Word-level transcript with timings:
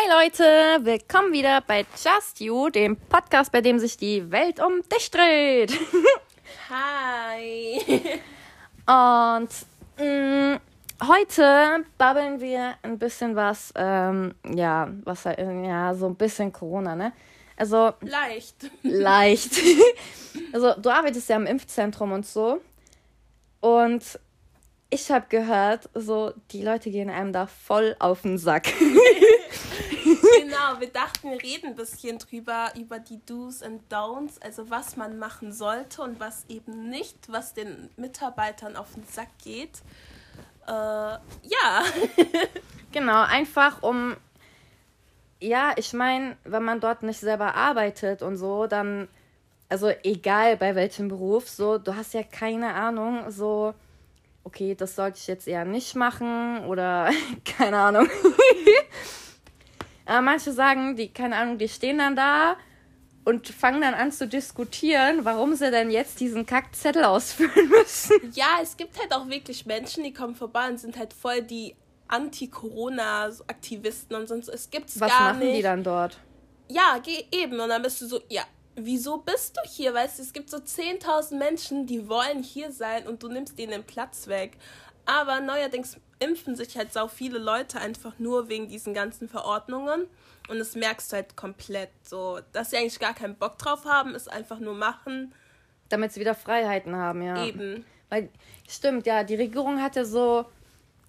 Hey 0.00 0.08
Leute, 0.24 0.84
willkommen 0.84 1.32
wieder 1.32 1.60
bei 1.60 1.80
Just 1.80 2.38
You, 2.38 2.68
dem 2.68 2.96
Podcast, 2.96 3.50
bei 3.50 3.60
dem 3.60 3.80
sich 3.80 3.96
die 3.96 4.30
Welt 4.30 4.60
um 4.60 4.80
dich 4.88 5.10
dreht. 5.10 5.76
Hi. 6.70 7.80
Und 8.86 9.48
mh, 9.98 10.60
heute 11.04 11.84
babbeln 11.96 12.40
wir 12.40 12.74
ein 12.82 12.96
bisschen 12.98 13.34
was, 13.34 13.72
ähm, 13.74 14.36
ja, 14.48 14.88
was 15.02 15.26
halt, 15.26 15.40
ja, 15.40 15.92
so 15.94 16.06
ein 16.06 16.14
bisschen 16.14 16.52
Corona, 16.52 16.94
ne? 16.94 17.12
Also 17.56 17.92
Leicht. 18.00 18.70
leicht. 18.82 19.50
also 20.52 20.74
du 20.80 20.90
arbeitest 20.90 21.28
ja 21.28 21.36
im 21.36 21.46
Impfzentrum 21.46 22.12
und 22.12 22.24
so. 22.24 22.60
Und 23.60 24.20
ich 24.90 25.10
habe 25.10 25.26
gehört, 25.28 25.88
so 25.94 26.32
die 26.50 26.62
Leute 26.62 26.90
gehen 26.90 27.10
einem 27.10 27.32
da 27.32 27.46
voll 27.46 27.96
auf 27.98 28.22
den 28.22 28.38
Sack. 28.38 28.68
Genau, 30.40 30.80
wir 30.80 30.88
dachten, 30.88 31.30
wir 31.30 31.42
reden 31.42 31.68
ein 31.68 31.74
bisschen 31.74 32.18
drüber, 32.18 32.72
über 32.76 32.98
die 32.98 33.20
Do's 33.26 33.62
and 33.62 33.82
Don'ts, 33.92 34.40
also 34.40 34.70
was 34.70 34.96
man 34.96 35.18
machen 35.18 35.52
sollte 35.52 36.02
und 36.02 36.18
was 36.20 36.46
eben 36.48 36.88
nicht, 36.88 37.16
was 37.30 37.52
den 37.52 37.90
Mitarbeitern 37.96 38.76
auf 38.76 38.94
den 38.94 39.04
Sack 39.04 39.28
geht. 39.44 39.82
Äh, 40.66 40.72
ja. 40.72 41.82
Genau, 42.92 43.22
einfach 43.22 43.82
um. 43.82 44.16
Ja, 45.40 45.74
ich 45.76 45.92
meine, 45.92 46.38
wenn 46.44 46.64
man 46.64 46.80
dort 46.80 47.02
nicht 47.02 47.20
selber 47.20 47.54
arbeitet 47.54 48.22
und 48.22 48.38
so, 48.38 48.66
dann. 48.66 49.08
Also 49.68 49.90
egal 50.02 50.56
bei 50.56 50.74
welchem 50.74 51.08
Beruf, 51.08 51.50
so, 51.50 51.76
du 51.76 51.94
hast 51.94 52.14
ja 52.14 52.22
keine 52.22 52.72
Ahnung, 52.72 53.30
so, 53.30 53.74
okay, 54.48 54.74
das 54.74 54.96
sollte 54.96 55.18
ich 55.18 55.26
jetzt 55.26 55.46
eher 55.46 55.66
nicht 55.66 55.94
machen 55.94 56.64
oder 56.64 57.10
keine 57.44 57.76
Ahnung. 57.76 58.08
Aber 60.06 60.20
manche 60.22 60.52
sagen, 60.52 60.96
die, 60.96 61.12
keine 61.12 61.36
Ahnung, 61.36 61.58
die 61.58 61.68
stehen 61.68 61.98
dann 61.98 62.16
da 62.16 62.56
und 63.24 63.46
fangen 63.48 63.82
dann 63.82 63.92
an 63.92 64.10
zu 64.10 64.26
diskutieren, 64.26 65.26
warum 65.26 65.54
sie 65.54 65.70
denn 65.70 65.90
jetzt 65.90 66.18
diesen 66.18 66.46
Kackzettel 66.46 67.04
ausfüllen 67.04 67.68
müssen. 67.78 68.16
Ja, 68.32 68.58
es 68.62 68.78
gibt 68.78 68.98
halt 68.98 69.12
auch 69.12 69.28
wirklich 69.28 69.66
Menschen, 69.66 70.02
die 70.02 70.14
kommen 70.14 70.34
vorbei 70.34 70.66
und 70.68 70.80
sind 70.80 70.98
halt 70.98 71.12
voll 71.12 71.42
die 71.42 71.76
Anti-Corona-Aktivisten 72.08 74.16
und 74.16 74.28
sonst. 74.28 74.48
Es 74.48 74.70
gibt's 74.70 74.98
Was 74.98 75.10
gar 75.10 75.34
machen 75.34 75.40
nicht. 75.40 75.58
die 75.58 75.62
dann 75.62 75.84
dort? 75.84 76.16
Ja, 76.68 76.98
geh 77.04 77.26
eben. 77.30 77.60
Und 77.60 77.68
dann 77.68 77.82
bist 77.82 78.00
du 78.00 78.06
so, 78.06 78.22
ja, 78.30 78.44
wieso 78.84 79.18
bist 79.18 79.56
du 79.56 79.68
hier? 79.68 79.94
Weißt 79.94 80.18
du, 80.18 80.22
es 80.22 80.32
gibt 80.32 80.50
so 80.50 80.58
10.000 80.58 81.36
Menschen, 81.36 81.86
die 81.86 82.08
wollen 82.08 82.42
hier 82.42 82.72
sein 82.72 83.06
und 83.06 83.22
du 83.22 83.28
nimmst 83.28 83.58
denen 83.58 83.72
den 83.72 83.84
Platz 83.84 84.28
weg. 84.28 84.56
Aber 85.06 85.40
neuerdings 85.40 85.98
impfen 86.18 86.56
sich 86.56 86.76
halt 86.76 86.92
sau 86.92 87.08
viele 87.08 87.38
Leute 87.38 87.80
einfach 87.80 88.18
nur 88.18 88.48
wegen 88.48 88.68
diesen 88.68 88.94
ganzen 88.94 89.28
Verordnungen. 89.28 90.06
Und 90.48 90.58
das 90.58 90.74
merkst 90.74 91.12
du 91.12 91.16
halt 91.16 91.36
komplett 91.36 91.90
so, 92.02 92.40
dass 92.52 92.70
sie 92.70 92.78
eigentlich 92.78 92.98
gar 92.98 93.14
keinen 93.14 93.36
Bock 93.36 93.58
drauf 93.58 93.84
haben, 93.84 94.14
es 94.14 94.28
einfach 94.28 94.58
nur 94.58 94.74
machen. 94.74 95.34
Damit 95.88 96.12
sie 96.12 96.20
wieder 96.20 96.34
Freiheiten 96.34 96.96
haben, 96.96 97.22
ja. 97.22 97.44
Eben. 97.44 97.84
Weil, 98.08 98.30
stimmt, 98.68 99.06
ja, 99.06 99.24
die 99.24 99.34
Regierung 99.34 99.82
hatte 99.82 100.04
so 100.04 100.46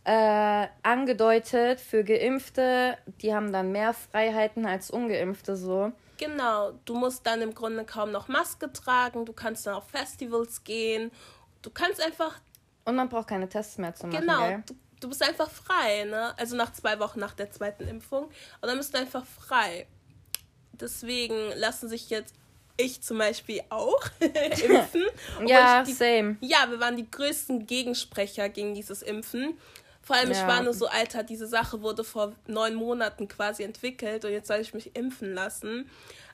äh, 0.04 0.68
angedeutet, 0.84 1.80
für 1.80 2.04
Geimpfte, 2.04 2.98
die 3.22 3.34
haben 3.34 3.52
dann 3.52 3.72
mehr 3.72 3.94
Freiheiten 3.94 4.66
als 4.66 4.92
Ungeimpfte 4.92 5.56
so. 5.56 5.92
Genau, 6.20 6.74
du 6.84 6.96
musst 6.96 7.26
dann 7.26 7.42
im 7.42 7.56
Grunde 7.56 7.86
kaum 7.86 8.12
noch 8.12 8.28
Maske 8.28 8.72
tragen, 8.72 9.26
du 9.26 9.34
kannst 9.34 9.66
dann 9.66 9.74
auf 9.74 9.90
Festivals 9.90 10.64
gehen, 10.64 11.12
du 11.62 11.70
kannst 11.70 12.02
einfach 12.04 12.40
Und 12.84 12.96
man 12.96 13.08
braucht 13.08 13.30
keine 13.30 13.48
Tests 13.48 13.78
mehr 13.78 13.96
zu 13.96 14.06
machen, 14.06 14.20
Genau, 14.20 14.58
du, 14.66 14.76
du 15.00 15.10
bist 15.10 15.24
einfach 15.24 15.50
frei, 15.50 16.04
ne? 16.04 16.38
Also 16.38 16.58
nach 16.58 16.74
zwei 16.74 17.00
Wochen 17.00 17.20
nach 17.20 17.34
der 17.34 17.52
zweiten 17.52 17.88
Impfung. 17.88 18.26
Und 18.26 18.34
dann 18.62 18.78
bist 18.78 18.94
du 18.94 18.98
einfach 18.98 19.26
frei. 19.26 19.88
Deswegen 20.74 21.52
lassen 21.56 21.90
sich 21.90 22.10
jetzt 22.10 22.36
ich 22.76 23.02
zum 23.02 23.18
Beispiel 23.18 23.62
auch 23.70 24.02
impfen. 24.20 25.04
Ja, 25.46 25.84
die, 25.84 25.94
same. 25.94 26.38
ja, 26.42 26.70
wir 26.70 26.80
waren 26.80 26.98
die 26.98 27.10
größten 27.10 27.66
Gegensprecher 27.66 28.50
gegen 28.50 28.74
dieses 28.74 29.02
Impfen. 29.02 29.58
Vor 30.10 30.16
allem, 30.16 30.32
ich 30.32 30.38
Ja. 30.38 30.48
war 30.48 30.64
nur 30.64 30.74
so, 30.74 30.88
Alter, 30.88 31.22
diese 31.22 31.46
Sache 31.46 31.84
wurde 31.84 32.04
vor 32.04 32.34
neun 32.48 32.74
Monaten 32.74 33.28
quasi 33.28 33.62
entwickelt 33.62 34.26
und 34.26 34.32
jetzt 34.32 34.48
soll 34.48 34.58
ich 34.58 34.74
mich 34.74 34.96
impfen 34.96 35.36
lassen. 35.36 35.88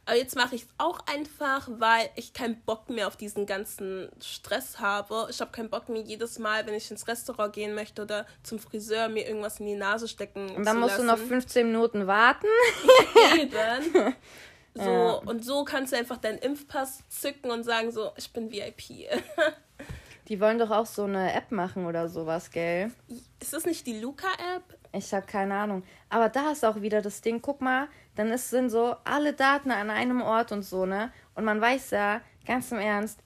Aber 0.05 0.15
jetzt 0.15 0.37
mache 0.37 0.55
ich 0.55 0.61
es 0.61 0.67
auch 0.77 0.99
einfach, 1.13 1.67
weil 1.67 2.09
ich 2.15 2.31
keinen 2.31 2.61
Bock 2.61 2.89
mehr 2.89 3.07
auf 3.07 3.17
diesen 3.17 3.45
ganzen 3.45 4.07
Stress 4.21 4.79
habe. 4.79 5.27
Ich 5.29 5.41
habe 5.41 5.51
keinen 5.51 5.69
Bock 5.69 5.89
mehr 5.89 6.03
jedes 6.03 6.39
Mal, 6.39 6.65
wenn 6.65 6.73
ich 6.73 6.89
ins 6.89 7.05
Restaurant 7.09 7.51
gehen 7.51 7.75
möchte 7.75 8.03
oder 8.03 8.25
zum 8.43 8.57
Friseur, 8.59 9.09
mir 9.09 9.27
irgendwas 9.27 9.59
in 9.59 9.65
die 9.65 9.75
Nase 9.75 10.07
stecken 10.07 10.55
Und 10.55 10.63
dann 10.65 10.79
musst 10.79 10.97
du 10.97 11.03
lassen. 11.03 11.21
noch 11.21 11.27
15 11.27 11.67
Minuten 11.67 12.07
warten. 12.07 12.47
Eben. 13.37 14.15
So, 14.77 14.81
Ja. 14.83 15.11
und 15.25 15.45
so 15.45 15.63
kannst 15.63 15.93
du 15.93 15.97
einfach 15.97 16.17
deinen 16.17 16.37
Impfpass 16.37 16.99
zücken 17.07 17.49
und 17.49 17.63
sagen 17.63 17.91
so, 17.91 18.11
ich 18.17 18.31
bin 18.33 18.51
VIP. 18.51 19.07
Die 20.27 20.39
wollen 20.41 20.57
doch 20.57 20.71
auch 20.71 20.85
so 20.87 21.03
eine 21.03 21.33
App 21.33 21.51
machen 21.51 21.85
oder 21.85 22.09
sowas, 22.09 22.49
gell? 22.51 22.91
Ist 23.39 23.53
das 23.53 23.65
nicht 23.65 23.85
die 23.85 23.99
Luca-App? 23.99 24.63
Ich 24.91 25.13
habe 25.13 25.25
keine 25.25 25.53
Ahnung. 25.55 25.83
Aber 26.09 26.29
da 26.29 26.51
ist 26.51 26.65
auch 26.65 26.81
wieder 26.81 27.01
das 27.01 27.21
Ding, 27.21 27.41
guck 27.41 27.61
mal, 27.61 27.87
dann 28.15 28.31
ist, 28.31 28.49
sind 28.49 28.69
so 28.69 28.95
alle 29.03 29.33
Daten 29.33 29.69
an 29.71 29.89
einem 29.89 30.21
Ort 30.21 30.51
und 30.51 30.63
so, 30.63 30.85
ne? 30.85 31.11
Und 31.35 31.43
man 31.43 31.61
weiß 31.61 31.91
ja, 31.91 32.21
ganz 32.47 32.71
im 32.71 32.79
Ernst, 32.79 33.19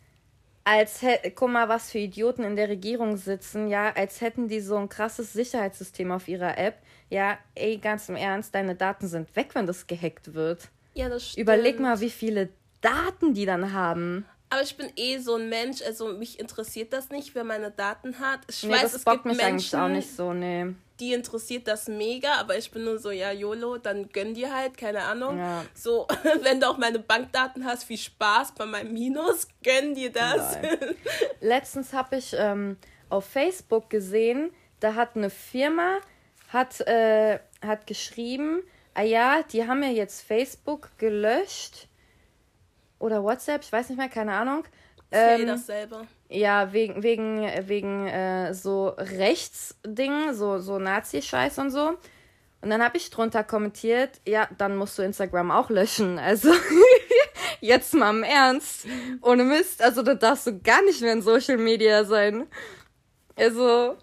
als 0.66 1.02
hä- 1.02 1.32
guck 1.34 1.50
mal, 1.52 1.70
was 1.70 1.92
für 1.92 2.00
Idioten 2.00 2.44
in 2.44 2.56
der 2.56 2.68
Regierung 2.70 3.16
sitzen, 3.18 3.68
ja, 3.70 3.92
als 3.96 4.20
hätten 4.20 4.48
die 4.48 4.60
so 4.60 4.76
ein 4.76 4.90
krasses 4.90 5.32
Sicherheitssystem 5.34 6.12
auf 6.12 6.28
ihrer 6.28 6.58
App. 6.58 6.80
Ja, 7.10 7.38
ey, 7.56 7.78
ganz 7.78 8.10
im 8.10 8.16
Ernst, 8.16 8.54
deine 8.54 8.76
Daten 8.76 9.08
sind 9.08 9.34
weg, 9.36 9.52
wenn 9.56 9.68
das 9.68 9.88
gehackt 9.88 10.34
wird. 10.34 10.70
Ja, 10.96 11.08
das 11.08 11.30
stimmt. 11.30 11.44
Überleg 11.48 11.80
mal, 11.80 12.00
wie 12.02 12.10
viele 12.10 12.50
Daten 12.82 13.34
die 13.34 13.46
dann 13.46 13.74
haben. 13.74 14.26
Aber 14.52 14.64
ich 14.64 14.76
bin 14.76 14.92
eh 14.96 15.20
so 15.20 15.36
ein 15.36 15.48
Mensch, 15.48 15.82
also 15.84 16.08
mich 16.14 16.40
interessiert 16.40 16.92
das 16.92 17.10
nicht, 17.10 17.36
wer 17.36 17.44
meine 17.44 17.70
Daten 17.70 18.20
hat. 18.20 18.40
Ich 18.50 18.64
Nee, 18.64 18.72
weiß, 18.72 18.82
das 18.82 18.96
es 18.96 19.06
gibt 19.06 19.26
mich 19.26 19.40
eigentlich 19.40 19.72
Menschen, 19.72 19.80
auch 19.80 19.88
nicht 19.90 20.16
so, 20.16 20.34
nee. 20.34 20.74
die 21.00 21.14
interessiert 21.14 21.68
das 21.68 21.88
mega, 21.88 22.34
aber 22.40 22.58
ich 22.58 22.72
bin 22.72 22.84
nur 22.84 22.98
so, 22.98 23.12
ja, 23.12 23.32
YOLO, 23.32 23.78
dann 23.78 24.10
gönn 24.10 24.34
dir 24.34 24.54
halt, 24.54 24.76
keine 24.76 25.04
Ahnung. 25.04 25.38
Ja. 25.38 25.64
So, 25.76 26.08
wenn 26.42 26.60
du 26.60 26.68
auch 26.68 26.78
meine 26.78 26.98
Bankdaten 26.98 27.64
hast, 27.64 27.84
viel 27.84 28.00
Spaß 28.00 28.54
bei 28.56 28.66
meinem 28.66 28.92
Minus, 28.94 29.48
gönn 29.64 29.94
dir 29.94 30.12
das. 30.12 30.58
Letztens 31.42 31.94
habe 31.94 32.18
ich 32.18 32.34
ähm, 32.36 32.78
auf 33.10 33.26
Facebook 33.26 33.90
gesehen, 33.92 34.52
da 34.80 34.96
hat 34.96 35.16
eine 35.16 35.30
Firma 35.30 36.00
hat, 36.52 36.82
äh, 36.82 37.40
hat 37.62 37.86
geschrieben, 37.86 38.64
ah 38.96 39.04
ja, 39.04 39.44
die 39.44 39.68
haben 39.68 39.84
ja 39.84 39.90
jetzt 39.90 40.22
Facebook 40.22 40.90
gelöscht 40.98 41.89
oder 43.00 43.24
WhatsApp, 43.24 43.64
ich 43.64 43.72
weiß 43.72 43.90
nicht 43.90 43.98
mehr, 43.98 44.10
keine 44.10 44.34
Ahnung. 44.34 44.64
Ist 45.12 45.26
ja 45.26 45.34
eh 45.36 45.42
Ähm, 45.42 45.48
dasselbe. 45.48 46.08
ja, 46.30 46.72
wegen, 46.74 47.02
wegen, 47.04 47.42
wegen 47.68 48.08
äh, 48.08 48.54
so 48.54 48.90
Rechtsdingen, 48.90 50.36
so, 50.36 50.60
so 50.60 50.80
Nazi-Scheiß 50.80 51.58
und 51.60 51.72
so. 51.72 51.98
Und 52.62 52.70
dann 52.72 52.84
habe 52.84 52.98
ich 52.98 53.10
drunter 53.10 53.44
kommentiert, 53.46 54.20
ja, 54.28 54.48
dann 54.58 54.76
musst 54.78 54.98
du 55.00 55.02
Instagram 55.04 55.50
auch 55.50 55.70
löschen. 55.70 56.20
Also, 56.20 56.52
jetzt 57.62 57.94
mal 57.94 58.10
im 58.12 58.24
Ernst. 58.24 58.86
Ohne 59.22 59.46
Mist. 59.46 59.82
Also, 59.82 60.04
da 60.04 60.14
darfst 60.16 60.46
du 60.48 60.60
gar 60.60 60.82
nicht 60.84 61.02
mehr 61.02 61.14
in 61.14 61.22
Social 61.22 61.58
Media 61.58 62.04
sein. 62.04 62.48
Also, 63.38 63.96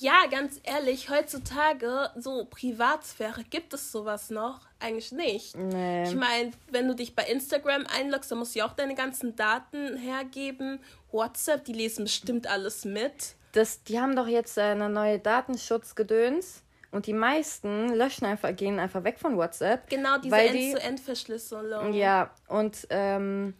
Ja, 0.00 0.14
ganz 0.30 0.58
ehrlich, 0.62 1.10
heutzutage, 1.10 2.08
so 2.16 2.46
Privatsphäre, 2.46 3.44
gibt 3.44 3.74
es 3.74 3.92
sowas 3.92 4.30
noch? 4.30 4.60
Eigentlich 4.78 5.12
nicht. 5.12 5.54
nee. 5.54 6.04
Ich 6.04 6.14
meine, 6.14 6.52
wenn 6.70 6.88
du 6.88 6.94
dich 6.94 7.14
bei 7.14 7.24
Instagram 7.24 7.84
einloggst, 7.86 8.30
dann 8.30 8.38
musst 8.38 8.54
du 8.54 8.60
ja 8.60 8.66
auch 8.66 8.72
deine 8.72 8.94
ganzen 8.94 9.36
Daten 9.36 9.98
hergeben. 9.98 10.80
WhatsApp, 11.12 11.66
die 11.66 11.74
lesen 11.74 12.04
bestimmt 12.04 12.46
alles 12.46 12.86
mit. 12.86 13.34
Das, 13.52 13.82
die 13.82 14.00
haben 14.00 14.16
doch 14.16 14.26
jetzt 14.26 14.56
äh, 14.56 14.62
eine 14.62 14.88
neue 14.88 15.18
Datenschutzgedöns. 15.18 16.62
Und 16.92 17.06
die 17.06 17.12
meisten 17.12 17.90
löschen 17.90 18.24
einfach, 18.24 18.56
gehen 18.56 18.78
einfach 18.78 19.04
weg 19.04 19.18
von 19.18 19.36
WhatsApp. 19.36 19.90
Genau, 19.90 20.16
diese 20.16 20.34
End-zu-End-Verschlüsselung. 20.34 21.92
Ja, 21.92 22.30
und 22.48 22.86
ähm, 22.88 23.52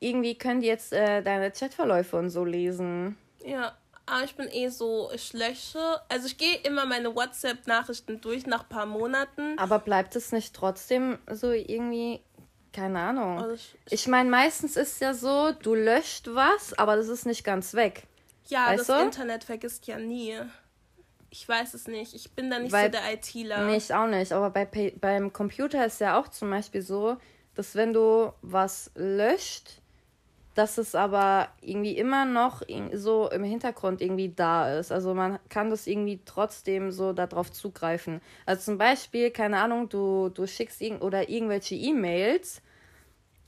irgendwie 0.00 0.36
können 0.36 0.60
die 0.60 0.66
jetzt 0.66 0.92
äh, 0.92 1.22
deine 1.22 1.50
Chatverläufe 1.50 2.18
und 2.18 2.28
so 2.28 2.44
lesen. 2.44 3.16
Ja, 3.42 3.74
aber 4.10 4.24
ich 4.24 4.34
bin 4.36 4.48
eh 4.50 4.68
so, 4.68 5.10
ich 5.14 5.32
lösche. 5.32 5.78
Also 6.08 6.26
ich 6.26 6.36
gehe 6.38 6.56
immer 6.64 6.86
meine 6.86 7.14
WhatsApp-Nachrichten 7.14 8.20
durch 8.20 8.46
nach 8.46 8.62
ein 8.62 8.68
paar 8.68 8.86
Monaten. 8.86 9.58
Aber 9.58 9.78
bleibt 9.78 10.16
es 10.16 10.32
nicht 10.32 10.54
trotzdem 10.54 11.18
so 11.30 11.50
irgendwie, 11.52 12.20
keine 12.72 12.98
Ahnung. 13.00 13.38
Also 13.38 13.54
ich, 13.54 13.76
Ich 13.90 14.06
meine, 14.08 14.30
meistens 14.30 14.76
ist 14.76 15.00
ja 15.00 15.14
so, 15.14 15.52
du 15.52 15.74
löscht 15.74 16.28
was, 16.32 16.74
aber 16.78 16.96
das 16.96 17.08
ist 17.08 17.26
nicht 17.26 17.44
ganz 17.44 17.74
weg. 17.74 18.04
ja, 18.48 18.66
weißt 18.66 18.88
das 18.88 18.98
du? 18.98 19.02
Internet 19.04 19.44
vergisst 19.44 19.86
ja 19.86 19.98
nie. 19.98 20.36
Ich 21.32 21.48
weiß 21.48 21.74
es 21.74 21.86
nicht. 21.86 22.14
Ich 22.14 22.32
bin 22.32 22.50
da 22.50 22.58
nicht 22.58 22.72
Weil- 22.72 22.86
so 22.92 22.98
der 22.98 23.12
ITler. 23.14 23.64
Nee, 23.66 23.76
ich 23.76 23.94
auch 23.94 24.06
nicht. 24.08 24.32
Aber 24.32 24.50
bei, 24.50 24.92
beim 25.00 25.32
Computer 25.32 25.86
ist 25.86 26.00
ja 26.00 26.18
auch 26.18 26.26
zum 26.28 26.50
Beispiel 26.50 26.82
so, 26.82 27.16
dass 27.54 27.74
wenn 27.76 27.92
du 27.92 28.32
was 28.42 28.90
löscht, 28.96 29.79
dass 30.54 30.78
es 30.78 30.94
aber 30.94 31.48
irgendwie 31.60 31.96
immer 31.96 32.24
noch 32.24 32.62
so 32.92 33.30
im 33.30 33.44
Hintergrund 33.44 34.00
irgendwie 34.00 34.30
da 34.34 34.78
ist. 34.78 34.90
Also 34.90 35.14
man 35.14 35.38
kann 35.48 35.70
das 35.70 35.86
irgendwie 35.86 36.20
trotzdem 36.24 36.90
so 36.90 37.12
darauf 37.12 37.52
zugreifen. 37.52 38.20
Also 38.46 38.62
zum 38.62 38.78
Beispiel, 38.78 39.30
keine 39.30 39.58
Ahnung, 39.58 39.88
du, 39.88 40.28
du 40.28 40.46
schickst 40.46 40.80
irgend 40.80 41.02
oder 41.02 41.28
irgendwelche 41.28 41.76
E-Mails, 41.76 42.62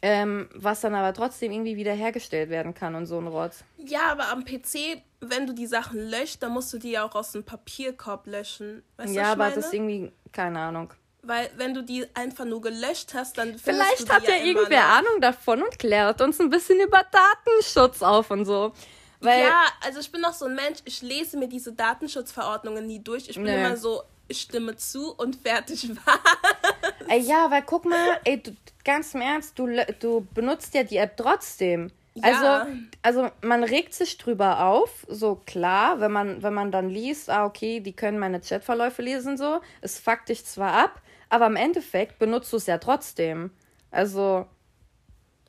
ähm, 0.00 0.48
was 0.54 0.80
dann 0.80 0.94
aber 0.94 1.12
trotzdem 1.12 1.52
irgendwie 1.52 1.76
wiederhergestellt 1.76 2.50
werden 2.50 2.74
kann 2.74 2.94
und 2.94 3.06
so 3.06 3.18
ein 3.18 3.26
Rotz. 3.26 3.64
Ja, 3.78 4.10
aber 4.10 4.30
am 4.30 4.44
PC, 4.44 5.02
wenn 5.20 5.46
du 5.46 5.54
die 5.54 5.66
Sachen 5.66 5.98
löscht, 6.08 6.42
dann 6.42 6.52
musst 6.52 6.72
du 6.72 6.78
die 6.78 6.92
ja 6.92 7.04
auch 7.04 7.14
aus 7.14 7.32
dem 7.32 7.44
Papierkorb 7.44 8.26
löschen. 8.26 8.82
Weißt 8.96 9.14
ja, 9.14 9.32
aber 9.32 9.50
das 9.50 9.66
ist 9.66 9.74
irgendwie, 9.74 10.12
keine 10.32 10.60
Ahnung. 10.60 10.92
Weil 11.24 11.50
wenn 11.56 11.72
du 11.72 11.82
die 11.82 12.04
einfach 12.14 12.44
nur 12.44 12.60
gelöscht 12.60 13.14
hast, 13.14 13.38
dann 13.38 13.56
Vielleicht 13.56 14.12
hat 14.12 14.26
ja, 14.26 14.34
ja 14.34 14.44
irgendwer 14.44 14.86
Ahnung 14.86 15.20
davon 15.20 15.62
und 15.62 15.78
klärt 15.78 16.20
uns 16.20 16.40
ein 16.40 16.50
bisschen 16.50 16.80
über 16.80 17.04
Datenschutz 17.12 18.02
auf 18.02 18.30
und 18.32 18.44
so. 18.44 18.72
Weil 19.20 19.44
ja, 19.44 19.66
also 19.84 20.00
ich 20.00 20.10
bin 20.10 20.24
auch 20.24 20.32
so 20.32 20.46
ein 20.46 20.56
Mensch, 20.56 20.80
ich 20.84 21.00
lese 21.00 21.36
mir 21.36 21.48
diese 21.48 21.72
Datenschutzverordnungen 21.72 22.86
nie 22.86 22.98
durch. 22.98 23.28
Ich 23.28 23.36
bin 23.36 23.44
nee. 23.44 23.64
immer 23.64 23.76
so, 23.76 24.02
ich 24.26 24.40
stimme 24.40 24.74
zu 24.76 25.14
und 25.14 25.36
fertig 25.36 25.90
war. 26.06 27.18
Ja, 27.18 27.50
weil 27.50 27.62
guck 27.62 27.84
mal, 27.84 28.18
ey, 28.24 28.42
du, 28.42 28.56
ganz 28.84 29.14
im 29.14 29.20
Ernst, 29.20 29.56
du, 29.56 29.68
du 30.00 30.26
benutzt 30.34 30.74
ja 30.74 30.82
die 30.82 30.96
App 30.96 31.16
trotzdem. 31.16 31.92
Ja. 32.14 32.24
Also, 32.24 32.72
also 33.02 33.30
man 33.42 33.64
regt 33.64 33.94
sich 33.94 34.18
drüber 34.18 34.66
auf, 34.66 35.06
so 35.08 35.40
klar, 35.46 36.00
wenn 36.00 36.12
man, 36.12 36.42
wenn 36.42 36.52
man 36.52 36.72
dann 36.72 36.90
liest, 36.90 37.30
ah, 37.30 37.46
okay, 37.46 37.80
die 37.80 37.92
können 37.92 38.18
meine 38.18 38.40
Chatverläufe 38.40 39.02
lesen, 39.02 39.38
so. 39.38 39.60
Es 39.80 39.98
fuckt 39.98 40.28
dich 40.28 40.44
zwar 40.44 40.74
ab, 40.74 41.00
aber 41.32 41.46
im 41.46 41.56
Endeffekt 41.56 42.18
benutzt 42.18 42.52
du 42.52 42.58
es 42.58 42.66
ja 42.66 42.76
trotzdem. 42.76 43.50
Also, 43.90 44.46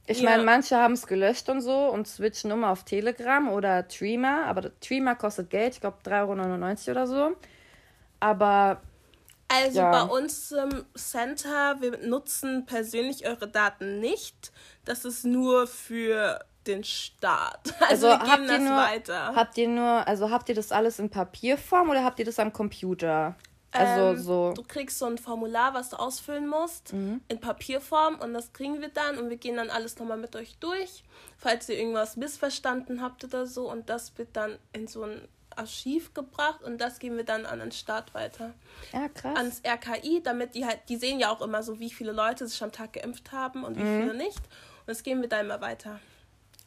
ich 0.08 0.22
ja. 0.22 0.30
meine, 0.30 0.44
manche 0.44 0.78
haben 0.78 0.94
es 0.94 1.08
gelöscht 1.08 1.50
und 1.50 1.60
so 1.60 1.90
und 1.90 2.08
switchen 2.08 2.52
immer 2.52 2.70
auf 2.70 2.86
Telegram 2.86 3.50
oder 3.50 3.84
Dreamer, 3.84 4.46
aber 4.46 4.72
Dreamer 4.80 5.16
kostet 5.16 5.50
Geld, 5.50 5.74
ich 5.74 5.82
glaube 5.82 5.98
3,99 6.06 6.88
Euro 6.88 6.92
oder 6.92 7.08
so. 7.08 7.36
Aber. 8.22 8.82
Also 9.50 9.80
ja. 9.80 9.92
bei 9.92 10.04
uns 10.04 10.54
im 10.54 10.86
Center, 10.96 11.76
wir 11.82 11.98
nutzen 11.98 12.66
persönlich 12.66 13.28
eure 13.28 13.50
Daten 13.50 14.00
nicht. 14.00 14.54
Das 14.86 15.04
ist 15.04 15.26
nur 15.26 15.68
für 15.68 16.40
den 16.66 16.86
Staat. 16.86 17.74
Also, 17.82 18.08
also 18.08 18.26
wir 18.26 18.32
geben 18.32 18.48
das 18.48 18.60
nur, 18.62 18.78
weiter. 18.78 19.36
Habt 19.36 19.58
ihr 19.58 19.68
nur, 19.68 20.08
also 20.08 20.32
habt 20.32 20.48
ihr 20.48 20.56
das 20.56 20.72
alles 20.72 21.00
in 21.00 21.10
Papierform 21.10 21.90
oder 21.90 22.06
habt 22.06 22.20
ihr 22.20 22.26
das 22.26 22.40
am 22.40 22.54
Computer? 22.54 23.36
Also 23.74 24.10
ähm, 24.12 24.20
so. 24.20 24.54
Du 24.54 24.64
kriegst 24.64 25.00
so 25.00 25.06
ein 25.06 25.18
Formular, 25.18 25.74
was 25.74 25.90
du 25.90 25.98
ausfüllen 25.98 26.48
musst, 26.48 26.94
mhm. 26.94 27.22
in 27.28 27.40
Papierform 27.40 28.20
und 28.20 28.34
das 28.34 28.54
kriegen 28.54 28.82
wir 28.82 28.90
dann 28.90 29.18
und 29.18 29.30
wir 29.30 29.38
gehen 29.38 29.58
dann 29.58 29.70
alles 29.70 29.98
nochmal 29.98 30.18
mit 30.18 30.36
euch 30.36 30.58
durch, 30.60 31.04
falls 31.38 31.68
ihr 31.70 31.78
irgendwas 31.78 32.16
missverstanden 32.16 33.02
habt 33.02 33.24
oder 33.24 33.48
so 33.48 33.70
und 33.72 33.90
das 33.90 34.18
wird 34.18 34.30
dann 34.34 34.58
in 34.74 34.88
so 34.88 35.04
ein 35.04 35.28
Archiv 35.56 36.14
gebracht 36.14 36.64
und 36.64 36.80
das 36.80 37.00
geben 37.00 37.18
wir 37.18 37.26
dann 37.26 37.46
an 37.46 37.60
den 37.60 37.72
Staat 37.72 38.14
weiter. 38.14 38.54
Ja, 38.92 39.08
krass. 39.10 39.38
Ans 39.38 39.62
RKI, 39.66 40.22
damit 40.24 40.56
die 40.56 40.66
halt, 40.66 40.80
die 40.90 40.98
sehen 40.98 41.20
ja 41.20 41.32
auch 41.32 41.42
immer 41.42 41.64
so, 41.64 41.80
wie 41.80 41.90
viele 41.90 42.12
Leute 42.12 42.48
sich 42.48 42.62
am 42.64 42.72
Tag 42.72 42.94
geimpft 42.94 43.32
haben 43.32 43.64
und 43.64 43.78
wie 43.78 43.84
mhm. 43.84 44.02
viele 44.02 44.14
nicht. 44.16 44.40
Und 44.40 44.88
das 44.88 45.04
geben 45.04 45.22
wir 45.22 45.30
dann 45.30 45.46
immer 45.46 45.62
weiter. 45.62 46.00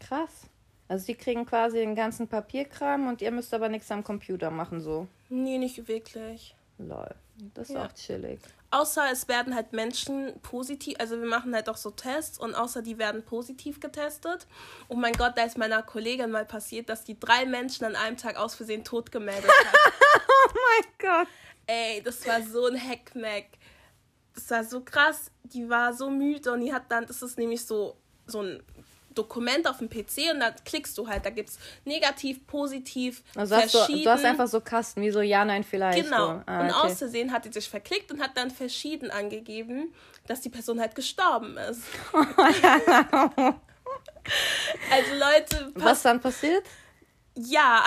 Krass. 0.00 0.48
Also 0.88 1.06
die 1.06 1.14
kriegen 1.14 1.46
quasi 1.46 1.78
den 1.78 1.94
ganzen 1.94 2.28
Papierkram 2.28 3.08
und 3.08 3.20
ihr 3.20 3.32
müsst 3.32 3.52
aber 3.52 3.68
nichts 3.68 3.90
am 3.90 4.04
Computer 4.04 4.50
machen, 4.50 4.80
so. 4.80 5.08
Nee, 5.28 5.58
nicht 5.58 5.88
wirklich. 5.88 6.55
Lol. 6.78 7.14
Das 7.54 7.68
ist 7.68 7.74
ja. 7.74 7.86
auch 7.86 7.92
chillig. 7.92 8.40
Außer 8.70 9.04
es 9.12 9.28
werden 9.28 9.54
halt 9.54 9.72
Menschen 9.72 10.40
positiv, 10.42 10.96
also 10.98 11.20
wir 11.20 11.28
machen 11.28 11.54
halt 11.54 11.68
auch 11.68 11.76
so 11.76 11.90
Tests 11.90 12.38
und 12.38 12.54
außer 12.54 12.82
die 12.82 12.98
werden 12.98 13.24
positiv 13.24 13.80
getestet. 13.80 14.46
Oh 14.88 14.96
mein 14.96 15.12
Gott, 15.12 15.32
da 15.36 15.44
ist 15.44 15.56
meiner 15.56 15.82
Kollegin 15.82 16.30
mal 16.30 16.44
passiert, 16.44 16.88
dass 16.88 17.04
die 17.04 17.18
drei 17.18 17.46
Menschen 17.46 17.84
an 17.84 17.94
einem 17.94 18.16
Tag 18.16 18.36
aus 18.36 18.54
Versehen 18.54 18.84
tot 18.84 19.12
gemeldet 19.12 19.50
hat. 19.50 19.74
oh 20.28 20.50
mein 20.54 20.92
Gott. 20.98 21.28
Ey, 21.66 22.02
das 22.02 22.26
war 22.26 22.42
so 22.42 22.66
ein 22.66 22.76
Hackmack. 22.76 23.44
Das 24.34 24.50
war 24.50 24.64
so 24.64 24.80
krass. 24.82 25.30
Die 25.44 25.68
war 25.68 25.94
so 25.94 26.10
müde 26.10 26.52
und 26.52 26.60
die 26.60 26.72
hat 26.72 26.90
dann, 26.90 27.06
das 27.06 27.22
ist 27.22 27.38
nämlich 27.38 27.64
so, 27.64 27.96
so 28.26 28.42
ein 28.42 28.62
Dokument 29.16 29.68
auf 29.68 29.78
dem 29.78 29.88
PC 29.88 30.32
und 30.32 30.40
dann 30.40 30.54
klickst 30.64 30.96
du 30.98 31.08
halt, 31.08 31.24
da 31.24 31.30
gibt 31.30 31.48
es 31.48 31.58
negativ, 31.84 32.46
positiv, 32.46 33.22
also 33.34 33.56
hast 33.56 33.74
du, 33.74 33.78
du, 34.02 34.10
hast 34.10 34.24
einfach 34.24 34.46
so 34.46 34.60
Kasten, 34.60 35.02
wie 35.02 35.10
so 35.10 35.20
ja, 35.20 35.44
nein, 35.44 35.64
vielleicht. 35.64 36.04
Genau. 36.04 36.42
Ah, 36.46 36.60
und 36.60 36.70
okay. 36.70 36.86
auszusehen 36.86 37.32
hat 37.32 37.44
die 37.44 37.52
sich 37.52 37.68
verklickt 37.68 38.12
und 38.12 38.20
hat 38.20 38.36
dann 38.36 38.50
verschieden 38.50 39.10
angegeben, 39.10 39.92
dass 40.26 40.40
die 40.40 40.50
Person 40.50 40.80
halt 40.80 40.94
gestorben 40.94 41.56
ist. 41.56 41.82
also 44.92 45.14
Leute. 45.18 45.72
Was 45.74 46.02
dann 46.02 46.20
passiert? 46.20 46.64
Ja, 47.38 47.84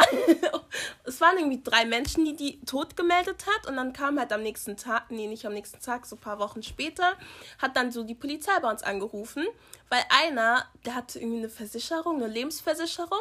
es 1.06 1.19
waren 1.19 1.38
irgendwie 1.38 1.62
drei 1.63 1.84
Menschen, 1.84 2.24
die 2.24 2.36
die 2.36 2.62
tot 2.66 2.96
gemeldet 2.96 3.46
hat 3.48 3.68
und 3.68 3.78
dann 3.78 3.94
kam 3.94 4.19
halt 4.19 4.31
am 4.31 4.44
nächsten 4.44 4.78
Tag, 4.78 5.10
nee, 5.10 5.25
nicht 5.25 5.46
am 5.46 5.54
nächsten 5.54 5.80
Tag, 5.81 6.06
so 6.06 6.16
ein 6.16 6.19
paar 6.19 6.38
Wochen 6.38 6.62
später, 6.62 7.13
hat 7.57 7.75
dann 7.75 7.92
so 7.92 8.04
die 8.04 8.13
Polizei 8.13 8.51
bei 8.62 8.69
uns 8.69 8.84
angerufen, 8.84 9.48
weil 9.90 10.04
einer, 10.10 10.66
der 10.86 10.94
hatte 10.94 11.18
irgendwie 11.18 11.40
eine 11.40 11.50
Versicherung, 11.50 12.18
eine 12.18 12.28
Lebensversicherung. 12.28 13.19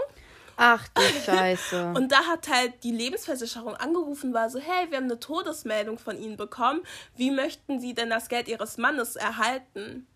Ach 0.58 0.86
du 0.88 1.02
Scheiße. 1.24 1.94
und 1.96 2.12
da 2.12 2.26
hat 2.26 2.48
halt 2.48 2.84
die 2.84 2.92
Lebensversicherung 2.92 3.74
angerufen, 3.76 4.34
war 4.34 4.50
so, 4.50 4.58
hey, 4.58 4.90
wir 4.90 4.98
haben 4.98 5.04
eine 5.04 5.20
Todesmeldung 5.20 5.98
von 5.98 6.18
Ihnen 6.18 6.36
bekommen. 6.36 6.82
Wie 7.16 7.30
möchten 7.30 7.80
Sie 7.80 7.94
denn 7.94 8.10
das 8.10 8.28
Geld 8.28 8.48
Ihres 8.48 8.76
Mannes 8.76 9.16
erhalten? 9.16 10.06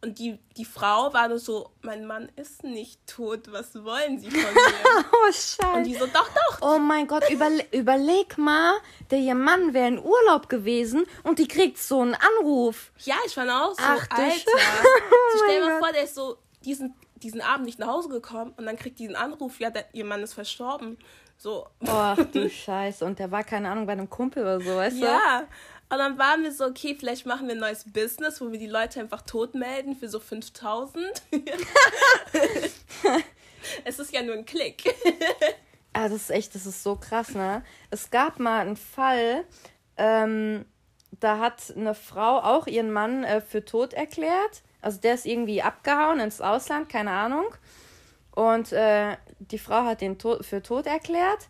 Und 0.00 0.20
die, 0.20 0.38
die 0.56 0.64
Frau 0.64 1.12
war 1.12 1.26
nur 1.26 1.40
so, 1.40 1.70
mein 1.82 2.06
Mann 2.06 2.30
ist 2.36 2.62
nicht 2.62 3.04
tot, 3.08 3.50
was 3.50 3.74
wollen 3.82 4.20
Sie 4.20 4.30
von 4.30 4.54
mir? 4.54 5.04
oh, 5.12 5.26
Scheiße. 5.26 5.72
Und 5.74 5.84
die 5.84 5.94
so, 5.94 6.06
doch, 6.06 6.28
doch. 6.28 6.58
Oh 6.62 6.78
mein 6.78 7.08
Gott, 7.08 7.28
überle 7.30 7.64
überleg 7.72 8.38
mal, 8.38 8.74
der 9.10 9.18
ihr 9.18 9.34
Mann 9.34 9.74
wäre 9.74 9.88
in 9.88 9.98
Urlaub 9.98 10.48
gewesen 10.48 11.04
und 11.24 11.40
die 11.40 11.48
kriegt 11.48 11.78
so 11.78 12.00
einen 12.00 12.14
Anruf. 12.14 12.92
Ja, 12.98 13.16
ich 13.26 13.34
fand 13.34 13.50
auch 13.50 13.70
so, 13.70 13.82
Ach, 13.82 14.06
Alter. 14.10 14.22
oh 14.54 15.36
stell 15.36 15.60
dir 15.60 15.66
mal 15.66 15.78
vor, 15.80 15.92
der 15.92 16.04
ist 16.04 16.14
so 16.14 16.38
diesen, 16.64 16.94
diesen 17.16 17.40
Abend 17.40 17.66
nicht 17.66 17.80
nach 17.80 17.88
Hause 17.88 18.08
gekommen 18.08 18.54
und 18.56 18.66
dann 18.66 18.76
kriegt 18.76 19.00
diesen 19.00 19.16
Anruf, 19.16 19.58
ja, 19.58 19.70
der, 19.70 19.86
ihr 19.94 20.04
Mann 20.04 20.22
ist 20.22 20.34
verstorben. 20.34 20.96
So. 21.38 21.66
Ach 21.86 22.18
du 22.32 22.50
Scheiße. 22.50 23.04
Und 23.04 23.18
der 23.18 23.30
war, 23.30 23.44
keine 23.44 23.70
Ahnung, 23.70 23.86
bei 23.86 23.92
einem 23.92 24.10
Kumpel 24.10 24.42
oder 24.42 24.60
so, 24.60 24.76
weißt 24.76 24.98
ja. 24.98 25.06
du? 25.06 25.12
Ja. 25.12 25.42
Und 25.90 25.98
dann 25.98 26.18
waren 26.18 26.42
wir 26.42 26.52
so, 26.52 26.66
okay, 26.66 26.94
vielleicht 26.98 27.24
machen 27.24 27.46
wir 27.46 27.54
ein 27.54 27.60
neues 27.60 27.90
Business, 27.90 28.40
wo 28.40 28.52
wir 28.52 28.58
die 28.58 28.66
Leute 28.66 29.00
einfach 29.00 29.22
tot 29.22 29.54
melden 29.54 29.96
für 29.96 30.08
so 30.08 30.20
5000. 30.20 31.22
es 33.84 33.98
ist 33.98 34.12
ja 34.12 34.22
nur 34.22 34.34
ein 34.34 34.44
Klick. 34.44 34.84
ah, 35.94 36.08
das 36.08 36.22
ist 36.22 36.30
echt, 36.30 36.54
das 36.54 36.66
ist 36.66 36.82
so 36.82 36.96
krass, 36.96 37.30
ne? 37.30 37.64
Es 37.90 38.10
gab 38.10 38.38
mal 38.38 38.60
einen 38.60 38.76
Fall, 38.76 39.44
ähm, 39.96 40.66
da 41.20 41.38
hat 41.38 41.72
eine 41.74 41.94
Frau 41.94 42.38
auch 42.38 42.66
ihren 42.66 42.92
Mann 42.92 43.24
äh, 43.24 43.40
für 43.40 43.64
tot 43.64 43.94
erklärt. 43.94 44.62
Also 44.82 45.00
der 45.00 45.14
ist 45.14 45.24
irgendwie 45.24 45.62
abgehauen 45.62 46.20
ins 46.20 46.42
Ausland, 46.42 46.90
keine 46.90 47.12
Ahnung. 47.12 47.46
Und 48.32 48.72
äh, 48.72 49.16
die 49.38 49.58
Frau 49.58 49.84
hat 49.84 50.02
den 50.02 50.18
to 50.18 50.42
für 50.42 50.62
tot 50.62 50.86
erklärt. 50.86 51.48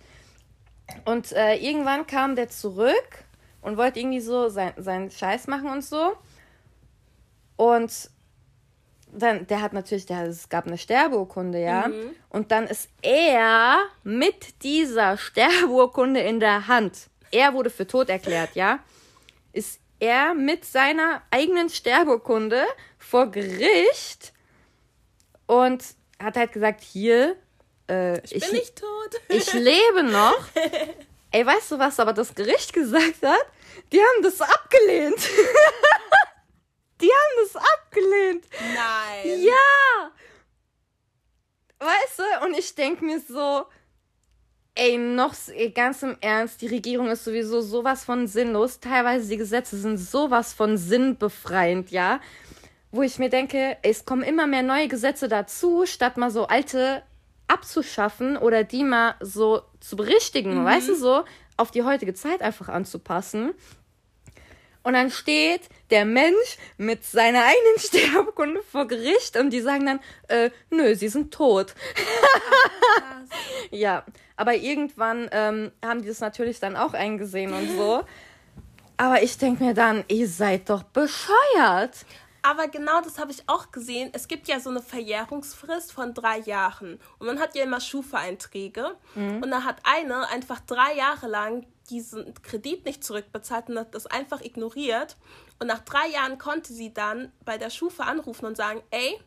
Und 1.05 1.33
äh, 1.33 1.57
irgendwann 1.57 2.07
kam 2.07 2.37
der 2.37 2.49
zurück 2.49 3.25
und 3.63 3.77
wollte 3.77 4.01
irgendwie 4.01 4.21
so 4.21 4.49
sein, 4.49 4.73
seinen 4.77 5.11
Scheiß 5.11 5.47
machen 5.47 5.71
und 5.71 5.85
so. 5.85 6.17
Und 7.57 8.11
dann, 9.13 9.47
der 9.47 9.63
hat 9.63 9.73
natürlich, 9.73 10.07
der, 10.07 10.27
es 10.27 10.49
gab 10.49 10.67
eine 10.67 10.79
Sterbeurkunde, 10.79 11.61
ja. 11.61 11.89
Mhm. 11.89 12.15
Und 12.29 12.51
dann 12.53 12.67
ist 12.67 12.89
er 13.03 13.79
mit 14.05 14.63
dieser 14.63 15.17
Sterbeurkunde 15.17 16.21
in 16.21 16.41
der 16.41 16.69
Hand, 16.69 17.09
er 17.31 17.53
wurde 17.55 17.71
für 17.71 17.87
tot 17.87 18.09
erklärt, 18.09 18.55
ja, 18.55 18.81
ist 19.53 19.81
er 20.01 20.35
mit 20.35 20.65
seiner 20.65 21.23
eigenen 21.31 21.69
Sterbeurkunde 21.69 22.65
vor 22.99 23.31
Gericht 23.31 24.33
und 25.47 25.83
hat 26.21 26.37
halt 26.37 26.53
gesagt, 26.53 26.83
hier, 26.83 27.37
äh, 27.89 28.21
ich, 28.25 28.37
ich 28.37 28.45
bin 28.45 28.53
nicht 28.53 28.77
tot. 28.77 29.21
ich 29.29 29.53
lebe 29.53 30.05
noch. 30.05 30.39
Ey, 31.31 31.45
weißt 31.45 31.73
du, 31.73 31.79
was 31.79 32.01
aber 32.01 32.13
das 32.13 32.35
Gericht 32.35 32.73
gesagt 32.73 33.23
hat? 33.23 33.47
Die 33.93 34.01
haben 34.01 34.23
das 34.23 34.41
abgelehnt. 34.41 35.19
Die 37.01 37.11
haben 37.11 37.45
das 37.45 37.57
abgelehnt. 37.57 38.45
Nein. 38.75 39.41
Ja. 39.43 40.11
Weißt 41.79 42.19
du, 42.19 42.47
und 42.47 42.59
ich 42.59 42.75
denke 42.75 43.05
mir 43.05 43.21
so, 43.21 43.67
ey, 44.75 44.99
noch 44.99 45.35
ganz 45.75 46.03
im 46.03 46.17
Ernst, 46.21 46.61
die 46.61 46.67
Regierung 46.67 47.09
ist 47.09 47.25
sowieso 47.25 47.61
sowas 47.61 48.05
von 48.05 48.27
sinnlos. 48.27 48.81
Teilweise 48.81 49.29
die 49.29 49.37
Gesetze 49.37 49.77
sind 49.77 49.99
sowas 49.99 50.53
von 50.53 50.77
sinnbefreiend, 50.77 51.91
ja. 51.91 52.21
Wo 52.91 53.03
ich 53.03 53.19
mir 53.19 53.29
denke, 53.29 53.77
es 53.83 54.05
kommen 54.05 54.23
immer 54.23 54.47
mehr 54.47 54.63
neue 54.63 54.89
Gesetze 54.89 55.29
dazu, 55.29 55.85
statt 55.87 56.17
mal 56.17 56.31
so 56.31 56.47
alte 56.47 57.03
abzuschaffen 57.49 58.37
oder 58.37 58.65
die 58.65 58.85
mal 58.85 59.15
so 59.21 59.63
zu 59.81 59.97
berichtigen, 59.97 60.61
mhm. 60.61 60.65
weißt 60.65 60.89
du, 60.89 60.95
so 60.95 61.25
auf 61.57 61.71
die 61.71 61.83
heutige 61.83 62.15
Zeit 62.15 62.43
einfach 62.43 62.69
anzupassen. 62.69 63.53
Und 64.83 64.95
dann 64.95 65.11
steht 65.11 65.63
der 65.91 66.05
Mensch 66.05 66.57
mit 66.77 67.05
seiner 67.05 67.43
eigenen 67.45 67.79
Sterbekunde 67.79 68.63
vor 68.63 68.87
Gericht 68.87 69.37
und 69.37 69.51
die 69.51 69.61
sagen 69.61 69.87
dann, 69.87 70.01
äh, 70.29 70.51
nö, 70.71 70.95
sie 70.95 71.09
sind 71.09 71.33
tot. 71.35 71.75
ja, 73.71 74.05
aber 74.37 74.55
irgendwann 74.55 75.29
ähm, 75.33 75.73
haben 75.85 76.03
die 76.03 76.09
das 76.09 76.21
natürlich 76.21 76.61
dann 76.61 76.77
auch 76.77 76.95
eingesehen 76.95 77.53
und 77.53 77.77
so. 77.77 78.03
Aber 79.01 79.23
ich 79.23 79.39
denke 79.39 79.63
mir 79.63 79.75
dann, 79.75 80.05
ihr 80.09 80.27
seid 80.27 80.69
doch 80.71 80.83
bescheuert. 80.83 82.05
Aber 82.43 82.69
genau 82.69 83.01
das 83.01 83.19
habe 83.19 83.31
ich 83.31 83.49
auch 83.49 83.71
gesehen. 83.71 84.11
Es 84.13 84.29
gibt 84.29 84.49
ja 84.49 84.61
so 84.61 84.71
eine 84.71 84.83
Verjährungsfrist 84.83 85.93
von 85.93 86.15
drei 86.15 86.39
Jahren. 86.39 87.01
Und 87.19 87.27
man 87.27 87.41
hat 87.41 87.55
ja 87.55 87.65
immer 87.65 87.81
Schufa-Einträge. 87.81 88.97
Mhm. 89.15 89.43
Und 89.43 89.51
da 89.51 89.65
hat 89.65 89.81
eine 89.85 90.29
einfach 90.29 90.61
drei 90.61 90.95
Jahre 90.95 91.27
lang 91.27 91.67
diesen 91.91 92.35
Kredit 92.43 92.85
nicht 92.85 93.03
zurückbezahlt 93.03 93.69
und 93.69 93.79
hat 93.79 93.95
das 93.95 94.07
einfach 94.07 94.41
ignoriert. 94.41 95.17
Und 95.59 95.67
nach 95.67 95.81
drei 95.81 96.09
Jahren 96.09 96.39
konnte 96.39 96.73
sie 96.73 96.93
dann 96.93 97.33
bei 97.45 97.59
der 97.59 97.71
Schufa 97.71 98.05
anrufen 98.05 98.47
und 98.47 98.57
sagen, 98.57 98.83
ey, 98.91 99.19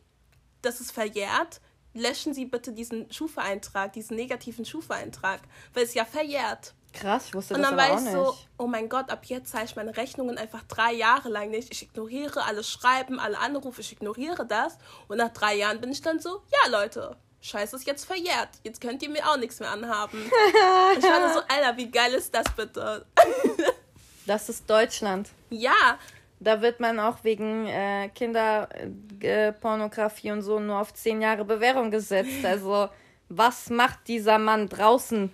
das 0.62 0.80
ist 0.80 0.92
verjährt, 0.92 1.60
löschen 1.94 2.34
Sie 2.34 2.46
bitte 2.46 2.72
diesen 2.72 3.12
Schufa-Eintrag, 3.12 3.94
diesen 3.94 4.16
negativen 4.16 4.64
Schufa-Eintrag, 4.64 5.42
weil 5.74 5.84
es 5.84 5.94
ja 5.94 6.06
verjährt. 6.06 6.74
Krass, 6.94 7.28
ich 7.28 7.34
wusste 7.34 7.54
das 7.54 7.66
aber 7.66 7.84
auch 7.84 7.90
nicht. 7.90 7.92
Und 7.92 8.06
dann 8.06 8.16
war 8.16 8.24
ich 8.24 8.34
so, 8.34 8.38
oh 8.58 8.68
mein 8.68 8.90
Gott, 8.90 9.10
ab 9.10 9.26
jetzt 9.26 9.52
zahle 9.52 9.66
ich 9.66 9.76
meine 9.76 9.96
Rechnungen 9.96 10.38
einfach 10.38 10.64
drei 10.64 10.94
Jahre 10.94 11.30
lang 11.30 11.50
nicht. 11.50 11.72
Ich 11.72 11.84
ignoriere 11.84 12.44
alles 12.44 12.70
Schreiben, 12.70 13.20
alle 13.20 13.40
Anrufe, 13.40 13.82
ich 13.82 13.92
ignoriere 13.92 14.46
das. 14.46 14.78
Und 15.08 15.18
nach 15.18 15.30
drei 15.30 15.56
Jahren 15.56 15.80
bin 15.80 15.92
ich 15.92 16.02
dann 16.02 16.20
so, 16.20 16.42
ja 16.52 16.70
Leute, 16.70 17.16
Scheiße 17.42 17.76
ist 17.76 17.88
jetzt 17.88 18.06
verjährt. 18.06 18.50
Jetzt 18.64 18.82
könnt 18.82 19.02
ihr 19.02 19.10
mir 19.10 19.28
auch 19.28 19.38
nichts 19.38 19.60
mehr 19.60 19.72
anhaben. 19.72 20.20
ich 20.98 21.04
war 21.04 21.34
so, 21.34 21.40
Alter, 21.48 21.76
wie 21.78 21.90
geil 21.90 22.14
ist 22.14 22.36
das 22.36 22.46
bitte? 22.56 23.06
das 24.28 24.50
ist 24.50 24.70
Deutschland. 24.70 25.30
Ja. 25.50 25.98
Da 26.40 26.62
wird 26.62 26.80
man 26.80 27.00
auch 27.00 27.24
wegen 27.24 27.68
äh, 27.68 28.10
Kinderpornografie 28.10 30.30
äh, 30.30 30.32
und 30.32 30.42
so 30.42 30.60
nur 30.60 30.80
auf 30.80 30.94
zehn 30.94 31.22
Jahre 31.22 31.46
Bewährung 31.46 31.92
gesetzt. 31.92 32.44
Also, 32.44 32.90
was 33.30 33.70
macht 33.70 34.08
dieser 34.08 34.38
Mann 34.38 34.68
draußen? 34.68 35.32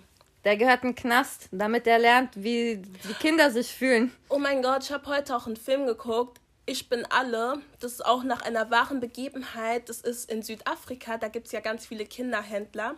Der 0.48 0.56
gehört 0.56 0.82
in 0.82 0.92
den 0.92 0.96
Knast, 0.96 1.50
damit 1.52 1.86
er 1.86 1.98
lernt, 1.98 2.30
wie 2.42 2.78
die 2.78 3.12
Kinder 3.20 3.50
sich 3.50 3.68
fühlen. 3.68 4.14
Oh 4.30 4.38
mein 4.38 4.62
Gott, 4.62 4.82
ich 4.84 4.90
habe 4.90 5.06
heute 5.08 5.36
auch 5.36 5.46
einen 5.46 5.58
Film 5.58 5.84
geguckt. 5.84 6.40
Ich 6.64 6.88
bin 6.88 7.04
alle. 7.10 7.60
Das 7.80 7.92
ist 7.92 8.06
auch 8.06 8.22
nach 8.24 8.40
einer 8.40 8.70
wahren 8.70 8.98
Begebenheit. 8.98 9.90
Das 9.90 10.00
ist 10.00 10.32
in 10.32 10.40
Südafrika. 10.40 11.18
Da 11.18 11.28
gibt 11.28 11.48
es 11.48 11.52
ja 11.52 11.60
ganz 11.60 11.84
viele 11.84 12.06
Kinderhändler, 12.06 12.94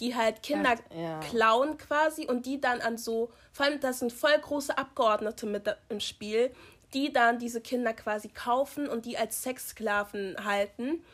die 0.00 0.16
halt 0.16 0.42
Kinder 0.42 0.76
ja. 0.98 1.20
klauen 1.20 1.76
quasi 1.76 2.24
und 2.24 2.46
die 2.46 2.62
dann 2.62 2.80
an 2.80 2.96
so, 2.96 3.30
vor 3.52 3.66
allem 3.66 3.78
das 3.78 3.98
sind 3.98 4.10
voll 4.10 4.38
große 4.40 4.78
Abgeordnete 4.78 5.44
mit 5.44 5.68
im 5.90 6.00
Spiel, 6.00 6.50
die 6.94 7.12
dann 7.12 7.38
diese 7.38 7.60
Kinder 7.60 7.92
quasi 7.92 8.28
kaufen 8.28 8.88
und 8.88 9.04
die 9.04 9.18
als 9.18 9.42
Sexsklaven 9.42 10.46
halten. 10.46 11.04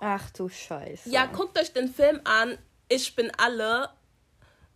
Ach 0.00 0.28
du 0.32 0.50
Scheiße. 0.50 1.08
Ja, 1.08 1.24
guckt 1.24 1.58
euch 1.58 1.72
den 1.72 1.88
Film 1.88 2.20
an. 2.24 2.58
Ich 2.90 3.16
bin 3.16 3.32
alle. 3.38 3.88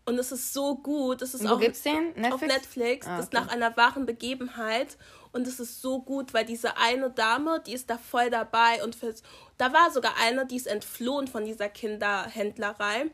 Und 0.06 0.18
es 0.18 0.32
ist 0.32 0.52
so 0.52 0.76
gut. 0.76 1.22
Es 1.22 1.34
ist 1.34 1.44
Wo 1.44 1.54
auch 1.54 1.60
gibt's 1.60 1.82
den? 1.82 2.08
Netflix? 2.12 2.34
auf 2.34 2.40
Netflix. 2.42 3.06
Ah, 3.06 3.10
okay. 3.10 3.16
Das 3.16 3.24
ist 3.26 3.32
nach 3.32 3.48
einer 3.48 3.76
wahren 3.76 4.06
Begebenheit. 4.06 4.96
Und 5.32 5.46
es 5.46 5.58
ist 5.58 5.80
so 5.82 6.00
gut, 6.02 6.34
weil 6.34 6.44
diese 6.44 6.76
eine 6.76 7.10
Dame, 7.10 7.60
die 7.66 7.72
ist 7.72 7.90
da 7.90 7.98
voll 7.98 8.30
dabei. 8.30 8.84
Und 8.84 8.94
für, 8.94 9.14
da 9.56 9.72
war 9.72 9.90
sogar 9.90 10.14
eine, 10.20 10.46
die 10.46 10.56
ist 10.56 10.66
entflohen 10.66 11.26
von 11.26 11.44
dieser 11.44 11.68
Kinderhändlerei. 11.68 13.10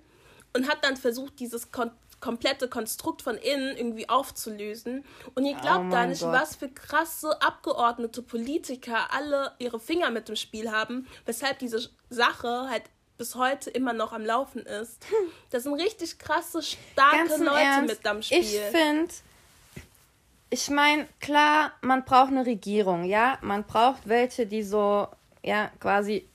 Und 0.53 0.69
hat 0.69 0.85
dann 0.85 0.97
versucht, 0.97 1.39
dieses 1.39 1.71
Kon 1.71 1.91
komplette 2.21 2.69
Konstrukt 2.69 3.23
von 3.23 3.37
innen 3.37 3.77
irgendwie 3.77 4.09
aufzulösen. 4.09 5.05
Und 5.35 5.47
ihr 5.47 5.57
glaubt 5.57 5.87
oh 5.87 5.91
gar 5.91 6.07
nicht, 6.07 6.21
Gott. 6.21 6.33
was 6.33 6.55
für 6.55 6.69
krasse 6.69 7.41
Abgeordnete, 7.41 8.21
Politiker 8.21 9.13
alle 9.13 9.53
ihre 9.59 9.81
Finger 9.81 10.11
mit 10.11 10.29
dem 10.29 10.37
Spiel 10.37 10.71
haben, 10.71 11.07
weshalb 11.25 11.59
diese 11.61 11.89
Sache 12.11 12.69
halt 12.69 12.83
bis 13.21 13.35
heute 13.35 13.69
immer 13.69 13.93
noch 13.93 14.15
am 14.15 14.25
Laufen 14.25 14.63
ist. 14.63 15.07
Das 15.51 15.65
sind 15.65 15.75
richtig 15.75 16.19
krasse, 16.19 16.63
starke 16.63 17.37
Leute 17.37 17.61
Ernst, 17.61 17.97
mit 17.97 18.07
am 18.07 18.23
Spiel. 18.23 18.39
Ich 18.39 18.59
finde, 18.59 19.13
ich 20.49 20.71
meine, 20.71 21.07
klar, 21.21 21.73
man 21.83 22.07
braucht 22.07 22.29
eine 22.29 22.47
Regierung, 22.47 23.05
ja. 23.05 23.37
Man 23.43 23.65
braucht 23.65 24.09
welche, 24.09 24.47
die 24.47 24.63
so, 24.63 25.07
ja, 25.43 25.71
quasi 25.81 26.27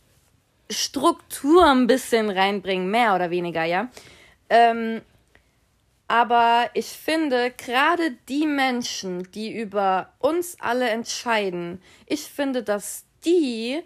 Struktur 0.70 1.66
ein 1.66 1.88
bisschen 1.88 2.30
reinbringen, 2.30 2.92
mehr 2.92 3.16
oder 3.16 3.32
weniger, 3.32 3.64
ja. 3.64 3.90
Ähm, 4.50 5.02
aber 6.08 6.70
ich 6.76 6.90
finde, 6.90 7.50
gerade 7.50 8.12
die 8.30 8.46
Menschen, 8.46 9.32
die 9.32 9.58
über 9.58 10.10
uns 10.20 10.56
alle 10.60 10.88
entscheiden, 10.90 11.82
ich 12.06 12.26
finde, 12.26 12.62
dass 12.62 13.06
die 13.26 13.82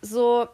so 0.00 0.48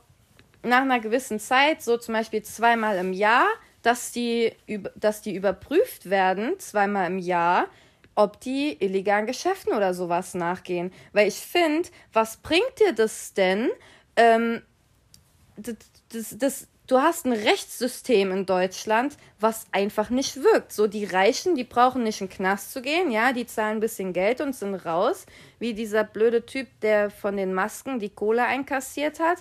nach 0.62 0.82
einer 0.82 1.00
gewissen 1.00 1.38
Zeit, 1.38 1.82
so 1.82 1.96
zum 1.96 2.14
Beispiel 2.14 2.42
zweimal 2.42 2.96
im 2.96 3.12
Jahr, 3.12 3.46
dass 3.82 4.12
die, 4.12 4.52
dass 4.94 5.22
die 5.22 5.34
überprüft 5.34 6.08
werden, 6.08 6.58
zweimal 6.58 7.08
im 7.08 7.18
Jahr, 7.18 7.66
ob 8.14 8.40
die 8.40 8.76
illegalen 8.80 9.26
Geschäften 9.26 9.72
oder 9.72 9.94
sowas 9.94 10.34
nachgehen. 10.34 10.92
Weil 11.12 11.28
ich 11.28 11.40
finde, 11.40 11.88
was 12.12 12.36
bringt 12.36 12.78
dir 12.78 12.92
das 12.92 13.34
denn? 13.34 13.70
Ähm, 14.16 14.62
das, 15.56 15.76
das, 16.10 16.38
das, 16.38 16.68
du 16.92 17.00
hast 17.00 17.24
ein 17.24 17.32
Rechtssystem 17.32 18.30
in 18.32 18.44
Deutschland, 18.44 19.16
was 19.40 19.64
einfach 19.72 20.10
nicht 20.10 20.36
wirkt. 20.42 20.72
So 20.72 20.86
die 20.86 21.06
Reichen, 21.06 21.54
die 21.54 21.64
brauchen 21.64 22.02
nicht 22.02 22.20
in 22.20 22.28
den 22.28 22.36
Knast 22.36 22.70
zu 22.70 22.82
gehen, 22.82 23.10
ja, 23.10 23.32
die 23.32 23.46
zahlen 23.46 23.78
ein 23.78 23.80
bisschen 23.80 24.12
Geld 24.12 24.42
und 24.42 24.54
sind 24.54 24.74
raus, 24.74 25.24
wie 25.58 25.72
dieser 25.72 26.04
blöde 26.04 26.44
Typ, 26.44 26.68
der 26.82 27.08
von 27.08 27.38
den 27.38 27.54
Masken 27.54 27.98
die 27.98 28.10
Kohle 28.10 28.44
einkassiert 28.44 29.20
hat. 29.20 29.38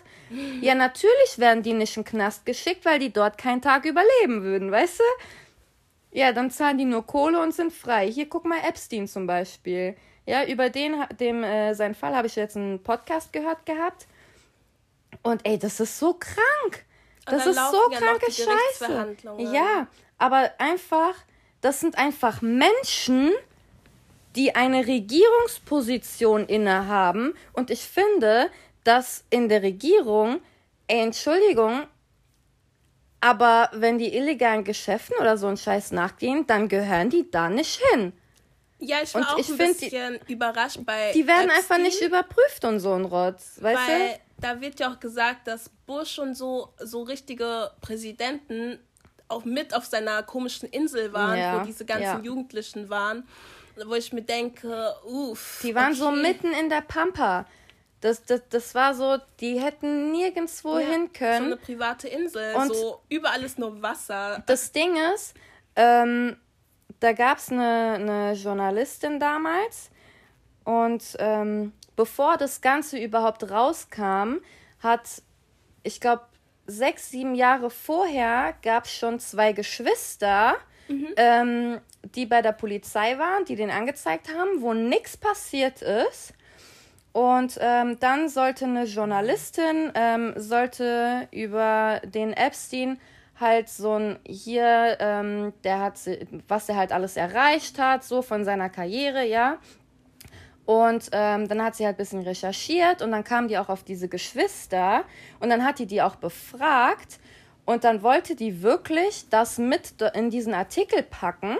Ja, 0.61 0.75
natürlich 0.75 1.37
werden 1.37 1.61
die 1.61 1.73
nicht 1.73 1.97
in 1.97 2.03
den 2.03 2.09
Knast 2.09 2.45
geschickt, 2.45 2.85
weil 2.85 2.99
die 2.99 3.11
dort 3.11 3.37
keinen 3.37 3.61
Tag 3.61 3.83
überleben 3.83 4.43
würden, 4.43 4.71
weißt 4.71 4.99
du? 4.99 6.17
Ja, 6.17 6.31
dann 6.31 6.51
zahlen 6.51 6.77
die 6.77 6.85
nur 6.85 7.05
Kohle 7.05 7.41
und 7.41 7.53
sind 7.53 7.73
frei. 7.73 8.09
Hier 8.09 8.29
guck 8.29 8.45
mal 8.45 8.59
Epstein 8.65 9.09
zum 9.09 9.27
Beispiel. 9.27 9.97
Ja, 10.25 10.45
über 10.45 10.69
den, 10.69 11.03
dem, 11.19 11.43
äh, 11.43 11.73
seinen 11.73 11.95
Fall 11.95 12.15
habe 12.15 12.27
ich 12.27 12.37
jetzt 12.37 12.55
einen 12.55 12.81
Podcast 12.81 13.33
gehört 13.33 13.65
gehabt. 13.65 14.07
Und 15.21 15.45
ey, 15.45 15.59
das 15.59 15.81
ist 15.81 15.99
so 15.99 16.13
krank. 16.13 16.85
Das 17.25 17.45
ist 17.45 17.55
so 17.55 17.89
kranke 17.89 18.31
Scheiße. 18.31 19.15
Ja, 19.37 19.87
aber 20.17 20.51
einfach, 20.57 21.15
das 21.61 21.79
sind 21.79 21.97
einfach 21.97 22.41
Menschen, 22.41 23.31
die 24.35 24.55
eine 24.55 24.87
Regierungsposition 24.87 26.45
innehaben. 26.45 27.33
Und 27.53 27.69
ich 27.69 27.81
finde, 27.81 28.49
dass 28.83 29.23
in 29.29 29.49
der 29.49 29.61
Regierung, 29.61 30.41
ey, 30.87 31.01
Entschuldigung, 31.01 31.83
aber 33.19 33.69
wenn 33.73 33.99
die 33.99 34.15
illegalen 34.15 34.63
Geschäften 34.63 35.15
oder 35.19 35.37
so 35.37 35.47
einen 35.47 35.57
Scheiß 35.57 35.91
nachgehen, 35.91 36.47
dann 36.47 36.67
gehören 36.67 37.09
die 37.09 37.29
da 37.29 37.49
nicht 37.49 37.81
hin. 37.91 38.13
Ja, 38.79 38.97
ich 39.03 39.13
war 39.13 39.21
und 39.21 39.27
auch 39.29 39.37
ich 39.37 39.47
ein 39.47 39.57
bisschen 39.57 40.19
die, 40.27 40.33
überrascht 40.33 40.79
bei. 40.83 41.11
Die 41.13 41.27
werden 41.27 41.49
Epstein, 41.51 41.57
einfach 41.57 41.77
nicht 41.77 42.01
überprüft 42.01 42.65
und 42.65 42.79
so 42.79 42.93
ein 42.93 43.05
Rotz, 43.05 43.61
weißt 43.61 43.87
du? 43.87 44.19
Da 44.41 44.59
wird 44.59 44.79
ja 44.79 44.91
auch 44.91 44.99
gesagt, 44.99 45.47
dass 45.47 45.69
Bush 45.85 46.19
und 46.19 46.35
so, 46.35 46.73
so 46.79 47.03
richtige 47.03 47.71
Präsidenten 47.81 48.79
auch 49.27 49.45
mit 49.45 49.73
auf 49.73 49.85
seiner 49.85 50.23
komischen 50.23 50.67
Insel 50.69 51.13
waren, 51.13 51.39
ja, 51.39 51.59
wo 51.59 51.65
diese 51.65 51.85
ganzen 51.85 52.03
ja. 52.03 52.19
Jugendlichen 52.19 52.89
waren. 52.89 53.27
Wo 53.85 53.93
ich 53.93 54.11
mir 54.11 54.21
denke, 54.21 54.93
uff. 55.05 55.61
Die 55.63 55.73
waren 55.73 55.93
okay. 55.93 55.95
so 55.95 56.11
mitten 56.11 56.51
in 56.51 56.69
der 56.69 56.81
Pampa. 56.81 57.45
Das, 58.01 58.23
das, 58.23 58.41
das 58.49 58.75
war 58.75 58.93
so, 58.93 59.17
die 59.39 59.61
hätten 59.61 60.11
nirgendwo 60.11 60.79
ja, 60.79 60.87
hin 60.87 61.13
können. 61.13 61.37
So 61.37 61.45
eine 61.45 61.57
private 61.57 62.07
Insel, 62.07 62.55
und 62.55 62.75
so 62.75 63.01
überall 63.09 63.43
ist 63.43 63.59
nur 63.59 63.81
Wasser. 63.81 64.43
Das 64.47 64.71
Ding 64.71 64.97
ist, 65.13 65.35
ähm, 65.75 66.35
da 66.99 67.13
gab 67.13 67.37
es 67.37 67.51
eine, 67.51 67.93
eine 67.93 68.33
Journalistin 68.33 69.19
damals 69.19 69.91
und 70.63 71.15
ähm, 71.19 71.73
bevor 72.01 72.37
das 72.37 72.61
Ganze 72.61 72.97
überhaupt 72.97 73.51
rauskam, 73.51 74.37
hat, 74.79 75.21
ich 75.83 76.01
glaube, 76.01 76.23
sechs, 76.65 77.11
sieben 77.11 77.35
Jahre 77.35 77.69
vorher 77.69 78.55
gab 78.63 78.85
es 78.85 78.91
schon 78.91 79.19
zwei 79.19 79.51
Geschwister, 79.53 80.55
mhm. 80.87 81.07
ähm, 81.15 81.81
die 82.15 82.25
bei 82.25 82.41
der 82.41 82.53
Polizei 82.53 83.19
waren, 83.19 83.45
die 83.45 83.55
den 83.55 83.69
angezeigt 83.69 84.29
haben, 84.35 84.63
wo 84.63 84.73
nichts 84.73 85.15
passiert 85.15 85.83
ist. 85.83 86.33
Und 87.11 87.59
ähm, 87.61 87.99
dann 87.99 88.29
sollte 88.29 88.65
eine 88.65 88.85
Journalistin, 88.85 89.91
ähm, 89.93 90.33
sollte 90.37 91.27
über 91.29 92.01
den 92.03 92.33
Epstein 92.33 92.99
halt 93.39 93.69
so 93.69 93.93
ein 93.93 94.17
hier, 94.25 94.97
ähm, 94.99 95.53
der 95.63 95.81
hat, 95.81 95.99
was 96.47 96.67
er 96.67 96.77
halt 96.77 96.93
alles 96.93 97.15
erreicht 97.15 97.77
hat, 97.77 98.03
so 98.03 98.23
von 98.23 98.43
seiner 98.43 98.71
Karriere, 98.71 99.23
ja. 99.23 99.59
Und 100.65 101.09
ähm, 101.11 101.47
dann 101.47 101.63
hat 101.63 101.75
sie 101.75 101.85
halt 101.85 101.95
ein 101.95 101.97
bisschen 101.97 102.21
recherchiert 102.21 103.01
und 103.01 103.11
dann 103.11 103.23
kam 103.23 103.47
die 103.47 103.57
auch 103.57 103.69
auf 103.69 103.83
diese 103.83 104.07
Geschwister 104.07 105.03
und 105.39 105.49
dann 105.49 105.65
hat 105.65 105.79
die 105.79 105.87
die 105.87 106.01
auch 106.01 106.15
befragt 106.15 107.19
und 107.65 107.83
dann 107.83 108.03
wollte 108.03 108.35
die 108.35 108.61
wirklich 108.61 109.29
das 109.29 109.57
mit 109.57 109.95
in 110.13 110.29
diesen 110.29 110.53
Artikel 110.53 111.03
packen 111.03 111.57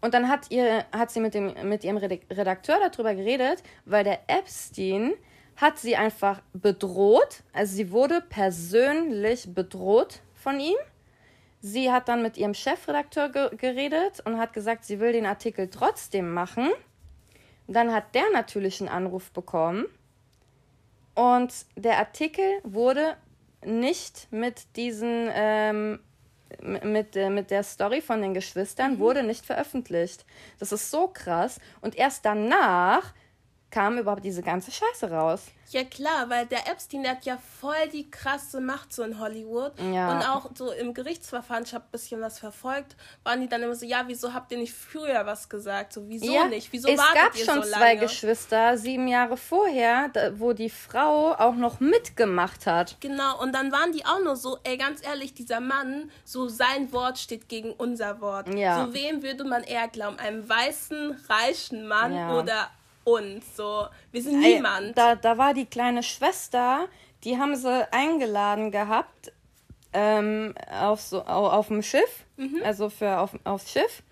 Und 0.00 0.14
dann 0.14 0.28
hat, 0.28 0.50
ihr, 0.50 0.84
hat 0.92 1.10
sie 1.10 1.20
mit, 1.20 1.34
dem, 1.34 1.54
mit 1.68 1.84
ihrem 1.84 1.96
Redakteur 1.96 2.76
darüber 2.90 3.14
geredet, 3.14 3.62
weil 3.84 4.04
der 4.04 4.20
Epstein 4.28 5.14
hat 5.56 5.78
sie 5.78 5.96
einfach 5.96 6.40
bedroht. 6.52 7.42
Also 7.52 7.74
sie 7.76 7.90
wurde 7.90 8.20
persönlich 8.20 9.52
bedroht 9.54 10.20
von 10.34 10.60
ihm. 10.60 10.76
Sie 11.60 11.90
hat 11.90 12.08
dann 12.08 12.22
mit 12.22 12.36
ihrem 12.36 12.54
Chefredakteur 12.54 13.30
ge 13.30 13.50
geredet 13.56 14.22
und 14.24 14.38
hat 14.38 14.52
gesagt, 14.52 14.84
sie 14.84 15.00
will 15.00 15.12
den 15.12 15.26
Artikel 15.26 15.68
trotzdem 15.68 16.32
machen. 16.32 16.68
Dann 17.68 17.92
hat 17.92 18.14
der 18.14 18.24
natürlich 18.32 18.80
einen 18.80 18.88
Anruf 18.88 19.30
bekommen. 19.30 19.86
Und 21.14 21.52
der 21.76 21.98
Artikel 21.98 22.44
wurde 22.64 23.16
nicht 23.64 24.28
mit 24.30 24.76
diesen 24.76 25.28
ähm, 25.32 26.00
mit, 26.62 27.14
äh, 27.16 27.30
mit 27.30 27.50
der 27.50 27.62
Story 27.62 28.00
von 28.00 28.22
den 28.22 28.34
Geschwistern 28.34 28.94
mhm. 28.94 28.98
wurde 28.98 29.22
nicht 29.22 29.44
veröffentlicht. 29.44 30.24
Das 30.58 30.72
ist 30.72 30.90
so 30.90 31.08
krass. 31.08 31.60
Und 31.80 31.96
erst 31.96 32.24
danach 32.24 33.12
kam 33.70 33.98
überhaupt 33.98 34.24
diese 34.24 34.42
ganze 34.42 34.70
Scheiße 34.70 35.10
raus. 35.10 35.46
Ja 35.70 35.84
klar, 35.84 36.30
weil 36.30 36.46
der 36.46 36.66
Epstein 36.66 37.02
der 37.02 37.12
hat 37.12 37.26
ja 37.26 37.38
voll 37.60 37.88
die 37.92 38.10
krasse 38.10 38.60
Macht 38.60 38.92
so 38.92 39.02
in 39.02 39.20
Hollywood. 39.20 39.72
Ja. 39.92 40.12
Und 40.12 40.22
auch 40.22 40.50
so 40.54 40.72
im 40.72 40.94
Gerichtsverfahren, 40.94 41.64
ich 41.64 41.74
habe 41.74 41.84
ein 41.84 41.90
bisschen 41.90 42.22
was 42.22 42.38
verfolgt, 42.38 42.96
waren 43.22 43.42
die 43.42 43.48
dann 43.48 43.62
immer 43.62 43.74
so, 43.74 43.84
ja, 43.84 44.04
wieso 44.06 44.32
habt 44.32 44.50
ihr 44.50 44.58
nicht 44.58 44.72
früher 44.72 45.26
was 45.26 45.48
gesagt? 45.48 45.92
So, 45.92 46.08
wieso 46.08 46.32
ja, 46.32 46.46
nicht? 46.46 46.72
Wieso 46.72 46.88
es 46.88 46.96
gab 46.96 47.36
schon 47.36 47.62
so 47.62 47.70
zwei 47.70 47.96
Geschwister, 47.96 48.78
sieben 48.78 49.08
Jahre 49.08 49.36
vorher, 49.36 50.10
wo 50.36 50.54
die 50.54 50.70
Frau 50.70 51.34
auch 51.34 51.54
noch 51.54 51.80
mitgemacht 51.80 52.66
hat. 52.66 52.96
Genau, 53.00 53.38
und 53.42 53.54
dann 53.54 53.70
waren 53.70 53.92
die 53.92 54.06
auch 54.06 54.22
nur 54.24 54.36
so, 54.36 54.58
ey, 54.64 54.78
ganz 54.78 55.04
ehrlich, 55.06 55.34
dieser 55.34 55.60
Mann, 55.60 56.10
so 56.24 56.48
sein 56.48 56.92
Wort 56.92 57.18
steht 57.18 57.48
gegen 57.48 57.72
unser 57.72 58.22
Wort. 58.22 58.54
Ja. 58.54 58.86
So 58.86 58.94
wem 58.94 59.22
würde 59.22 59.44
man 59.44 59.62
eher 59.64 59.88
glauben? 59.88 60.18
Einem 60.18 60.48
weißen, 60.48 61.16
reichen 61.28 61.86
Mann 61.86 62.14
ja. 62.14 62.34
oder 62.34 62.70
uns. 63.12 63.56
So, 63.56 63.86
wir 64.12 64.22
sind 64.22 64.40
niemand. 64.40 64.96
Da, 64.96 65.14
da 65.14 65.38
war 65.38 65.54
die 65.54 65.66
kleine 65.66 66.02
Schwester, 66.02 66.88
die 67.24 67.38
haben 67.38 67.56
sie 67.56 67.92
eingeladen 67.92 68.70
gehabt 68.70 69.32
ähm, 69.92 70.54
auf, 70.70 71.00
so, 71.00 71.22
auf, 71.22 71.52
auf 71.52 71.68
dem 71.68 71.82
Schiff, 71.82 72.24
mhm. 72.36 72.62
also 72.64 72.90
für 72.90 73.18
auf, 73.18 73.32
aufs 73.44 73.70
Schiff. 73.70 74.02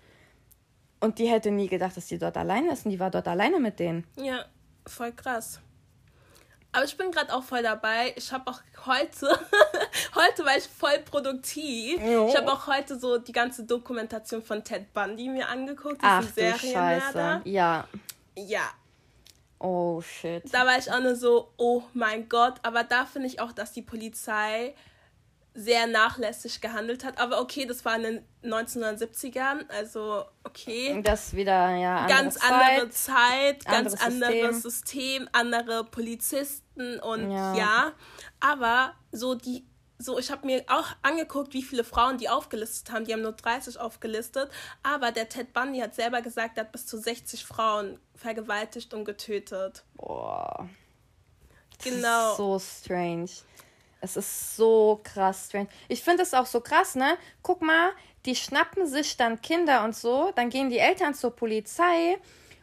Und 0.99 1.19
die 1.19 1.27
hätte 1.27 1.51
nie 1.51 1.67
gedacht, 1.67 1.95
dass 1.95 2.07
die 2.07 2.17
dort 2.17 2.37
alleine 2.37 2.71
ist. 2.71 2.85
Und 2.85 2.91
die 2.91 2.99
war 2.99 3.11
dort 3.11 3.27
alleine 3.27 3.59
mit 3.59 3.79
denen. 3.79 4.05
Ja, 4.15 4.45
voll 4.87 5.11
krass. 5.11 5.61
Aber 6.71 6.85
ich 6.85 6.97
bin 6.97 7.11
gerade 7.11 7.33
auch 7.33 7.43
voll 7.43 7.63
dabei. 7.63 8.13
Ich 8.15 8.31
habe 8.31 8.49
auch 8.49 8.59
heute, 8.85 9.27
heute 10.15 10.45
war 10.45 10.57
ich 10.57 10.65
voll 10.65 10.99
produktiv. 10.99 12.01
Jo. 12.01 12.27
Ich 12.27 12.35
habe 12.35 12.51
auch 12.51 12.67
heute 12.67 12.99
so 12.99 13.17
die 13.17 13.31
ganze 13.31 13.63
Dokumentation 13.63 14.41
von 14.41 14.63
Ted 14.63 14.93
Bundy 14.93 15.29
mir 15.29 15.47
angeguckt. 15.47 15.99
Ach 16.01 16.25
du 16.25 16.57
Scheiße. 16.57 17.41
Ja. 17.45 17.87
Ja, 18.35 18.69
Oh 19.59 20.01
shit. 20.01 20.43
Da 20.53 20.65
war 20.65 20.77
ich 20.77 20.91
auch 20.91 20.99
nur 20.99 21.15
so, 21.15 21.51
oh 21.57 21.83
mein 21.93 22.29
Gott. 22.29 22.55
Aber 22.63 22.83
da 22.83 23.05
finde 23.05 23.27
ich 23.27 23.39
auch, 23.39 23.51
dass 23.51 23.71
die 23.71 23.81
Polizei 23.81 24.75
sehr 25.57 25.87
nachlässig 25.87 26.61
gehandelt 26.61 27.03
hat. 27.03 27.19
Aber 27.19 27.41
okay, 27.41 27.65
das 27.65 27.83
war 27.83 27.95
in 27.95 28.03
den 28.03 28.53
1970ern, 28.53 29.67
also 29.69 30.23
okay. 30.43 31.01
Das 31.03 31.33
wieder, 31.33 31.75
ja. 31.75 32.05
Andere 32.05 32.17
ganz 32.17 32.35
Zeit, 32.35 32.51
andere 32.51 32.89
Zeit, 32.91 33.65
ganz 33.65 33.93
anderes 33.95 34.61
System. 34.61 34.71
System, 34.71 35.29
andere 35.31 35.83
Polizisten 35.85 36.99
und 36.99 37.31
ja. 37.31 37.55
ja. 37.55 37.93
Aber 38.39 38.93
so 39.11 39.33
die 39.33 39.65
so, 39.99 40.19
ich 40.19 40.29
habe 40.29 40.45
mir 40.45 40.63
auch 40.67 40.87
angeguckt, 41.01 41.53
wie 41.53 41.63
viele 41.63 41.83
Frauen 41.83 42.17
die 42.17 42.29
aufgelistet 42.29 42.91
haben. 42.91 43.05
Die 43.05 43.13
haben 43.13 43.21
nur 43.21 43.31
30 43.31 43.79
aufgelistet. 43.79 44.51
Aber 44.83 45.11
der 45.11 45.27
Ted 45.27 45.53
Bundy 45.53 45.79
hat 45.79 45.95
selber 45.95 46.21
gesagt, 46.21 46.57
er 46.57 46.65
hat 46.65 46.71
bis 46.71 46.85
zu 46.85 46.97
60 46.97 47.43
Frauen 47.45 47.99
vergewaltigt 48.15 48.93
und 48.93 49.05
getötet. 49.05 49.83
Boah. 49.95 50.69
Genau. 51.83 52.35
so 52.35 52.59
strange. 52.59 53.29
Es 54.01 54.15
ist 54.15 54.55
so 54.55 55.01
krass 55.03 55.47
strange. 55.47 55.67
Ich 55.87 56.03
finde 56.03 56.23
es 56.23 56.33
auch 56.33 56.45
so 56.45 56.61
krass, 56.61 56.95
ne? 56.95 57.17
Guck 57.41 57.61
mal, 57.61 57.91
die 58.25 58.35
schnappen 58.35 58.85
sich 58.85 59.17
dann 59.17 59.41
Kinder 59.41 59.83
und 59.83 59.95
so, 59.95 60.31
dann 60.35 60.49
gehen 60.49 60.69
die 60.69 60.79
Eltern 60.79 61.13
zur 61.13 61.35
Polizei 61.35 62.17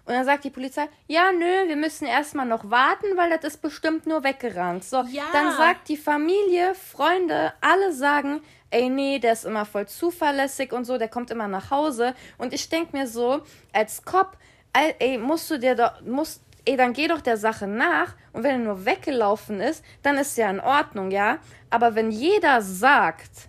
und 0.06 0.12
dann 0.12 0.24
sagt 0.24 0.44
die 0.44 0.50
Polizei, 0.50 0.88
ja, 1.06 1.32
nö, 1.32 1.66
wir 1.66 1.76
müssen 1.76 2.06
erstmal 2.06 2.44
noch 2.44 2.68
warten, 2.70 3.16
weil 3.16 3.30
das 3.30 3.54
ist 3.54 3.62
bestimmt 3.62 4.06
nur 4.06 4.22
weggerannt. 4.22 4.84
So, 4.84 4.98
ja. 5.10 5.24
dann 5.32 5.52
sagt 5.52 5.88
die 5.88 5.96
Familie, 5.96 6.74
Freunde, 6.74 7.54
alle 7.62 7.92
sagen, 7.92 8.42
ey, 8.70 8.90
nee, 8.90 9.18
der 9.18 9.32
ist 9.32 9.46
immer 9.46 9.64
voll 9.64 9.86
zuverlässig 9.86 10.72
und 10.72 10.84
so, 10.84 10.98
der 10.98 11.08
kommt 11.08 11.30
immer 11.30 11.48
nach 11.48 11.70
Hause. 11.70 12.14
Und 12.36 12.52
ich 12.52 12.68
denke 12.68 12.94
mir 12.96 13.06
so, 13.06 13.40
als 13.72 14.04
Cop, 14.04 14.36
ey, 14.74 15.16
musst 15.16 15.50
du 15.50 15.58
dir 15.58 15.74
doch, 15.74 16.02
musst, 16.02 16.42
ey, 16.66 16.76
dann 16.76 16.92
geh 16.92 17.08
doch 17.08 17.22
der 17.22 17.38
Sache 17.38 17.66
nach. 17.66 18.14
Und 18.34 18.42
wenn 18.42 18.60
er 18.60 18.66
nur 18.66 18.84
weggelaufen 18.84 19.60
ist, 19.60 19.82
dann 20.02 20.18
ist 20.18 20.36
ja 20.36 20.50
in 20.50 20.60
Ordnung, 20.60 21.12
ja. 21.12 21.38
Aber 21.70 21.94
wenn 21.94 22.10
jeder 22.10 22.60
sagt, 22.60 23.48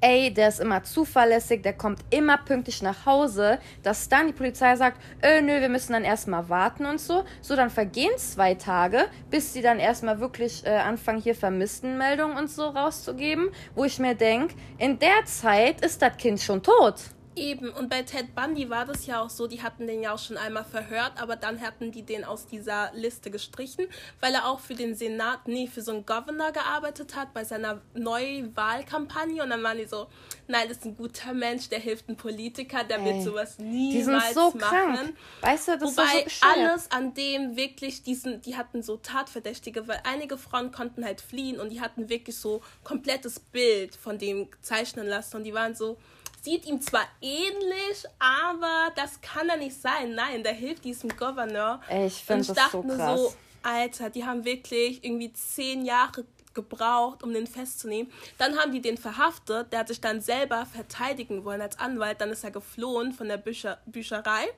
ey, 0.00 0.32
der 0.32 0.48
ist 0.48 0.60
immer 0.60 0.82
zuverlässig, 0.82 1.62
der 1.62 1.72
kommt 1.72 2.00
immer 2.10 2.38
pünktlich 2.38 2.82
nach 2.82 3.06
Hause, 3.06 3.58
dass 3.82 4.08
dann 4.08 4.28
die 4.28 4.32
Polizei 4.32 4.76
sagt, 4.76 5.00
äh, 5.22 5.40
nö, 5.40 5.60
wir 5.60 5.68
müssen 5.68 5.92
dann 5.92 6.04
erstmal 6.04 6.48
warten 6.48 6.86
und 6.86 7.00
so. 7.00 7.24
So, 7.40 7.56
dann 7.56 7.70
vergehen 7.70 8.16
zwei 8.16 8.54
Tage, 8.54 9.06
bis 9.30 9.52
sie 9.52 9.62
dann 9.62 9.78
erstmal 9.78 10.20
wirklich 10.20 10.64
äh, 10.64 10.70
anfangen, 10.70 11.20
hier 11.20 11.34
Vermisstenmeldungen 11.34 12.36
und 12.36 12.50
so 12.50 12.68
rauszugeben, 12.68 13.50
wo 13.74 13.84
ich 13.84 13.98
mir 13.98 14.14
denke, 14.14 14.54
in 14.78 14.98
der 14.98 15.24
Zeit 15.24 15.84
ist 15.84 16.02
das 16.02 16.16
Kind 16.16 16.40
schon 16.40 16.62
tot. 16.62 16.94
Eben, 17.38 17.70
und 17.70 17.88
bei 17.88 18.02
Ted 18.02 18.34
Bundy 18.34 18.68
war 18.68 18.84
das 18.84 19.06
ja 19.06 19.22
auch 19.22 19.30
so, 19.30 19.46
die 19.46 19.62
hatten 19.62 19.86
den 19.86 20.02
ja 20.02 20.12
auch 20.14 20.18
schon 20.18 20.36
einmal 20.36 20.64
verhört, 20.64 21.12
aber 21.16 21.36
dann 21.36 21.60
hatten 21.60 21.92
die 21.92 22.02
den 22.02 22.24
aus 22.24 22.46
dieser 22.46 22.90
Liste 22.94 23.30
gestrichen, 23.30 23.86
weil 24.20 24.34
er 24.34 24.46
auch 24.46 24.60
für 24.60 24.74
den 24.74 24.94
Senat, 24.94 25.46
nee, 25.46 25.66
für 25.66 25.82
so 25.82 25.92
einen 25.92 26.06
Governor 26.06 26.52
gearbeitet 26.52 27.16
hat 27.16 27.32
bei 27.32 27.44
seiner 27.44 27.80
Neuwahlkampagne 27.94 29.42
und 29.42 29.50
dann 29.50 29.62
waren 29.62 29.78
die 29.78 29.86
so, 29.86 30.08
nein, 30.46 30.68
das 30.68 30.78
ist 30.78 30.86
ein 30.86 30.96
guter 30.96 31.32
Mensch, 31.32 31.68
der 31.68 31.78
hilft 31.78 32.08
einem 32.08 32.16
Politiker, 32.16 32.84
der 32.84 32.98
Ey, 32.98 33.04
wird 33.04 33.22
sowas 33.22 33.58
niemals 33.58 34.34
so 34.34 34.50
machen. 34.50 34.58
Krank. 34.60 35.16
Weißt 35.40 35.68
du, 35.68 35.78
das 35.78 35.96
Wobei 35.96 36.22
ist 36.26 36.40
so 36.40 36.46
alles 36.46 36.90
an 36.90 37.14
dem 37.14 37.56
wirklich 37.56 38.02
diesen, 38.02 38.40
die 38.42 38.56
hatten 38.56 38.82
so 38.82 38.96
Tatverdächtige, 38.96 39.86
weil 39.88 40.00
einige 40.04 40.38
Frauen 40.38 40.72
konnten 40.72 41.04
halt 41.04 41.20
fliehen 41.20 41.60
und 41.60 41.70
die 41.70 41.80
hatten 41.80 42.08
wirklich 42.08 42.36
so 42.36 42.62
komplettes 42.84 43.38
Bild 43.40 43.94
von 43.94 44.18
dem 44.18 44.48
zeichnen 44.62 45.06
lassen 45.06 45.36
und 45.36 45.44
die 45.44 45.54
waren 45.54 45.74
so, 45.74 45.98
sieht 46.42 46.66
ihm 46.66 46.80
zwar 46.80 47.06
ähnlich, 47.20 48.04
aber 48.18 48.92
das 48.96 49.20
kann 49.20 49.48
er 49.48 49.56
nicht 49.56 49.80
sein. 49.80 50.14
Nein, 50.14 50.42
der 50.42 50.52
hilft 50.52 50.84
diesem 50.84 51.10
Gouverneur. 51.10 51.80
Ich 52.06 52.24
finde 52.24 52.52
das 52.52 52.72
so 52.72 52.82
krass. 52.82 53.20
So, 53.20 53.34
Alter, 53.62 54.10
die 54.10 54.24
haben 54.24 54.44
wirklich 54.44 55.04
irgendwie 55.04 55.32
zehn 55.32 55.84
Jahre 55.84 56.24
gebraucht, 56.54 57.22
um 57.22 57.32
den 57.32 57.46
festzunehmen. 57.46 58.12
Dann 58.36 58.58
haben 58.58 58.72
die 58.72 58.80
den 58.80 58.98
verhaftet. 58.98 59.72
Der 59.72 59.80
hat 59.80 59.88
sich 59.88 60.00
dann 60.00 60.20
selber 60.20 60.66
verteidigen 60.66 61.44
wollen 61.44 61.60
als 61.60 61.78
Anwalt. 61.78 62.20
Dann 62.20 62.30
ist 62.30 62.44
er 62.44 62.50
geflohen 62.50 63.12
von 63.12 63.28
der 63.28 63.36
Bücher 63.36 63.78
Bücherei. 63.86 64.48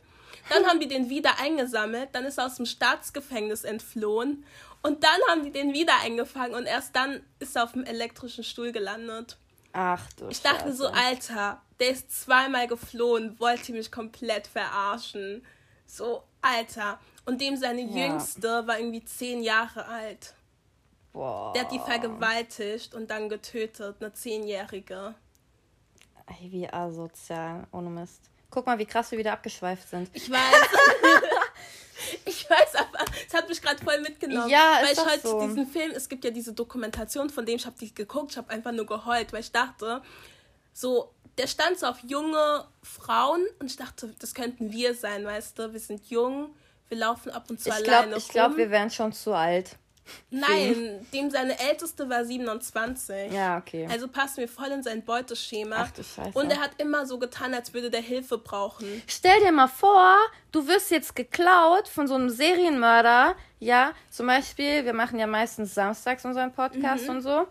Dann 0.48 0.64
haben 0.66 0.80
die 0.80 0.88
den 0.88 1.10
wieder 1.10 1.38
eingesammelt. 1.40 2.10
Dann 2.12 2.24
ist 2.24 2.38
er 2.38 2.46
aus 2.46 2.56
dem 2.56 2.66
Staatsgefängnis 2.66 3.64
entflohen. 3.64 4.44
Und 4.82 5.04
dann 5.04 5.20
haben 5.28 5.44
die 5.44 5.52
den 5.52 5.74
wieder 5.74 5.92
eingefangen. 6.02 6.54
Und 6.54 6.64
erst 6.64 6.96
dann 6.96 7.20
ist 7.38 7.56
er 7.56 7.64
auf 7.64 7.72
dem 7.72 7.84
elektrischen 7.84 8.44
Stuhl 8.44 8.72
gelandet. 8.72 9.36
Ach 9.72 10.06
du 10.14 10.28
Ich 10.28 10.42
dachte 10.42 10.64
Scheiße. 10.64 10.76
so, 10.76 10.86
Alter, 10.88 11.62
der 11.78 11.90
ist 11.90 12.10
zweimal 12.10 12.66
geflohen, 12.66 13.38
wollte 13.38 13.72
mich 13.72 13.90
komplett 13.90 14.46
verarschen. 14.46 15.44
So, 15.86 16.24
Alter. 16.42 16.98
Und 17.24 17.40
dem 17.40 17.56
seine 17.56 17.82
ja. 17.82 18.06
Jüngste 18.06 18.66
war 18.66 18.78
irgendwie 18.78 19.04
zehn 19.04 19.42
Jahre 19.42 19.86
alt. 19.86 20.34
Boah. 21.12 21.52
Der 21.52 21.62
hat 21.64 21.72
die 21.72 21.78
vergewaltigt 21.78 22.94
und 22.94 23.10
dann 23.10 23.28
getötet, 23.28 23.96
eine 24.00 24.12
Zehnjährige. 24.12 25.14
Ey, 26.26 26.52
wie 26.52 26.72
asozial, 26.72 27.66
ohne 27.72 27.90
Mist. 27.90 28.30
Guck 28.50 28.66
mal, 28.66 28.78
wie 28.78 28.86
krass 28.86 29.10
wir 29.10 29.18
wieder 29.18 29.32
abgeschweift 29.32 29.88
sind. 29.88 30.10
Ich 30.12 30.30
weiß. 30.30 30.40
ich 32.24 32.48
weiß, 32.48 32.74
aber 32.76 33.04
es 33.26 33.34
hat 33.34 33.48
mich 33.48 33.60
gerade 33.60 33.82
voll 33.82 34.00
mitgenommen. 34.00 34.48
Ja, 34.48 34.78
weil 34.82 34.92
ich 34.92 35.04
heute 35.04 35.28
so. 35.28 35.40
diesen 35.40 35.66
Film, 35.66 35.92
es 35.94 36.08
gibt 36.08 36.24
ja 36.24 36.30
diese 36.30 36.52
Dokumentation, 36.52 37.30
von 37.30 37.46
dem 37.46 37.56
ich 37.56 37.66
habe 37.66 37.76
die 37.80 37.94
geguckt, 37.94 38.32
ich 38.32 38.36
habe 38.38 38.50
einfach 38.50 38.72
nur 38.72 38.86
geheult, 38.86 39.32
weil 39.32 39.40
ich 39.40 39.52
dachte, 39.52 40.02
so, 40.72 41.12
der 41.38 41.46
stand 41.46 41.78
so 41.78 41.86
auf 41.86 41.98
junge 42.06 42.66
Frauen 42.82 43.44
und 43.58 43.66
ich 43.66 43.76
dachte, 43.76 44.14
das 44.18 44.34
könnten 44.34 44.72
wir 44.72 44.94
sein, 44.94 45.24
weißt 45.24 45.58
du, 45.58 45.72
wir 45.72 45.80
sind 45.80 46.08
jung, 46.10 46.54
wir 46.88 46.98
laufen 46.98 47.30
ab 47.30 47.44
und 47.48 47.60
zu 47.60 47.68
ich 47.68 47.74
alleine 47.74 48.08
glaub, 48.08 48.18
Ich 48.18 48.28
glaube, 48.28 48.56
wir 48.56 48.70
wären 48.70 48.90
schon 48.90 49.12
zu 49.12 49.32
alt. 49.32 49.76
Nein, 50.30 51.06
dem 51.12 51.30
seine 51.30 51.58
älteste 51.58 52.08
war 52.08 52.24
27. 52.24 53.32
Ja, 53.32 53.58
okay. 53.58 53.86
Also 53.90 54.08
passen 54.08 54.38
wir 54.38 54.48
voll 54.48 54.68
in 54.68 54.82
sein 54.82 55.04
Beuteschema. 55.04 55.76
Ach 55.80 55.90
du 55.90 56.02
Scheiße. 56.02 56.38
Und 56.38 56.50
er 56.50 56.60
hat 56.60 56.72
immer 56.78 57.06
so 57.06 57.18
getan, 57.18 57.52
als 57.54 57.74
würde 57.74 57.90
der 57.90 58.00
Hilfe 58.02 58.38
brauchen. 58.38 59.02
Stell 59.06 59.40
dir 59.40 59.52
mal 59.52 59.68
vor, 59.68 60.16
du 60.52 60.66
wirst 60.68 60.90
jetzt 60.90 61.16
geklaut 61.16 61.88
von 61.88 62.06
so 62.06 62.14
einem 62.14 62.30
Serienmörder. 62.30 63.34
Ja, 63.58 63.92
zum 64.10 64.26
Beispiel, 64.26 64.84
wir 64.84 64.94
machen 64.94 65.18
ja 65.18 65.26
meistens 65.26 65.74
samstags 65.74 66.24
unseren 66.24 66.52
Podcast 66.52 67.04
mhm. 67.04 67.10
und 67.10 67.22
so. 67.22 67.46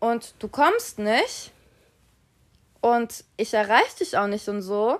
Und 0.00 0.34
du 0.38 0.48
kommst 0.48 0.98
nicht. 0.98 1.52
Und 2.80 3.24
ich 3.36 3.54
erreiche 3.54 3.98
dich 4.00 4.18
auch 4.18 4.26
nicht 4.26 4.48
und 4.48 4.60
so. 4.60 4.98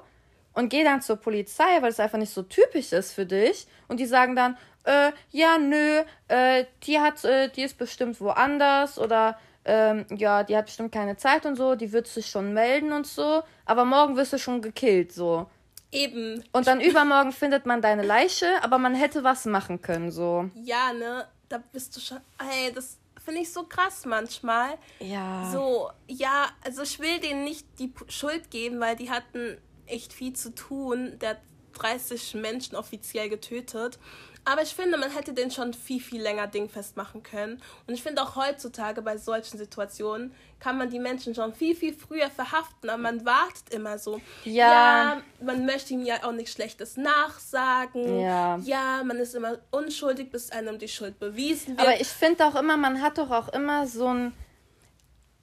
und 0.55 0.68
geh 0.68 0.85
dann 0.85 1.00
zur 1.00 1.16
Polizei, 1.16 1.81
weil 1.81 1.90
es 1.90 2.00
einfach 2.00 2.18
nicht 2.18 2.33
so 2.33 2.42
typisch 2.42 2.92
ist 2.92 3.12
für 3.12 3.26
dich. 3.26 3.66
Und 3.88 4.00
die 4.00 4.07
sagen 4.07 4.37
dann, 4.37 4.57
äh, 4.85 5.12
ja, 5.31 5.59
nö, 5.59 6.03
äh, 6.29 6.64
die 6.85 6.99
hat, 6.99 7.25
äh, 7.25 7.49
die 7.49 7.62
ist 7.62 7.79
bestimmt 7.79 8.21
woanders 8.21 8.99
oder 8.99 9.38
ähm, 9.64 10.07
ja, 10.11 10.42
die 10.42 10.57
hat 10.57 10.66
bestimmt 10.66 10.92
keine 10.92 11.16
Zeit 11.16 11.47
und 11.47 11.57
so, 11.57 11.75
die 11.75 11.92
wird 11.92 12.09
sich 12.09 12.27
schon 12.27 12.53
melden 12.53 12.92
und 12.92 13.07
so, 13.07 13.42
aber 13.64 13.85
morgen 13.85 14.16
wirst 14.16 14.33
du 14.33 14.38
schon 14.38 14.61
gekillt, 14.61 15.12
so. 15.12 15.47
Eben. 15.92 16.42
Und 16.53 16.66
dann 16.66 16.81
übermorgen 16.81 17.33
findet 17.33 17.66
man 17.66 17.83
deine 17.83 18.03
Leiche, 18.03 18.47
aber 18.62 18.79
man 18.79 18.95
hätte 18.95 19.25
was 19.25 19.45
machen 19.45 19.83
können, 19.83 20.11
so. 20.11 20.51
Ja, 20.55 20.92
ne, 20.92 21.27
da 21.49 21.62
bist 21.73 21.95
du 21.97 22.01
schon, 22.01 22.18
ey, 22.38 22.73
das 22.73 22.99
finde 23.25 23.42
ich 23.42 23.53
so 23.53 23.64
krass 23.64 24.05
manchmal. 24.05 24.79
Ja. 24.99 25.49
So, 25.53 25.90
ja, 26.09 26.49
also 26.64 26.83
ich 26.83 26.99
will 26.99 27.21
denen 27.21 27.45
nicht 27.45 27.66
die 27.79 27.92
Schuld 28.09 28.51
geben, 28.51 28.81
weil 28.81 28.97
die 28.97 29.11
hatten 29.11 29.59
echt 29.87 30.12
viel 30.12 30.33
zu 30.33 30.55
tun. 30.55 31.18
Der 31.21 31.31
hat 31.31 31.40
30 31.75 32.35
Menschen 32.35 32.77
offiziell 32.77 33.29
getötet. 33.29 33.99
Aber 34.44 34.62
ich 34.62 34.74
finde, 34.74 34.98
man 34.98 35.11
hätte 35.11 35.33
den 35.33 35.50
schon 35.50 35.72
viel, 35.72 36.00
viel 36.00 36.20
länger 36.20 36.48
dingfest 36.48 36.96
machen 36.96 37.22
können. 37.22 37.62
Und 37.87 37.94
ich 37.94 38.02
finde 38.02 38.22
auch 38.22 38.35
heutzutage 38.35 39.00
bei 39.00 39.16
solchen 39.16 39.57
Situationen 39.57 40.35
kann 40.59 40.78
man 40.78 40.90
die 40.90 40.98
Menschen 40.98 41.35
schon 41.35 41.55
viel, 41.55 41.76
viel 41.76 41.94
früher 41.94 42.28
verhaften. 42.28 42.90
Aber 42.90 43.00
man 43.00 43.24
wartet 43.24 43.72
immer 43.72 43.98
so. 43.98 44.20
Ja. 44.44 45.14
ja 45.14 45.22
man 45.40 45.64
möchte 45.64 45.94
ihm 45.94 46.05
ja 46.05 46.24
auch 46.24 46.33
nichts 46.33 46.52
Schlechtes 46.52 46.96
nachsagen. 46.96 48.20
Ja. 48.20 48.59
Ja, 48.59 49.02
man 49.05 49.18
ist 49.18 49.35
immer 49.35 49.59
unschuldig, 49.70 50.31
bis 50.31 50.50
einem 50.50 50.78
die 50.78 50.88
Schuld 50.88 51.20
bewiesen 51.20 51.76
wird. 51.76 51.81
Aber 51.81 52.00
ich 52.00 52.09
finde 52.09 52.46
auch 52.46 52.57
immer, 52.57 52.76
man 52.76 53.00
hat 53.00 53.18
doch 53.18 53.31
auch 53.31 53.48
immer 53.48 53.87
so 53.87 54.09
ein 54.09 54.33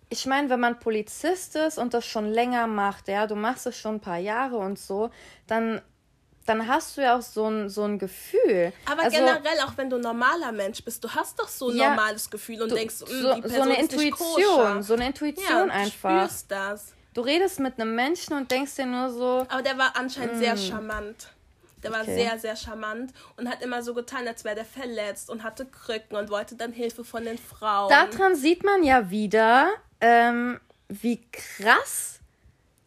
ich 0.09 0.25
meine, 0.25 0.49
wenn 0.49 0.59
man 0.59 0.79
Polizist 0.79 1.55
ist 1.55 1.77
und 1.77 1.93
das 1.93 2.05
schon 2.05 2.25
länger 2.25 2.65
macht, 2.65 3.07
ja, 3.07 3.27
du 3.27 3.35
machst 3.35 3.67
es 3.67 3.77
schon 3.77 3.95
ein 3.95 3.99
paar 3.99 4.17
Jahre 4.17 4.57
und 4.57 4.79
so, 4.79 5.12
dann 5.45 5.81
dann 6.49 6.67
hast 6.67 6.97
du 6.97 7.01
ja 7.01 7.15
auch 7.15 7.21
so 7.21 7.47
ein, 7.47 7.69
so 7.69 7.83
ein 7.83 7.99
Gefühl. 7.99 8.73
Aber 8.91 9.03
also, 9.03 9.17
generell, 9.17 9.59
auch 9.65 9.77
wenn 9.77 9.89
du 9.89 9.97
ein 9.97 10.01
normaler 10.01 10.51
Mensch 10.51 10.83
bist, 10.83 11.03
du 11.03 11.09
hast 11.09 11.39
doch 11.39 11.47
so 11.47 11.69
ein 11.69 11.77
ja, 11.77 11.89
normales 11.89 12.29
Gefühl 12.29 12.63
und 12.63 12.71
du, 12.71 12.75
denkst, 12.75 13.01
mm, 13.01 13.05
so, 13.05 13.33
die 13.35 13.41
Person 13.41 13.57
so 13.57 13.62
eine 13.62 13.79
ist 13.79 13.93
Intuition, 13.93 14.83
so 14.83 14.93
eine 14.95 15.07
Intuition 15.07 15.67
ja, 15.67 15.73
einfach. 15.73 16.09
Du 16.09 16.27
spürst 16.27 16.51
das. 16.51 16.93
Du 17.13 17.21
redest 17.21 17.59
mit 17.59 17.79
einem 17.79 17.93
Menschen 17.93 18.35
und 18.35 18.49
denkst 18.49 18.75
dir 18.75 18.88
nur 18.88 19.12
so. 19.12 19.45
Aber 19.47 19.62
der 19.62 19.77
war 19.77 19.95
anscheinend 19.95 20.35
mm. 20.35 20.39
sehr 20.39 20.57
charmant. 20.57 21.27
Der 21.83 21.91
war 21.91 22.01
okay. 22.01 22.15
sehr, 22.15 22.39
sehr 22.39 22.55
charmant 22.55 23.13
und 23.38 23.47
hat 23.47 23.62
immer 23.62 23.83
so 23.83 23.93
getan, 23.93 24.27
als 24.27 24.43
wäre 24.43 24.55
der 24.55 24.65
verletzt 24.65 25.29
und 25.29 25.43
hatte 25.43 25.65
Krücken 25.65 26.17
und 26.17 26.29
wollte 26.29 26.55
dann 26.55 26.73
Hilfe 26.73 27.03
von 27.03 27.23
den 27.23 27.38
Frauen. 27.38 27.89
Daran 27.89 28.35
sieht 28.35 28.63
man 28.63 28.83
ja 28.83 29.12
wieder, 29.12 29.69
ähm, 30.01 30.59
wie 30.89 31.21
krass 31.31 32.19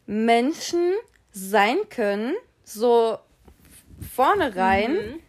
Menschen 0.05 0.93
sein 1.31 1.77
können, 1.89 2.35
so 2.65 3.19
vorne 4.03 4.55
rein, 4.55 4.93
mhm. 4.93 5.21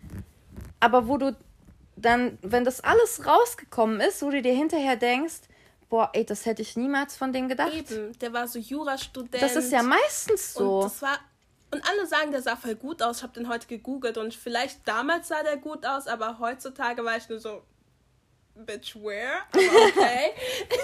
aber 0.80 1.08
wo 1.08 1.16
du 1.16 1.36
dann, 1.96 2.38
wenn 2.42 2.64
das 2.64 2.80
alles 2.80 3.26
rausgekommen 3.26 4.00
ist, 4.00 4.22
wo 4.22 4.30
du 4.30 4.42
dir 4.42 4.54
hinterher 4.54 4.96
denkst, 4.96 5.42
boah, 5.88 6.10
ey, 6.12 6.24
das 6.24 6.44
hätte 6.44 6.62
ich 6.62 6.76
niemals 6.76 7.16
von 7.16 7.32
denen 7.32 7.48
gedacht. 7.48 7.72
Eben, 7.72 8.18
der 8.18 8.32
war 8.32 8.48
so 8.48 8.58
Jurastudent. 8.58 9.42
Das 9.42 9.56
ist 9.56 9.70
ja 9.70 9.82
meistens 9.82 10.54
so. 10.54 10.78
Und 10.78 10.84
das 10.84 11.02
war 11.02 11.18
und 11.70 11.82
alle 11.88 12.06
sagen, 12.06 12.30
der 12.30 12.40
sah 12.40 12.54
voll 12.56 12.76
gut 12.76 13.02
aus. 13.02 13.18
Ich 13.18 13.22
habe 13.24 13.32
den 13.32 13.48
heute 13.48 13.66
gegoogelt 13.66 14.16
und 14.16 14.32
vielleicht 14.32 14.86
damals 14.86 15.28
sah 15.28 15.42
der 15.42 15.56
gut 15.56 15.84
aus, 15.84 16.06
aber 16.06 16.38
heutzutage 16.38 17.04
war 17.04 17.16
ich 17.16 17.28
nur 17.28 17.40
so, 17.40 17.62
bitch, 18.54 18.94
where? 18.94 19.40
Aber 19.52 19.86
okay. 19.88 20.34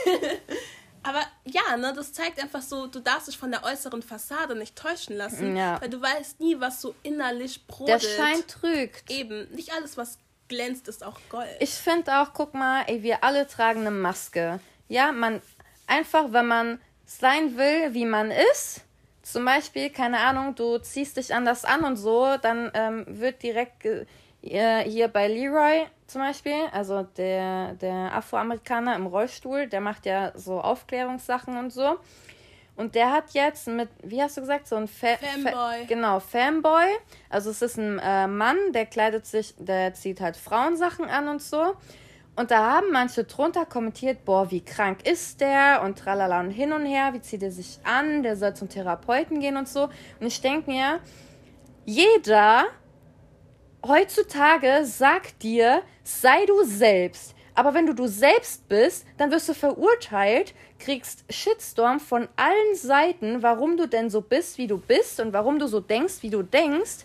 Aber 1.02 1.20
ja, 1.44 1.76
ne, 1.76 1.92
das 1.94 2.12
zeigt 2.12 2.40
einfach 2.40 2.62
so, 2.62 2.86
du 2.86 3.00
darfst 3.00 3.28
dich 3.28 3.38
von 3.38 3.50
der 3.50 3.64
äußeren 3.64 4.02
Fassade 4.02 4.54
nicht 4.54 4.76
täuschen 4.76 5.16
lassen. 5.16 5.56
Ja. 5.56 5.80
Weil 5.80 5.88
du 5.88 6.00
weißt 6.00 6.40
nie, 6.40 6.60
was 6.60 6.80
so 6.80 6.94
innerlich 7.02 7.66
brodelt. 7.66 8.02
Der 8.02 8.08
Schein 8.08 8.46
trügt. 8.46 9.10
Eben, 9.10 9.50
nicht 9.52 9.72
alles, 9.72 9.96
was 9.96 10.18
glänzt, 10.48 10.88
ist 10.88 11.02
auch 11.04 11.18
Gold. 11.30 11.48
Ich 11.60 11.70
finde 11.70 12.20
auch, 12.20 12.32
guck 12.34 12.54
mal, 12.54 12.84
ey, 12.86 13.02
wir 13.02 13.24
alle 13.24 13.46
tragen 13.46 13.80
eine 13.80 13.90
Maske. 13.90 14.60
Ja, 14.88 15.12
man, 15.12 15.40
einfach, 15.86 16.32
wenn 16.32 16.46
man 16.46 16.80
sein 17.06 17.56
will, 17.56 17.94
wie 17.94 18.04
man 18.04 18.30
ist, 18.30 18.82
zum 19.22 19.44
Beispiel, 19.44 19.90
keine 19.90 20.18
Ahnung, 20.18 20.54
du 20.54 20.78
ziehst 20.78 21.16
dich 21.16 21.34
anders 21.34 21.64
an 21.64 21.84
und 21.84 21.96
so, 21.96 22.36
dann 22.42 22.70
ähm, 22.74 23.04
wird 23.06 23.42
direkt 23.42 23.84
äh, 23.84 24.04
hier 24.42 25.08
bei 25.08 25.28
Leroy 25.28 25.86
zum 26.10 26.22
Beispiel, 26.22 26.66
also 26.72 27.02
der, 27.16 27.74
der 27.74 28.14
Afroamerikaner 28.14 28.96
im 28.96 29.06
Rollstuhl, 29.06 29.66
der 29.66 29.80
macht 29.80 30.06
ja 30.06 30.32
so 30.34 30.60
Aufklärungssachen 30.60 31.56
und 31.56 31.72
so. 31.72 31.98
Und 32.76 32.94
der 32.94 33.12
hat 33.12 33.32
jetzt 33.32 33.68
mit, 33.68 33.90
wie 34.02 34.22
hast 34.22 34.36
du 34.36 34.40
gesagt, 34.40 34.66
so 34.66 34.76
ein 34.76 34.88
Fa 34.88 35.16
Fanboy. 35.18 35.52
Fa 35.52 35.84
genau, 35.86 36.18
Fanboy. 36.18 36.86
Also 37.28 37.50
es 37.50 37.60
ist 37.60 37.76
ein 37.76 37.98
äh, 37.98 38.26
Mann, 38.26 38.56
der 38.72 38.86
kleidet 38.86 39.26
sich, 39.26 39.54
der 39.58 39.92
zieht 39.92 40.20
halt 40.20 40.36
Frauensachen 40.36 41.04
an 41.06 41.28
und 41.28 41.42
so. 41.42 41.76
Und 42.36 42.50
da 42.50 42.76
haben 42.76 42.90
manche 42.90 43.24
drunter 43.24 43.66
kommentiert, 43.66 44.24
boah, 44.24 44.50
wie 44.50 44.62
krank 44.62 45.06
ist 45.06 45.42
der 45.42 45.82
und 45.84 45.98
tralala 45.98 46.40
und 46.40 46.50
hin 46.50 46.72
und 46.72 46.86
her, 46.86 47.12
wie 47.12 47.20
zieht 47.20 47.42
er 47.42 47.50
sich 47.50 47.80
an, 47.84 48.22
der 48.22 48.36
soll 48.36 48.54
zum 48.54 48.70
Therapeuten 48.70 49.40
gehen 49.40 49.58
und 49.58 49.68
so. 49.68 49.90
Und 50.20 50.26
ich 50.26 50.40
denke 50.40 50.70
mir, 50.70 51.00
jeder 51.84 52.64
heutzutage 53.86 54.84
sagt 54.84 55.42
dir, 55.42 55.82
sei 56.04 56.46
du 56.46 56.62
selbst. 56.64 57.34
Aber 57.54 57.74
wenn 57.74 57.86
du 57.86 57.94
du 57.94 58.06
selbst 58.06 58.68
bist, 58.68 59.04
dann 59.18 59.30
wirst 59.30 59.48
du 59.48 59.54
verurteilt, 59.54 60.54
kriegst 60.78 61.24
Shitstorm 61.28 62.00
von 62.00 62.28
allen 62.36 62.74
Seiten, 62.74 63.42
warum 63.42 63.76
du 63.76 63.86
denn 63.86 64.08
so 64.08 64.20
bist, 64.20 64.56
wie 64.56 64.66
du 64.66 64.78
bist 64.78 65.20
und 65.20 65.32
warum 65.32 65.58
du 65.58 65.66
so 65.66 65.80
denkst, 65.80 66.22
wie 66.22 66.30
du 66.30 66.42
denkst 66.42 67.04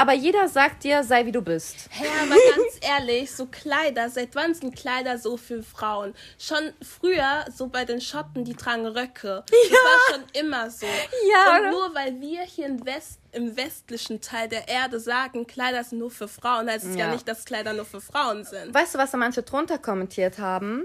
aber 0.00 0.14
jeder 0.14 0.48
sagt 0.48 0.84
dir, 0.84 1.04
sei 1.04 1.26
wie 1.26 1.32
du 1.32 1.42
bist. 1.42 1.90
Hey, 1.90 2.08
aber 2.22 2.30
ganz 2.30 2.78
ehrlich, 2.80 3.30
so 3.30 3.44
Kleider, 3.44 4.08
seit 4.08 4.34
wann 4.34 4.54
sind 4.54 4.74
Kleider 4.74 5.18
so 5.18 5.36
für 5.36 5.62
Frauen? 5.62 6.14
Schon 6.38 6.72
früher, 6.80 7.44
so 7.54 7.66
bei 7.66 7.84
den 7.84 8.00
Schotten, 8.00 8.42
die 8.42 8.54
tragen 8.54 8.86
Röcke. 8.86 9.44
Das 9.46 9.68
ja. 9.68 9.76
war 9.76 10.14
schon 10.14 10.24
immer 10.32 10.70
so. 10.70 10.86
Ja. 10.86 11.58
Und 11.58 11.70
nur 11.72 11.94
weil 11.94 12.18
wir 12.18 12.40
hier 12.44 12.68
im, 12.68 12.86
West, 12.86 13.19
im 13.32 13.56
westlichen 13.56 14.20
Teil 14.20 14.48
der 14.48 14.68
Erde 14.68 15.00
sagen, 15.00 15.46
Kleider 15.46 15.84
sind 15.84 15.98
nur 15.98 16.10
für 16.10 16.28
Frauen, 16.28 16.68
heißt 16.68 16.84
es 16.84 16.96
ja. 16.96 17.06
ja 17.06 17.12
nicht, 17.12 17.26
dass 17.28 17.44
Kleider 17.44 17.72
nur 17.72 17.84
für 17.84 18.00
Frauen 18.00 18.44
sind. 18.44 18.74
Weißt 18.74 18.94
du, 18.94 18.98
was 18.98 19.10
da 19.10 19.18
manche 19.18 19.42
drunter 19.42 19.78
kommentiert 19.78 20.38
haben? 20.38 20.84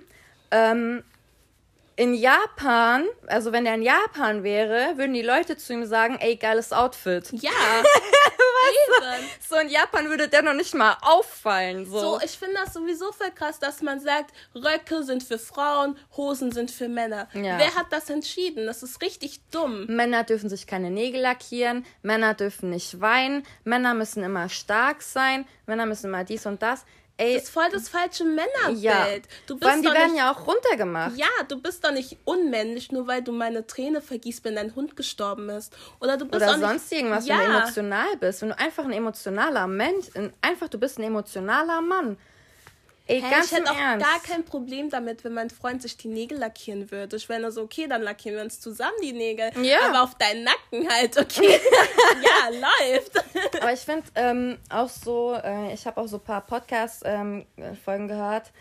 Ähm, 0.51 1.03
in 1.95 2.13
Japan, 2.13 3.05
also 3.27 3.51
wenn 3.51 3.65
er 3.65 3.75
in 3.75 3.81
Japan 3.81 4.43
wäre, 4.43 4.97
würden 4.97 5.13
die 5.13 5.21
Leute 5.21 5.57
zu 5.57 5.73
ihm 5.73 5.85
sagen, 5.85 6.17
ey, 6.19 6.35
geiles 6.35 6.73
Outfit. 6.73 7.31
Ja. 7.31 7.51
weißt 8.65 9.21
du? 9.21 9.55
So 9.55 9.61
in 9.61 9.69
Japan 9.69 10.09
würde 10.09 10.27
der 10.27 10.41
noch 10.41 10.53
nicht 10.53 10.73
mal 10.73 10.97
auffallen. 11.01 11.85
So, 11.85 11.99
so 11.99 12.19
ich 12.23 12.31
finde 12.31 12.55
das 12.63 12.73
sowieso 12.73 13.11
voll 13.11 13.31
krass, 13.31 13.59
dass 13.59 13.81
man 13.81 13.99
sagt, 13.99 14.33
Röcke 14.53 15.03
sind 15.03 15.23
für 15.23 15.39
Frauen, 15.39 15.97
Hosen 16.15 16.51
sind 16.51 16.71
für 16.71 16.87
Männer. 16.87 17.27
Ja. 17.33 17.57
Wer 17.57 17.75
hat 17.75 17.87
das 17.91 18.09
entschieden? 18.09 18.65
Das 18.65 18.83
ist 18.83 19.01
richtig 19.01 19.41
dumm. 19.51 19.85
Männer 19.87 20.23
dürfen 20.23 20.49
sich 20.49 20.67
keine 20.67 20.91
Nägel 20.91 21.21
lackieren, 21.21 21.85
Männer 22.01 22.33
dürfen 22.33 22.69
nicht 22.69 23.01
weinen, 23.01 23.43
Männer 23.63 23.93
müssen 23.93 24.23
immer 24.23 24.49
stark 24.49 25.01
sein, 25.01 25.45
Männer 25.65 25.85
müssen 25.85 26.07
immer 26.07 26.23
dies 26.23 26.45
und 26.45 26.61
das. 26.61 26.85
Ey, 27.17 27.35
das 27.35 27.43
ist 27.43 27.49
voll 27.51 27.69
das 27.71 27.87
falsche 27.87 28.25
Männerbild. 28.25 28.81
Ja. 28.81 29.05
Du 29.47 29.57
bist 29.57 29.71
Vor 29.71 29.81
die 29.81 29.87
werden 29.87 30.11
nicht, 30.11 30.19
ja 30.19 30.33
auch 30.33 30.47
runtergemacht. 30.47 31.15
Ja, 31.15 31.27
du 31.47 31.61
bist 31.61 31.83
doch 31.83 31.91
nicht 31.91 32.17
unmännlich, 32.25 32.91
nur 32.91 33.07
weil 33.07 33.21
du 33.21 33.31
meine 33.31 33.65
Träne 33.65 34.01
vergießt, 34.01 34.43
wenn 34.43 34.55
dein 34.55 34.75
Hund 34.75 34.97
gestorben 34.97 35.49
ist. 35.49 35.75
Oder 36.01 36.17
du 36.17 36.25
bist 36.25 36.43
Oder 36.43 36.59
sonst 36.59 36.91
nicht, 36.91 37.01
irgendwas, 37.01 37.25
ja. 37.25 37.39
wenn 37.39 37.51
du 37.51 37.57
emotional 37.57 38.17
bist. 38.19 38.41
Wenn 38.41 38.49
du 38.49 38.59
einfach 38.59 38.83
ein 38.83 38.91
emotionaler 38.91 39.67
Mensch, 39.67 40.07
einfach 40.41 40.67
du 40.67 40.77
bist 40.77 40.99
ein 40.99 41.03
emotionaler 41.03 41.79
Mann. 41.81 42.17
Ey, 43.07 43.21
hey, 43.21 43.29
ganz 43.29 43.51
ich 43.51 43.57
hätte 43.57 43.69
auch 43.69 43.77
Ernst. 43.77 44.05
gar 44.05 44.19
kein 44.21 44.43
Problem 44.43 44.89
damit, 44.89 45.23
wenn 45.23 45.33
mein 45.33 45.51
Freund 45.51 45.81
sich 45.81 45.95
die 45.95 46.07
Nägel 46.07 46.39
lackieren 46.39 46.89
würde. 46.89 47.15
Ich 47.15 47.29
wäre 47.29 47.39
nur 47.39 47.51
so, 47.51 47.61
okay, 47.61 47.87
dann 47.87 48.01
lackieren 48.01 48.37
wir 48.37 48.43
uns 48.43 48.59
zusammen 48.59 48.97
die 49.03 49.13
Nägel. 49.13 49.51
Ja. 49.61 49.89
Aber 49.89 50.03
auf 50.03 50.15
deinen 50.15 50.43
Nacken 50.43 50.89
halt, 50.89 51.15
okay. 51.17 51.59
ja, 52.23 52.49
läuft. 52.49 53.11
Aber 53.61 53.73
ich 53.73 53.81
finde 53.81 54.03
ähm, 54.15 54.57
auch 54.69 54.89
so, 54.89 55.35
äh, 55.35 55.71
ich 55.73 55.85
habe 55.85 56.01
auch 56.01 56.07
so 56.07 56.17
ein 56.17 56.23
paar 56.23 56.41
Podcast-Folgen 56.41 57.45
ähm, 57.85 58.07
gehört, 58.07 58.51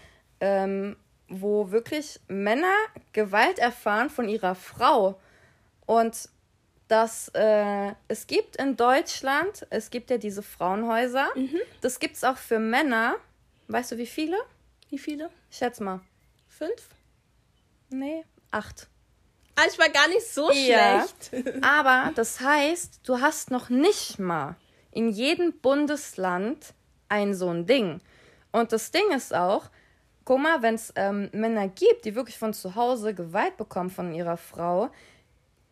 ähm, 0.41 0.97
wo 1.29 1.71
wirklich 1.71 2.21
Männer 2.29 2.75
Gewalt 3.15 3.59
erfahren 3.59 4.11
von 4.11 4.29
ihrer 4.29 4.55
Frau. 4.55 5.19
Und 5.87 6.29
dass 6.89 7.29
äh, 7.29 7.93
es 8.09 8.27
gibt 8.27 8.57
in 8.57 8.77
Deutschland, 8.77 9.67
es 9.71 9.89
gibt 9.89 10.11
ja 10.11 10.19
diese 10.19 10.43
Frauenhäuser, 10.43 11.29
mhm. 11.35 11.61
das 11.81 11.99
gibt 11.99 12.17
es 12.17 12.25
auch 12.25 12.37
für 12.37 12.59
Männer 12.59 13.17
Weißt 13.69 13.93
du, 13.93 13.99
wie 13.99 14.07
viele? 14.07 14.37
Wie 14.91 14.99
viele? 14.99 15.31
Schätz 15.51 15.81
mal. 15.81 16.01
Fünf? 16.49 16.89
Nee, 17.91 18.25
acht. 18.51 18.89
Ah, 19.57 19.63
ich 19.71 19.79
war 19.79 19.89
gar 19.89 20.09
nicht 20.09 20.27
so 20.27 20.51
ja, 20.51 21.07
schlecht. 21.31 21.59
aber 21.65 22.13
das 22.15 22.41
heißt, 22.41 23.01
du 23.05 23.21
hast 23.21 23.51
noch 23.51 23.71
nicht 23.71 24.19
mal 24.19 24.57
in 24.91 25.09
jedem 25.09 25.53
Bundesland 25.61 26.75
ein 27.09 27.35
so 27.35 27.49
ein 27.49 27.67
Ding. 27.67 28.01
Und 28.53 28.73
das 28.73 28.91
Ding 28.91 29.11
ist 29.11 29.35
auch, 29.35 29.71
guck 30.25 30.41
mal, 30.41 30.63
wenn 30.63 30.75
es 30.75 30.93
ähm, 30.97 31.29
Männer 31.33 31.69
gibt, 31.69 32.05
die 32.05 32.15
wirklich 32.15 32.39
von 32.39 32.55
zu 32.55 32.75
Hause 32.75 33.15
Gewalt 33.15 33.57
bekommen 33.57 33.91
von 33.91 34.15
ihrer 34.15 34.37
Frau, 34.37 34.91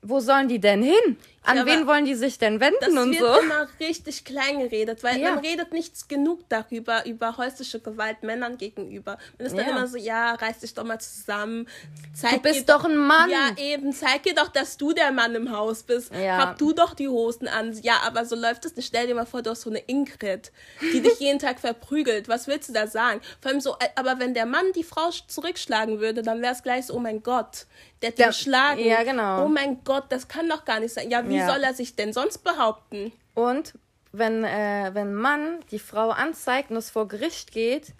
wo 0.03 0.21
sollen 0.21 0.49
die 0.49 0.59
denn 0.61 0.83
hin? 0.83 1.17
An 1.45 1.57
Ja, 1.57 1.67
wen 1.67 1.89
wollen 1.89 2.05
die 2.05 2.15
sich 2.15 2.39
denn 2.39 2.61
wenden 2.61 2.77
Das 2.81 2.91
und 2.95 3.11
wird 3.11 3.21
so? 3.35 3.41
immer 3.41 3.67
richtig 3.81 4.25
klein 4.25 4.61
geredet, 4.61 5.03
weil 5.03 5.19
Ja. 5.21 5.31
man 5.35 5.41
redet 5.45 5.73
nicht 5.73 6.09
genug 6.09 6.49
darüber, 6.49 7.05
über 7.05 7.37
häusliche 7.37 7.81
Gewalt 7.81 8.23
Männern 8.23 8.59
gegenüber. 8.59 9.19
Man 9.39 9.47
ist 9.49 9.57
dann 9.57 9.67
Ja. 9.67 9.73
immer 9.73 9.89
so, 9.89 9.97
ja, 9.97 10.35
reiß 10.35 10.61
dich 10.61 10.73
doch 10.75 10.85
mal 10.85 11.01
zusammen. 11.01 11.67
Zeig 12.15 12.31
Du 12.31 12.37
ihr 12.37 12.43
bist 12.55 12.69
doch 12.69 12.85
ein 12.85 12.97
Mann. 12.97 13.29
Ja, 13.29 13.57
eben, 13.59 13.93
zeig 13.93 14.25
ihr 14.27 14.37
doch, 14.37 14.49
dass 14.49 14.77
du 14.77 14.93
der 14.93 15.11
Mann 15.11 15.35
im 15.35 15.51
Haus 15.51 15.83
bist. 15.83 16.13
Hab 16.15 16.59
du 16.59 16.73
doch 16.73 16.95
die 16.95 17.09
Hosen 17.09 17.49
an. 17.49 17.77
Ja, 17.83 18.03
aber 18.07 18.25
so 18.25 18.37
läuft 18.37 18.65
es 18.65 18.77
nicht. 18.77 18.87
Stell 18.87 19.09
dir 19.09 19.17
mal 19.17 19.27
vor, 19.27 19.43
du 19.43 19.51
hast 19.51 19.63
so 19.63 19.71
eine 19.71 19.81
Ingrid, 19.81 20.53
die 20.95 21.01
dich 21.01 21.19
jeden 21.19 21.41
Tag 21.41 21.59
verprügelt. 21.59 22.29
Was 22.29 22.47
willst 22.47 22.69
du 22.69 22.73
da 22.73 22.87
sagen? 22.87 23.21
Vor 23.41 23.51
allem 23.51 23.61
so, 23.61 23.73
äh, 23.81 23.89
aber 23.97 24.21
wenn 24.21 24.35
der 24.35 24.47
Mann 24.47 24.67
die 24.77 24.85
Frau 24.85 25.09
sch- 25.09 25.27
zurückschlagen 25.27 25.99
würde, 25.99 26.23
dann 26.23 26.41
wäre 26.41 26.53
es 26.55 26.63
gleich 26.63 26.87
so, 26.87 26.95
oh 26.95 27.01
mein 27.01 27.23
Gott, 27.25 27.67
der 28.03 28.11
hat 28.11 28.19
Der- 28.19 28.27
geschlagen. 28.29 28.85
ja, 28.85 29.03
genau. 29.05 29.45
Oh 29.45 29.49
mein 29.49 29.83
Gott, 29.85 30.05
das 30.11 30.29
kann 30.29 30.49
doch 30.49 30.65
gar 30.65 30.81
nicht 30.81 30.93
sein. 30.95 31.11
Ja, 31.11 31.27
wie 31.29 31.37
Ja. 31.37 31.47
soll 31.49 31.63
er 31.63 31.75
sich 31.75 31.97
denn 31.97 32.13
sonst 32.13 32.39
behaupten? 32.45 33.13
Und 33.35 33.75
wenn, 34.13 34.45
äh, 34.45 34.91
wenn 34.93 35.15
Mann 35.15 35.61
die 35.71 35.79
Frau 35.79 36.11
anzeigt 36.11 36.71
und 36.71 36.77
es 36.77 36.91
vor 36.91 37.09
Gericht 37.09 37.53
geht, 37.53 37.93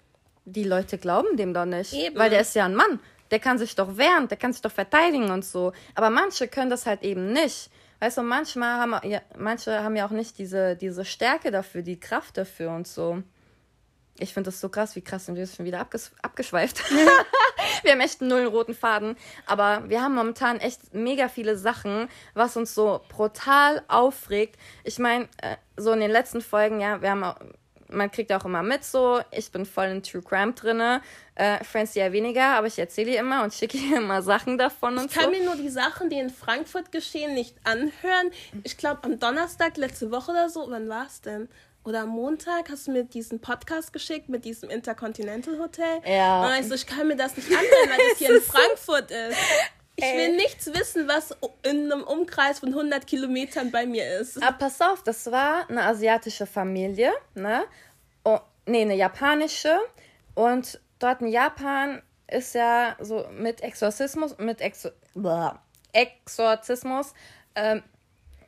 die 0.45 0.63
Leute 0.65 0.97
glauben 0.97 1.37
dem 1.37 1.53
doch 1.53 1.65
nicht. 1.65 1.93
Eben. 1.93 2.17
Weil 2.17 2.29
der 2.29 2.41
ist 2.41 2.53
ja 2.55 2.65
ein 2.65 2.75
Mann. 2.75 2.99
Der 3.31 3.39
kann 3.39 3.57
sich 3.57 3.75
doch 3.75 3.97
wehren, 3.97 4.27
der 4.27 4.37
kann 4.37 4.53
sich 4.53 4.61
doch 4.61 4.71
verteidigen 4.71 5.31
und 5.31 5.43
so. 5.43 5.71
Aber 5.95 6.09
manche 6.11 6.47
können 6.47 6.69
das 6.69 6.85
halt 6.85 7.01
eben 7.01 7.31
nicht. 7.33 7.69
Weißt 7.99 8.17
du, 8.17 8.21
manchmal 8.21 8.77
haben 8.79 9.09
ja, 9.09 9.21
manche 9.37 9.81
haben 9.83 9.95
ja 9.95 10.05
auch 10.05 10.11
nicht 10.11 10.37
diese, 10.37 10.75
diese 10.75 11.05
Stärke 11.05 11.49
dafür, 11.49 11.81
die 11.81 11.99
Kraft 11.99 12.37
dafür 12.37 12.71
und 12.71 12.85
so. 12.87 13.23
Ich 14.19 14.33
finde 14.33 14.49
das 14.49 14.61
so 14.61 14.69
krass, 14.69 14.95
wie 14.95 15.01
krass 15.01 15.25
sind 15.25 15.35
wir 15.35 15.43
jetzt 15.43 15.55
schon 15.55 15.65
wieder 15.65 15.79
abges 15.79 16.11
abgeschweift. 16.21 16.83
wir 17.83 17.91
haben 17.91 17.99
echt 17.99 18.21
null 18.21 18.45
roten 18.45 18.75
Faden. 18.75 19.17
Aber 19.47 19.89
wir 19.89 20.01
haben 20.01 20.13
momentan 20.13 20.59
echt 20.59 20.93
mega 20.93 21.29
viele 21.29 21.57
Sachen, 21.57 22.07
was 22.35 22.55
uns 22.55 22.75
so 22.75 23.01
brutal 23.09 23.81
aufregt. 23.87 24.59
Ich 24.83 24.99
meine, 24.99 25.25
äh, 25.41 25.55
so 25.77 25.91
in 25.91 25.99
den 25.99 26.11
letzten 26.11 26.41
Folgen, 26.41 26.79
ja, 26.79 27.01
wir 27.01 27.09
haben 27.09 27.23
auch, 27.23 27.37
man 27.89 28.11
kriegt 28.11 28.31
auch 28.31 28.45
immer 28.45 28.63
mit 28.63 28.83
so, 28.83 29.21
ich 29.31 29.51
bin 29.51 29.65
voll 29.65 29.85
in 29.85 30.03
True 30.03 30.21
Crime 30.21 30.53
drinne. 30.53 31.01
Äh, 31.35 31.63
Friends 31.63 31.95
ja 31.95 32.11
weniger, 32.11 32.55
aber 32.55 32.67
ich 32.67 32.77
erzähle 32.77 33.11
ihr 33.11 33.19
immer 33.19 33.43
und 33.43 33.53
schicke 33.53 33.77
ihr 33.89 33.97
immer 33.97 34.21
Sachen 34.21 34.59
davon 34.59 34.97
und 34.97 35.05
Ich 35.05 35.13
kann 35.13 35.25
so. 35.25 35.31
mir 35.31 35.43
nur 35.43 35.55
die 35.55 35.69
Sachen, 35.69 36.11
die 36.11 36.19
in 36.19 36.29
Frankfurt 36.29 36.91
geschehen, 36.91 37.33
nicht 37.33 37.55
anhören. 37.63 38.31
Ich 38.63 38.77
glaube, 38.77 39.03
am 39.03 39.19
Donnerstag 39.19 39.77
letzte 39.77 40.11
Woche 40.11 40.31
oder 40.31 40.49
so, 40.49 40.67
wann 40.69 40.87
war 40.87 41.07
es 41.07 41.21
denn? 41.21 41.49
Oder 41.85 42.01
am 42.01 42.09
Montag 42.09 42.69
hast 42.69 42.87
du 42.87 42.91
mir 42.91 43.03
diesen 43.03 43.39
Podcast 43.39 43.91
geschickt 43.91 44.29
mit 44.29 44.45
diesem 44.45 44.69
Intercontinental 44.69 45.59
Hotel. 45.59 46.01
Ja. 46.05 46.47
Und 46.47 46.59
ich 46.59 46.67
so, 46.67 46.75
ich 46.75 46.85
kann 46.85 47.07
mir 47.07 47.15
das 47.17 47.35
nicht 47.35 47.49
anhören, 47.49 47.89
weil 47.89 47.97
das 48.09 48.17
hier 48.19 48.35
in 48.35 48.41
Frankfurt 48.41 49.11
ist. 49.11 49.37
Ich 49.95 50.05
Ey. 50.05 50.17
will 50.17 50.35
nichts 50.37 50.67
wissen, 50.73 51.07
was 51.07 51.37
in 51.63 51.91
einem 51.91 52.03
Umkreis 52.03 52.59
von 52.59 52.69
100 52.69 53.05
Kilometern 53.05 53.69
bei 53.69 53.85
mir 53.85 54.19
ist. 54.19 54.41
Aber 54.41 54.57
pass 54.57 54.81
auf, 54.81 55.03
das 55.03 55.29
war 55.31 55.69
eine 55.69 55.83
asiatische 55.83 56.47
Familie, 56.47 57.11
ne? 57.35 57.63
Oh, 58.23 58.39
nee, 58.65 58.81
eine 58.81 58.95
japanische. 58.95 59.77
Und 60.33 60.79
dort 60.99 61.21
in 61.21 61.27
Japan 61.27 62.01
ist 62.31 62.55
ja 62.55 62.95
so 62.99 63.27
mit 63.37 63.61
Exorzismus, 63.61 64.37
mit 64.39 64.61
Exo 64.61 64.89
Blah. 65.13 65.61
Exorzismus, 65.91 67.13
ähm, 67.53 67.83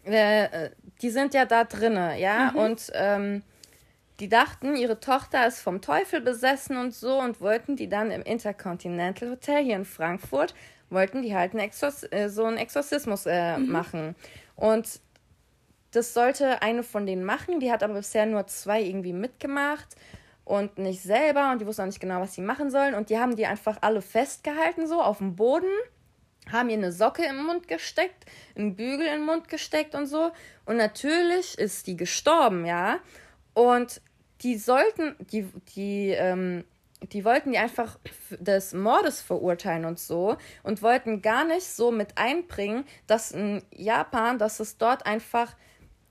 äh, 0.06 0.71
die 1.01 1.10
sind 1.10 1.34
ja 1.34 1.45
da 1.45 1.63
drinne, 1.63 2.19
ja? 2.19 2.51
Und 2.51 2.91
ähm, 2.93 3.43
die 4.19 4.29
dachten, 4.29 4.75
ihre 4.75 4.99
Tochter 4.99 5.45
ist 5.45 5.60
vom 5.60 5.81
Teufel 5.81 6.21
besessen 6.21 6.77
und 6.77 6.93
so 6.93 7.19
und 7.19 7.41
wollten 7.41 7.75
die 7.75 7.89
dann 7.89 8.12
im 8.12 8.21
Intercontinental 8.21 9.31
Hotel 9.31 9.63
hier 9.63 9.75
in 9.75 9.86
Frankfurt, 9.86 10.55
wollten 10.89 11.21
die 11.21 11.36
halt 11.36 11.51
einen 11.51 11.62
Exorz 11.62 12.05
äh, 12.12 12.29
so 12.29 12.45
einen 12.45 12.58
Exorzismus 12.58 13.25
äh, 13.25 13.58
machen. 13.58 14.15
Und 14.55 15.01
das 15.91 16.13
sollte 16.13 16.62
eine 16.62 16.84
von 16.84 17.05
denen 17.05 17.23
machen, 17.23 17.60
die 17.60 17.71
hat 17.71 17.84
aber 17.84 17.95
bisher 17.95 18.25
nur 18.25 18.47
zwei 18.47 18.81
irgendwie 18.81 19.13
mitgemacht 19.13 19.95
und 20.43 20.77
nicht 20.77 21.01
selber 21.01 21.51
und 21.51 21.60
die 21.60 21.65
wussten 21.65 21.84
auch 21.84 21.88
nicht 21.88 21.99
genau, 21.99 22.21
was 22.21 22.36
sie 22.36 22.41
machen 22.41 22.69
sollen 22.69 22.93
und 22.93 23.10
die 23.10 23.17
haben 23.17 23.36
die 23.36 23.45
einfach 23.45 23.77
alle 23.81 24.01
festgehalten 24.01 24.88
so 24.88 25.01
auf 25.01 25.17
dem 25.17 25.36
Boden 25.36 25.71
haben 26.51 26.69
ihr 26.69 26.77
eine 26.77 26.91
Socke 26.91 27.25
im 27.25 27.43
Mund 27.45 27.67
gesteckt, 27.67 28.25
einen 28.55 28.75
Bügel 28.75 29.08
im 29.08 29.25
Mund 29.25 29.47
gesteckt 29.49 29.95
und 29.95 30.05
so. 30.05 30.31
Und 30.65 30.77
natürlich 30.77 31.58
ist 31.58 31.88
die 31.88 31.97
gestorben, 31.97 32.65
ja. 32.65 32.99
Und 33.53 34.01
die 34.41 34.58
sollten, 34.58 35.15
die, 35.31 35.47
die, 35.75 36.10
ähm, 36.10 36.65
die 37.01 37.25
wollten 37.25 37.51
die 37.51 37.58
einfach 37.58 37.97
des 38.39 38.73
Mordes 38.73 39.21
verurteilen 39.21 39.86
und 39.86 39.99
so 39.99 40.38
und 40.63 40.81
wollten 40.81 41.21
gar 41.21 41.45
nicht 41.45 41.65
so 41.65 41.91
mit 41.91 42.17
einbringen, 42.17 42.86
dass 43.08 43.31
in 43.31 43.63
Japan, 43.71 44.39
dass 44.39 44.60
es 44.60 44.77
dort 44.77 45.05
einfach, 45.05 45.55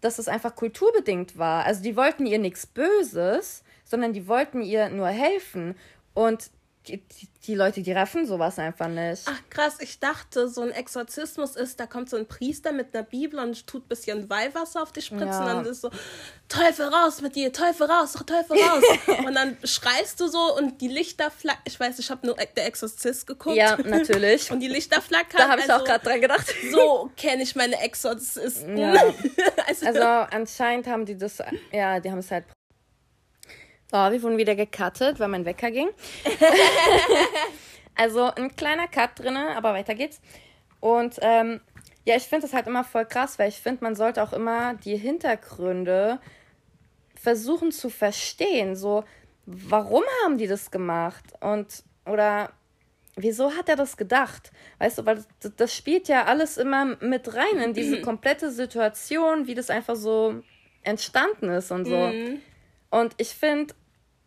dass 0.01 0.18
es 0.18 0.29
einfach 0.29 0.55
kulturbedingt 0.55 1.38
war. 1.38 1.64
Also 1.64 1.83
die 1.83 1.97
wollten 1.97 2.27
ihr 2.27 2.38
nichts 2.38 2.66
Böses, 2.66 3.62
sondern 3.85 4.12
die 4.12 4.27
wollten 4.27 4.62
ihr 4.62 4.88
nur 4.88 5.09
helfen. 5.09 5.77
Und 6.14 6.51
die, 6.87 6.99
die, 6.99 7.29
die 7.47 7.55
Leute, 7.55 7.83
die 7.83 7.92
raffen 7.92 8.27
sowas 8.27 8.59
einfach 8.59 8.88
nicht. 8.88 9.23
Ach 9.27 9.40
krass, 9.51 9.77
ich 9.81 9.99
dachte, 10.01 10.49
so 10.49 10.62
ein 10.62 10.70
Exorzismus 10.70 11.57
ist, 11.57 11.81
da 11.81 11.87
kommt 11.87 12.11
so 12.11 12.16
ein 12.16 12.27
Priester 12.27 12.73
mit 12.73 12.94
einer 12.94 13.05
Bibel 13.05 13.38
und 13.38 13.66
tut 13.66 13.87
ein 13.87 13.88
bisschen 13.88 14.29
Weihwasser 14.29 14.83
auf 14.83 14.92
dich 14.92 15.07
spritzen 15.07 15.29
Ja. 15.29 15.40
und 15.40 15.47
dann 15.47 15.66
ist 15.66 15.81
so, 15.81 15.90
Teufel 16.49 16.87
raus 16.87 17.23
mit 17.23 17.37
dir, 17.37 17.53
Teufel 17.53 17.87
raus, 17.87 18.12
Teufel 18.12 18.59
raus. 18.59 18.85
und 19.27 19.35
dann 19.35 19.57
schreist 19.64 20.20
du 20.20 20.29
so 20.29 20.57
und 20.57 20.81
die 20.81 20.88
Lichter 20.88 21.31
flackern. 21.31 21.62
Ich 21.64 21.81
weiß, 21.81 21.99
ich 21.99 22.11
habe 22.11 22.27
nur 22.27 22.37
Der 22.37 22.66
Exorzist 22.66 23.27
geguckt. 23.27 23.57
Ja, 23.57 23.77
natürlich. 23.77 24.51
und 24.51 24.61
die 24.61 24.68
Lichter 24.68 25.01
flackern. 25.01 25.38
Da 25.38 25.49
habe 25.49 25.62
ich 25.62 25.70
also, 25.70 25.83
auch 25.83 25.88
gerade 25.88 26.05
dran 26.05 26.20
gedacht. 26.20 26.47
So 26.70 27.11
kenne 27.16 27.42
ich 27.42 27.57
meine 27.57 27.81
Exorzisten. 27.81 28.77
Ja. 28.77 28.92
also, 29.66 29.87
Also 29.87 30.03
anscheinend 30.03 30.87
haben 30.87 31.07
die 31.07 31.16
das, 31.16 31.38
ja, 31.73 31.99
die 32.01 32.11
haben 32.11 32.18
es 32.18 32.31
halt. 32.31 32.44
So, 33.90 33.99
wir 33.99 34.23
wurden 34.23 34.38
wieder 34.38 34.55
gecuttet, 34.55 35.20
weil 35.20 35.29
mein 35.29 35.44
Wecker 35.44 35.70
ging. 35.70 35.88
also 37.94 38.25
ein 38.35 38.55
kleiner 38.57 38.88
Cut 38.88 39.18
drinne, 39.18 39.57
aber 39.57 39.73
weiter 39.75 39.94
geht's. 39.94 40.20
Und 40.81 41.18
ähm, 41.20 41.61
ja, 42.05 42.16
ich 42.16 42.25
finde 42.25 42.47
das 42.47 42.55
halt 42.55 42.66
immer 42.66 42.85
voll 42.85 43.07
krass, 43.07 43.38
weil 43.38 43.49
ich 43.49 43.61
finde, 43.61 43.85
man 43.85 43.94
sollte 43.94 44.23
auch 44.23 44.33
immer 44.33 44.75
die 44.75 44.97
Hintergründe 44.97 46.20
versuchen 47.14 47.73
zu 47.73 47.88
verstehen. 47.88 48.77
So, 48.77 49.05
warum 49.47 50.05
haben 50.23 50.38
die 50.38 50.47
das 50.47 50.70
gemacht? 50.70 51.25
Und, 51.40 51.85
oder 52.05 52.53
wieso 53.16 53.53
hat 53.53 53.68
er 53.68 53.77
das 53.77 53.97
gedacht? 53.97 54.53
Weißt 54.79 54.99
du, 54.99 55.07
weil 55.07 55.25
das, 55.40 55.53
das 55.57 55.75
spielt 55.75 56.09
ja 56.09 56.25
alles 56.25 56.59
immer 56.59 56.97
mit 57.01 57.35
rein 57.35 57.59
in 57.62 57.73
diese 57.73 58.01
komplette 58.03 58.51
Situation, 58.51 59.47
wie 59.47 59.55
das 59.55 59.70
einfach 59.70 59.97
so 59.97 60.42
entstanden 60.83 61.49
ist 61.49 61.70
und 61.70 61.87
so. 61.87 62.12
Und 63.01 63.15
ich 63.19 63.31
finde, 63.31 63.75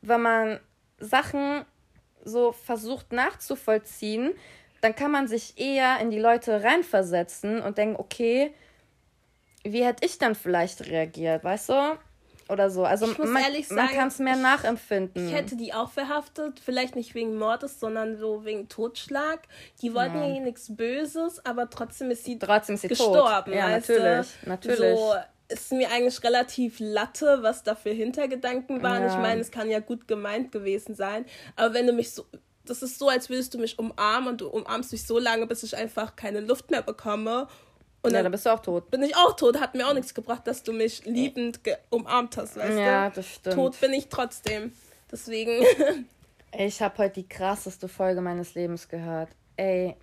wenn 0.01 0.21
man 0.21 0.59
Sachen 0.99 1.63
so 2.23 2.51
versucht 2.51 3.13
nachzuvollziehen, 3.13 4.33
dann 4.81 4.93
kann 4.95 5.11
man 5.11 5.27
sich 5.27 5.57
eher 5.57 5.99
in 6.01 6.11
die 6.11 6.19
Leute 6.19 6.63
reinversetzen 6.63 7.61
und 7.61 7.77
denken, 7.77 7.95
okay, 7.97 8.53
wie 9.63 9.83
hätte 9.85 10.05
ich 10.05 10.17
dann 10.17 10.35
vielleicht 10.35 10.85
reagiert, 10.87 11.43
weißt 11.43 11.69
du? 11.69 11.97
Oder 12.49 12.69
so. 12.69 12.85
Also 12.85 13.07
man, 13.07 13.43
ehrlich 13.43 13.69
man 13.69 13.87
sagen, 13.87 13.97
kann 13.97 14.07
es 14.09 14.19
mehr 14.19 14.35
ich- 14.35 14.41
nachempfinden. 14.41 15.27
Ich 15.27 15.33
hätte 15.33 15.55
die 15.57 15.73
auch 15.73 15.89
verhaftet, 15.91 16.59
vielleicht 16.59 16.95
nicht 16.95 17.15
wegen 17.15 17.35
Mordes, 17.37 17.79
sondern 17.79 18.17
so 18.17 18.43
wegen 18.45 18.69
Totschlag. 18.69 19.39
Die 19.81 19.93
wollten 19.93 20.17
ja, 20.21 20.39
nichts 20.41 20.75
Böses, 20.75 21.45
aber 21.45 21.69
trotzdem 21.69 22.11
ist 22.11 22.23
sie 22.25 22.37
Trotzdem 22.39 22.75
ist 22.75 22.81
sie 22.81 22.87
tot. 22.89 22.97
gestorben. 22.97 23.53
Ja, 23.53 23.65
weißt 23.71 23.89
natürlich, 23.89 24.27
Du? 24.43 24.49
natürlich. 24.49 24.99
So 24.99 25.15
ist 25.49 25.71
mir 25.71 25.89
eigentlich 25.91 26.23
relativ 26.23 26.77
latte, 26.79 27.39
was 27.41 27.63
da 27.63 27.75
für 27.75 27.91
Hintergedanken 27.91 28.83
waren. 28.83 29.03
Ja. 29.03 29.09
Ich 29.13 29.17
meine, 29.17 29.41
es 29.41 29.51
kann 29.51 29.69
ja 29.69 29.79
gut 29.79 30.07
gemeint 30.07 30.51
gewesen 30.51 30.95
sein, 30.95 31.25
aber 31.55 31.73
wenn 31.73 31.87
du 31.87 31.93
mich 31.93 32.11
so 32.11 32.25
das 32.65 32.83
ist 32.83 32.99
so, 32.99 33.07
als 33.07 33.29
würdest 33.29 33.53
du 33.53 33.59
mich 33.59 33.79
umarmen 33.79 34.27
und 34.29 34.41
du 34.41 34.49
umarmst 34.49 34.91
mich 34.91 35.05
so 35.05 35.19
lange, 35.19 35.47
bis 35.47 35.63
ich 35.63 35.77
einfach 35.77 36.17
keine 36.17 36.41
Luft 36.41 36.69
mehr 36.69 36.81
bekomme. 36.81 37.47
Und 38.01 38.11
ja, 38.11 38.17
dann 38.17 38.25
dann 38.25 38.31
bist 38.33 38.45
du 38.45 38.49
auch 38.53 38.59
tot. 38.59 38.91
bin 38.91 39.01
ich 39.03 39.15
auch 39.15 39.35
tot. 39.37 39.59
Hat 39.59 39.73
mir 39.73 39.87
auch 39.87 39.93
nichts 39.93 40.13
gebracht, 40.13 40.45
dass 40.45 40.63
du 40.63 40.73
mich 40.73 41.05
liebend 41.05 41.61
umarmt 41.89 42.37
hast, 42.37 42.57
weißt 42.57 42.77
Ja, 42.77 43.09
du? 43.09 43.15
das 43.15 43.27
stimmt. 43.35 43.55
Tot 43.55 43.79
bin 43.79 43.93
ich 43.93 44.09
trotzdem. 44.09 44.73
Deswegen. 45.11 45.63
Ich 46.57 46.81
habe 46.81 46.97
heute 46.99 47.15
die 47.15 47.27
krasseste 47.27 47.89
Folge 47.89 48.21
meines 48.21 48.55
Lebens 48.55 48.87
gehört. 48.87 49.29
Ey, 49.57 49.95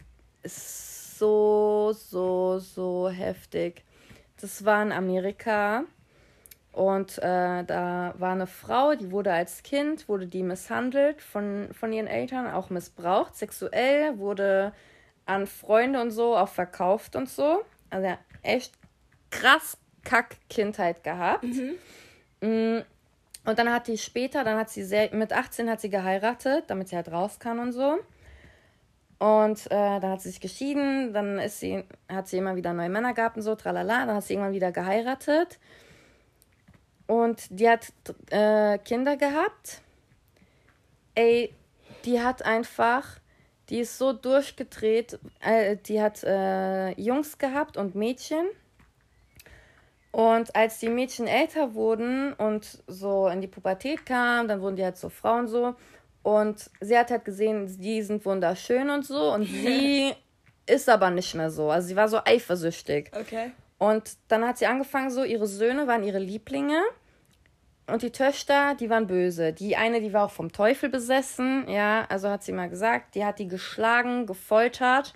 ist 0.42 1.18
so, 1.18 1.92
so, 1.94 2.59
so 2.59 3.09
heftig. 3.09 3.83
Das 4.44 4.66
war 4.66 4.83
in 4.83 4.92
Amerika 4.92 5.85
und 6.70 7.16
äh, 7.16 7.64
da 7.64 8.14
war 8.18 8.33
eine 8.33 8.46
Frau, 8.46 8.94
die 8.94 9.11
wurde 9.11 9.33
als 9.33 9.62
Kind, 9.62 10.07
wurde 10.07 10.26
die 10.26 10.42
misshandelt 10.42 11.22
von, 11.22 11.70
von 11.72 11.94
ihren 11.94 12.07
Eltern, 12.07 12.52
auch 12.52 12.68
missbraucht, 12.68 13.35
sexuell, 13.37 14.18
wurde 14.18 14.74
an 15.24 15.46
Freunde 15.46 15.98
und 15.98 16.11
so 16.11 16.37
auch 16.37 16.50
verkauft 16.50 17.16
und 17.16 17.30
so. 17.30 17.64
Also 17.88 18.07
ja, 18.07 18.18
echt 18.42 18.74
krass 19.30 19.78
kack 20.04 20.37
Kindheit 20.50 21.02
gehabt. 21.04 21.46
Mm, 22.42 22.80
Und 23.46 23.59
dann 23.59 23.72
hat 23.72 23.87
die 23.88 23.96
später, 23.96 24.44
dann 24.44 24.59
hat 24.59 24.68
sie 24.68 24.83
sehr, 24.83 25.09
mit 25.14 25.33
18 25.33 25.70
hat 25.70 25.80
sie 25.80 25.88
geheiratet, 25.88 26.64
damit 26.66 26.88
sie 26.88 26.96
halt 26.96 27.11
raus 27.11 27.38
kann 27.38 27.59
und 27.61 27.72
so. 27.72 27.98
Und 29.24 29.64
äh, 29.68 30.00
dann 30.00 30.10
hat 30.10 30.20
sie 30.20 30.28
sich 30.28 30.40
geschieden, 30.42 31.14
dann 31.14 31.38
ist 31.38 31.58
sie, 31.58 31.82
hat 32.10 32.28
sie 32.28 32.37
immer 32.37 32.56
wieder 32.56 32.74
neue 32.74 32.90
Männer 32.90 33.14
gehabt 33.14 33.38
und 33.38 33.42
so, 33.42 33.54
tralala. 33.54 34.04
Dann 34.04 34.16
hat 34.16 34.24
sie 34.24 34.34
irgendwann 34.34 34.52
wieder 34.52 34.70
geheiratet. 34.70 35.58
Und 37.06 37.46
die 37.48 37.66
hat 37.66 37.90
äh, 38.28 38.76
Kinder 38.76 39.16
gehabt. 39.16 39.80
Ey, 41.14 41.54
die 42.04 42.20
hat 42.20 42.44
einfach, 42.44 43.18
die 43.70 43.78
ist 43.78 43.96
so 43.96 44.12
durchgedreht. 44.12 45.18
Äh, 45.40 45.78
die 45.78 46.02
hat 46.02 46.22
äh, 46.22 46.90
Jungs 47.00 47.38
gehabt 47.38 47.78
und 47.78 47.94
Mädchen. 47.94 48.44
Und 50.12 50.54
als 50.54 50.80
die 50.80 50.90
Mädchen 50.90 51.28
älter 51.28 51.72
wurden 51.72 52.34
und 52.34 52.82
so 52.88 53.28
in 53.28 53.40
die 53.40 53.48
Pubertät 53.48 54.04
kamen, 54.04 54.48
dann 54.48 54.60
wurden 54.60 54.76
die 54.76 54.84
halt 54.84 54.98
so 54.98 55.08
Frauen 55.08 55.48
so. 55.48 55.76
Und 56.24 56.70
sie 56.80 56.96
hat 56.96 57.10
halt 57.10 57.26
gesehen, 57.26 57.66
die 57.78 58.02
sind 58.02 58.24
wunderschön 58.24 58.88
und 58.88 59.04
so. 59.04 59.32
Und 59.32 59.44
sie 59.44 60.12
ist 60.66 60.88
aber 60.88 61.10
nicht 61.10 61.34
mehr 61.34 61.50
so. 61.50 61.70
Also 61.70 61.88
sie 61.88 61.96
war 61.96 62.08
so 62.08 62.18
eifersüchtig. 62.24 63.10
Okay. 63.14 63.52
Und 63.78 64.16
dann 64.28 64.44
hat 64.44 64.56
sie 64.56 64.66
angefangen, 64.66 65.10
so, 65.10 65.22
ihre 65.22 65.46
Söhne 65.46 65.87
waren 65.87 66.02
ihre 66.02 66.18
Lieblinge. 66.18 66.82
Und 67.87 68.00
die 68.00 68.10
Töchter, 68.10 68.74
die 68.74 68.88
waren 68.88 69.06
böse. 69.06 69.52
Die 69.52 69.76
eine, 69.76 70.00
die 70.00 70.14
war 70.14 70.24
auch 70.24 70.30
vom 70.30 70.50
Teufel 70.50 70.88
besessen. 70.88 71.68
Ja, 71.68 72.06
also 72.08 72.30
hat 72.30 72.42
sie 72.42 72.52
mal 72.52 72.70
gesagt. 72.70 73.14
Die 73.14 73.24
hat 73.26 73.38
die 73.38 73.48
geschlagen, 73.48 74.24
gefoltert. 74.24 75.12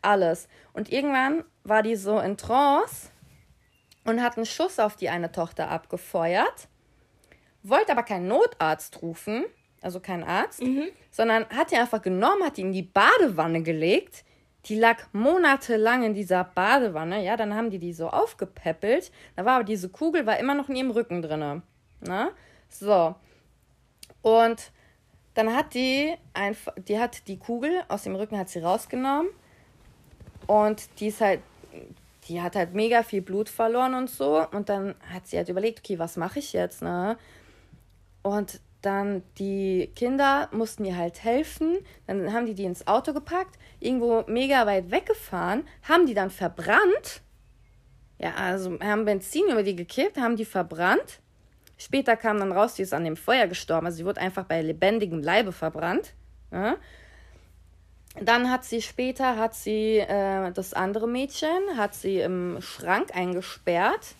Alles. 0.00 0.48
Und 0.72 0.90
irgendwann 0.90 1.44
war 1.62 1.82
die 1.82 1.96
so 1.96 2.18
in 2.20 2.38
Trance 2.38 3.10
und 4.04 4.22
hat 4.22 4.38
einen 4.38 4.46
Schuss 4.46 4.78
auf 4.78 4.96
die 4.96 5.10
eine 5.10 5.30
Tochter 5.30 5.68
abgefeuert. 5.68 6.68
Wollte 7.62 7.92
aber 7.92 8.04
keinen 8.04 8.28
Notarzt 8.28 9.02
rufen 9.02 9.44
also 9.82 10.00
kein 10.00 10.24
Arzt, 10.24 10.62
mhm. 10.62 10.88
sondern 11.10 11.46
hat 11.50 11.70
die 11.70 11.76
einfach 11.76 12.02
genommen, 12.02 12.44
hat 12.44 12.56
die 12.56 12.62
in 12.62 12.72
die 12.72 12.82
Badewanne 12.82 13.62
gelegt. 13.62 14.24
Die 14.64 14.78
lag 14.78 14.98
monatelang 15.12 16.02
in 16.02 16.14
dieser 16.14 16.44
Badewanne, 16.44 17.24
ja, 17.24 17.36
dann 17.36 17.54
haben 17.54 17.70
die 17.70 17.78
die 17.78 17.92
so 17.92 18.08
aufgepäppelt. 18.08 19.12
Da 19.36 19.44
war 19.44 19.56
aber 19.56 19.64
diese 19.64 19.88
Kugel 19.88 20.26
war 20.26 20.38
immer 20.38 20.54
noch 20.54 20.68
in 20.68 20.76
ihrem 20.76 20.90
Rücken 20.90 21.22
drin. 21.22 21.62
Ne? 22.00 22.30
So. 22.68 23.14
Und 24.22 24.72
dann 25.34 25.54
hat 25.54 25.74
die 25.74 26.14
einfach, 26.34 26.74
die 26.76 26.98
hat 26.98 27.28
die 27.28 27.38
Kugel 27.38 27.70
aus 27.88 28.02
dem 28.02 28.16
Rücken 28.16 28.36
hat 28.36 28.48
sie 28.48 28.58
rausgenommen 28.58 29.30
und 30.48 30.88
die 30.98 31.06
ist 31.08 31.20
halt, 31.20 31.40
die 32.26 32.42
hat 32.42 32.56
halt 32.56 32.74
mega 32.74 33.04
viel 33.04 33.22
Blut 33.22 33.48
verloren 33.48 33.94
und 33.94 34.10
so 34.10 34.44
und 34.50 34.68
dann 34.68 34.96
hat 35.12 35.28
sie 35.28 35.36
halt 35.36 35.48
überlegt, 35.48 35.78
okay, 35.78 35.98
was 35.98 36.16
mache 36.16 36.40
ich 36.40 36.52
jetzt, 36.52 36.82
ne? 36.82 37.16
Und 38.22 38.60
dann 38.82 39.22
die 39.38 39.90
Kinder 39.96 40.48
mussten 40.52 40.84
ihr 40.84 40.96
halt 40.96 41.22
helfen. 41.24 41.78
Dann 42.06 42.32
haben 42.32 42.46
die 42.46 42.54
die 42.54 42.64
ins 42.64 42.86
Auto 42.86 43.12
gepackt, 43.12 43.58
irgendwo 43.80 44.24
mega 44.26 44.66
weit 44.66 44.90
weggefahren, 44.90 45.64
haben 45.88 46.06
die 46.06 46.14
dann 46.14 46.30
verbrannt. 46.30 47.22
Ja, 48.18 48.34
also 48.34 48.78
haben 48.80 49.04
Benzin 49.04 49.48
über 49.50 49.62
die 49.62 49.76
gekippt, 49.76 50.18
haben 50.18 50.36
die 50.36 50.44
verbrannt. 50.44 51.20
Später 51.76 52.16
kam 52.16 52.38
dann 52.38 52.50
raus, 52.50 52.74
die 52.74 52.82
ist 52.82 52.94
an 52.94 53.04
dem 53.04 53.16
Feuer 53.16 53.46
gestorben. 53.46 53.86
Also 53.86 53.98
sie 53.98 54.04
wurde 54.04 54.20
einfach 54.20 54.44
bei 54.44 54.62
lebendigem 54.62 55.22
Leibe 55.22 55.52
verbrannt. 55.52 56.14
Ja. 56.50 56.76
Dann 58.20 58.50
hat 58.50 58.64
sie 58.64 58.82
später, 58.82 59.36
hat 59.36 59.54
sie 59.54 59.98
äh, 59.98 60.50
das 60.50 60.74
andere 60.74 61.06
Mädchen, 61.06 61.76
hat 61.76 61.94
sie 61.94 62.18
im 62.18 62.60
Schrank 62.60 63.14
eingesperrt 63.14 64.14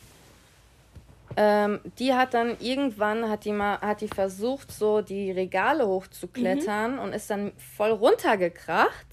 ähm, 1.36 1.80
die 1.98 2.14
hat 2.14 2.34
dann 2.34 2.56
irgendwann, 2.60 3.28
hat 3.28 3.44
die 3.44 3.52
mal, 3.52 3.80
hat 3.80 4.00
die 4.00 4.08
versucht, 4.08 4.72
so 4.72 5.02
die 5.02 5.30
Regale 5.30 5.86
hochzuklettern 5.86 6.94
mhm. 6.94 6.98
und 6.98 7.12
ist 7.12 7.30
dann 7.30 7.52
voll 7.56 7.90
runtergekracht. 7.90 9.06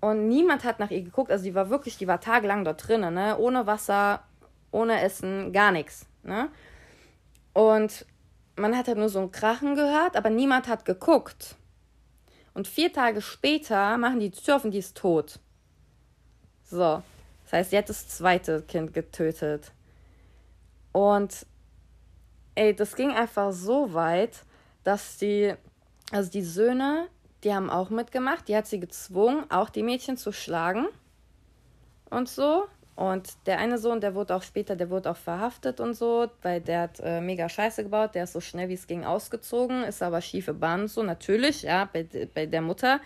Und 0.00 0.28
niemand 0.28 0.64
hat 0.64 0.78
nach 0.78 0.90
ihr 0.90 1.02
geguckt. 1.02 1.30
Also 1.30 1.44
die 1.44 1.54
war 1.54 1.70
wirklich, 1.70 1.96
die 1.98 2.06
war 2.06 2.20
tagelang 2.20 2.64
dort 2.64 2.86
drinnen, 2.86 3.14
ne? 3.14 3.36
Ohne 3.38 3.66
Wasser, 3.66 4.22
ohne 4.70 5.00
Essen, 5.00 5.52
gar 5.52 5.72
nichts. 5.72 6.06
Ne? 6.22 6.50
Und 7.52 8.06
man 8.56 8.76
hat 8.76 8.88
halt 8.88 8.98
nur 8.98 9.08
so 9.08 9.20
ein 9.20 9.32
Krachen 9.32 9.74
gehört, 9.74 10.16
aber 10.16 10.30
niemand 10.30 10.68
hat 10.68 10.84
geguckt. 10.84 11.56
Und 12.54 12.68
vier 12.68 12.92
Tage 12.92 13.22
später 13.22 13.96
machen 13.98 14.20
die 14.20 14.32
und 14.62 14.70
die 14.72 14.78
ist 14.78 14.96
tot. 14.96 15.38
So. 16.64 17.02
Das 17.44 17.52
heißt, 17.52 17.70
sie 17.70 17.78
hat 17.78 17.88
das 17.88 18.08
zweite 18.08 18.62
Kind 18.62 18.92
getötet. 18.92 19.72
Und 20.92 21.46
ey, 22.54 22.74
das 22.74 22.96
ging 22.96 23.10
einfach 23.12 23.52
so 23.52 23.94
weit, 23.94 24.44
dass 24.84 25.18
die, 25.18 25.54
also 26.12 26.30
die 26.30 26.42
Söhne, 26.42 27.08
die 27.44 27.54
haben 27.54 27.70
auch 27.70 27.90
mitgemacht, 27.90 28.48
die 28.48 28.56
hat 28.56 28.66
sie 28.66 28.80
gezwungen, 28.80 29.48
auch 29.50 29.70
die 29.70 29.82
Mädchen 29.82 30.16
zu 30.16 30.32
schlagen 30.32 30.86
und 32.10 32.28
so. 32.28 32.66
Und 32.96 33.46
der 33.46 33.60
eine 33.60 33.78
Sohn, 33.78 34.00
der 34.00 34.16
wurde 34.16 34.34
auch 34.34 34.42
später, 34.42 34.74
der 34.74 34.90
wurde 34.90 35.12
auch 35.12 35.16
verhaftet 35.16 35.78
und 35.78 35.94
so, 35.94 36.28
weil 36.42 36.60
der 36.60 36.80
hat 36.80 36.98
äh, 36.98 37.20
mega 37.20 37.48
Scheiße 37.48 37.84
gebaut, 37.84 38.16
der 38.16 38.24
ist 38.24 38.32
so 38.32 38.40
schnell 38.40 38.68
wie 38.68 38.74
es 38.74 38.88
ging 38.88 39.04
ausgezogen, 39.04 39.84
ist 39.84 40.02
aber 40.02 40.20
schiefe 40.20 40.52
Bahn 40.52 40.88
so, 40.88 41.04
natürlich, 41.04 41.62
ja, 41.62 41.88
bei, 41.92 42.08
bei 42.34 42.46
der 42.46 42.60
Mutter. 42.60 43.00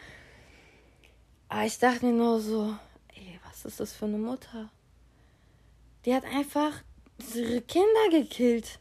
Aber 1.50 1.64
ich 1.64 1.78
dachte 1.78 2.06
mir 2.06 2.12
nur 2.12 2.40
so, 2.40 2.74
ey, 3.14 3.38
was 3.46 3.66
ist 3.66 3.80
das 3.80 3.92
für 3.92 4.06
eine 4.06 4.16
Mutter? 4.16 4.70
Die 6.06 6.14
hat 6.14 6.24
einfach 6.24 6.72
Kinder 7.32 8.10
gekillt. 8.10 8.78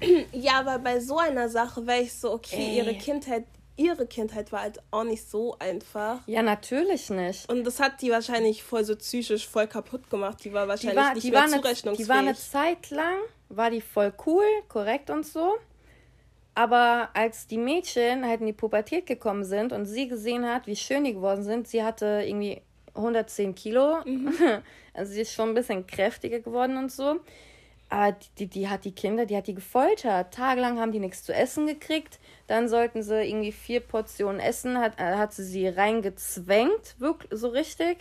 Ja, 0.32 0.60
aber 0.60 0.78
bei 0.78 1.00
so 1.00 1.18
einer 1.18 1.48
Sache 1.48 1.86
wäre 1.86 2.02
ich 2.02 2.12
so, 2.12 2.32
okay, 2.32 2.56
Ey. 2.56 2.76
ihre 2.76 2.94
Kindheit, 2.94 3.44
ihre 3.76 4.06
Kindheit 4.06 4.52
war 4.52 4.62
halt 4.62 4.80
auch 4.92 5.04
nicht 5.04 5.28
so 5.28 5.56
einfach. 5.58 6.20
Ja, 6.26 6.42
natürlich 6.42 7.10
nicht. 7.10 7.50
Und 7.50 7.64
das 7.64 7.80
hat 7.80 8.00
die 8.00 8.10
wahrscheinlich 8.10 8.62
voll 8.62 8.84
so 8.84 8.94
psychisch 8.94 9.48
voll 9.48 9.66
kaputt 9.66 10.08
gemacht. 10.08 10.38
Die 10.44 10.52
war 10.52 10.68
wahrscheinlich 10.68 10.92
die 10.92 10.96
war, 10.96 11.14
nicht 11.14 11.26
die 11.26 11.30
mehr 11.32 11.48
zurechnungsfähig. 11.48 11.96
die 11.96 12.08
war 12.08 12.18
eine 12.18 12.36
Zeit 12.36 12.90
lang, 12.90 13.16
war 13.48 13.70
die 13.70 13.80
voll 13.80 14.12
cool, 14.26 14.44
korrekt 14.68 15.10
und 15.10 15.26
so. 15.26 15.54
Aber 16.54 17.08
als 17.14 17.46
die 17.46 17.58
Mädchen 17.58 18.26
halt 18.26 18.40
in 18.40 18.46
die 18.46 18.52
Pubertät 18.52 19.06
gekommen 19.06 19.44
sind 19.44 19.72
und 19.72 19.86
sie 19.86 20.06
gesehen 20.06 20.46
hat, 20.46 20.66
wie 20.66 20.76
schön 20.76 21.04
die 21.04 21.14
geworden 21.14 21.42
sind, 21.42 21.66
sie 21.66 21.82
hatte 21.82 22.22
irgendwie 22.26 22.60
110 22.94 23.54
Kilo. 23.54 23.98
Mhm. 24.04 24.32
Also 24.94 25.14
sie 25.14 25.22
ist 25.22 25.32
schon 25.32 25.48
ein 25.48 25.54
bisschen 25.54 25.86
kräftiger 25.86 26.40
geworden 26.40 26.76
und 26.76 26.92
so. 26.92 27.20
Aber 27.92 28.12
die, 28.12 28.28
die, 28.38 28.46
die 28.46 28.68
hat 28.70 28.86
die 28.86 28.94
Kinder, 28.94 29.26
die 29.26 29.36
hat 29.36 29.46
die 29.46 29.54
gefoltert. 29.54 30.32
Tagelang 30.32 30.80
haben 30.80 30.92
die 30.92 30.98
nichts 30.98 31.24
zu 31.24 31.34
essen 31.34 31.66
gekriegt. 31.66 32.20
Dann 32.46 32.66
sollten 32.66 33.02
sie 33.02 33.22
irgendwie 33.22 33.52
vier 33.52 33.80
Portionen 33.80 34.40
essen, 34.40 34.78
hat, 34.78 34.98
äh, 34.98 35.16
hat 35.16 35.34
sie 35.34 35.44
sie 35.44 35.68
reingezwängt, 35.68 36.98
wirklich 36.98 37.38
so 37.38 37.48
richtig. 37.48 37.98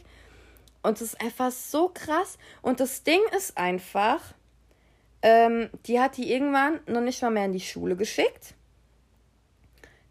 Und 0.82 1.02
das 1.02 1.10
ist 1.10 1.22
einfach 1.22 1.52
so 1.52 1.92
krass. 1.94 2.38
Und 2.62 2.80
das 2.80 3.04
Ding 3.04 3.20
ist 3.36 3.58
einfach, 3.58 4.22
ähm, 5.24 5.70
die 5.86 6.00
hat 6.00 6.16
die 6.16 6.32
irgendwann 6.32 6.80
noch 6.88 7.02
nicht 7.02 7.22
mal 7.22 7.30
mehr 7.30 7.46
in 7.46 7.52
die 7.52 7.60
Schule 7.60 7.98
geschickt. 7.98 8.56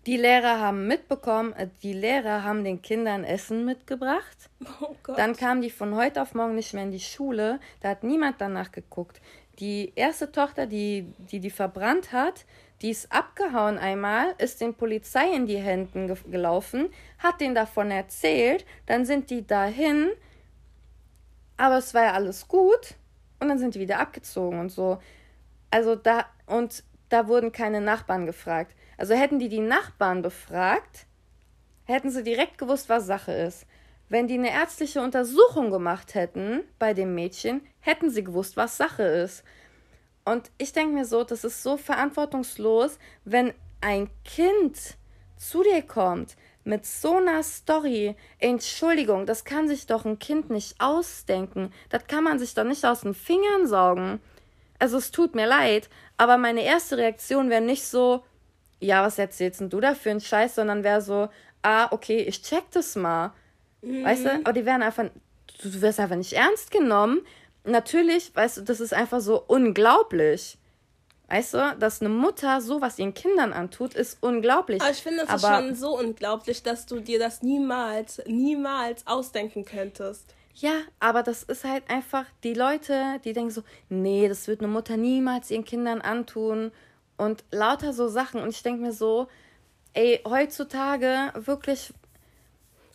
Die 0.07 0.17
Lehrer 0.17 0.61
haben 0.61 0.87
mitbekommen, 0.87 1.53
äh, 1.53 1.69
die 1.83 1.93
Lehrer 1.93 2.43
haben 2.43 2.65
den 2.65 2.81
Kindern 2.81 3.23
Essen 3.23 3.65
mitgebracht. 3.65 4.51
Oh. 4.81 4.95
Dann 5.15 5.37
kamen 5.37 5.61
die 5.61 5.71
von 5.71 5.95
heute 5.95 6.23
auf 6.23 6.35
morgen 6.35 6.55
nicht 6.55 6.73
mehr 6.73 6.85
in 6.85 6.91
die 6.91 7.01
Schule. 7.01 7.61
Da 7.81 7.91
hat 7.91 8.03
niemand 8.03 8.41
danach 8.41 8.73
geguckt. 8.73 9.21
Die 9.61 9.93
erste 9.95 10.33
Tochter, 10.33 10.67
die 10.67 11.13
die, 11.19 11.39
die 11.39 11.51
verbrannt 11.51 12.13
hat, 12.13 12.47
die 12.81 12.91
ist 12.91 13.13
abgehauen 13.13 13.77
einmal, 13.77 14.35
ist 14.39 14.61
den 14.63 14.75
Polizei 14.75 15.31
in 15.35 15.47
die 15.47 15.59
Händen 15.59 16.07
ge 16.07 16.17
gelaufen, 16.31 16.89
hat 17.19 17.41
denen 17.41 17.55
davon 17.55 17.91
erzählt, 17.91 18.65
dann 18.87 19.05
sind 19.05 19.29
die 19.29 19.47
dahin, 19.47 20.09
aber 21.59 21.77
es 21.77 21.93
war 21.93 22.05
ja 22.05 22.13
alles 22.15 22.49
gut 22.49 22.95
und 23.39 23.49
dann 23.49 23.59
sind 23.59 23.75
die 23.75 23.81
wieder 23.81 23.99
abgezogen 23.99 24.61
und 24.61 24.71
so. 24.71 24.99
Also 25.71 25.95
da, 25.95 26.25
und 26.47 26.83
da 27.11 27.29
wurden 27.29 27.53
keine 27.53 27.83
Nachbarn 27.83 28.25
gefragt. 28.25 28.75
Also 28.97 29.15
hätten 29.15 29.39
die 29.39 29.51
die 29.51 29.61
Nachbarn 29.61 30.23
befragt, 30.23 31.07
hätten 31.85 32.11
sie 32.11 32.23
direkt 32.23 32.57
gewusst, 32.57 32.89
was 32.89 33.05
Sache 33.05 33.33
ist. 33.33 33.67
Wenn 34.11 34.27
die 34.27 34.35
eine 34.35 34.51
ärztliche 34.51 35.01
Untersuchung 35.01 35.71
gemacht 35.71 36.15
hätten 36.15 36.63
bei 36.81 36.95
dem 36.95 37.15
Mädchen, 37.15 37.63
hätten 37.79 38.11
sie 38.11 38.25
gewusst, 38.25 38.57
was 38.57 38.77
Sache 38.77 39.05
ist. 39.05 39.45
Und 40.25 40.51
ich 40.59 40.73
denke 40.73 40.95
mir 40.95 41.05
so, 41.05 41.23
das 41.23 41.45
ist 41.45 41.63
so 41.63 41.77
verantwortungslos, 41.77 42.99
wenn 43.25 43.55
ein 43.81 44.11
Kind 44.25 44.97
zu 45.37 45.63
dir 45.63 45.83
kommt 45.83 46.37
mit 46.65 46.85
so 46.85 47.19
einer 47.19 47.45
Story. 47.45 48.17
Entschuldigung, 48.41 49.27
das 49.27 49.45
kann 49.45 49.69
sich 49.69 49.87
doch 49.87 50.05
ein 50.05 50.19
Kind 50.19 50.51
nicht 50.51 50.81
ausdenken. 50.81 51.73
Das 51.89 52.09
kann 52.09 52.25
man 52.25 52.41
sich 52.41 52.53
doch 52.55 52.65
nicht 52.65 52.85
aus 52.85 53.03
den 53.03 53.15
Fingern 53.15 53.69
saugen. 53.69 54.21
Also 54.81 54.99
es 54.99 55.13
tut 55.13 55.37
mir 55.37 55.47
leid, 55.47 55.89
aber 56.17 56.37
meine 56.37 56.65
erste 56.65 56.99
Reaktion 56.99 57.49
wäre 57.49 57.61
nicht 57.61 57.85
so, 57.85 58.25
ja, 58.81 59.05
was 59.05 59.21
erzählst 59.21 59.61
denn 59.61 59.71
du 59.71 59.81
da 59.81 59.95
für 59.95 60.11
einen 60.11 60.21
Scheiß, 60.21 60.57
sondern 60.57 60.83
wäre 60.83 61.01
so, 61.01 61.29
ah, 61.63 61.87
okay, 61.93 62.23
ich 62.23 62.43
check 62.43 62.65
das 62.73 62.97
mal. 62.97 63.33
Mhm. 63.83 64.05
Weißt 64.05 64.25
du? 64.25 64.31
Aber 64.45 64.53
die 64.53 64.65
werden 64.65 64.83
einfach, 64.83 65.07
du 65.63 65.81
wirst 65.81 66.01
einfach 66.01 66.17
nicht 66.17 66.33
ernst 66.33 66.71
genommen. 66.71 67.21
Natürlich, 67.65 68.35
weißt 68.35 68.59
du, 68.59 68.61
das 68.63 68.81
ist 68.81 68.95
einfach 68.95 69.21
so 69.21 69.43
unglaublich. 69.47 70.59
Weißt 71.29 71.55
du, 71.55 71.77
dass 71.79 72.01
eine 72.01 72.09
Mutter 72.09 72.61
sowas 72.61 72.99
ihren 72.99 73.15
Kindern 73.15 73.53
antut, 73.53 73.95
ist 73.95 74.19
unglaublich. 74.21 74.83
Aber 74.83 74.91
ich 74.91 75.03
finde, 75.03 75.25
das 75.25 75.43
ist 75.43 75.49
schon 75.49 75.75
so 75.77 75.97
unglaublich, 75.97 76.65
dass 76.65 76.87
du 76.87 76.99
dir 76.99 77.21
das 77.21 77.43
niemals, 77.43 78.21
niemals 78.27 79.07
ausdenken 79.07 79.65
könntest. 79.65 80.35
Ja, 80.55 80.73
aber 80.99 81.23
das 81.23 81.45
ist 81.45 81.65
halt 81.65 81.89
einfach 81.89 82.25
die 82.43 82.55
Leute, 82.55 83.21
die 83.25 83.33
denken 83.33 83.53
so, 83.53 83.63
nee, 83.89 84.29
das 84.29 84.49
wird 84.49 84.61
eine 84.61 84.69
Mutter 84.69 84.97
niemals 84.97 85.53
ihren 85.53 85.65
Kindern 85.65 86.01
antun 86.01 86.73
und 87.17 87.45
lauter 87.53 87.93
so 87.93 88.09
Sachen. 88.09 88.43
Und 88.43 88.51
ich 88.51 88.65
denke 88.65 88.83
mir 88.83 88.93
so, 88.93 89.29
ey, 89.93 90.21
heutzutage 90.27 91.33
wirklich 91.35 91.95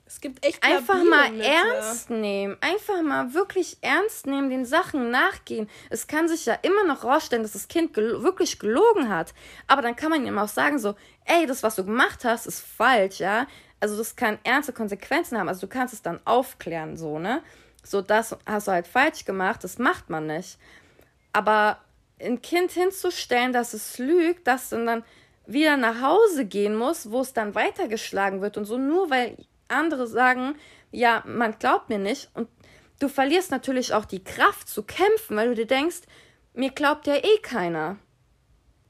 es 0.08 0.22
gibt 0.22 0.46
echt 0.46 0.64
einfach 0.64 1.04
mal 1.04 1.40
ernst 1.42 2.12
nehmen, 2.12 2.58
einfach 2.62 3.02
mal 3.02 3.34
wirklich 3.34 3.78
ernst 3.82 4.28
nehmen, 4.28 4.52
den 4.52 4.66
Sachen 4.66 5.10
nachgehen. 5.10 5.68
Es 5.90 6.06
kann 6.06 6.28
sich 6.28 6.46
ja 6.46 6.54
immer 6.62 6.84
noch 6.86 7.04
rausstellen, 7.04 7.44
dass 7.44 7.54
das 7.54 7.68
Kind 7.68 7.94
gel 7.96 8.22
wirklich 8.22 8.60
gelogen 8.60 9.10
hat, 9.10 9.34
aber 9.68 9.82
dann 9.82 9.96
kann 9.96 10.12
man 10.12 10.26
ihm 10.26 10.38
auch 10.38 10.48
sagen 10.48 10.78
so, 10.78 10.96
ey, 11.26 11.48
das 11.48 11.64
was 11.64 11.76
du 11.76 11.84
gemacht 11.84 12.24
hast, 12.24 12.46
ist 12.46 12.62
falsch, 12.62 13.20
ja? 13.20 13.48
Also 13.80 13.98
das 13.98 14.16
kann 14.16 14.38
ernste 14.44 14.74
Konsequenzen 14.74 15.38
haben. 15.38 15.50
Also 15.50 15.62
du 15.62 15.68
kannst 15.68 15.94
es 15.94 16.02
dann 16.02 16.20
aufklären 16.26 16.98
so, 16.98 17.18
ne? 17.18 17.42
So 17.84 18.02
das 18.02 18.38
hast 18.46 18.68
du 18.68 18.72
halt 18.72 18.88
falsch 18.88 19.26
gemacht, 19.26 19.64
das 19.64 19.80
macht 19.80 20.10
man 20.12 20.28
nicht. 20.28 20.60
Aber 21.34 21.80
ein 22.22 22.42
Kind 22.42 22.72
hinzustellen, 22.72 23.54
dass 23.54 23.74
es 23.74 23.98
lügt, 23.98 24.48
dass 24.48 24.70
dann 24.70 25.04
wieder 25.48 25.78
nach 25.78 26.02
Hause 26.02 26.46
gehen 26.46 26.76
muss, 26.76 27.12
wo 27.12 27.22
es 27.22 27.34
dann 27.34 27.56
weitergeschlagen 27.56 28.42
wird 28.42 28.58
und 28.58 28.66
so, 28.66 28.78
nur 28.78 29.10
weil 29.10 29.38
andere 29.68 30.08
sagen, 30.08 30.56
ja, 30.92 31.24
man 31.26 31.58
glaubt 31.60 31.90
mir 31.90 32.00
nicht. 32.00 32.30
Und 32.34 32.48
du 33.00 33.08
verlierst 33.08 33.52
natürlich 33.52 33.94
auch 33.94 34.06
die 34.06 34.24
Kraft 34.24 34.70
zu 34.70 34.84
kämpfen, 34.84 35.36
weil 35.36 35.50
du 35.50 35.56
dir 35.56 35.68
denkst, 35.68 36.02
mir 36.54 36.72
glaubt 36.72 37.08
ja 37.08 37.16
eh 37.16 37.38
keiner. 37.42 37.98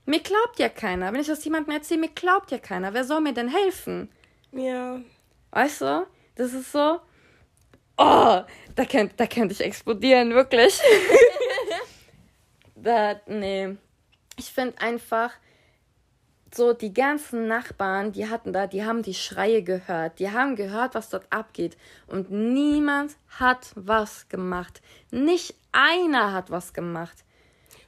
Mir 0.06 0.20
glaubt 0.20 0.60
ja 0.60 0.70
keiner. 0.70 1.12
Wenn 1.12 1.22
ich 1.22 1.28
das 1.28 1.44
jemandem 1.44 1.74
erzähle, 1.74 2.02
mir 2.02 2.10
glaubt 2.10 2.52
ja 2.52 2.60
keiner. 2.60 2.94
Wer 2.94 3.06
soll 3.06 3.22
mir 3.22 3.34
denn 3.34 3.50
helfen? 3.50 4.10
Ja. 4.52 5.02
Weißt 5.52 5.82
du? 5.82 6.08
Das 6.36 6.54
ist 6.54 6.72
so. 6.72 7.00
Oh, 7.98 8.42
da 8.76 8.86
könnte 8.90 9.16
da 9.16 9.26
könnt 9.26 9.52
ich 9.52 9.62
explodieren, 9.62 10.34
wirklich. 10.34 10.80
da, 12.76 13.20
nee. 13.26 13.78
Ich 14.38 14.52
finde 14.52 14.80
einfach, 14.80 15.32
so 16.56 16.74
die 16.74 16.94
ganzen 16.94 17.48
Nachbarn, 17.48 18.12
die 18.12 18.30
hatten 18.30 18.54
da, 18.54 18.68
die 18.68 18.86
haben 18.86 19.02
die 19.02 19.14
Schreie 19.14 19.64
gehört, 19.64 20.20
die 20.20 20.32
haben 20.32 20.56
gehört, 20.56 20.96
was 20.96 21.10
dort 21.10 21.26
abgeht 21.30 21.78
und 22.08 22.32
niemand 22.32 23.16
hat 23.40 23.72
was 23.76 24.30
gemacht. 24.30 24.82
Nicht 25.12 25.56
einer 25.72 26.34
hat 26.34 26.52
was 26.52 26.74
gemacht. 26.74 27.24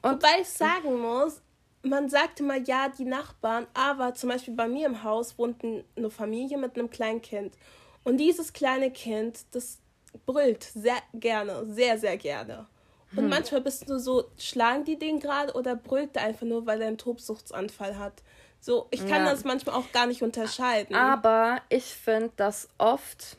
Und 0.01 0.24
Wobei 0.24 0.41
ich 0.41 0.49
sagen 0.49 0.99
muss, 1.01 1.41
man 1.84 2.09
sagt 2.09 2.39
immer 2.39 2.57
ja, 2.57 2.89
die 2.89 3.05
Nachbarn, 3.05 3.68
aber 3.74 4.13
zum 4.13 4.30
Beispiel 4.30 4.53
bei 4.53 4.68
mir 4.68 4.88
im 4.88 5.03
Haus 5.03 5.38
wohnt 5.38 5.63
eine 5.63 6.09
Familie 6.09 6.57
mit 6.57 6.78
einem 6.78 6.89
kleinen 6.89 7.22
Kind. 7.22 7.55
Und 8.03 8.18
dieses 8.18 8.53
kleine 8.53 8.91
Kind, 8.91 9.39
das 9.51 9.80
brüllt 10.26 10.63
sehr 10.63 10.97
gerne, 11.13 11.65
sehr, 11.68 11.97
sehr 11.97 12.18
gerne. 12.18 12.68
Und 13.11 13.24
hm. 13.24 13.30
manchmal 13.30 13.61
bist 13.61 13.89
du 13.89 13.99
so, 13.99 14.26
schlagen 14.38 14.84
die 14.84 14.99
den 14.99 15.20
gerade 15.20 15.53
oder 15.53 15.76
brüllt 15.76 16.15
er 16.15 16.24
einfach 16.24 16.45
nur, 16.45 16.65
weil 16.65 16.82
er 16.82 16.88
einen 16.88 16.97
Tobsuchtsanfall 16.97 17.97
hat. 17.97 18.22
So, 18.60 18.88
ich 18.91 19.01
kann 19.08 19.26
ja. 19.26 19.32
das 19.32 19.43
manchmal 19.43 19.76
auch 19.76 19.91
gar 19.91 20.08
nicht 20.08 20.24
unterscheiden. 20.24 20.95
Aber 20.95 21.62
ich 21.70 21.86
finde, 21.86 22.32
dass 22.36 22.70
oft, 22.78 23.38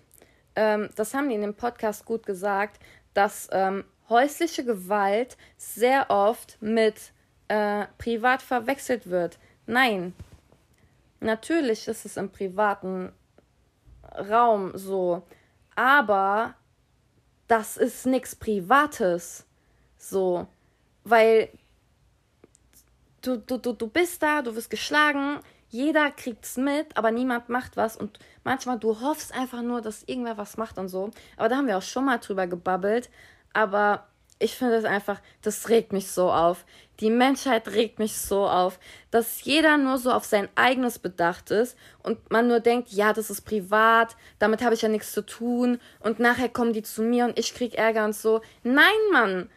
ähm, 0.57 0.89
das 0.97 1.15
haben 1.15 1.29
die 1.29 1.35
in 1.35 1.43
dem 1.43 1.55
Podcast 1.55 2.05
gut 2.05 2.25
gesagt, 2.25 2.81
dass 3.15 3.49
ähm, 3.53 3.85
häusliche 4.09 4.65
Gewalt 4.65 5.37
sehr 5.57 6.11
oft 6.11 6.57
mit 6.61 7.13
äh, 7.49 7.87
privat 7.99 8.43
verwechselt 8.43 9.11
wird. 9.11 9.39
Nein, 9.67 10.15
natürlich 11.21 11.89
ist 11.89 12.05
es 12.05 12.17
im 12.17 12.31
privaten 12.31 13.13
Raum 14.17 14.73
so, 14.75 15.23
aber 15.75 16.55
das 17.49 17.77
ist 17.77 18.07
nichts 18.07 18.35
Privates. 18.35 19.47
So, 19.97 20.47
weil 21.05 21.51
du, 23.23 23.39
du, 23.39 23.59
du, 23.59 23.73
du 23.73 23.89
bist 23.89 24.23
da, 24.23 24.43
du 24.43 24.55
wirst 24.55 24.71
geschlagen, 24.71 25.41
jeder 25.71 26.11
kriegt's 26.11 26.57
mit, 26.57 26.97
aber 26.97 27.11
niemand 27.11 27.49
macht 27.49 27.77
was 27.77 27.97
und 27.97 28.19
manchmal 28.45 28.79
du 28.79 29.01
hoffst 29.01 29.35
einfach 29.35 29.63
nur, 29.63 29.81
dass 29.81 30.03
irgendwer 30.05 30.39
was 30.39 30.57
macht 30.57 30.79
und 30.79 30.89
so. 30.89 31.11
Aber 31.37 31.49
da 31.49 31.57
haben 31.57 31.67
wir 31.67 31.77
auch 31.77 31.83
schon 31.83 32.07
mal 32.07 32.19
drüber 32.19 32.47
gebabbelt, 32.47 33.11
aber 33.53 34.07
ich 34.39 34.55
finde 34.55 34.77
es 34.77 34.85
einfach, 34.85 35.21
das 35.43 35.69
regt 35.69 35.93
mich 35.93 36.11
so 36.11 36.31
auf. 36.31 36.65
Die 37.01 37.11
Menschheit 37.11 37.69
regt 37.69 37.99
mich 37.99 38.19
so 38.19 38.49
auf, 38.49 38.79
dass 39.11 39.45
jeder 39.45 39.77
nur 39.77 39.99
so 39.99 40.13
auf 40.13 40.25
sein 40.25 40.49
eigenes 40.55 40.99
bedacht 40.99 41.51
ist 41.51 41.77
und 42.03 42.31
man 42.31 42.49
nur 42.49 42.61
denkt, 42.61 42.91
ja, 42.91 43.13
das 43.13 43.31
ist 43.31 43.43
privat, 43.43 44.17
damit 44.39 44.63
habe 44.63 44.75
ich 44.75 44.83
ja 44.83 44.89
nichts 44.89 45.13
zu 45.13 45.27
tun 45.27 45.81
und 46.01 46.19
nachher 46.19 46.49
kommen 46.49 46.73
die 46.73 46.83
zu 46.83 47.03
mir 47.03 47.25
und 47.25 47.39
ich 47.39 47.55
krieg 47.55 47.75
Ärger 47.75 48.05
und 48.05 48.15
so. 48.15 48.41
Nein, 48.63 48.87
Mann! 49.13 49.51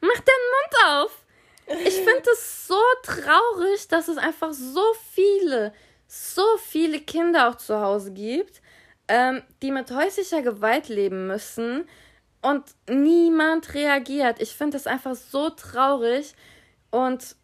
Mach 0.00 0.20
deinen 0.20 0.50
Mund 0.52 0.84
auf! 0.86 1.25
Ich 1.66 1.94
finde 1.94 2.30
es 2.32 2.66
so 2.68 2.80
traurig, 3.02 3.88
dass 3.88 4.08
es 4.08 4.18
einfach 4.18 4.52
so 4.52 4.84
viele, 5.12 5.72
so 6.06 6.44
viele 6.58 7.00
Kinder 7.00 7.48
auch 7.48 7.56
zu 7.56 7.80
Hause 7.80 8.12
gibt, 8.12 8.62
ähm, 9.08 9.42
die 9.62 9.72
mit 9.72 9.90
häuslicher 9.90 10.42
Gewalt 10.42 10.88
leben 10.88 11.26
müssen 11.26 11.88
und 12.42 12.64
niemand 12.88 13.74
reagiert. 13.74 14.40
Ich 14.40 14.54
finde 14.54 14.76
es 14.76 14.86
einfach 14.86 15.16
so 15.16 15.50
traurig 15.50 16.34
und 16.90 17.34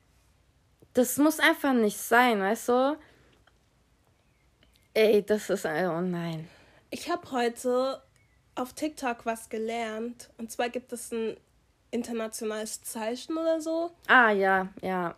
das 0.95 1.17
muss 1.17 1.41
einfach 1.41 1.73
nicht 1.73 1.99
sein, 1.99 2.41
weißt 2.41 2.69
du? 2.69 2.99
Ey, 4.95 5.25
das 5.25 5.51
ist, 5.51 5.65
oh 5.65 6.01
nein. 6.01 6.49
Ich 6.91 7.11
habe 7.11 7.31
heute 7.33 8.03
auf 8.55 8.75
TikTok 8.75 9.25
was 9.25 9.49
gelernt. 9.49 10.31
Und 10.37 10.53
zwar 10.53 10.69
gibt 10.69 10.93
es 10.93 11.11
ein 11.11 11.37
internationales 11.93 12.83
Zeichen 12.83 13.37
oder 13.39 13.61
so. 13.61 13.93
Ah, 14.09 14.33
ja, 14.33 14.69
ja. 14.83 15.15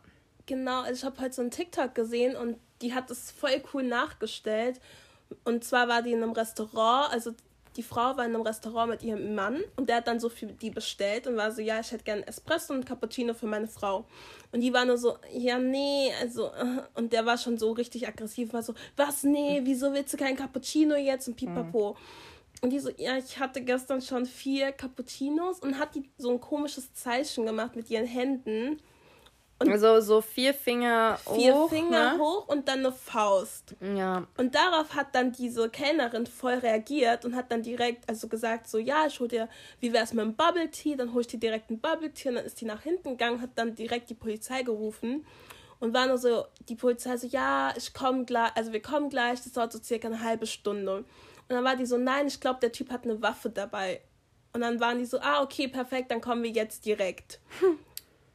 Genau, 0.46 0.82
also 0.82 0.92
ich 0.92 1.04
habe 1.04 1.20
heute 1.22 1.34
so 1.34 1.42
einen 1.42 1.50
TikTok 1.50 1.94
gesehen 1.94 2.36
und 2.36 2.58
die 2.82 2.92
hat 2.92 3.10
es 3.10 3.30
voll 3.30 3.62
cool 3.72 3.84
nachgestellt. 3.84 4.78
Und 5.44 5.64
zwar 5.64 5.88
war 5.88 6.02
die 6.02 6.12
in 6.12 6.22
einem 6.22 6.32
Restaurant, 6.32 7.10
also 7.12 7.32
die 7.76 7.82
Frau 7.82 8.16
war 8.16 8.24
in 8.24 8.34
einem 8.34 8.42
Restaurant 8.42 8.90
mit 8.90 9.02
ihrem 9.02 9.34
Mann 9.34 9.62
und 9.76 9.88
der 9.88 9.96
hat 9.96 10.06
dann 10.06 10.20
so 10.20 10.28
für 10.28 10.46
die 10.46 10.70
bestellt 10.70 11.26
und 11.26 11.36
war 11.36 11.50
so, 11.50 11.60
ja, 11.60 11.80
ich 11.80 11.90
hätte 11.90 12.04
gerne 12.04 12.26
Espresso 12.26 12.72
und 12.72 12.86
Cappuccino 12.86 13.34
für 13.34 13.46
meine 13.46 13.66
Frau. 13.66 14.04
Und 14.52 14.60
die 14.60 14.72
war 14.72 14.84
nur 14.84 14.98
so, 14.98 15.16
ja, 15.32 15.58
nee, 15.58 16.12
also, 16.20 16.48
äh, 16.48 16.82
und 16.94 17.12
der 17.12 17.26
war 17.26 17.36
schon 17.36 17.58
so 17.58 17.72
richtig 17.72 18.06
aggressiv, 18.06 18.52
war 18.52 18.62
so, 18.62 18.74
was, 18.96 19.24
nee, 19.24 19.60
wieso 19.64 19.92
willst 19.92 20.12
du 20.12 20.16
kein 20.16 20.36
Cappuccino 20.36 20.94
jetzt 20.94 21.26
und 21.26 21.36
pipapo. 21.36 21.94
Mhm. 21.94 21.96
Und 22.64 22.70
die 22.70 22.78
so, 22.78 22.88
ja, 22.96 23.18
ich 23.18 23.38
hatte 23.38 23.60
gestern 23.60 24.00
schon 24.00 24.24
vier 24.24 24.72
Cappuccinos 24.72 25.60
und 25.60 25.78
hat 25.78 25.94
die 25.94 26.08
so 26.16 26.30
ein 26.30 26.40
komisches 26.40 26.94
Zeichen 26.94 27.44
gemacht 27.44 27.76
mit 27.76 27.90
ihren 27.90 28.06
Händen. 28.06 28.80
Und 29.58 29.70
also 29.70 30.00
so 30.00 30.22
vier 30.22 30.54
Finger 30.54 31.18
vier 31.18 31.54
hoch. 31.54 31.68
Vier 31.68 31.78
Finger 31.80 32.14
ne? 32.14 32.18
hoch 32.18 32.48
und 32.48 32.66
dann 32.66 32.78
eine 32.78 32.90
Faust. 32.90 33.76
Ja. 33.82 34.26
Und 34.38 34.54
darauf 34.54 34.94
hat 34.94 35.14
dann 35.14 35.32
diese 35.32 35.68
Kellnerin 35.68 36.24
voll 36.24 36.54
reagiert 36.54 37.26
und 37.26 37.36
hat 37.36 37.52
dann 37.52 37.62
direkt 37.62 38.08
also 38.08 38.28
gesagt, 38.28 38.66
so, 38.66 38.78
ja, 38.78 39.04
ich 39.08 39.20
hol 39.20 39.28
dir, 39.28 39.50
wie 39.80 39.92
wär's 39.92 40.14
mit 40.14 40.22
einem 40.22 40.34
Bubble 40.34 40.70
Tea? 40.70 40.96
Dann 40.96 41.12
hol 41.12 41.20
ich 41.20 41.26
dir 41.26 41.38
direkt 41.38 41.70
ein 41.70 41.80
Bubble 41.80 42.14
Tea 42.14 42.30
und 42.30 42.36
dann 42.36 42.46
ist 42.46 42.62
die 42.62 42.64
nach 42.64 42.80
hinten 42.80 43.10
gegangen, 43.10 43.42
hat 43.42 43.50
dann 43.56 43.74
direkt 43.74 44.08
die 44.08 44.14
Polizei 44.14 44.62
gerufen 44.62 45.26
und 45.80 45.92
war 45.92 46.06
nur 46.06 46.16
so, 46.16 46.46
die 46.70 46.76
Polizei 46.76 47.18
so, 47.18 47.26
ja, 47.26 47.74
ich 47.76 47.92
komme 47.92 48.24
gleich, 48.24 48.52
also 48.54 48.72
wir 48.72 48.80
kommen 48.80 49.10
gleich, 49.10 49.42
das 49.42 49.52
dauert 49.52 49.70
so 49.70 49.82
circa 49.82 50.08
eine 50.08 50.22
halbe 50.22 50.46
Stunde. 50.46 51.04
Und 51.48 51.56
dann 51.56 51.64
war 51.64 51.76
die 51.76 51.86
so, 51.86 51.98
nein, 51.98 52.26
ich 52.26 52.40
glaube, 52.40 52.60
der 52.60 52.72
Typ 52.72 52.90
hat 52.90 53.04
eine 53.04 53.20
Waffe 53.20 53.50
dabei. 53.50 54.00
Und 54.52 54.60
dann 54.60 54.80
waren 54.80 54.98
die 54.98 55.04
so, 55.04 55.18
ah, 55.20 55.42
okay, 55.42 55.68
perfekt, 55.68 56.10
dann 56.10 56.20
kommen 56.20 56.42
wir 56.42 56.50
jetzt 56.50 56.86
direkt. 56.86 57.40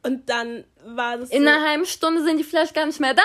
Und 0.02 0.30
dann 0.30 0.64
war 0.84 1.18
das. 1.18 1.30
In 1.30 1.42
so, 1.42 1.48
einer 1.48 1.68
halben 1.68 1.84
Stunde 1.84 2.24
sind 2.24 2.38
die 2.38 2.44
vielleicht 2.44 2.74
gar 2.74 2.86
nicht 2.86 3.00
mehr 3.00 3.14
da. 3.14 3.22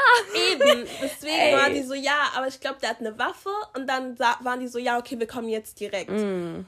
Eben. 0.51 0.85
Deswegen 1.01 1.33
Ey. 1.33 1.53
waren 1.53 1.73
die 1.73 1.83
so, 1.83 1.93
ja, 1.93 2.31
aber 2.35 2.47
ich 2.47 2.59
glaube, 2.59 2.79
der 2.81 2.89
hat 2.89 2.99
eine 2.99 3.17
Waffe. 3.17 3.49
Und 3.75 3.87
dann 3.87 4.19
waren 4.19 4.59
die 4.59 4.67
so, 4.67 4.77
ja, 4.77 4.97
okay, 4.97 5.17
wir 5.17 5.27
kommen 5.27 5.47
jetzt 5.47 5.79
direkt. 5.79 6.11
Mm. 6.11 6.65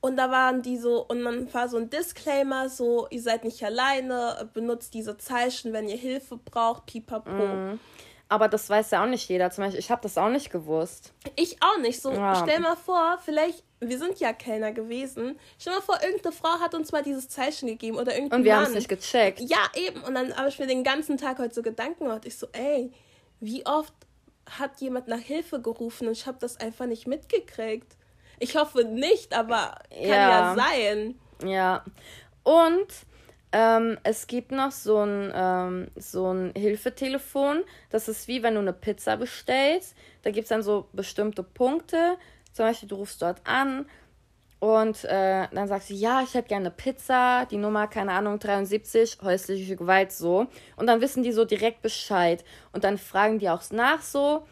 Und 0.00 0.16
da 0.16 0.30
waren 0.30 0.62
die 0.62 0.76
so, 0.76 1.04
und 1.04 1.22
man 1.22 1.52
war 1.52 1.68
so 1.68 1.78
ein 1.78 1.90
Disclaimer, 1.90 2.68
so, 2.68 3.08
ihr 3.10 3.22
seid 3.22 3.42
nicht 3.42 3.64
alleine, 3.64 4.48
benutzt 4.52 4.94
diese 4.94 5.16
Zeichen, 5.16 5.72
wenn 5.72 5.88
ihr 5.88 5.96
Hilfe 5.96 6.36
braucht, 6.36 6.86
pipapo. 6.86 7.30
Mm. 7.30 7.80
Aber 8.34 8.48
das 8.48 8.68
weiß 8.68 8.90
ja 8.90 9.04
auch 9.04 9.06
nicht 9.06 9.28
jeder. 9.28 9.48
Zum 9.52 9.62
Beispiel, 9.62 9.78
ich 9.78 9.92
habe 9.92 10.02
das 10.02 10.18
auch 10.18 10.28
nicht 10.28 10.50
gewusst. 10.50 11.12
Ich 11.36 11.56
auch 11.62 11.78
nicht. 11.78 12.02
So, 12.02 12.10
ja. 12.10 12.34
stell 12.34 12.58
mal 12.58 12.74
vor, 12.74 13.16
vielleicht, 13.24 13.62
wir 13.78 13.96
sind 13.96 14.18
ja 14.18 14.32
Kellner 14.32 14.72
gewesen. 14.72 15.38
Stell 15.56 15.72
mal 15.72 15.80
vor, 15.80 16.00
irgendeine 16.02 16.34
Frau 16.34 16.58
hat 16.58 16.74
uns 16.74 16.90
mal 16.90 17.04
dieses 17.04 17.28
Zeichen 17.28 17.68
gegeben 17.68 17.96
oder 17.96 18.12
irgendein 18.12 18.40
Und 18.40 18.44
wir 18.44 18.56
haben 18.56 18.64
es 18.64 18.74
nicht 18.74 18.88
gecheckt. 18.88 19.38
Ja, 19.38 19.70
eben. 19.76 20.00
Und 20.00 20.16
dann 20.16 20.36
habe 20.36 20.48
ich 20.48 20.58
mir 20.58 20.66
den 20.66 20.82
ganzen 20.82 21.16
Tag 21.16 21.38
heute 21.38 21.54
so 21.54 21.62
Gedanken 21.62 22.06
gemacht. 22.06 22.24
Ich 22.24 22.36
so, 22.36 22.48
ey, 22.50 22.90
wie 23.38 23.64
oft 23.66 23.94
hat 24.50 24.80
jemand 24.80 25.06
nach 25.06 25.20
Hilfe 25.20 25.62
gerufen 25.62 26.08
und 26.08 26.14
ich 26.14 26.26
habe 26.26 26.38
das 26.40 26.58
einfach 26.58 26.86
nicht 26.86 27.06
mitgekriegt. 27.06 27.96
Ich 28.40 28.56
hoffe 28.56 28.82
nicht, 28.82 29.32
aber 29.32 29.76
kann 29.90 30.08
ja, 30.08 30.28
ja 30.28 30.56
sein. 30.56 31.20
Ja. 31.44 31.84
Und 32.42 32.88
Ähm, 33.56 33.98
es 34.02 34.26
gibt 34.26 34.50
noch 34.50 34.72
so 34.72 34.98
ein, 34.98 35.32
ähm, 35.32 35.88
so 35.94 36.32
ein 36.32 36.52
Hilfetelefon. 36.56 37.62
Das 37.88 38.08
ist 38.08 38.26
wie 38.26 38.42
wenn 38.42 38.54
du 38.54 38.60
eine 38.60 38.72
Pizza 38.72 39.16
bestellst. 39.16 39.94
Da 40.22 40.32
gibt 40.32 40.46
es 40.46 40.48
dann 40.48 40.64
so 40.64 40.88
bestimmte 40.92 41.44
Punkte. 41.44 42.16
Zum 42.52 42.64
Beispiel, 42.64 42.88
du 42.88 42.96
rufst 42.96 43.22
dort 43.22 43.40
an 43.44 43.86
und 44.58 45.04
äh, 45.04 45.46
dann 45.52 45.68
sagst 45.68 45.90
du, 45.90 45.94
ja, 45.94 46.22
ich 46.22 46.34
hätte 46.34 46.48
gerne 46.48 46.66
eine 46.66 46.74
Pizza, 46.74 47.46
die 47.48 47.56
Nummer, 47.56 47.86
keine 47.86 48.12
Ahnung, 48.12 48.40
73, 48.40 49.18
häusliche 49.22 49.76
Gewalt 49.76 50.10
so. 50.10 50.48
Und 50.74 50.88
dann 50.88 51.00
wissen 51.00 51.22
die 51.22 51.32
so 51.32 51.44
direkt 51.44 51.80
Bescheid. 51.80 52.44
Und 52.72 52.82
dann 52.82 52.98
fragen 52.98 53.38
die 53.38 53.50
auch 53.50 53.62
nach 53.70 54.02
so. 54.02 54.46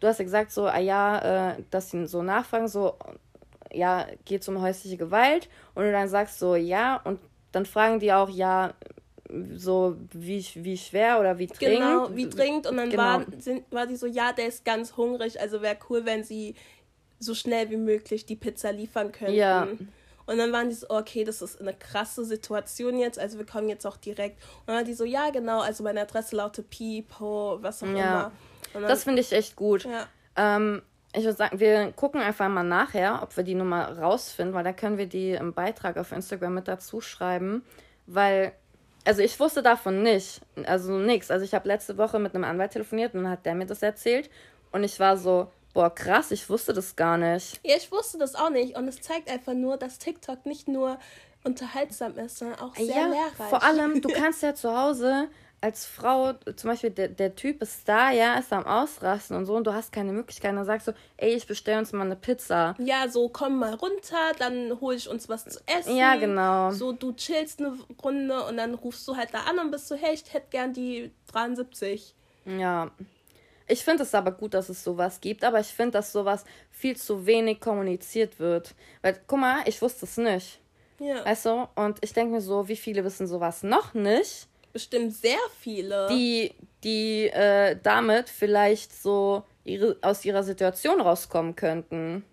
Du 0.00 0.06
hast 0.06 0.18
ja 0.18 0.24
gesagt 0.24 0.50
so, 0.50 0.66
ah 0.66 0.80
ja, 0.80 1.52
äh, 1.52 1.62
dass 1.70 1.92
sie 1.92 2.06
so 2.06 2.22
nachfragen, 2.22 2.68
so, 2.68 2.98
ja, 3.72 4.06
geht 4.26 4.42
es 4.42 4.48
um 4.48 4.60
häusliche 4.60 4.98
Gewalt. 4.98 5.48
Und 5.74 5.84
du 5.84 5.92
dann 5.92 6.08
sagst 6.08 6.38
so, 6.38 6.56
ja, 6.56 7.00
und 7.04 7.20
dann 7.54 7.66
fragen 7.66 8.00
die 8.00 8.12
auch, 8.12 8.28
ja, 8.28 8.74
so 9.54 9.96
wie, 10.12 10.44
wie 10.54 10.76
schwer 10.76 11.18
oder 11.20 11.38
wie 11.38 11.46
dringend. 11.46 11.78
Genau, 11.78 12.08
wie 12.14 12.28
dringend. 12.28 12.66
Und 12.66 12.76
dann 12.76 12.90
genau. 12.90 13.02
war, 13.02 13.26
sind, 13.38 13.64
war 13.70 13.86
die 13.86 13.96
so, 13.96 14.06
ja, 14.06 14.32
der 14.32 14.48
ist 14.48 14.64
ganz 14.64 14.96
hungrig, 14.96 15.40
also 15.40 15.62
wäre 15.62 15.76
cool, 15.88 16.04
wenn 16.04 16.24
sie 16.24 16.54
so 17.18 17.34
schnell 17.34 17.70
wie 17.70 17.76
möglich 17.76 18.26
die 18.26 18.36
Pizza 18.36 18.72
liefern 18.72 19.12
könnten. 19.12 19.34
Ja. 19.34 19.68
Und 20.26 20.38
dann 20.38 20.52
waren 20.52 20.68
die 20.68 20.74
so, 20.74 20.88
okay, 20.88 21.24
das 21.24 21.42
ist 21.42 21.60
eine 21.60 21.74
krasse 21.74 22.24
Situation 22.24 22.98
jetzt, 22.98 23.18
also 23.18 23.38
wir 23.38 23.46
kommen 23.46 23.68
jetzt 23.68 23.86
auch 23.86 23.96
direkt. 23.96 24.42
Und 24.60 24.68
dann 24.68 24.76
waren 24.76 24.84
die 24.84 24.94
so, 24.94 25.04
ja, 25.04 25.30
genau, 25.30 25.60
also 25.60 25.84
meine 25.84 26.00
Adresse 26.02 26.36
lautet 26.36 26.70
Pipo, 26.70 27.58
was 27.60 27.82
auch 27.82 27.88
ja. 27.88 27.92
immer. 27.92 28.32
Dann, 28.72 28.82
das 28.82 29.04
finde 29.04 29.20
ich 29.20 29.32
echt 29.32 29.56
gut. 29.56 29.84
Ja. 29.84 30.06
Ähm, 30.36 30.82
ich 31.14 31.24
würde 31.24 31.36
sagen, 31.36 31.60
wir 31.60 31.92
gucken 31.92 32.20
einfach 32.20 32.48
mal 32.48 32.64
nachher, 32.64 33.20
ob 33.22 33.36
wir 33.36 33.44
die 33.44 33.54
Nummer 33.54 33.98
rausfinden, 33.98 34.54
weil 34.54 34.64
da 34.64 34.72
können 34.72 34.98
wir 34.98 35.06
die 35.06 35.32
im 35.32 35.52
Beitrag 35.52 35.96
auf 35.96 36.12
Instagram 36.12 36.54
mit 36.54 36.68
dazu 36.68 37.00
schreiben. 37.00 37.64
Weil, 38.06 38.52
also 39.04 39.22
ich 39.22 39.38
wusste 39.38 39.62
davon 39.62 40.02
nicht, 40.02 40.40
also 40.66 40.98
nichts. 40.98 41.30
Also 41.30 41.44
ich 41.44 41.54
habe 41.54 41.68
letzte 41.68 41.96
Woche 41.98 42.18
mit 42.18 42.34
einem 42.34 42.44
Anwalt 42.44 42.72
telefoniert 42.72 43.14
und 43.14 43.22
dann 43.22 43.32
hat 43.32 43.46
der 43.46 43.54
mir 43.54 43.66
das 43.66 43.82
erzählt. 43.82 44.28
Und 44.72 44.82
ich 44.82 44.98
war 44.98 45.16
so, 45.16 45.48
boah, 45.72 45.94
krass, 45.94 46.32
ich 46.32 46.48
wusste 46.50 46.72
das 46.72 46.96
gar 46.96 47.16
nicht. 47.16 47.60
Ja, 47.64 47.76
ich 47.76 47.92
wusste 47.92 48.18
das 48.18 48.34
auch 48.34 48.50
nicht. 48.50 48.76
Und 48.76 48.88
es 48.88 49.00
zeigt 49.00 49.30
einfach 49.30 49.54
nur, 49.54 49.76
dass 49.76 49.98
TikTok 49.98 50.44
nicht 50.46 50.66
nur 50.66 50.98
unterhaltsam 51.44 52.18
ist, 52.18 52.38
sondern 52.38 52.58
auch 52.58 52.74
sehr 52.74 52.86
ja, 52.86 53.06
lehrreich. 53.06 53.50
Vor 53.50 53.62
allem, 53.62 54.00
du 54.00 54.08
kannst 54.14 54.42
ja 54.42 54.54
zu 54.54 54.76
Hause 54.76 55.28
als 55.64 55.86
Frau, 55.86 56.34
zum 56.56 56.70
Beispiel 56.70 56.90
der, 56.90 57.08
der 57.08 57.34
Typ 57.34 57.62
ist 57.62 57.88
da, 57.88 58.10
ja, 58.10 58.34
ist 58.38 58.52
am 58.52 58.66
Ausrasten 58.66 59.34
und 59.34 59.46
so 59.46 59.56
und 59.56 59.66
du 59.66 59.72
hast 59.72 59.92
keine 59.92 60.12
Möglichkeit, 60.12 60.54
dann 60.54 60.66
sagst 60.66 60.88
du, 60.88 60.92
ey, 61.16 61.32
ich 61.32 61.46
bestelle 61.46 61.78
uns 61.78 61.90
mal 61.92 62.04
eine 62.04 62.16
Pizza. 62.16 62.74
Ja, 62.78 63.08
so 63.08 63.30
komm 63.30 63.60
mal 63.60 63.72
runter, 63.72 64.32
dann 64.38 64.78
hole 64.78 64.96
ich 64.96 65.08
uns 65.08 65.26
was 65.30 65.46
zu 65.46 65.58
essen. 65.64 65.96
Ja, 65.96 66.16
genau. 66.16 66.70
So, 66.70 66.92
du 66.92 67.14
chillst 67.14 67.60
eine 67.60 67.78
Runde 68.02 68.44
und 68.44 68.58
dann 68.58 68.74
rufst 68.74 69.08
du 69.08 69.16
halt 69.16 69.32
da 69.32 69.44
an 69.44 69.58
und 69.58 69.70
bist 69.70 69.88
so, 69.88 69.94
hey, 69.94 70.12
ich 70.12 70.34
hätte 70.34 70.48
gern 70.50 70.74
die 70.74 71.10
73. 71.32 72.14
Ja. 72.44 72.90
Ich 73.66 73.82
finde 73.82 74.02
es 74.02 74.14
aber 74.14 74.32
gut, 74.32 74.52
dass 74.52 74.68
es 74.68 74.84
sowas 74.84 75.22
gibt, 75.22 75.44
aber 75.44 75.60
ich 75.60 75.68
finde, 75.68 75.92
dass 75.92 76.12
sowas 76.12 76.44
viel 76.70 76.94
zu 76.98 77.24
wenig 77.24 77.58
kommuniziert 77.58 78.38
wird. 78.38 78.74
Weil, 79.00 79.18
guck 79.26 79.38
mal, 79.38 79.60
ich 79.64 79.80
wusste 79.80 80.04
es 80.04 80.18
nicht. 80.18 80.60
Ja. 80.98 81.24
Weißt 81.24 81.46
du? 81.46 81.66
Und 81.74 82.00
ich 82.02 82.12
denke 82.12 82.34
mir 82.34 82.42
so, 82.42 82.68
wie 82.68 82.76
viele 82.76 83.02
wissen 83.02 83.26
sowas 83.26 83.62
noch 83.62 83.94
nicht? 83.94 84.46
Bestimmt 84.74 85.14
sehr 85.14 85.38
viele. 85.58 86.08
Die, 86.08 86.54
die 86.82 87.28
äh, 87.28 87.78
damit 87.82 88.28
vielleicht 88.28 88.94
so 88.94 89.44
ihre, 89.64 89.96
aus 90.02 90.22
ihrer 90.26 90.42
Situation 90.42 91.00
rauskommen 91.00 91.56
könnten. 91.56 92.24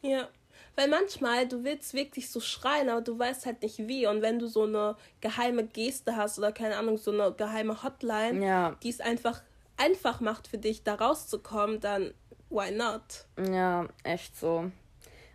Ja. 0.00 0.28
Weil 0.76 0.88
manchmal, 0.88 1.46
du 1.46 1.62
willst 1.64 1.92
wirklich 1.92 2.30
so 2.30 2.40
schreien, 2.40 2.88
aber 2.88 3.02
du 3.02 3.18
weißt 3.18 3.44
halt 3.44 3.60
nicht 3.62 3.86
wie. 3.86 4.06
Und 4.06 4.22
wenn 4.22 4.38
du 4.38 4.46
so 4.46 4.62
eine 4.62 4.96
geheime 5.20 5.66
Geste 5.66 6.16
hast 6.16 6.38
oder 6.38 6.52
keine 6.52 6.76
Ahnung, 6.76 6.96
so 6.96 7.10
eine 7.10 7.32
geheime 7.32 7.82
Hotline, 7.82 8.42
ja. 8.42 8.76
die 8.82 8.88
es 8.88 9.00
einfach 9.00 9.42
einfach 9.76 10.20
macht 10.20 10.46
für 10.46 10.58
dich, 10.58 10.84
da 10.84 10.94
rauszukommen, 10.94 11.80
dann 11.80 12.14
why 12.50 12.70
not? 12.70 13.26
Ja, 13.52 13.86
echt 14.04 14.38
so. 14.38 14.70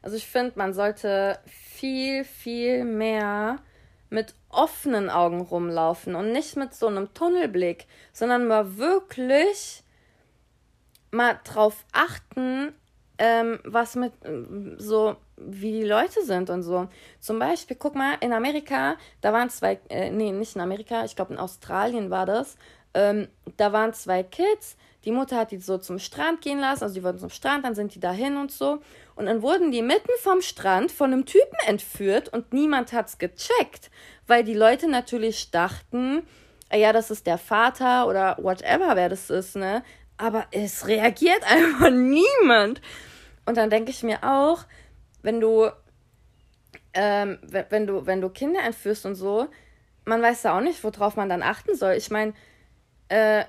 Also 0.01 0.17
ich 0.17 0.27
finde, 0.27 0.53
man 0.55 0.73
sollte 0.73 1.39
viel, 1.47 2.23
viel 2.23 2.85
mehr 2.85 3.57
mit 4.09 4.35
offenen 4.55 5.09
Augen 5.09 5.41
rumlaufen 5.41 6.15
und 6.15 6.31
nicht 6.31 6.55
mit 6.55 6.73
so 6.73 6.87
einem 6.87 7.13
Tunnelblick, 7.13 7.85
sondern 8.13 8.47
mal 8.47 8.77
wirklich 8.77 9.83
mal 11.11 11.39
drauf 11.43 11.85
achten, 11.91 12.73
ähm, 13.17 13.59
was 13.63 13.95
mit 13.95 14.13
so 14.77 15.15
wie 15.37 15.71
die 15.71 15.87
Leute 15.87 16.23
sind 16.23 16.49
und 16.49 16.63
so. 16.63 16.87
Zum 17.19 17.39
Beispiel, 17.39 17.77
guck 17.77 17.95
mal, 17.95 18.15
in 18.21 18.33
Amerika, 18.33 18.95
da 19.21 19.33
waren 19.33 19.49
zwei, 19.49 19.79
äh, 19.89 20.09
nee, 20.09 20.31
nicht 20.31 20.55
in 20.55 20.61
Amerika, 20.61 21.03
ich 21.05 21.15
glaube 21.15 21.33
in 21.33 21.39
Australien 21.39 22.09
war 22.09 22.25
das, 22.25 22.57
ähm, 22.93 23.27
da 23.57 23.73
waren 23.73 23.93
zwei 23.93 24.23
Kids, 24.23 24.77
die 25.03 25.11
Mutter 25.11 25.37
hat 25.37 25.51
die 25.51 25.57
so 25.57 25.77
zum 25.77 25.99
Strand 25.99 26.41
gehen 26.41 26.59
lassen, 26.59 26.83
also 26.83 26.95
die 26.95 27.03
wollten 27.03 27.19
zum 27.19 27.29
Strand, 27.29 27.65
dann 27.65 27.75
sind 27.75 27.93
die 27.93 27.99
dahin 27.99 28.37
und 28.37 28.51
so. 28.51 28.81
Und 29.15 29.27
dann 29.27 29.41
wurden 29.41 29.71
die 29.71 29.81
mitten 29.81 30.11
vom 30.21 30.41
Strand 30.41 30.91
von 30.91 31.13
einem 31.13 31.25
Typen 31.25 31.57
entführt 31.65 32.29
und 32.29 32.51
niemand 32.53 32.91
hat's 32.91 33.17
gecheckt, 33.17 33.89
weil 34.27 34.43
die 34.43 34.53
Leute 34.53 34.89
natürlich 34.89 35.51
dachten, 35.51 36.27
äh, 36.69 36.79
ja, 36.79 36.91
das 36.91 37.11
ist 37.11 37.25
der 37.25 37.37
Vater 37.37 38.07
oder 38.07 38.37
whatever, 38.41 38.95
wer 38.95 39.09
das 39.09 39.29
ist, 39.29 39.55
ne? 39.55 39.83
Aber 40.17 40.45
es 40.51 40.87
reagiert 40.87 41.43
einfach 41.49 41.91
niemand. 41.91 42.81
Und 43.45 43.57
dann 43.57 43.69
denke 43.69 43.91
ich 43.91 44.03
mir 44.03 44.23
auch, 44.23 44.65
wenn 45.21 45.39
du, 45.39 45.69
ähm, 46.93 47.39
wenn 47.41 47.87
du, 47.87 48.05
wenn 48.05 48.21
du 48.21 48.29
Kinder 48.29 48.61
entführst 48.63 49.05
und 49.05 49.15
so, 49.15 49.47
man 50.03 50.21
weiß 50.21 50.43
ja 50.43 50.57
auch 50.57 50.61
nicht, 50.61 50.83
worauf 50.83 51.15
man 51.15 51.29
dann 51.29 51.41
achten 51.41 51.75
soll. 51.75 51.93
Ich 51.93 52.11
meine, 52.11 52.33
äh, 53.09 53.45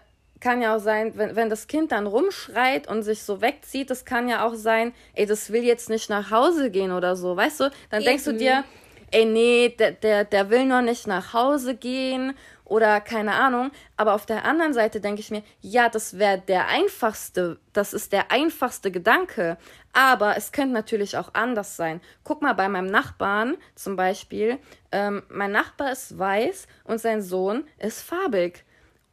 kann 0.47 0.63
ja 0.63 0.77
auch 0.77 0.81
sein, 0.81 1.11
wenn, 1.17 1.35
wenn 1.35 1.51
das 1.51 1.67
Kind 1.67 1.91
dann 1.91 2.07
rumschreit 2.07 2.87
und 2.87 3.03
sich 3.03 3.25
so 3.25 3.41
wegzieht, 3.41 3.91
das 3.91 4.05
kann 4.05 4.29
ja 4.29 4.47
auch 4.47 4.55
sein, 4.55 4.93
ey, 5.15 5.27
das 5.27 5.51
will 5.51 5.65
jetzt 5.65 5.91
nicht 5.91 6.09
nach 6.09 6.31
Hause 6.31 6.71
gehen 6.71 6.93
oder 6.93 7.17
so, 7.17 7.37
weißt 7.37 7.59
du? 7.59 7.65
Dann 7.91 8.03
Eben. 8.03 8.11
denkst 8.11 8.25
du 8.27 8.33
dir, 8.33 8.63
ey, 9.11 9.25
nee, 9.25 9.75
der, 9.77 9.91
der, 9.91 10.25
der 10.25 10.49
will 10.49 10.65
noch 10.65 10.83
nicht 10.83 11.09
nach 11.09 11.33
Hause 11.33 11.75
gehen 11.75 12.33
oder 12.65 13.01
keine 13.01 13.35
Ahnung. 13.35 13.73
Aber 13.97 14.15
auf 14.15 14.25
der 14.25 14.45
anderen 14.45 14.73
Seite 14.73 15.01
denke 15.01 15.21
ich 15.21 15.33
mir, 15.33 15.43
ja, 15.63 15.89
das 15.89 16.17
wäre 16.17 16.39
der 16.39 16.69
einfachste, 16.69 17.59
das 17.73 17.93
ist 17.93 18.13
der 18.13 18.31
einfachste 18.31 18.93
Gedanke. 18.93 19.59
Aber 19.93 20.37
es 20.37 20.53
könnte 20.53 20.75
natürlich 20.75 21.17
auch 21.17 21.31
anders 21.33 21.77
sein. 21.77 22.01
Guck 22.23 22.41
mal 22.41 22.53
bei 22.53 22.69
meinem 22.69 22.87
Nachbarn 22.87 23.57
zum 23.75 23.97
Beispiel. 23.97 24.59
Ähm, 24.93 25.25
mein 25.29 25.51
Nachbar 25.51 25.91
ist 25.91 26.17
weiß 26.17 26.69
und 26.85 27.01
sein 27.01 27.21
Sohn 27.21 27.65
ist 27.81 28.03
farbig. 28.03 28.65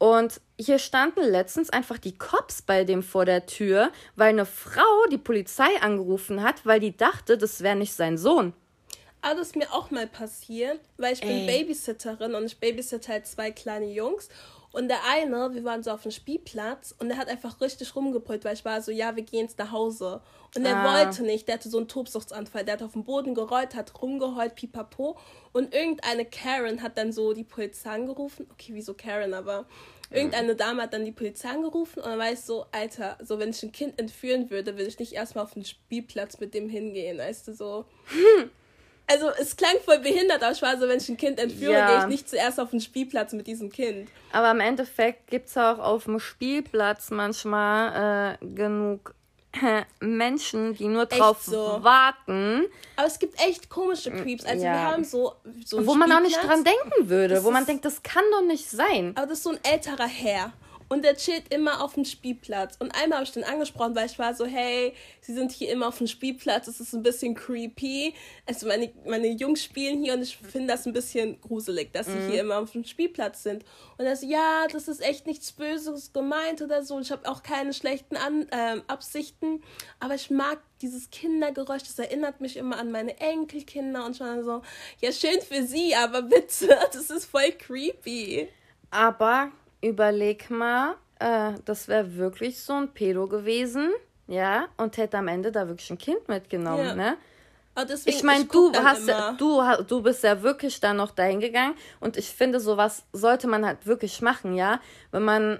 Und 0.03 0.41
hier 0.59 0.79
standen 0.79 1.23
letztens 1.23 1.69
einfach 1.69 1.97
die 1.97 2.17
Cops 2.17 2.61
bei 2.61 2.83
dem 2.83 3.03
vor 3.03 3.23
der 3.23 3.45
Tür, 3.45 3.89
weil 4.17 4.31
eine 4.31 4.45
Frau 4.45 5.05
die 5.09 5.17
Polizei 5.17 5.79
angerufen 5.79 6.43
hat, 6.43 6.65
weil 6.65 6.81
die 6.81 6.97
dachte, 6.97 7.37
das 7.37 7.63
wäre 7.63 7.77
nicht 7.77 7.93
sein 7.93 8.17
Sohn. 8.17 8.51
Aber 9.21 9.35
das 9.35 9.47
ist 9.47 9.55
mir 9.55 9.71
auch 9.71 9.91
mal 9.91 10.05
passiert, 10.05 10.81
weil 10.97 11.13
ich 11.13 11.21
bin 11.21 11.47
Babysitterin 11.47 12.35
und 12.35 12.43
ich 12.43 12.57
babysitte 12.57 13.13
halt 13.13 13.25
zwei 13.25 13.51
kleine 13.51 13.85
Jungs. 13.85 14.27
Und 14.73 14.87
der 14.87 15.05
eine, 15.07 15.53
wir 15.53 15.63
waren 15.63 15.83
so 15.83 15.91
auf 15.91 16.01
dem 16.01 16.09
Spielplatz 16.11 16.95
und 16.97 17.07
der 17.07 17.17
hat 17.17 17.27
einfach 17.27 17.61
richtig 17.61 17.95
rumgebrüllt, 17.95 18.43
weil 18.43 18.55
ich 18.55 18.65
war 18.65 18.81
so, 18.81 18.91
ja, 18.91 19.15
wir 19.15 19.21
gehen 19.21 19.41
jetzt 19.41 19.59
nach 19.59 19.71
Hause. 19.71 20.19
Und 20.55 20.65
er 20.65 20.77
ah. 20.77 21.05
wollte 21.05 21.21
nicht, 21.21 21.47
der 21.47 21.55
hatte 21.55 21.69
so 21.69 21.77
einen 21.77 21.87
Tobsuchtsanfall, 21.87 22.65
der 22.65 22.73
hat 22.73 22.81
auf 22.81 22.93
dem 22.93 23.03
Boden 23.03 23.35
gerollt, 23.35 23.75
hat 23.75 24.01
rumgeheult, 24.01 24.55
pipapo. 24.55 25.15
Und 25.51 25.75
irgendeine 25.75 26.25
Karen 26.25 26.81
hat 26.81 26.97
dann 26.97 27.11
so 27.11 27.33
die 27.33 27.43
Polizei 27.43 27.91
angerufen. 27.91 28.47
Okay, 28.51 28.71
wieso 28.73 28.95
Karen, 28.95 29.35
aber 29.35 29.67
irgendeine 30.09 30.55
Dame 30.55 30.81
hat 30.81 30.93
dann 30.93 31.05
die 31.05 31.11
Polizei 31.11 31.49
angerufen 31.49 31.99
und 31.99 32.07
dann 32.07 32.17
war 32.19 32.31
ich 32.31 32.39
so, 32.39 32.65
Alter, 32.71 33.19
so 33.23 33.37
wenn 33.37 33.51
ich 33.51 33.61
ein 33.61 33.71
Kind 33.71 33.99
entführen 33.99 34.49
würde, 34.49 34.73
würde 34.73 34.87
ich 34.87 34.97
nicht 34.97 35.13
erstmal 35.13 35.43
auf 35.43 35.53
den 35.53 35.65
Spielplatz 35.65 36.39
mit 36.39 36.55
dem 36.55 36.67
hingehen, 36.67 37.19
weißt 37.19 37.47
du, 37.47 37.53
so. 37.53 37.85
Hm 38.07 38.49
also 39.07 39.29
es 39.39 39.55
klang 39.55 39.75
voll 39.83 39.99
behindert, 39.99 40.41
aber 40.41 40.51
ich 40.51 40.61
war 40.61 40.77
so, 40.77 40.87
wenn 40.87 40.97
ich 40.97 41.09
ein 41.09 41.17
Kind 41.17 41.39
entführe, 41.39 41.73
ja. 41.73 41.87
gehe 41.87 41.99
ich 41.99 42.05
nicht 42.07 42.29
zuerst 42.29 42.59
auf 42.59 42.71
den 42.71 42.79
Spielplatz 42.79 43.33
mit 43.33 43.47
diesem 43.47 43.71
Kind. 43.71 44.09
Aber 44.31 44.51
im 44.51 44.59
Endeffekt 44.59 45.27
gibt 45.27 45.49
es 45.49 45.57
auch 45.57 45.79
auf 45.79 46.05
dem 46.05 46.19
Spielplatz 46.19 47.11
manchmal 47.11 48.37
äh, 48.41 48.45
genug 48.45 49.13
äh, 49.53 49.83
Menschen, 49.99 50.75
die 50.75 50.87
nur 50.87 51.05
drauf 51.05 51.43
so. 51.43 51.83
warten. 51.83 52.65
Aber 52.95 53.07
es 53.07 53.19
gibt 53.19 53.39
echt 53.39 53.69
komische 53.69 54.11
Creeps. 54.11 54.45
Also 54.45 54.63
ja. 54.63 54.73
wir 54.73 54.81
haben 54.81 55.03
so, 55.03 55.33
so 55.65 55.85
Wo 55.85 55.93
man 55.95 56.11
auch 56.11 56.21
nicht 56.21 56.41
dran 56.41 56.63
denken 56.63 57.09
würde, 57.09 57.43
wo 57.43 57.51
man 57.51 57.65
denkt, 57.65 57.85
das 57.85 58.01
kann 58.03 58.23
doch 58.31 58.45
nicht 58.45 58.69
sein. 58.69 59.11
Aber 59.15 59.27
das 59.27 59.39
ist 59.39 59.43
so 59.43 59.51
ein 59.51 59.59
älterer 59.63 60.07
Herr. 60.07 60.53
Und 60.93 61.03
der 61.03 61.15
chillt 61.15 61.51
immer 61.51 61.83
auf 61.83 61.95
dem 61.95 62.05
Spielplatz. 62.05 62.75
Und 62.77 62.91
einmal 62.91 63.17
habe 63.17 63.23
ich 63.23 63.31
den 63.31 63.43
angesprochen, 63.43 63.95
weil 63.95 64.05
ich 64.05 64.19
war 64.19 64.35
so, 64.35 64.45
hey, 64.45 64.93
sie 65.21 65.33
sind 65.33 65.51
hier 65.51 65.71
immer 65.71 65.87
auf 65.87 65.97
dem 65.97 66.05
Spielplatz, 66.05 66.67
es 66.67 66.79
ist 66.79 66.93
ein 66.93 67.01
bisschen 67.01 67.33
creepy. 67.33 68.13
Also 68.45 68.67
meine, 68.67 68.93
meine 69.03 69.29
Jungs 69.29 69.63
spielen 69.63 70.03
hier 70.03 70.13
und 70.13 70.21
ich 70.21 70.37
finde 70.37 70.67
das 70.67 70.85
ein 70.85 70.93
bisschen 70.93 71.41
gruselig, 71.41 71.91
dass 71.93 72.05
sie 72.05 72.11
mhm. 72.11 72.29
hier 72.29 72.41
immer 72.41 72.59
auf 72.59 72.73
dem 72.73 72.83
Spielplatz 72.83 73.41
sind. 73.41 73.65
Und 73.97 74.05
er 74.05 74.15
so, 74.15 74.27
ja, 74.27 74.67
das 74.71 74.87
ist 74.87 75.01
echt 75.01 75.25
nichts 75.25 75.51
Böses 75.51 76.13
gemeint 76.13 76.61
oder 76.61 76.83
so. 76.83 76.99
Ich 76.99 77.11
habe 77.11 77.27
auch 77.27 77.41
keine 77.41 77.73
schlechten 77.73 78.15
An 78.15 78.47
äh, 78.51 78.79
Absichten, 78.85 79.63
aber 79.99 80.13
ich 80.13 80.29
mag 80.29 80.59
dieses 80.83 81.09
Kindergeräusch, 81.09 81.81
das 81.81 81.97
erinnert 81.97 82.39
mich 82.39 82.55
immer 82.55 82.77
an 82.77 82.91
meine 82.91 83.19
Enkelkinder 83.19 84.05
und 84.05 84.19
war 84.19 84.43
so, 84.43 84.61
ja, 85.01 85.11
schön 85.11 85.41
für 85.41 85.63
sie, 85.63 85.95
aber 85.95 86.21
bitte, 86.21 86.67
das 86.93 87.09
ist 87.09 87.25
voll 87.25 87.51
creepy. 87.57 88.47
Aber 88.91 89.51
überleg 89.83 90.49
mal, 90.49 90.95
äh, 91.19 91.53
das 91.65 91.87
wäre 91.87 92.15
wirklich 92.15 92.61
so 92.61 92.73
ein 92.73 92.93
Pedo 92.93 93.27
gewesen, 93.27 93.91
ja, 94.27 94.67
und 94.77 94.97
hätte 94.97 95.17
am 95.17 95.27
Ende 95.27 95.51
da 95.51 95.67
wirklich 95.67 95.91
ein 95.91 95.97
Kind 95.97 96.27
mitgenommen, 96.27 96.85
ja. 96.85 96.95
ne? 96.95 97.17
Deswegen, 97.75 98.15
ich 98.15 98.23
meine, 98.23 98.45
du 98.45 98.71
hast 98.75 99.07
ja, 99.07 99.31
du, 99.31 99.59
du 99.87 100.03
bist 100.03 100.23
ja 100.23 100.43
wirklich 100.43 100.79
da 100.79 100.93
noch 100.93 101.09
dahin 101.09 101.39
gegangen 101.39 101.73
und 101.99 102.17
ich 102.17 102.29
finde, 102.29 102.59
sowas 102.59 103.03
sollte 103.13 103.47
man 103.47 103.65
halt 103.65 103.87
wirklich 103.87 104.21
machen, 104.21 104.53
ja. 104.53 104.79
Wenn 105.09 105.23
man 105.23 105.59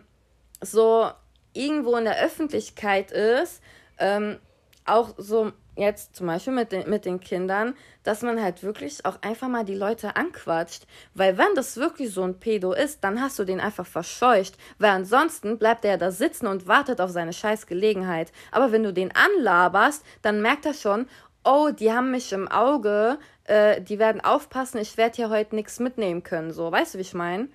so 0.61 1.09
irgendwo 1.53 1.95
in 1.95 2.05
der 2.05 2.23
Öffentlichkeit 2.23 3.11
ist, 3.11 3.63
ähm, 3.97 4.37
auch 4.85 5.15
so 5.17 5.53
jetzt 5.75 6.15
zum 6.15 6.27
Beispiel 6.27 6.53
mit 6.53 6.71
den, 6.71 6.89
mit 6.89 7.05
den 7.05 7.19
Kindern, 7.19 7.75
dass 8.03 8.21
man 8.21 8.41
halt 8.41 8.63
wirklich 8.63 9.05
auch 9.05 9.21
einfach 9.21 9.47
mal 9.47 9.65
die 9.65 9.75
Leute 9.75 10.15
anquatscht. 10.15 10.85
Weil 11.13 11.37
wenn 11.37 11.55
das 11.55 11.77
wirklich 11.77 12.11
so 12.11 12.23
ein 12.23 12.39
Pedo 12.39 12.73
ist, 12.73 13.03
dann 13.03 13.21
hast 13.21 13.39
du 13.39 13.43
den 13.43 13.59
einfach 13.59 13.85
verscheucht. 13.85 14.57
Weil 14.77 14.91
ansonsten 14.91 15.57
bleibt 15.57 15.85
er 15.85 15.97
da 15.97 16.11
sitzen 16.11 16.47
und 16.47 16.67
wartet 16.67 17.01
auf 17.01 17.09
seine 17.09 17.33
scheiß 17.33 17.67
Gelegenheit. 17.67 18.31
Aber 18.51 18.71
wenn 18.71 18.83
du 18.83 18.93
den 18.93 19.11
anlaberst, 19.15 20.03
dann 20.21 20.41
merkt 20.41 20.65
er 20.65 20.73
schon, 20.73 21.07
oh, 21.43 21.69
die 21.69 21.91
haben 21.91 22.11
mich 22.11 22.31
im 22.33 22.47
Auge, 22.47 23.17
äh, 23.45 23.81
die 23.81 23.99
werden 23.99 24.21
aufpassen, 24.21 24.77
ich 24.79 24.97
werde 24.97 25.15
hier 25.15 25.29
heute 25.29 25.55
nichts 25.55 25.79
mitnehmen 25.79 26.23
können. 26.23 26.51
So, 26.51 26.71
weißt 26.71 26.93
du, 26.93 26.97
wie 26.99 27.03
ich 27.03 27.13
meine? 27.13 27.49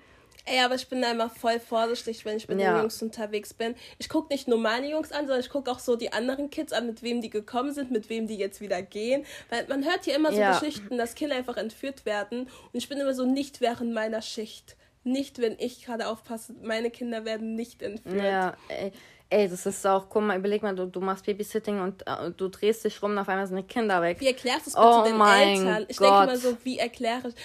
Ey, 0.49 0.61
aber 0.61 0.75
ich 0.75 0.87
bin 0.87 1.01
da 1.01 1.11
immer 1.11 1.29
voll 1.29 1.59
vorsichtig, 1.59 2.25
wenn 2.25 2.37
ich 2.37 2.47
mit 2.47 2.59
ja. 2.59 2.73
den 2.73 2.81
Jungs 2.81 3.01
unterwegs 3.03 3.53
bin. 3.53 3.75
Ich 3.99 4.09
gucke 4.09 4.33
nicht 4.33 4.47
nur 4.47 4.57
meine 4.57 4.89
Jungs 4.89 5.11
an, 5.11 5.27
sondern 5.27 5.41
ich 5.41 5.49
gucke 5.49 5.69
auch 5.69 5.79
so 5.79 5.95
die 5.95 6.11
anderen 6.11 6.49
Kids 6.49 6.73
an, 6.73 6.87
mit 6.87 7.03
wem 7.03 7.21
die 7.21 7.29
gekommen 7.29 7.71
sind, 7.71 7.91
mit 7.91 8.09
wem 8.09 8.25
die 8.27 8.35
jetzt 8.35 8.59
wieder 8.59 8.81
gehen. 8.81 9.25
Weil 9.49 9.67
man 9.67 9.85
hört 9.85 10.05
hier 10.05 10.15
immer 10.15 10.31
so 10.31 10.39
ja. 10.39 10.57
Geschichten, 10.57 10.97
dass 10.97 11.13
Kinder 11.13 11.35
einfach 11.35 11.57
entführt 11.57 12.05
werden. 12.05 12.43
Und 12.43 12.49
ich 12.73 12.89
bin 12.89 12.97
immer 12.97 13.13
so 13.13 13.25
nicht 13.25 13.61
während 13.61 13.93
meiner 13.93 14.21
Schicht. 14.23 14.75
Nicht, 15.03 15.39
wenn 15.39 15.55
ich 15.59 15.85
gerade 15.85 16.07
aufpasse. 16.07 16.55
Meine 16.63 16.89
Kinder 16.89 17.25
werden 17.25 17.55
nicht 17.55 17.83
entführt. 17.83 18.23
Ja, 18.23 18.57
ey. 18.69 18.91
Ey, 19.31 19.47
das 19.47 19.67
ist 19.67 19.85
auch, 19.85 20.09
guck 20.09 20.23
mal, 20.23 20.39
überleg 20.39 20.63
mal, 20.63 20.75
du, 20.75 20.87
du 20.87 21.01
machst 21.01 21.23
Babysitting 21.23 21.79
und 21.79 22.03
uh, 22.09 22.31
du 22.35 22.47
drehst 22.47 22.83
dich 22.83 22.99
rum 23.03 23.11
und 23.11 23.19
auf 23.19 23.29
einmal 23.29 23.45
sind 23.45 23.57
die 23.57 23.63
Kinder 23.63 24.01
weg. 24.01 24.19
Wie 24.19 24.25
erklärst 24.25 24.65
du 24.65 24.69
es 24.71 24.75
bitte 24.75 24.87
oh 24.87 25.03
den 25.03 25.21
Eltern? 25.21 25.85
Ich 25.87 25.97
denke 25.97 26.13
mal 26.13 26.35
so, 26.35 26.57
wie 26.63 26.79
erkläre 26.79 27.27
ich 27.27 27.35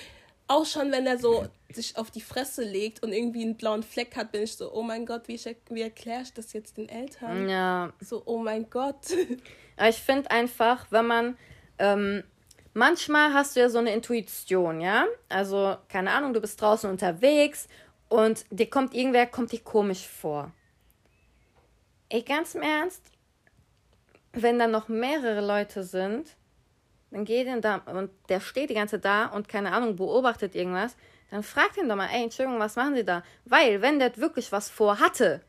auch 0.46 0.66
schon, 0.66 0.92
wenn 0.92 1.06
er 1.06 1.18
so 1.18 1.46
sich 1.72 1.96
auf 1.96 2.10
die 2.10 2.20
Fresse 2.20 2.62
legt 2.62 3.02
und 3.02 3.12
irgendwie 3.12 3.42
einen 3.42 3.56
blauen 3.56 3.82
Fleck 3.82 4.16
hat, 4.16 4.32
bin 4.32 4.42
ich 4.42 4.54
so, 4.56 4.72
oh 4.72 4.82
mein 4.82 5.06
Gott, 5.06 5.26
wie, 5.26 5.40
wie 5.70 5.82
erkläre 5.82 6.22
ich 6.22 6.32
das 6.32 6.52
jetzt 6.52 6.76
den 6.76 6.88
Eltern? 6.88 7.48
Ja. 7.48 7.92
So, 8.00 8.22
oh 8.26 8.38
mein 8.38 8.68
Gott. 8.70 9.06
Aber 9.76 9.88
ich 9.88 10.00
finde 10.00 10.30
einfach, 10.30 10.86
wenn 10.90 11.06
man, 11.06 11.36
ähm, 11.78 12.22
manchmal 12.74 13.32
hast 13.32 13.56
du 13.56 13.60
ja 13.60 13.68
so 13.68 13.78
eine 13.78 13.92
Intuition, 13.92 14.80
ja? 14.80 15.06
Also, 15.28 15.76
keine 15.88 16.12
Ahnung, 16.12 16.32
du 16.34 16.40
bist 16.40 16.60
draußen 16.60 16.88
unterwegs 16.88 17.66
und 18.08 18.44
dir 18.50 18.70
kommt 18.70 18.94
irgendwer, 18.94 19.26
kommt 19.26 19.50
dir 19.50 19.60
komisch 19.60 20.06
vor. 20.06 20.52
Ey, 22.08 22.22
ganz 22.22 22.54
im 22.54 22.62
Ernst, 22.62 23.02
wenn 24.32 24.58
da 24.58 24.66
noch 24.68 24.88
mehrere 24.88 25.44
Leute 25.44 25.82
sind, 25.82 26.36
dann 27.14 27.24
geht 27.24 27.46
ihn 27.46 27.60
da 27.60 27.76
und 27.86 28.10
der 28.28 28.40
steht 28.40 28.70
die 28.70 28.74
ganze 28.74 28.98
da 28.98 29.26
und 29.26 29.48
keine 29.48 29.72
Ahnung, 29.72 29.94
beobachtet 29.94 30.56
irgendwas, 30.56 30.96
dann 31.30 31.44
fragt 31.44 31.76
ihn 31.76 31.88
doch 31.88 31.94
mal, 31.94 32.08
ey, 32.12 32.24
Entschuldigung, 32.24 32.58
was 32.58 32.74
machen 32.74 32.96
Sie 32.96 33.04
da? 33.04 33.22
Weil, 33.44 33.80
wenn 33.80 34.00
der 34.00 34.16
wirklich 34.16 34.50
was 34.50 34.68
vorhatte, 34.68 35.40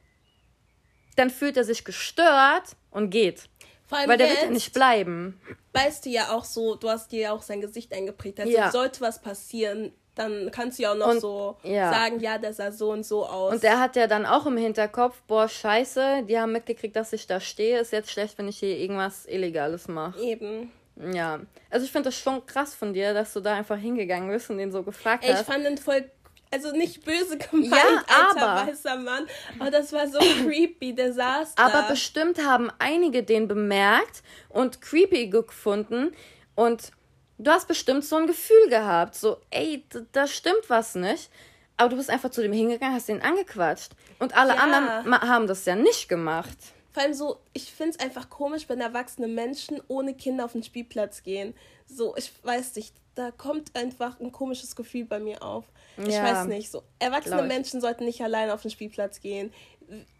dann 1.16 1.32
fühlt 1.32 1.58
er 1.58 1.64
sich 1.64 1.84
gestört 1.84 2.76
und 2.92 3.10
geht. 3.10 3.50
Weil 3.90 4.18
der 4.18 4.30
wird 4.30 4.44
ja 4.44 4.50
nicht 4.52 4.74
bleiben. 4.74 5.42
Weißt 5.74 6.06
du 6.06 6.10
ja 6.12 6.32
auch 6.32 6.44
so, 6.44 6.76
du 6.76 6.88
hast 6.90 7.12
dir 7.12 7.22
ja 7.22 7.32
auch 7.32 7.42
sein 7.42 7.62
Gesicht 7.62 7.94
eingeprägt. 7.94 8.40
Also 8.40 8.52
ja. 8.52 8.70
sollte 8.72 9.02
was 9.02 9.22
passieren, 9.22 9.92
dann 10.14 10.52
kannst 10.52 10.78
du 10.78 10.84
ja 10.84 10.92
auch 10.92 10.98
noch 10.98 11.10
und, 11.10 11.20
so 11.20 11.58
ja. 11.64 11.92
sagen, 11.92 12.20
ja, 12.20 12.38
der 12.38 12.54
sah 12.54 12.72
so 12.72 12.92
und 12.92 13.06
so 13.06 13.26
aus. 13.26 13.54
Und 13.54 13.64
der 13.64 13.80
hat 13.80 13.96
ja 13.96 14.06
dann 14.06 14.28
auch 14.28 14.46
im 14.46 14.58
Hinterkopf, 14.58 15.20
boah, 15.24 15.48
scheiße, 15.48 16.26
die 16.28 16.40
haben 16.40 16.52
mitgekriegt, 16.52 16.96
dass 16.96 17.12
ich 17.12 17.26
da 17.26 17.40
stehe, 17.40 17.80
ist 17.80 17.92
jetzt 17.92 18.12
schlecht, 18.12 18.38
wenn 18.38 18.48
ich 18.48 18.60
hier 18.60 18.78
irgendwas 18.78 19.26
Illegales 19.26 19.88
mache. 19.88 20.20
Eben. 20.20 20.72
Ja, 20.96 21.40
also 21.70 21.86
ich 21.86 21.92
finde 21.92 22.10
das 22.10 22.18
schon 22.18 22.46
krass 22.46 22.74
von 22.74 22.94
dir, 22.94 23.14
dass 23.14 23.34
du 23.34 23.42
da 23.42 23.56
einfach 23.56 23.78
hingegangen 23.78 24.30
bist 24.30 24.50
und 24.50 24.58
den 24.58 24.72
so 24.72 24.84
gefragt 24.84 25.24
Ey, 25.24 25.34
hast. 25.34 25.42
Ich 25.42 25.48
fand 25.48 25.66
den 25.66 25.78
voll, 25.78 26.10
also 26.52 26.72
nicht 26.72 27.04
böse 27.04 27.38
gemeint, 27.38 27.74
ja, 27.74 28.04
alter 28.08 28.48
aber, 28.48 28.72
weißer 28.72 28.96
Mann, 28.98 29.28
aber 29.60 29.72
das 29.72 29.92
war 29.92 30.08
so 30.08 30.20
creepy, 30.20 30.96
der 30.96 31.12
saß 31.12 31.56
da. 31.56 31.66
Aber 31.66 31.90
bestimmt 31.90 32.46
haben 32.46 32.72
einige 32.80 33.24
den 33.24 33.48
bemerkt 33.48 34.24
und 34.50 34.82
creepy 34.82 35.28
gefunden 35.28 36.14
und 36.56 36.92
du 37.38 37.52
hast 37.52 37.68
bestimmt 37.68 38.06
so 38.06 38.16
ein 38.16 38.28
Gefühl 38.28 38.70
gehabt, 38.70 39.16
so, 39.16 39.42
ey, 39.50 39.86
da 40.12 40.28
stimmt 40.28 40.70
was 40.70 40.96
nicht. 40.96 41.30
Aber 41.78 41.90
du 41.90 41.98
bist 41.98 42.10
einfach 42.10 42.30
zu 42.32 42.42
dem 42.42 42.54
hingegangen, 42.54 42.96
hast 42.96 43.10
den 43.10 43.22
angequatscht. 43.22 43.92
Und 44.20 44.36
alle 44.38 44.56
ja. 44.56 44.62
anderen 44.62 45.30
haben 45.30 45.46
das 45.46 45.66
ja 45.66 45.76
nicht 45.76 46.08
gemacht. 46.08 46.58
Vor 46.96 47.04
allem 47.04 47.14
so, 47.14 47.42
ich 47.52 47.74
finde 47.74 47.92
es 47.92 48.00
einfach 48.00 48.30
komisch, 48.30 48.70
wenn 48.70 48.80
erwachsene 48.80 49.28
Menschen 49.28 49.82
ohne 49.90 50.14
Kinder 50.14 50.46
auf 50.46 50.54
den 50.54 50.64
Spielplatz 50.64 51.24
gehen. 51.24 51.54
So, 51.86 52.16
ich 52.16 52.32
weiß 52.42 52.74
nicht, 52.78 52.94
da 53.16 53.32
kommt 53.32 53.76
einfach 53.76 54.18
ein 54.22 54.32
komisches 54.32 54.78
Gefühl 54.78 55.04
bei 55.04 55.20
mir 55.20 55.44
auf. 55.44 55.66
Ich 55.98 56.14
ja, 56.14 56.24
weiß 56.24 56.48
nicht, 56.48 56.72
so, 56.72 56.84
erwachsene 57.00 57.42
Menschen 57.42 57.82
sollten 57.82 58.06
nicht 58.06 58.22
alleine 58.22 58.54
auf 58.54 58.62
den 58.62 58.72
Spielplatz 58.72 59.20
gehen. 59.20 59.52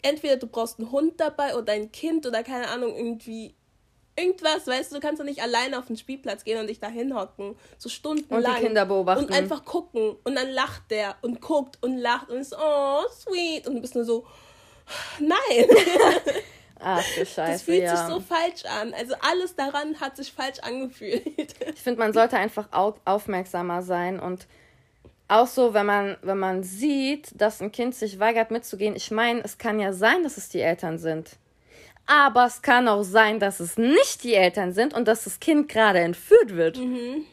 Entweder 0.02 0.36
du 0.36 0.48
brauchst 0.48 0.78
einen 0.78 0.92
Hund 0.92 1.14
dabei 1.18 1.56
oder 1.56 1.72
ein 1.72 1.94
Kind 1.94 2.28
oder 2.28 2.44
keine 2.44 2.68
Ahnung, 2.68 2.94
irgendwie 2.94 3.56
irgendwas, 4.18 4.68
weißt 4.68 4.92
du, 4.92 4.96
du 4.96 5.02
kannst 5.02 5.22
doch 5.22 5.26
nicht 5.26 5.42
alleine 5.42 5.80
auf 5.80 5.86
den 5.86 5.96
Spielplatz 5.96 6.44
gehen 6.44 6.60
und 6.60 6.68
dich 6.68 6.82
da 6.82 6.90
hinhocken, 6.90 7.56
so 7.78 7.88
stundenlang. 7.88 8.52
Und 8.52 8.60
die 8.60 8.66
Kinder 8.66 8.86
beobachten. 8.86 9.24
Und 9.24 9.32
einfach 9.32 9.64
gucken. 9.64 10.18
Und 10.26 10.36
dann 10.36 10.50
lacht 10.50 10.92
der 10.92 11.16
und 11.22 11.40
guckt 11.40 11.78
und 11.82 11.98
lacht 11.98 12.30
und 12.30 12.40
ist, 12.40 12.54
oh, 12.54 13.04
sweet. 13.14 13.66
Und 13.66 13.76
du 13.76 13.82
bist 13.82 13.96
nur 13.96 14.04
so, 14.04 14.28
nein. 15.22 15.70
Ach 16.80 17.04
du 17.16 17.26
Scheiße. 17.26 17.52
Das 17.52 17.62
fühlt 17.62 17.84
ja. 17.84 17.96
sich 17.96 18.08
so 18.08 18.20
falsch 18.20 18.66
an. 18.66 18.94
Also 18.94 19.16
alles 19.22 19.56
daran 19.56 20.00
hat 20.00 20.18
sich 20.18 20.32
falsch 20.32 20.60
angefühlt. 20.60 21.56
Ich 21.74 21.82
finde, 21.82 22.00
man 22.00 22.14
sollte 22.14 22.38
einfach 22.38 22.68
aufmerksamer 23.06 23.82
sein 23.82 24.20
und 24.20 24.48
auch 25.28 25.48
so, 25.48 25.74
wenn 25.74 25.86
man, 25.86 26.18
wenn 26.22 26.38
man 26.38 26.64
sieht, 26.64 27.30
dass 27.40 27.62
ein 27.62 27.72
Kind 27.72 27.96
sich 27.96 28.20
weigert 28.20 28.52
mitzugehen. 28.52 28.96
Ich 28.96 29.10
meine, 29.10 29.44
es 29.44 29.58
kann 29.58 29.80
ja 29.80 29.92
sein, 29.92 30.24
dass 30.24 30.38
es 30.38 30.50
die 30.50 30.62
Eltern 30.62 31.00
sind. 31.00 31.38
Aber 32.06 32.46
es 32.46 32.62
kann 32.62 32.88
auch 32.88 33.02
sein, 33.02 33.40
dass 33.40 33.60
es 33.60 33.78
nicht 33.78 34.24
die 34.24 34.36
Eltern 34.36 34.74
sind 34.74 34.94
und 34.94 35.08
dass 35.08 35.24
das 35.24 35.40
Kind 35.40 35.70
gerade 35.70 36.00
entführt 36.00 36.56
wird. 36.56 36.78
Mhm. 36.78 37.26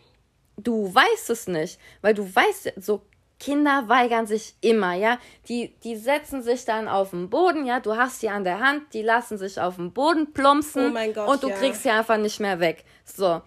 Du 0.57 0.95
weißt 0.95 1.29
es 1.31 1.47
nicht, 1.47 1.79
weil 2.01 2.15
du 2.15 2.35
weißt, 2.35 2.73
so 2.77 3.03
Kinder 3.43 3.89
weigern 3.89 4.29
sich 4.29 4.55
immer, 4.61 4.95
ja. 4.95 5.19
Die, 5.49 5.75
die 5.83 5.97
setzen 5.97 6.45
sich 6.45 6.65
dann 6.65 6.87
auf 6.87 7.11
den 7.11 7.29
Boden, 7.29 7.67
ja. 7.67 7.81
Du 7.81 7.97
hast 7.97 8.21
sie 8.21 8.29
an 8.29 8.45
der 8.45 8.61
Hand, 8.61 8.95
die 8.95 9.03
lassen 9.03 9.37
sich 9.37 9.61
auf 9.61 9.77
den 9.77 9.93
Boden 9.93 10.33
plumpsen. 10.33 10.91
Oh 10.91 10.93
mein 10.93 11.13
Gott, 11.13 11.29
und 11.29 11.43
du 11.43 11.49
ja. 11.49 11.57
kriegst 11.57 11.83
sie 11.83 11.91
einfach 11.91 12.19
nicht 12.19 12.39
mehr 12.39 12.61
weg. 12.61 12.85
So. 13.05 13.43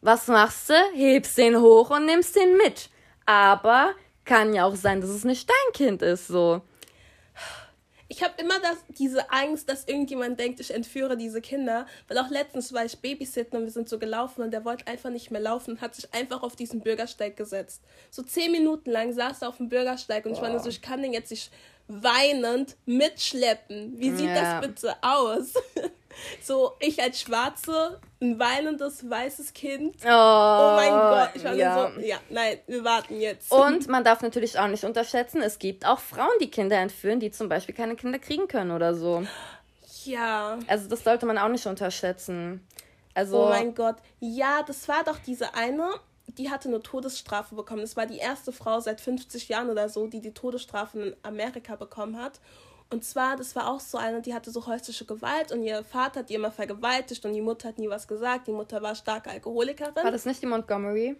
Was 0.00 0.26
machst 0.26 0.70
du? 0.70 0.74
Hebst 0.94 1.38
den 1.38 1.60
hoch 1.60 1.90
und 1.90 2.06
nimmst 2.06 2.34
den 2.34 2.56
mit. 2.56 2.90
Aber 3.26 3.92
kann 4.24 4.52
ja 4.52 4.64
auch 4.64 4.74
sein, 4.74 5.00
dass 5.00 5.10
es 5.10 5.22
nicht 5.22 5.48
dein 5.48 5.72
Kind 5.72 6.02
ist, 6.02 6.26
so 6.26 6.62
ich 8.08 8.22
habe 8.22 8.34
immer 8.38 8.58
das, 8.60 8.78
diese 8.88 9.30
Angst, 9.30 9.68
dass 9.68 9.84
irgendjemand 9.84 10.38
denkt, 10.38 10.60
ich 10.60 10.72
entführe 10.72 11.16
diese 11.16 11.40
Kinder. 11.40 11.86
Weil 12.08 12.18
auch 12.18 12.30
letztens 12.30 12.72
war 12.72 12.84
ich 12.84 12.98
Babysitten 12.98 13.58
und 13.58 13.64
wir 13.64 13.72
sind 13.72 13.88
so 13.88 13.98
gelaufen 13.98 14.42
und 14.42 14.52
der 14.52 14.64
wollte 14.64 14.86
einfach 14.86 15.10
nicht 15.10 15.30
mehr 15.30 15.40
laufen 15.40 15.72
und 15.72 15.80
hat 15.80 15.94
sich 15.94 16.12
einfach 16.14 16.42
auf 16.42 16.54
diesen 16.54 16.80
Bürgersteig 16.80 17.36
gesetzt. 17.36 17.82
So 18.10 18.22
zehn 18.22 18.52
Minuten 18.52 18.90
lang 18.90 19.12
saß 19.12 19.42
er 19.42 19.48
auf 19.48 19.56
dem 19.56 19.68
Bürgersteig 19.68 20.24
und 20.26 20.32
ich 20.32 20.40
war 20.40 20.56
so, 20.60 20.68
ich 20.68 20.82
kann 20.82 21.02
den 21.02 21.12
jetzt 21.12 21.30
nicht 21.30 21.50
weinend 21.88 22.76
mitschleppen. 22.86 23.98
Wie 23.98 24.10
sieht 24.10 24.28
ja. 24.28 24.60
das 24.60 24.68
bitte 24.68 24.94
aus? 25.02 25.54
So, 26.42 26.72
ich 26.80 27.02
als 27.02 27.20
Schwarze, 27.20 28.00
ein 28.20 28.38
weinendes 28.38 29.08
weißes 29.08 29.52
Kind. 29.52 29.96
Oh, 30.04 30.08
oh 30.08 30.76
mein 30.76 30.90
Gott. 30.90 31.30
Ich 31.34 31.44
war 31.44 31.54
ja. 31.54 31.90
so, 31.94 32.00
ja, 32.00 32.16
nein, 32.30 32.58
wir 32.66 32.84
warten 32.84 33.20
jetzt. 33.20 33.52
Und 33.52 33.88
man 33.88 34.04
darf 34.04 34.22
natürlich 34.22 34.58
auch 34.58 34.68
nicht 34.68 34.84
unterschätzen, 34.84 35.42
es 35.42 35.58
gibt 35.58 35.86
auch 35.86 35.98
Frauen, 35.98 36.32
die 36.40 36.50
Kinder 36.50 36.76
entführen, 36.76 37.20
die 37.20 37.30
zum 37.30 37.48
Beispiel 37.48 37.74
keine 37.74 37.96
Kinder 37.96 38.18
kriegen 38.18 38.48
können 38.48 38.70
oder 38.70 38.94
so. 38.94 39.26
Ja. 40.04 40.58
Also 40.66 40.88
das 40.88 41.04
sollte 41.04 41.26
man 41.26 41.38
auch 41.38 41.48
nicht 41.48 41.66
unterschätzen. 41.66 42.66
Also, 43.14 43.46
oh 43.46 43.48
mein 43.48 43.74
Gott. 43.74 43.96
Ja, 44.20 44.62
das 44.62 44.88
war 44.88 45.02
doch 45.04 45.18
diese 45.18 45.54
eine, 45.54 45.88
die 46.38 46.50
hatte 46.50 46.68
eine 46.68 46.82
Todesstrafe 46.82 47.54
bekommen. 47.54 47.80
Das 47.80 47.96
war 47.96 48.06
die 48.06 48.18
erste 48.18 48.52
Frau 48.52 48.80
seit 48.80 49.00
50 49.00 49.48
Jahren 49.48 49.70
oder 49.70 49.88
so, 49.88 50.06
die 50.06 50.20
die 50.20 50.34
Todesstrafe 50.34 51.00
in 51.00 51.16
Amerika 51.22 51.76
bekommen 51.76 52.20
hat. 52.20 52.40
Und 52.88 53.04
zwar, 53.04 53.36
das 53.36 53.56
war 53.56 53.68
auch 53.68 53.80
so 53.80 53.98
eine, 53.98 54.22
die 54.22 54.32
hatte 54.32 54.50
so 54.50 54.66
häusliche 54.66 55.04
Gewalt 55.04 55.50
und 55.50 55.62
ihr 55.62 55.82
Vater 55.82 56.20
hat 56.20 56.30
die 56.30 56.34
immer 56.34 56.52
vergewaltigt 56.52 57.24
und 57.24 57.32
die 57.32 57.40
Mutter 57.40 57.68
hat 57.68 57.78
nie 57.78 57.88
was 57.88 58.06
gesagt. 58.06 58.46
Die 58.46 58.52
Mutter 58.52 58.80
war 58.80 58.94
starke 58.94 59.30
Alkoholikerin. 59.30 59.96
War 59.96 60.12
das 60.12 60.24
nicht 60.24 60.40
die 60.40 60.46
Montgomery? 60.46 61.16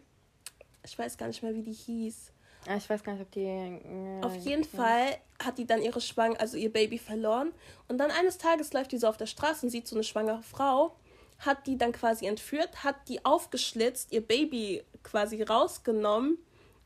Ich 0.85 0.97
weiß 0.97 1.19
gar 1.19 1.27
nicht 1.27 1.43
mehr, 1.43 1.55
wie 1.55 1.62
die 1.62 1.73
hieß. 1.73 2.33
Ja, 2.69 2.77
ich 2.77 2.89
weiß 2.89 3.03
gar 3.03 3.12
nicht, 3.12 3.23
ob 3.23 3.31
die. 3.33 3.45
Ja, 3.45 4.27
auf 4.27 4.35
jeden 4.37 4.62
ja. 4.62 4.69
Fall 4.69 5.17
hat 5.43 5.59
die 5.59 5.67
dann 5.67 5.83
ihre 5.83 6.01
Schwang, 6.01 6.37
also 6.37 6.57
ihr 6.57 6.73
Baby 6.73 6.99
verloren. 6.99 7.53
Und 7.89 7.99
dann 7.99 8.11
eines 8.11 8.39
Tages 8.39 8.73
läuft 8.73 8.93
die 8.93 8.99
so 8.99 9.09
auf 9.09 9.17
der 9.17 9.27
Straße 9.27 9.67
und 9.67 9.71
sieht 9.71 9.87
so 9.89 9.97
eine 9.97 10.05
schwangere 10.05 10.43
Frau, 10.43 10.97
hat 11.41 11.67
die 11.67 11.77
dann 11.77 11.93
quasi 11.93 12.27
entführt, 12.27 12.85
hat 12.85 12.97
die 13.09 13.25
aufgeschlitzt, 13.25 14.12
ihr 14.12 14.27
Baby 14.27 14.83
quasi 15.03 15.43
rausgenommen 15.43 16.39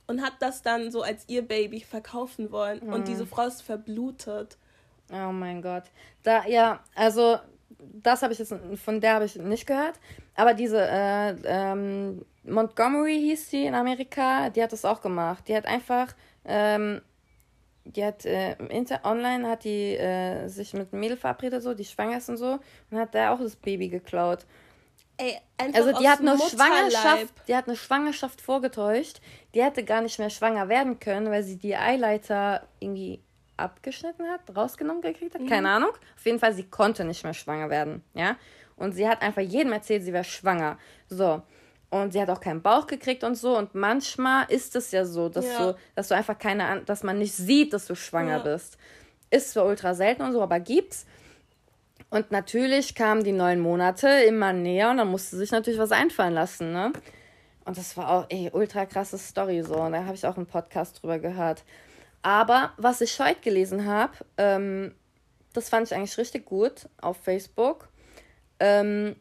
und 0.07 0.23
hat 0.23 0.35
das 0.41 0.63
dann 0.63 0.91
so 0.91 1.03
als 1.03 1.25
ihr 1.29 1.43
Baby 1.43 1.81
verkaufen 1.81 2.51
wollen. 2.51 2.81
Hm. 2.81 2.93
Und 2.93 3.09
diese 3.09 3.27
Frau 3.27 3.47
ist 3.47 3.63
verblutet. 3.63 4.59
Oh 5.13 5.33
mein 5.33 5.63
Gott. 5.63 5.85
Da, 6.23 6.47
ja, 6.47 6.81
also 6.95 7.39
das 8.03 8.23
habe 8.23 8.33
ich 8.33 8.39
jetzt, 8.39 8.55
von 8.83 9.01
der 9.01 9.15
habe 9.15 9.25
ich 9.25 9.37
nicht 9.37 9.67
gehört. 9.67 9.99
Aber 10.35 10.55
diese 10.55 10.81
äh, 10.81 11.35
ähm, 11.45 12.25
Montgomery 12.45 13.19
hieß 13.19 13.51
sie 13.51 13.67
in 13.67 13.75
Amerika, 13.75 14.51
die 14.51 14.63
hat 14.63 14.73
das 14.73 14.85
auch 14.85 15.01
gemacht. 15.01 15.49
Die 15.49 15.57
hat 15.57 15.67
einfach, 15.67 16.15
ähm, 16.45 17.01
die 17.85 18.05
hat 18.05 18.25
äh, 18.25 18.55
inter 18.69 19.01
online 19.05 19.49
hat 19.49 19.65
die 19.65 19.97
äh, 19.97 20.49
sich 20.49 20.75
mit 20.75 20.93
einem 20.93 21.01
Mädel 21.01 21.17
verabredet, 21.17 21.63
so, 21.63 21.75
die 21.75 21.85
schwanger 21.85 22.19
ist 22.19 22.29
und 22.29 22.37
so, 22.37 22.59
und 22.91 22.99
hat 22.99 23.15
da 23.15 23.33
auch 23.33 23.41
das 23.41 23.57
Baby 23.57 23.89
geklaut. 23.89 24.47
Ey, 25.17 25.39
also 25.59 25.93
die 25.93 26.09
hat 26.09 26.21
eine 26.21 26.39
Schwangerschaft, 26.39 27.35
die 27.47 27.55
hat 27.55 27.67
eine 27.67 27.77
Schwangerschaft 27.77 28.41
vorgetäuscht. 28.41 29.21
Die 29.55 29.63
hätte 29.63 29.85
gar 29.85 30.01
nicht 30.01 30.19
mehr 30.19 30.31
schwanger 30.31 30.71
werden 30.71 30.99
können, 30.99 31.31
weil 31.31 31.43
sie 31.43 31.59
die 31.59 31.77
Eileiter 31.77 32.67
irgendwie 32.79 33.21
abgeschnitten 33.61 34.27
hat, 34.29 34.41
rausgenommen 34.57 35.03
gekriegt 35.03 35.35
hat, 35.35 35.43
mhm. 35.43 35.49
keine 35.49 35.71
Ahnung. 35.71 35.91
Auf 36.17 36.27
jeden 36.27 36.39
Fall, 36.39 36.53
sie 36.53 36.65
konnte 36.65 37.05
nicht 37.05 37.25
mehr 37.25 37.35
schwanger 37.35 37.71
werden, 37.71 38.03
ja. 38.15 38.37
Und 38.77 38.93
sie 38.93 39.07
hat 39.07 39.21
einfach 39.21 39.43
jedem 39.43 39.73
erzählt, 39.73 40.03
sie 40.05 40.13
wäre 40.13 40.25
schwanger. 40.25 40.79
So. 41.09 41.43
Und 41.91 42.13
sie 42.13 42.21
hat 42.23 42.31
auch 42.31 42.41
keinen 42.41 42.63
Bauch 42.63 42.87
gekriegt 42.87 43.25
und 43.25 43.35
so. 43.35 43.59
Und 43.59 43.75
manchmal 43.75 44.47
ist 44.49 44.75
es 44.75 44.91
ja 44.91 45.05
so, 45.05 45.29
dass 45.29 45.47
ja. 45.47 45.73
du, 45.73 45.79
dass 45.95 46.09
du 46.09 46.15
einfach 46.15 46.39
keine, 46.39 46.83
dass 46.87 47.03
man 47.03 47.19
nicht 47.19 47.35
sieht, 47.35 47.75
dass 47.75 47.87
du 47.87 47.95
schwanger 47.95 48.39
ja. 48.39 48.43
bist. 48.43 48.79
Ist 49.31 49.53
zwar 49.53 49.67
ultra 49.67 49.95
selten 49.95 50.23
und 50.23 50.33
so, 50.33 50.41
aber 50.41 50.61
gibt's. 50.61 51.05
Und 52.09 52.31
natürlich 52.31 52.95
kamen 52.95 53.23
die 53.23 53.33
neun 53.33 53.61
Monate 53.61 54.09
immer 54.09 54.53
näher 54.53 54.91
und 54.91 54.97
dann 54.97 55.09
musste 55.09 55.37
sich 55.37 55.53
natürlich 55.53 55.79
was 55.79 55.93
einfallen 55.93 56.35
lassen, 56.35 56.73
ne? 56.73 56.93
Und 57.65 57.77
das 57.77 57.97
war 57.97 58.11
auch, 58.11 58.27
ey, 58.31 58.51
ultra 58.53 58.87
krasse 58.87 59.19
Story 59.19 59.63
so. 59.63 59.77
Und 59.77 59.93
da 59.93 60.05
habe 60.05 60.15
ich 60.15 60.27
auch 60.27 60.37
einen 60.37 60.47
Podcast 60.47 61.03
drüber 61.03 61.19
gehört. 61.19 61.63
Aber 62.23 62.73
was 62.77 63.01
ich 63.01 63.19
heute 63.21 63.41
gelesen 63.41 63.87
habe, 63.87 64.13
ähm, 64.37 64.95
das 65.53 65.69
fand 65.69 65.87
ich 65.87 65.95
eigentlich 65.95 66.19
richtig 66.19 66.45
gut 66.45 66.89
auf 67.01 67.17
Facebook. 67.17 67.89
Ähm, 68.59 69.17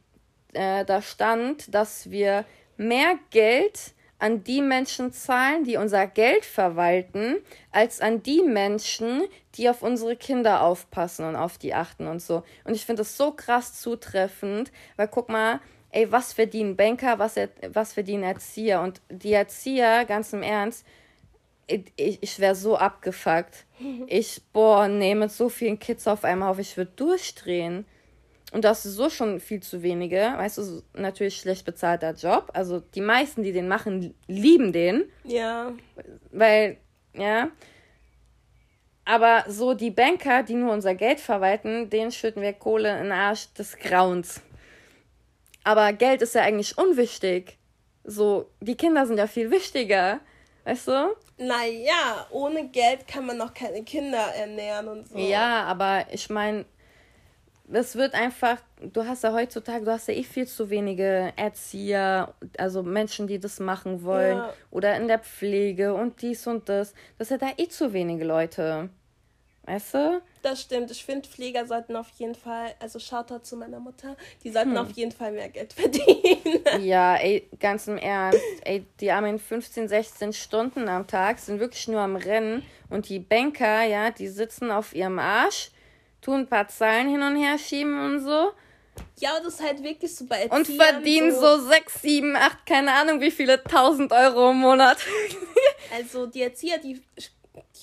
äh, 0.53 0.85
da 0.85 1.01
stand, 1.01 1.73
dass 1.73 2.11
wir 2.11 2.45
mehr 2.77 3.17
Geld 3.31 3.93
an 4.19 4.43
die 4.43 4.61
Menschen 4.61 5.13
zahlen, 5.13 5.63
die 5.63 5.77
unser 5.77 6.05
Geld 6.05 6.43
verwalten, 6.43 7.37
als 7.71 8.01
an 8.01 8.21
die 8.21 8.41
Menschen, 8.41 9.23
die 9.55 9.69
auf 9.69 9.81
unsere 9.81 10.17
Kinder 10.17 10.61
aufpassen 10.61 11.25
und 11.25 11.37
auf 11.37 11.57
die 11.57 11.73
achten 11.73 12.05
und 12.05 12.21
so. 12.21 12.43
Und 12.65 12.75
ich 12.75 12.85
finde 12.85 13.01
das 13.01 13.15
so 13.15 13.31
krass 13.31 13.79
zutreffend, 13.79 14.71
weil 14.97 15.07
guck 15.07 15.29
mal, 15.29 15.61
ey, 15.91 16.11
was 16.11 16.33
verdienen 16.33 16.75
Banker, 16.75 17.17
was, 17.17 17.35
was 17.69 17.93
verdienen 17.93 18.23
Erzieher? 18.23 18.81
Und 18.81 19.01
die 19.09 19.33
Erzieher, 19.33 20.03
ganz 20.05 20.33
im 20.33 20.43
Ernst, 20.43 20.85
ich, 21.69 22.21
ich 22.21 22.39
wäre 22.39 22.55
so 22.55 22.77
abgefuckt. 22.77 23.65
Ich, 24.07 24.41
boah, 24.51 24.87
nee, 24.87 25.15
mit 25.15 25.31
so 25.31 25.49
vielen 25.49 25.79
Kids 25.79 26.07
auf 26.07 26.23
einmal 26.23 26.49
auf, 26.51 26.59
ich 26.59 26.75
würde 26.75 26.91
durchdrehen. 26.95 27.85
Und 28.51 28.65
das 28.65 28.85
ist 28.85 28.95
so 28.95 29.09
schon 29.09 29.39
viel 29.39 29.61
zu 29.61 29.83
wenige. 29.83 30.33
Weißt 30.35 30.57
du, 30.57 30.81
natürlich 30.93 31.37
schlecht 31.37 31.65
bezahlter 31.65 32.13
Job. 32.13 32.49
Also 32.53 32.79
die 32.79 33.01
meisten, 33.01 33.43
die 33.43 33.51
den 33.51 33.67
machen, 33.67 34.15
lieben 34.27 34.73
den. 34.73 35.05
Ja. 35.23 35.73
Weil, 36.31 36.77
ja. 37.13 37.51
Aber 39.05 39.45
so 39.47 39.75
die 39.75 39.91
Banker, 39.91 40.43
die 40.43 40.55
nur 40.55 40.73
unser 40.73 40.95
Geld 40.95 41.19
verwalten, 41.19 41.89
denen 41.89 42.11
schütten 42.11 42.41
wir 42.41 42.53
Kohle 42.53 42.97
in 42.97 43.05
den 43.05 43.11
Arsch 43.11 43.53
des 43.53 43.77
Grauens. 43.77 44.41
Aber 45.63 45.93
Geld 45.93 46.21
ist 46.21 46.35
ja 46.35 46.41
eigentlich 46.41 46.77
unwichtig. 46.77 47.57
So, 48.03 48.49
die 48.61 48.75
Kinder 48.75 49.05
sind 49.05 49.17
ja 49.17 49.27
viel 49.27 49.51
wichtiger. 49.51 50.19
Weißt 50.65 50.87
du? 50.87 51.15
Naja, 51.37 52.27
ohne 52.31 52.67
Geld 52.67 53.07
kann 53.07 53.25
man 53.25 53.37
noch 53.37 53.53
keine 53.53 53.83
Kinder 53.83 54.33
ernähren 54.35 54.87
und 54.87 55.07
so. 55.07 55.17
Ja, 55.17 55.63
aber 55.63 56.05
ich 56.11 56.29
meine, 56.29 56.65
es 57.71 57.95
wird 57.95 58.13
einfach, 58.13 58.57
du 58.81 59.05
hast 59.05 59.23
ja 59.23 59.33
heutzutage, 59.33 59.85
du 59.85 59.91
hast 59.91 60.07
ja 60.07 60.13
eh 60.13 60.23
viel 60.23 60.47
zu 60.47 60.69
wenige 60.69 61.31
Erzieher, 61.35 62.33
also 62.57 62.83
Menschen, 62.83 63.27
die 63.27 63.39
das 63.39 63.59
machen 63.59 64.03
wollen. 64.03 64.37
Ja. 64.37 64.53
Oder 64.71 64.95
in 64.97 65.07
der 65.07 65.19
Pflege 65.19 65.93
und 65.93 66.21
dies 66.21 66.45
und 66.47 66.67
das. 66.67 66.93
Das 67.17 67.29
sind 67.29 67.41
da 67.41 67.49
eh 67.57 67.67
zu 67.67 67.93
wenige 67.93 68.25
Leute. 68.25 68.89
Weißt 69.69 69.93
du? 69.93 70.21
Das 70.41 70.61
stimmt. 70.61 70.89
Ich 70.89 71.05
finde, 71.05 71.29
Pfleger 71.29 71.67
sollten 71.67 71.95
auf 71.95 72.09
jeden 72.17 72.33
Fall, 72.33 72.73
also 72.79 72.97
Shoutout 72.97 73.41
zu 73.43 73.55
meiner 73.55 73.79
Mutter, 73.79 74.17
die 74.43 74.49
sollten 74.49 74.71
hm. 74.71 74.77
auf 74.77 74.91
jeden 74.93 75.11
Fall 75.11 75.31
mehr 75.31 75.49
Geld 75.49 75.73
verdienen. 75.79 76.63
Ja, 76.81 77.15
ey, 77.17 77.47
ganz 77.59 77.87
im 77.87 77.97
Ernst. 77.97 78.39
Ey, 78.63 78.83
die 78.99 79.13
haben 79.13 79.27
in 79.27 79.37
15, 79.37 79.87
16 79.87 80.33
Stunden 80.33 80.89
am 80.89 81.05
Tag, 81.05 81.37
sind 81.37 81.59
wirklich 81.59 81.87
nur 81.87 82.01
am 82.01 82.15
Rennen. 82.15 82.65
Und 82.89 83.09
die 83.09 83.19
Banker, 83.19 83.83
ja, 83.83 84.09
die 84.09 84.27
sitzen 84.27 84.71
auf 84.71 84.95
ihrem 84.95 85.19
Arsch 85.19 85.69
tun 86.21 86.41
ein 86.41 86.47
paar 86.47 86.67
Zahlen 86.67 87.07
hin 87.07 87.21
und 87.21 87.35
her 87.35 87.57
schieben 87.59 87.99
und 88.03 88.21
so. 88.21 88.51
Ja, 89.19 89.39
das 89.39 89.53
ist 89.53 89.63
halt 89.63 89.83
wirklich 89.83 90.13
so 90.15 90.25
bei 90.25 90.41
Erziehern 90.41 90.61
Und 90.61 90.67
verdienen 90.67 91.31
so, 91.31 91.59
so 91.59 91.69
6, 91.69 92.01
7, 92.01 92.35
8, 92.35 92.65
keine 92.65 92.91
Ahnung 92.93 93.21
wie 93.21 93.31
viele 93.31 93.63
tausend 93.63 94.11
Euro 94.11 94.49
im 94.49 94.57
Monat. 94.57 94.97
also 95.95 96.25
die 96.25 96.41
Erzieher, 96.41 96.79
die, 96.79 97.01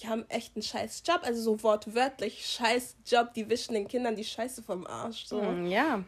die 0.00 0.08
haben 0.08 0.24
echt 0.28 0.56
einen 0.56 0.62
scheiß 0.62 1.02
Job. 1.06 1.20
Also 1.22 1.40
so 1.42 1.62
wortwörtlich 1.62 2.46
scheiß 2.46 2.96
Job. 3.06 3.34
Die 3.34 3.48
wischen 3.48 3.74
den 3.74 3.88
Kindern 3.88 4.16
die 4.16 4.24
Scheiße 4.24 4.62
vom 4.62 4.86
Arsch. 4.86 5.26
So. 5.26 5.40
Hm, 5.40 5.66
ja. 5.66 6.04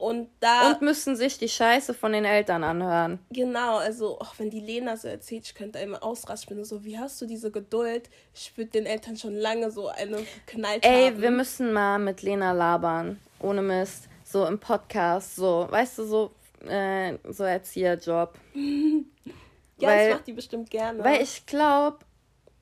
Und 0.00 0.30
da. 0.40 0.70
Und 0.70 0.80
müssen 0.80 1.14
sich 1.14 1.36
die 1.36 1.48
Scheiße 1.48 1.92
von 1.92 2.12
den 2.12 2.24
Eltern 2.24 2.64
anhören. 2.64 3.18
Genau, 3.30 3.76
also 3.76 4.18
auch 4.18 4.32
wenn 4.38 4.48
die 4.48 4.60
Lena 4.60 4.96
so 4.96 5.08
erzählt, 5.08 5.44
ich 5.44 5.54
könnte 5.54 5.78
immer 5.78 6.02
ausrasten. 6.02 6.52
Ich 6.52 6.56
bin 6.56 6.64
so, 6.64 6.84
wie 6.84 6.98
hast 6.98 7.20
du 7.20 7.26
diese 7.26 7.50
Geduld? 7.50 8.08
Ich 8.34 8.56
würde 8.56 8.70
den 8.70 8.86
Eltern 8.86 9.18
schon 9.18 9.34
lange 9.34 9.70
so 9.70 9.88
eine 9.88 10.24
geknallt 10.46 10.86
Ey, 10.86 11.10
haben. 11.10 11.20
wir 11.20 11.30
müssen 11.30 11.74
mal 11.74 11.98
mit 11.98 12.22
Lena 12.22 12.52
labern. 12.52 13.20
Ohne 13.40 13.60
Mist. 13.60 14.08
So 14.24 14.46
im 14.46 14.58
Podcast, 14.58 15.36
so, 15.36 15.66
weißt 15.68 15.98
du, 15.98 16.04
so, 16.04 16.30
äh, 16.66 17.18
so 17.28 17.44
Erzieherjob. 17.44 18.34
ja, 18.54 19.88
weil, 19.88 20.08
das 20.08 20.16
macht 20.16 20.26
die 20.28 20.32
bestimmt 20.32 20.70
gerne. 20.70 21.04
Weil 21.04 21.20
ich 21.20 21.44
glaube, 21.44 21.98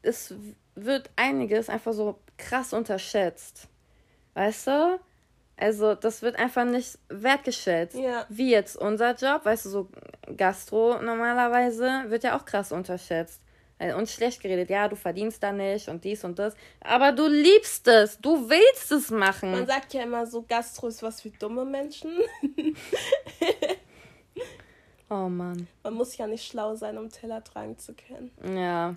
es 0.02 0.34
wird 0.74 1.10
einiges 1.16 1.68
einfach 1.68 1.92
so 1.92 2.18
krass 2.36 2.72
unterschätzt. 2.72 3.68
Weißt 4.34 4.68
du? 4.68 5.00
Also, 5.56 5.96
das 5.96 6.22
wird 6.22 6.36
einfach 6.36 6.64
nicht 6.64 6.98
wertgeschätzt. 7.08 7.96
Ja. 7.96 8.26
Wie 8.28 8.50
jetzt 8.50 8.76
unser 8.76 9.14
Job, 9.14 9.44
weißt 9.44 9.64
du, 9.64 9.70
so 9.70 9.88
Gastro 10.36 11.02
normalerweise 11.02 12.04
wird 12.06 12.22
ja 12.22 12.36
auch 12.36 12.44
krass 12.44 12.70
unterschätzt. 12.70 13.40
Äh, 13.78 13.94
und 13.94 14.08
schlecht 14.08 14.40
geredet, 14.40 14.70
ja, 14.70 14.88
du 14.88 14.96
verdienst 14.96 15.42
da 15.42 15.52
nicht 15.52 15.88
und 15.88 16.04
dies 16.04 16.24
und 16.24 16.38
das. 16.38 16.54
Aber 16.80 17.12
du 17.12 17.28
liebst 17.28 17.86
es, 17.88 18.18
du 18.18 18.48
willst 18.48 18.92
es 18.92 19.10
machen. 19.10 19.52
Man 19.52 19.66
sagt 19.66 19.94
ja 19.94 20.02
immer 20.02 20.26
so, 20.26 20.42
Gastro 20.42 20.88
ist 20.88 21.02
was 21.02 21.20
für 21.20 21.30
dumme 21.30 21.64
Menschen. 21.64 22.12
oh 25.10 25.28
Mann. 25.28 25.68
Man 25.84 25.94
muss 25.94 26.16
ja 26.16 26.26
nicht 26.26 26.46
schlau 26.46 26.74
sein, 26.74 26.98
um 26.98 27.10
Teller 27.10 27.42
tragen 27.42 27.78
zu 27.78 27.94
können. 27.94 28.30
Ja. 28.56 28.96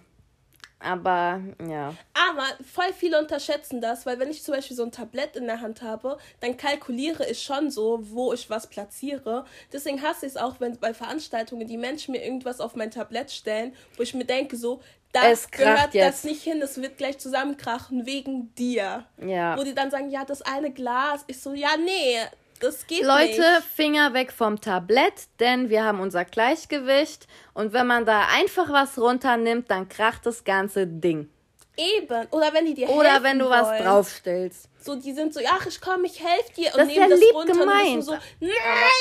Aber 0.83 1.41
ja. 1.67 1.93
Aber 2.13 2.45
voll 2.73 2.93
viele 2.93 3.19
unterschätzen 3.19 3.81
das, 3.81 4.05
weil 4.05 4.19
wenn 4.19 4.29
ich 4.29 4.43
zum 4.43 4.55
Beispiel 4.55 4.75
so 4.75 4.83
ein 4.83 4.91
Tablett 4.91 5.35
in 5.35 5.45
der 5.45 5.61
Hand 5.61 5.81
habe, 5.81 6.17
dann 6.39 6.57
kalkuliere 6.57 7.29
ich 7.29 7.41
schon 7.41 7.69
so, 7.69 7.99
wo 8.01 8.33
ich 8.33 8.49
was 8.49 8.67
platziere. 8.67 9.45
Deswegen 9.71 10.01
hasse 10.01 10.25
ich 10.25 10.33
es 10.33 10.37
auch, 10.37 10.59
wenn 10.59 10.77
bei 10.79 10.93
Veranstaltungen 10.93 11.67
die 11.67 11.77
Menschen 11.77 12.13
mir 12.13 12.23
irgendwas 12.23 12.59
auf 12.59 12.75
mein 12.75 12.91
Tablett 12.91 13.31
stellen, 13.31 13.75
wo 13.97 14.03
ich 14.03 14.13
mir 14.13 14.25
denke, 14.25 14.57
so, 14.57 14.81
da 15.13 15.21
gehört 15.51 15.93
jetzt. 15.93 16.23
das 16.23 16.23
nicht 16.23 16.43
hin, 16.43 16.61
es 16.61 16.81
wird 16.81 16.97
gleich 16.97 17.17
zusammenkrachen 17.19 18.05
wegen 18.05 18.53
dir. 18.55 19.05
Ja. 19.17 19.57
Wo 19.57 19.63
die 19.63 19.75
dann 19.75 19.91
sagen, 19.91 20.09
ja, 20.09 20.23
das 20.23 20.41
eine 20.41 20.71
Glas. 20.71 21.23
Ich 21.27 21.41
so, 21.41 21.53
ja, 21.53 21.75
nee, 21.77 22.17
das 22.61 22.87
geht 22.87 23.03
Leute, 23.03 23.41
nicht. 23.41 23.63
Finger 23.75 24.13
weg 24.13 24.31
vom 24.31 24.61
Tablett, 24.61 25.27
denn 25.39 25.69
wir 25.69 25.83
haben 25.83 25.99
unser 25.99 26.25
Gleichgewicht 26.25 27.27
und 27.53 27.73
wenn 27.73 27.87
man 27.87 28.05
da 28.05 28.27
einfach 28.33 28.71
was 28.71 28.97
runternimmt, 28.97 29.69
dann 29.69 29.89
kracht 29.89 30.25
das 30.25 30.43
ganze 30.43 30.87
Ding. 30.87 31.29
Eben. 31.77 32.27
Oder 32.31 32.53
wenn 32.53 32.65
die 32.65 32.73
dir 32.73 32.89
Oder 32.89 33.23
wenn 33.23 33.39
du 33.39 33.45
wollen. 33.45 33.61
was 33.61 33.81
draufstellst. 33.81 34.69
So, 34.79 34.95
die 34.95 35.13
sind 35.13 35.33
so, 35.33 35.39
ach, 35.47 35.65
ich 35.65 35.79
komm, 35.79 36.03
ich 36.03 36.21
helfe 36.23 36.53
dir 36.55 36.71
und 36.73 36.77
das 36.77 36.87
nehmen 36.87 37.01
ja 37.01 37.07
das 37.09 37.33
runter 37.33 37.53
gemeint. 37.53 37.95
und 37.95 38.01
so, 38.01 38.11
nein, 38.39 38.49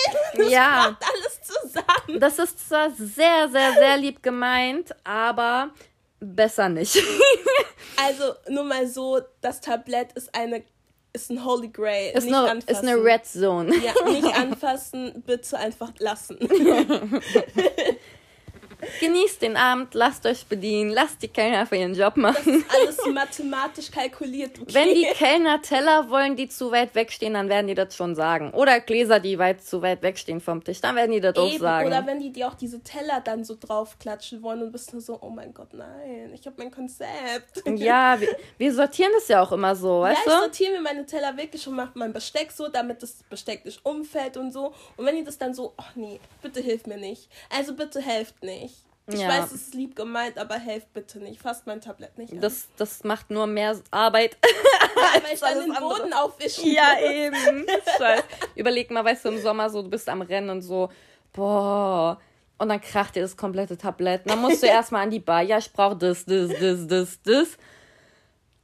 das 0.37 0.51
ja. 0.51 0.97
alles 1.01 1.41
zusammen. 1.43 2.21
Das 2.21 2.39
ist 2.39 2.69
zwar 2.69 2.91
sehr, 2.91 3.49
sehr, 3.51 3.73
sehr 3.73 3.97
lieb 3.97 4.23
gemeint, 4.23 4.95
aber 5.05 5.71
besser 6.21 6.69
nicht. 6.69 7.03
Also 8.03 8.35
nur 8.49 8.65
mal 8.65 8.87
so, 8.87 9.21
das 9.43 9.61
Tablett 9.61 10.13
ist 10.13 10.35
eine 10.35 10.63
ist 11.13 11.31
ein 11.31 11.45
Holy 11.45 11.69
Grail. 11.69 12.13
Ist 12.15 12.25
nicht 12.25 12.35
eine, 12.35 12.51
anfassen. 12.51 12.71
ist 12.71 12.83
eine 12.83 13.05
Red 13.05 13.27
Zone. 13.27 13.75
Ja, 13.77 14.11
nicht 14.11 14.37
anfassen, 14.37 15.23
bitte 15.27 15.59
einfach 15.59 15.93
lassen. 15.99 16.39
Genießt 19.01 19.43
den 19.43 19.57
Abend, 19.57 19.95
lasst 19.95 20.27
euch 20.27 20.47
bedienen, 20.47 20.91
lasst 20.91 21.23
die 21.23 21.29
Kellner 21.29 21.67
für 21.67 21.77
ihren 21.77 21.95
Job 21.95 22.17
machen. 22.17 22.65
Alles 22.69 22.99
mathematisch 23.13 23.91
kalkuliert. 23.91 24.59
Okay. 24.61 24.75
Wenn 24.75 24.95
die 24.95 25.05
Kellner 25.15 25.61
Teller 25.63 26.11
wollen, 26.11 26.37
die 26.37 26.49
zu 26.49 26.71
weit 26.73 26.95
wegstehen, 26.95 27.35
dann 27.35 27.49
werden 27.49 27.67
die 27.67 27.75
das 27.75 27.95
schon 27.97 28.15
sagen. 28.15 28.51
Oder 28.53 28.81
Gläser, 28.81 29.21
die 29.21 29.39
weit 29.39 29.63
zu 29.63 29.83
weit 29.83 30.03
wegstehen 30.03 30.41
vom 30.41 30.63
Tisch, 30.65 30.81
dann 30.81 30.97
werden 30.97 31.13
die 31.13 31.21
das 31.21 31.37
auch 31.37 31.49
Eben, 31.49 31.59
sagen. 31.59 31.87
oder 31.87 32.07
wenn 32.07 32.21
die 32.21 32.33
dir 32.33 32.49
auch 32.49 32.55
diese 32.55 32.83
Teller 32.83 33.21
dann 33.21 33.45
so 33.45 33.57
draufklatschen 33.59 34.43
wollen 34.43 34.63
und 34.63 34.73
bist 34.73 34.93
nur 34.93 35.03
so, 35.03 35.19
oh 35.21 35.31
mein 35.31 35.53
Gott, 35.55 35.73
nein, 35.73 36.33
ich 36.35 36.47
habe 36.47 36.57
mein 36.59 36.71
Konzept. 36.71 37.63
ja, 37.77 38.21
wir, 38.21 38.29
wir 38.59 38.75
sortieren 38.75 39.11
das 39.15 39.29
ja 39.29 39.43
auch 39.43 39.53
immer 39.53 39.75
so, 39.77 40.05
Ja, 40.05 40.11
weißt 40.11 40.21
ich 40.27 40.33
du? 40.33 40.39
sortiere 40.41 40.73
mir 40.73 40.81
meine 40.81 41.07
Teller 41.07 41.37
wirklich 41.37 41.67
und 41.67 41.75
mache 41.77 41.93
mein 41.95 42.13
Besteck 42.13 42.51
so, 42.53 42.69
damit 42.69 43.03
das 43.03 43.23
Besteck 43.29 43.65
nicht 43.65 43.85
umfällt 43.85 44.37
und 44.37 44.53
so. 44.53 44.75
Und 44.97 45.07
wenn 45.07 45.17
die 45.17 45.25
das 45.25 45.39
dann 45.39 45.55
so, 45.55 45.73
ach 45.77 45.95
nee, 45.95 46.21
bitte 46.43 46.61
hilf 46.61 46.87
mir 46.87 46.97
nicht. 46.99 47.29
Also 47.55 47.75
bitte 47.75 48.01
helft 48.01 48.43
nicht. 48.43 48.75
Ich 49.13 49.21
Ja. 49.21 49.29
weiß, 49.29 49.47
es 49.47 49.63
ist 49.63 49.75
lieb 49.75 49.97
gemeint, 49.97 50.39
aber 50.39 50.57
helft 50.57 50.93
bitte 50.93 51.19
nicht. 51.19 51.41
Fasst 51.41 51.67
mein 51.67 51.81
Tablett 51.81 52.17
nicht 52.19 52.33
an. 52.33 52.41
Das, 52.41 52.69
das 52.77 53.05
macht 53.05 53.31
nur 53.31 53.47
mehr 53.47 53.77
Arbeit. 53.91 54.37
weil 55.23 55.35
ich 55.35 55.41
dann 55.41 55.61
den 55.61 55.73
andere. 55.73 56.01
Boden 56.01 56.13
aufwischen 56.13 56.73
ja, 56.73 56.95
muss. 57.01 57.11
eben. 57.11 57.67
Überleg 58.55 58.91
mal, 58.91 59.05
weißt 59.05 59.25
du, 59.25 59.31
im 59.31 59.41
Sommer 59.41 59.71
so, 59.71 59.83
du 59.83 59.89
bist 59.89 60.09
am 60.09 60.23
Rennen 60.23 60.51
und 60.51 60.63
so, 60.63 60.91
boah. 61.33 62.21
Und 62.59 62.69
dann 62.69 62.81
kracht 62.81 63.17
dir 63.17 63.23
das 63.23 63.37
komplette 63.37 63.79
Tablett. 63.79 64.23
Dann 64.29 64.41
musst 64.41 64.63
du 64.63 64.67
erstmal 64.69 65.05
an 65.05 65.11
die 65.11 65.21
Bar. 65.21 65.43
Ja, 65.43 65.59
ich 65.59 65.73
brauch 65.73 65.95
das, 65.95 66.25
das, 66.27 66.51
das, 66.61 66.87
das, 66.87 67.23
das. 67.23 67.59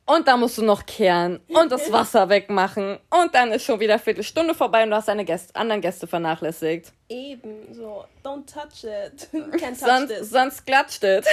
Und 0.08 0.28
dann 0.28 0.38
musst 0.38 0.56
du 0.56 0.62
noch 0.62 0.86
kehren 0.86 1.40
und 1.48 1.72
das 1.72 1.90
Wasser 1.90 2.28
wegmachen. 2.28 2.98
Und 3.10 3.34
dann 3.34 3.50
ist 3.50 3.64
schon 3.64 3.80
wieder 3.80 3.94
eine 3.94 4.02
Viertelstunde 4.02 4.54
vorbei 4.54 4.84
und 4.84 4.90
du 4.90 4.96
hast 4.96 5.08
deine 5.08 5.24
Gäste, 5.24 5.54
anderen 5.56 5.80
Gäste 5.80 6.06
vernachlässigt. 6.06 6.92
Eben, 7.08 7.74
so, 7.74 8.04
don't 8.24 8.46
touch 8.46 8.84
it. 8.84 9.28
Can't 9.60 9.78
touch 9.78 9.78
Sonst, 9.78 10.08
this. 10.08 10.30
sonst 10.30 10.64
klatscht 10.64 11.02
mal. 11.02 11.22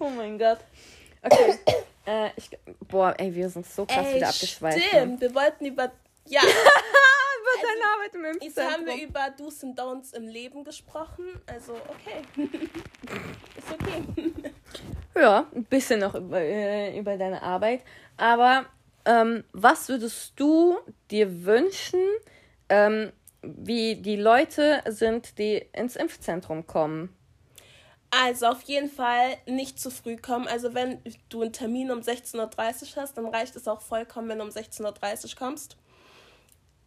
Oh 0.00 0.08
mein 0.08 0.38
Gott. 0.38 0.58
Okay. 1.22 1.58
äh, 2.06 2.30
ich, 2.36 2.50
boah, 2.88 3.14
ey, 3.18 3.34
wir 3.34 3.48
sind 3.48 3.66
so 3.66 3.84
krass 3.84 4.06
Ey, 4.06 4.16
wieder 4.16 4.28
abgeschweift. 4.28 4.78
ne? 4.78 4.82
stimmt, 4.88 5.20
wir 5.20 5.34
wollten 5.34 5.66
über, 5.66 5.92
ja, 6.26 6.40
Über 7.54 7.66
deine 7.68 7.84
Arbeit 7.94 8.14
im 8.14 8.42
jetzt 8.42 8.56
haben 8.58 8.86
wir 8.86 8.92
Impfzentrum. 8.92 9.08
über 9.08 9.30
Do's 9.36 9.62
und 9.62 9.78
Don'ts 9.78 10.14
im 10.14 10.28
Leben 10.28 10.64
gesprochen. 10.64 11.24
Also, 11.46 11.74
okay. 11.74 12.22
Ist 13.56 13.72
okay. 13.72 14.52
Ja, 15.14 15.46
ein 15.54 15.64
bisschen 15.64 16.00
noch 16.00 16.14
über, 16.14 16.40
äh, 16.40 16.98
über 16.98 17.16
deine 17.16 17.42
Arbeit. 17.42 17.82
Aber 18.16 18.66
ähm, 19.04 19.44
was 19.52 19.88
würdest 19.88 20.32
du 20.36 20.78
dir 21.10 21.44
wünschen, 21.44 22.00
ähm, 22.68 23.12
wie 23.42 23.96
die 23.96 24.16
Leute 24.16 24.82
sind, 24.88 25.38
die 25.38 25.66
ins 25.72 25.96
Impfzentrum 25.96 26.66
kommen? 26.66 27.14
Also 28.10 28.46
auf 28.46 28.62
jeden 28.62 28.90
Fall 28.90 29.36
nicht 29.46 29.78
zu 29.80 29.90
früh 29.90 30.16
kommen. 30.16 30.48
Also 30.48 30.74
wenn 30.74 31.00
du 31.28 31.42
einen 31.42 31.52
Termin 31.52 31.90
um 31.90 32.00
16.30 32.00 32.96
Uhr 32.96 33.02
hast, 33.02 33.16
dann 33.16 33.26
reicht 33.26 33.54
es 33.56 33.68
auch 33.68 33.80
vollkommen, 33.80 34.28
wenn 34.28 34.38
du 34.38 34.44
um 34.44 34.50
16.30 34.50 35.24
Uhr 35.24 35.38
kommst. 35.38 35.76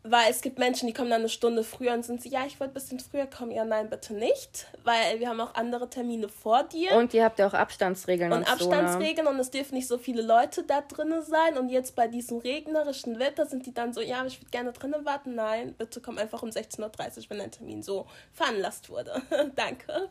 Weil 0.06 0.30
es 0.30 0.41
gibt 0.41 0.60
Menschen, 0.60 0.88
die 0.88 0.93
kommen 0.93 1.10
dann 1.10 1.22
eine 1.22 1.30
Stunde 1.30 1.64
früher 1.64 1.93
und 1.93 2.04
sind 2.04 2.22
so, 2.22 2.28
ja, 2.28 2.45
ich 2.45 2.60
wollte 2.60 2.72
ein 2.72 2.74
bisschen 2.74 2.99
früher 2.99 3.26
kommen. 3.26 3.51
Ja, 3.51 3.64
nein, 3.64 3.89
bitte 3.89 4.14
nicht. 4.14 4.68
Weil 4.84 5.22
wir 5.22 5.30
haben 5.30 5.39
auch 5.39 5.56
andere 5.56 5.89
Termine 5.89 6.28
vor 6.28 6.64
dir. 6.64 6.91
Und 6.95 7.14
ihr 7.14 7.24
habt 7.24 7.39
ja 7.39 7.47
auch 7.47 7.54
Abstandsregeln 7.54 8.34
und, 8.34 8.39
und 8.39 8.60
so. 8.60 8.70
Ne? 8.70 8.78
Abstandsregeln 8.78 9.28
und 9.28 9.39
es 9.39 9.49
dürfen 9.49 9.76
nicht 9.76 9.88
so 9.88 9.97
viele 9.97 10.22
Leute 10.22 10.64
da 10.64 10.82
drinnen 10.82 11.22
sein. 11.22 11.58
Und 11.58 11.70
jetzt 11.70 11.95
bei 11.95 12.10
diesem 12.10 12.39
regnerischen 12.39 13.18
Wetter 13.18 13.45
sind 13.45 13.66
die 13.66 13.74
dann 13.74 13.93
so, 13.93 14.01
ja, 14.01 14.26
ich 14.26 14.41
würde 14.41 14.51
gerne 14.51 14.74
drinnen 14.74 15.06
warten. 15.06 15.36
Nein, 15.36 15.74
bitte 15.78 16.01
komm 16.01 16.18
einfach 16.18 16.43
um 16.43 16.49
16.30 16.49 16.82
Uhr, 16.82 17.24
wenn 17.30 17.38
dein 17.38 17.51
Termin 17.51 17.82
so 17.82 18.06
veranlasst 18.34 18.89
wurde. 18.89 19.22
Danke. 19.56 20.10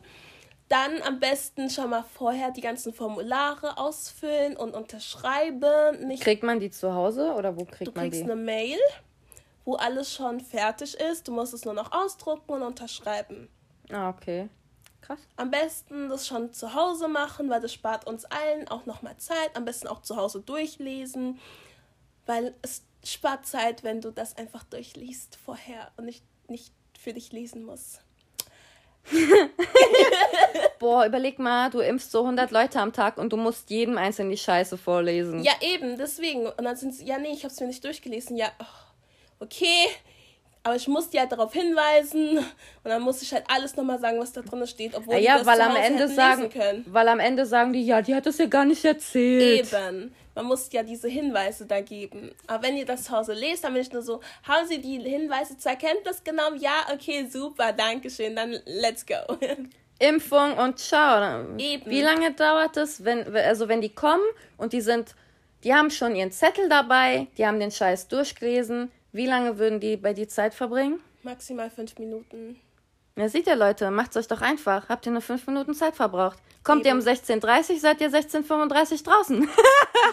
Dann 0.69 1.03
am 1.03 1.19
besten 1.19 1.69
schon 1.69 1.91
mal 1.91 2.03
vorher 2.03 2.49
die 2.49 2.61
ganzen 2.61 2.93
Formulare 2.93 3.77
ausfüllen 3.77 4.57
und 4.57 4.73
unterschreiben. 4.73 6.07
Nicht, 6.07 6.23
Kriegt 6.23 6.41
man 6.41 6.59
die 6.59 6.71
zu 6.71 6.95
Hause 6.95 7.33
oder 7.33 7.55
wo 7.55 7.65
kriegt 7.65 7.89
du 7.89 7.91
man 7.93 8.05
kriegst 8.05 8.21
die? 8.21 8.23
eine 8.23 8.35
Mail, 8.35 8.79
wo 9.65 9.75
alles 9.75 10.13
schon 10.13 10.39
fertig 10.39 10.95
ist. 10.95 11.27
Du 11.27 11.31
musst 11.31 11.53
es 11.53 11.65
nur 11.65 11.73
noch 11.73 11.91
ausdrucken 11.91 12.51
und 12.51 12.63
unterschreiben. 12.63 13.49
Ah, 13.91 14.09
okay. 14.09 14.49
Krass. 15.01 15.19
Am 15.35 15.51
besten 15.51 16.09
das 16.09 16.27
schon 16.27 16.53
zu 16.53 16.73
Hause 16.73 17.07
machen, 17.07 17.49
weil 17.49 17.59
das 17.59 17.73
spart 17.73 18.07
uns 18.07 18.25
allen 18.25 18.67
auch 18.69 18.85
nochmal 18.85 19.17
Zeit. 19.17 19.55
Am 19.55 19.65
besten 19.65 19.87
auch 19.87 20.01
zu 20.01 20.15
Hause 20.15 20.39
durchlesen, 20.39 21.39
weil 22.25 22.55
es 22.61 22.83
spart 23.03 23.45
Zeit, 23.45 23.83
wenn 23.83 23.99
du 23.99 24.11
das 24.11 24.37
einfach 24.37 24.63
durchliest 24.63 25.37
vorher 25.43 25.91
und 25.97 26.05
nicht, 26.05 26.23
nicht 26.47 26.73
für 26.97 27.13
dich 27.13 27.33
lesen 27.33 27.63
musst. 27.63 28.01
Boah, 30.79 31.05
überleg 31.05 31.37
mal, 31.37 31.69
du 31.69 31.79
impfst 31.79 32.11
so 32.11 32.21
100 32.21 32.51
Leute 32.51 32.79
am 32.79 32.93
Tag 32.93 33.17
und 33.17 33.33
du 33.33 33.37
musst 33.37 33.69
jedem 33.69 33.97
einzeln 33.97 34.29
die 34.29 34.37
Scheiße 34.37 34.77
vorlesen. 34.77 35.43
Ja, 35.43 35.53
eben, 35.59 35.97
deswegen. 35.97 36.45
Und 36.45 36.63
dann 36.63 36.77
sind 36.77 36.93
sie, 36.93 37.05
ja, 37.05 37.17
nee, 37.17 37.33
ich 37.33 37.43
hab's 37.43 37.59
mir 37.59 37.67
nicht 37.67 37.83
durchgelesen. 37.83 38.37
Ja, 38.37 38.51
ach, 38.59 38.82
okay. 39.43 39.87
Aber 40.65 40.75
ich 40.77 40.87
muss 40.87 41.09
die 41.09 41.19
halt 41.19 41.31
darauf 41.31 41.51
hinweisen. 41.51 42.37
Und 42.37 42.45
dann 42.85 43.01
muss 43.01 43.21
ich 43.21 43.33
halt 43.33 43.43
alles 43.49 43.75
nochmal 43.75 43.99
sagen, 43.99 44.17
was 44.19 44.31
da 44.31 44.41
drin 44.41 44.65
steht, 44.65 44.95
obwohl 44.95 45.15
Ah 45.15 45.17
die 45.17 45.23
ja, 45.25 45.37
das 45.37 45.45
weil 45.45 45.57
zu 45.57 45.63
am 45.63 45.75
Ende 45.75 46.07
sagen, 46.07 46.43
lesen 46.43 46.59
können. 46.61 46.85
weil 46.87 47.07
am 47.09 47.19
Ende 47.19 47.45
sagen 47.45 47.73
die, 47.73 47.85
ja, 47.85 48.01
die 48.01 48.15
hat 48.15 48.25
das 48.25 48.37
ja 48.37 48.45
gar 48.45 48.63
nicht 48.63 48.85
erzählt. 48.85 49.67
Eben. 49.73 50.15
Man 50.35 50.45
muss 50.45 50.71
ja 50.71 50.81
diese 50.81 51.09
Hinweise 51.09 51.65
da 51.65 51.81
geben. 51.81 52.31
Aber 52.47 52.63
wenn 52.63 52.77
ihr 52.77 52.85
das 52.85 53.03
zu 53.03 53.11
Hause 53.11 53.33
lest, 53.33 53.65
dann 53.65 53.73
bin 53.73 53.81
ich 53.81 53.91
nur 53.91 54.01
so, 54.01 54.21
haben 54.47 54.65
Sie 54.67 54.79
die 54.79 54.99
Hinweise 54.99 55.57
zur 55.57 55.73
Kenntnis 55.73 56.23
genommen? 56.23 56.57
Ja, 56.59 56.87
okay, 56.91 57.27
super, 57.29 57.73
danke 57.73 58.09
schön, 58.09 58.35
dann 58.35 58.57
let's 58.65 59.05
go. 59.05 59.15
Impfung 59.99 60.57
und 60.57 60.79
ciao. 60.79 61.55
Eben. 61.57 61.89
Wie 61.89 62.01
lange 62.01 62.31
dauert 62.33 62.77
es, 62.77 63.03
wenn, 63.03 63.35
also 63.35 63.67
wenn 63.67 63.81
die 63.81 63.93
kommen 63.93 64.23
und 64.57 64.73
die 64.73 64.81
sind, 64.81 65.13
die 65.63 65.73
haben 65.73 65.91
schon 65.91 66.15
ihren 66.15 66.31
Zettel 66.31 66.67
dabei, 66.67 67.27
die 67.37 67.45
haben 67.45 67.59
den 67.59 67.71
Scheiß 67.71 68.07
durchgelesen. 68.07 68.91
Wie 69.13 69.27
lange 69.27 69.59
würden 69.59 69.79
die 69.79 69.95
bei 69.95 70.13
die 70.13 70.27
Zeit 70.27 70.55
verbringen? 70.55 70.99
Maximal 71.21 71.69
fünf 71.69 71.97
Minuten. 71.99 72.59
Ja, 73.15 73.29
seht 73.29 73.45
ihr 73.45 73.55
Leute, 73.55 73.91
macht's 73.91 74.17
euch 74.17 74.27
doch 74.27 74.41
einfach. 74.41 74.89
Habt 74.89 75.05
ihr 75.05 75.11
nur 75.11 75.21
fünf 75.21 75.45
Minuten 75.45 75.75
Zeit 75.75 75.95
verbraucht. 75.95 76.39
Kommt 76.63 76.83
ihr 76.87 76.93
um 76.93 76.99
Eben. 76.99 77.07
16.30 77.07 77.73
Uhr, 77.73 77.79
seid 77.79 78.01
ihr 78.01 78.09
16.35 78.09 78.91
Uhr 78.91 78.97
draußen. 79.03 79.49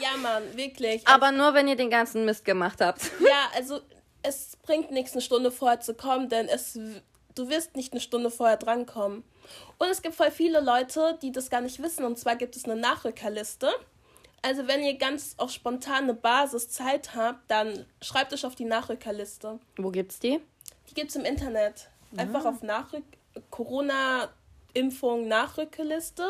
Ja, 0.01 0.17
Mann, 0.19 0.57
wirklich. 0.57 1.07
Aber 1.09 1.33
nur, 1.33 1.53
wenn 1.53 1.67
ihr 1.67 1.75
den 1.77 1.91
ganzen 1.91 2.25
Mist 2.25 2.45
gemacht 2.45 2.81
habt. 2.81 3.11
Ja, 3.21 3.51
also 3.57 3.81
es 4.23 4.57
bringt 4.63 4.93
nichts, 4.93 5.13
eine 5.13 5.21
Stunde 5.21 5.51
vorher 5.51 5.81
zu 5.81 5.95
kommen, 5.95 6.29
denn 6.29 6.47
es, 6.47 6.79
du 7.35 7.49
wirst 7.49 7.75
nicht 7.75 7.93
eine 7.93 8.01
Stunde 8.01 8.31
vorher 8.31 8.57
drankommen. 8.57 9.25
Und 9.79 9.89
es 9.89 10.01
gibt 10.03 10.15
voll 10.15 10.31
viele 10.31 10.61
Leute, 10.61 11.19
die 11.23 11.33
das 11.33 11.51
gar 11.51 11.61
nicht 11.61 11.83
wissen. 11.83 12.05
Und 12.05 12.19
zwar 12.19 12.37
gibt 12.37 12.55
es 12.55 12.67
eine 12.67 12.77
Nachrückerliste. 12.77 13.69
Also 14.43 14.67
wenn 14.67 14.83
ihr 14.83 14.97
ganz 14.97 15.35
auf 15.37 15.51
spontane 15.51 16.15
Basis 16.15 16.71
Zeit 16.71 17.15
habt, 17.15 17.51
dann 17.51 17.85
schreibt 18.01 18.33
euch 18.33 18.47
auf 18.47 18.55
die 18.55 18.65
Nachrückerliste. 18.65 19.59
Wo 19.77 19.91
gibt's 19.91 20.19
die? 20.19 20.41
Die 20.89 20.95
gibt 20.95 21.11
es 21.11 21.17
im 21.17 21.25
Internet. 21.25 21.89
Einfach 22.17 22.45
auf 22.45 22.63
Nachrück 22.63 23.05
Corona-Impfung 23.51 25.29
Nachrückeliste. 25.29 26.27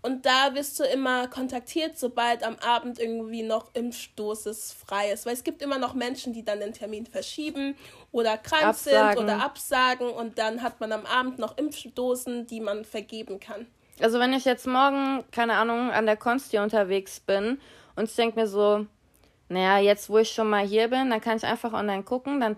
Und 0.00 0.26
da 0.26 0.54
wirst 0.54 0.78
du 0.78 0.84
immer 0.84 1.26
kontaktiert, 1.26 1.98
sobald 1.98 2.44
am 2.44 2.56
Abend 2.60 3.00
irgendwie 3.00 3.42
noch 3.42 3.74
Impfstoßes 3.74 4.72
frei 4.72 5.10
ist. 5.10 5.26
Weil 5.26 5.32
es 5.32 5.42
gibt 5.42 5.60
immer 5.60 5.78
noch 5.78 5.94
Menschen, 5.94 6.32
die 6.32 6.44
dann 6.44 6.60
den 6.60 6.72
Termin 6.72 7.04
verschieben 7.04 7.76
oder 8.12 8.38
krank 8.38 8.62
Absagen. 8.62 9.16
sind 9.16 9.24
oder 9.24 9.42
absagen. 9.42 10.08
Und 10.08 10.38
dann 10.38 10.62
hat 10.62 10.78
man 10.78 10.92
am 10.92 11.04
Abend 11.04 11.40
noch 11.40 11.58
Impfdosen, 11.58 12.46
die 12.46 12.60
man 12.60 12.84
vergeben 12.84 13.40
kann. 13.40 13.66
Also 14.00 14.18
wenn 14.20 14.32
ich 14.32 14.44
jetzt 14.44 14.66
morgen, 14.66 15.24
keine 15.32 15.54
Ahnung, 15.54 15.90
an 15.90 16.06
der 16.06 16.16
Konsti 16.16 16.58
unterwegs 16.58 17.20
bin 17.20 17.60
und 17.96 18.08
ich 18.08 18.14
denke 18.14 18.38
mir 18.40 18.46
so, 18.46 18.86
naja, 19.48 19.78
jetzt 19.78 20.08
wo 20.10 20.18
ich 20.18 20.30
schon 20.30 20.48
mal 20.50 20.66
hier 20.66 20.88
bin, 20.88 21.10
dann 21.10 21.20
kann 21.20 21.36
ich 21.36 21.44
einfach 21.44 21.72
online 21.72 22.02
gucken, 22.02 22.40
dann 22.40 22.56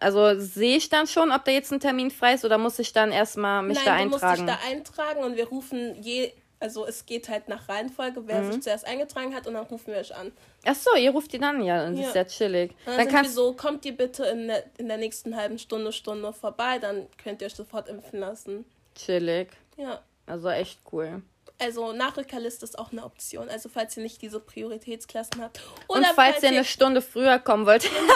also 0.00 0.38
sehe 0.38 0.76
ich 0.76 0.88
dann 0.88 1.06
schon, 1.06 1.30
ob 1.30 1.44
da 1.44 1.50
jetzt 1.52 1.72
ein 1.72 1.80
Termin 1.80 2.10
frei 2.10 2.34
ist 2.34 2.44
oder 2.44 2.58
muss 2.58 2.78
ich 2.78 2.92
dann 2.92 3.12
erstmal 3.12 3.62
mich 3.62 3.76
Nein, 3.76 3.84
da 3.86 3.98
du 3.98 4.08
musst 4.10 4.24
eintragen? 4.24 4.46
dich 4.46 4.56
da 4.56 4.68
eintragen 4.70 5.24
und 5.24 5.36
wir 5.36 5.48
rufen 5.48 6.02
je, 6.02 6.32
also 6.58 6.86
es 6.86 7.04
geht 7.06 7.28
halt 7.28 7.48
nach 7.48 7.68
Reihenfolge, 7.68 8.26
wer 8.26 8.42
Mhm. 8.42 8.52
sich 8.52 8.62
zuerst 8.62 8.86
eingetragen 8.86 9.34
hat 9.34 9.46
und 9.46 9.54
dann 9.54 9.66
rufen 9.66 9.88
wir 9.92 10.00
euch 10.00 10.14
an. 10.14 10.32
Ach 10.66 10.74
so, 10.74 10.94
ihr 10.96 11.10
ruft 11.10 11.32
die 11.32 11.38
dann 11.38 11.62
ja, 11.62 11.88
das 11.90 11.98
Ja. 11.98 12.06
ist 12.08 12.14
ja 12.14 12.24
chillig. 12.24 12.70
Und 12.70 12.78
dann, 12.86 12.96
Dann 12.98 13.08
kannst 13.08 13.34
so, 13.34 13.52
kommt 13.52 13.84
ihr 13.84 13.96
bitte 13.96 14.24
in 14.24 14.48
der, 14.48 14.64
in 14.78 14.88
der 14.88 14.96
nächsten 14.98 15.36
halben 15.36 15.58
Stunde, 15.58 15.92
Stunde 15.92 16.32
vorbei, 16.32 16.78
dann 16.78 17.06
könnt 17.22 17.40
ihr 17.42 17.46
euch 17.46 17.54
sofort 17.54 17.88
impfen 17.88 18.20
lassen. 18.20 18.64
chillig. 18.94 19.48
Ja. 19.80 20.00
Also 20.26 20.48
echt 20.48 20.80
cool. 20.92 21.22
Also 21.58 21.92
Nachrückerliste 21.92 22.64
ist 22.64 22.78
auch 22.78 22.90
eine 22.90 23.04
Option. 23.04 23.50
Also 23.50 23.68
falls 23.68 23.96
ihr 23.96 24.02
nicht 24.02 24.22
diese 24.22 24.40
Prioritätsklassen 24.40 25.42
habt. 25.42 25.60
Oder 25.88 25.98
Und 25.98 26.06
falls, 26.06 26.16
falls 26.16 26.42
ihr 26.42 26.48
eine 26.50 26.64
Stunde 26.64 27.02
früher 27.02 27.38
kommen 27.38 27.66
wollt. 27.66 27.82
Genau. 27.82 28.12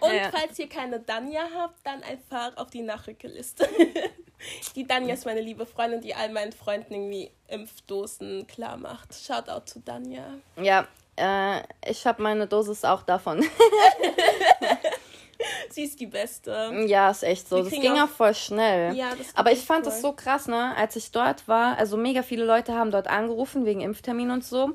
Und 0.00 0.14
ja. 0.14 0.30
falls 0.30 0.58
ihr 0.58 0.68
keine 0.68 0.98
Danja 0.98 1.42
habt, 1.56 1.78
dann 1.84 2.02
einfach 2.02 2.56
auf 2.56 2.70
die 2.70 2.82
Nachrückerliste. 2.82 3.68
die 4.74 4.86
Danja 4.86 5.14
ist 5.14 5.24
meine 5.24 5.40
liebe 5.40 5.66
Freundin, 5.66 6.00
die 6.00 6.14
all 6.14 6.30
meinen 6.30 6.52
Freunden 6.52 6.94
irgendwie 6.94 7.30
Impfdosen 7.46 8.46
klar 8.48 8.76
macht. 8.76 9.14
Shoutout 9.14 9.66
zu 9.66 9.80
Danja. 9.80 10.24
Ja, 10.60 10.88
äh, 11.16 11.62
ich 11.88 12.06
habe 12.06 12.22
meine 12.22 12.46
Dosis 12.46 12.84
auch 12.84 13.02
davon. 13.02 13.40
Sie 15.70 15.84
ist 15.84 16.00
die 16.00 16.06
Beste. 16.06 16.84
Ja, 16.86 17.10
ist 17.10 17.22
echt 17.22 17.48
so. 17.48 17.62
Das 17.62 17.70
ging 17.70 17.98
auch 17.98 18.08
voll 18.08 18.34
schnell. 18.34 18.94
Ja, 18.94 19.10
das 19.16 19.28
Aber 19.34 19.52
ich 19.52 19.60
fand 19.60 19.86
es 19.86 20.00
so 20.00 20.12
krass, 20.12 20.48
ne? 20.48 20.74
Als 20.76 20.96
ich 20.96 21.10
dort 21.10 21.46
war, 21.48 21.78
also 21.78 21.96
mega 21.96 22.22
viele 22.22 22.44
Leute 22.44 22.74
haben 22.74 22.90
dort 22.90 23.08
angerufen 23.08 23.64
wegen 23.64 23.80
Impftermin 23.80 24.30
und 24.30 24.44
so. 24.44 24.72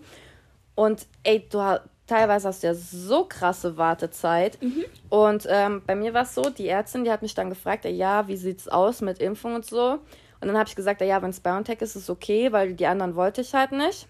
Und 0.76 1.06
ey, 1.24 1.48
du 1.50 1.80
teilweise 2.08 2.50
hast 2.50 2.64
du 2.64 2.68
ja 2.68 2.74
so 2.74 3.26
krasse 3.26 3.78
Wartezeit. 3.78 4.62
Mhm. 4.62 4.86
Und 5.10 5.48
ähm, 5.50 5.82
bei 5.86 5.96
mir 5.96 6.14
war 6.14 6.24
es 6.24 6.36
so, 6.36 6.50
die 6.50 6.68
Ärztin, 6.68 7.06
die 7.06 7.12
hat 7.12 7.22
mich 7.22 7.36
dann 7.36 7.50
gefragt, 7.50 7.86
ja, 7.86 8.28
wie 8.28 8.36
sieht's 8.36 8.68
aus 8.68 9.02
mit 9.02 9.20
Impfung 9.20 9.56
und 9.56 9.66
so. 9.66 10.00
Und 10.42 10.48
dann 10.48 10.58
habe 10.58 10.68
ich 10.68 10.76
gesagt, 10.76 11.02
ja, 11.02 11.22
wenn 11.22 11.30
es 11.30 11.40
BioNTech 11.40 11.82
ist, 11.82 11.96
ist 11.96 12.04
es 12.04 12.10
okay, 12.10 12.52
weil 12.52 12.74
die 12.74 12.88
anderen 12.88 13.16
wollte 13.16 13.42
ich 13.42 13.54
halt 13.54 13.72
nicht. 13.72 14.08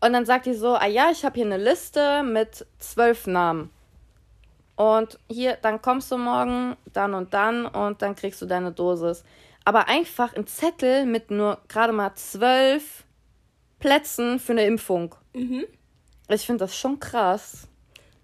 Und 0.00 0.12
dann 0.12 0.26
sagt 0.26 0.46
die 0.46 0.54
so, 0.54 0.74
ah 0.74 0.86
ja, 0.86 1.10
ich 1.10 1.24
habe 1.24 1.36
hier 1.36 1.46
eine 1.46 1.56
Liste 1.56 2.22
mit 2.22 2.66
zwölf 2.78 3.26
Namen. 3.26 3.70
Und 4.76 5.18
hier, 5.28 5.56
dann 5.60 5.80
kommst 5.80 6.12
du 6.12 6.18
morgen, 6.18 6.76
dann 6.92 7.14
und 7.14 7.32
dann 7.34 7.66
und 7.66 8.02
dann 8.02 8.14
kriegst 8.14 8.40
du 8.42 8.46
deine 8.46 8.72
Dosis. 8.72 9.24
Aber 9.64 9.88
einfach 9.88 10.36
ein 10.36 10.46
Zettel 10.46 11.06
mit 11.06 11.30
nur 11.30 11.58
gerade 11.68 11.92
mal 11.92 12.14
zwölf 12.14 13.04
Plätzen 13.78 14.38
für 14.38 14.52
eine 14.52 14.64
Impfung. 14.64 15.14
Mhm. 15.32 15.64
Ich 16.28 16.46
finde 16.46 16.64
das 16.64 16.76
schon 16.76 17.00
krass. 17.00 17.68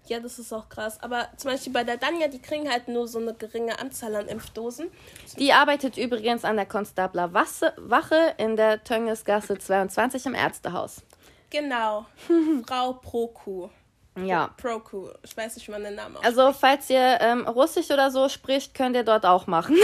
Ja, 0.07 0.19
das 0.19 0.37
ist 0.37 0.51
auch 0.51 0.67
krass. 0.67 1.01
Aber 1.01 1.29
zum 1.37 1.51
Beispiel 1.51 1.71
bei 1.71 1.83
der 1.83 1.97
Danja, 1.97 2.27
die 2.27 2.39
kriegen 2.39 2.69
halt 2.69 2.87
nur 2.87 3.07
so 3.07 3.19
eine 3.19 3.33
geringe 3.33 3.79
Anzahl 3.79 4.15
an 4.15 4.27
Impfdosen. 4.27 4.91
Die 5.37 5.53
arbeitet 5.53 5.97
übrigens 5.97 6.43
an 6.43 6.57
der 6.57 6.65
Konstabler 6.65 7.33
Wache 7.33 8.35
in 8.37 8.57
der 8.57 8.83
Töngesgasse 8.83 9.57
22 9.57 10.25
im 10.25 10.35
Ärztehaus. 10.35 11.01
Genau. 11.49 12.05
Frau 12.67 12.93
Proku. 12.93 13.69
Ja. 14.15 14.53
Proku. 14.57 15.09
Ich 15.23 15.35
weiß 15.35 15.55
nicht, 15.55 15.67
wie 15.67 15.71
man 15.71 15.83
den 15.83 15.95
Namen 15.95 16.17
ausspricht. 16.17 16.37
Also, 16.37 16.57
falls 16.57 16.89
ihr 16.89 17.17
ähm, 17.21 17.47
Russisch 17.47 17.89
oder 17.89 18.11
so 18.11 18.29
spricht, 18.29 18.75
könnt 18.75 18.95
ihr 18.95 19.03
dort 19.03 19.25
auch 19.25 19.47
machen. 19.47 19.75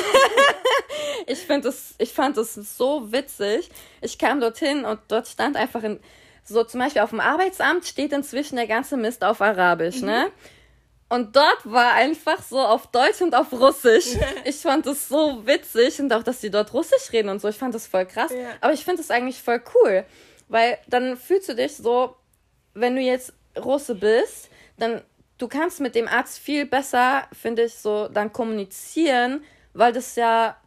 ich, 1.27 1.47
das, 1.47 1.95
ich 1.97 2.13
fand 2.13 2.37
es 2.37 2.53
so 2.53 3.11
witzig. 3.11 3.69
Ich 4.01 4.17
kam 4.19 4.39
dorthin 4.39 4.85
und 4.85 4.99
dort 5.07 5.27
stand 5.27 5.57
einfach 5.57 5.83
in, 5.83 5.99
so 6.43 6.63
zum 6.63 6.79
Beispiel 6.79 7.01
auf 7.01 7.09
dem 7.09 7.19
Arbeitsamt 7.19 7.85
steht 7.85 8.13
inzwischen 8.13 8.55
der 8.55 8.67
ganze 8.67 8.97
Mist 8.97 9.23
auf 9.23 9.41
Arabisch, 9.41 10.01
ne? 10.01 10.01
mhm. 10.01 10.07
ne? 10.07 10.31
Und 11.11 11.35
dort 11.35 11.59
war 11.63 11.93
einfach 11.93 12.43
so 12.43 12.59
auf 12.59 12.87
Deutsch 12.87 13.21
und 13.21 13.33
auf 13.33 13.51
Russisch. 13.51 14.15
Ich 14.45 14.57
fand 14.57 14.85
es 14.85 15.09
so 15.09 15.45
witzig 15.45 15.99
und 15.99 16.13
auch, 16.13 16.21
dass 16.21 16.39
die 16.39 16.51
dort 16.51 16.71
Russisch 16.71 17.11
reden 17.11 17.29
und 17.29 17.41
so. 17.41 17.47
Ich 17.47 17.57
fand 17.57 17.73
das 17.73 17.87
voll 17.87 18.05
krass. 18.05 18.31
Ja. 18.31 18.49
Aber 18.61 18.73
ich 18.73 18.85
finde 18.85 19.01
es 19.01 19.09
eigentlich 19.09 19.41
voll 19.41 19.61
cool. 19.73 20.05
Weil 20.49 20.77
dann 20.87 21.17
fühlst 21.17 21.49
du 21.49 21.55
dich 21.55 21.75
so, 21.75 22.15
wenn 22.75 22.95
du 22.95 23.01
jetzt 23.01 23.33
Russe 23.63 23.95
bist, 23.95 24.49
dann 24.77 25.01
du 25.37 25.47
kannst 25.47 25.79
mit 25.79 25.95
dem 25.95 26.07
Arzt 26.07 26.39
viel 26.39 26.65
besser, 26.65 27.27
finde 27.31 27.63
ich, 27.63 27.75
so 27.75 28.07
dann 28.07 28.31
kommunizieren, 28.31 29.43
weil 29.73 29.93
das 29.93 30.15
ja 30.15 30.57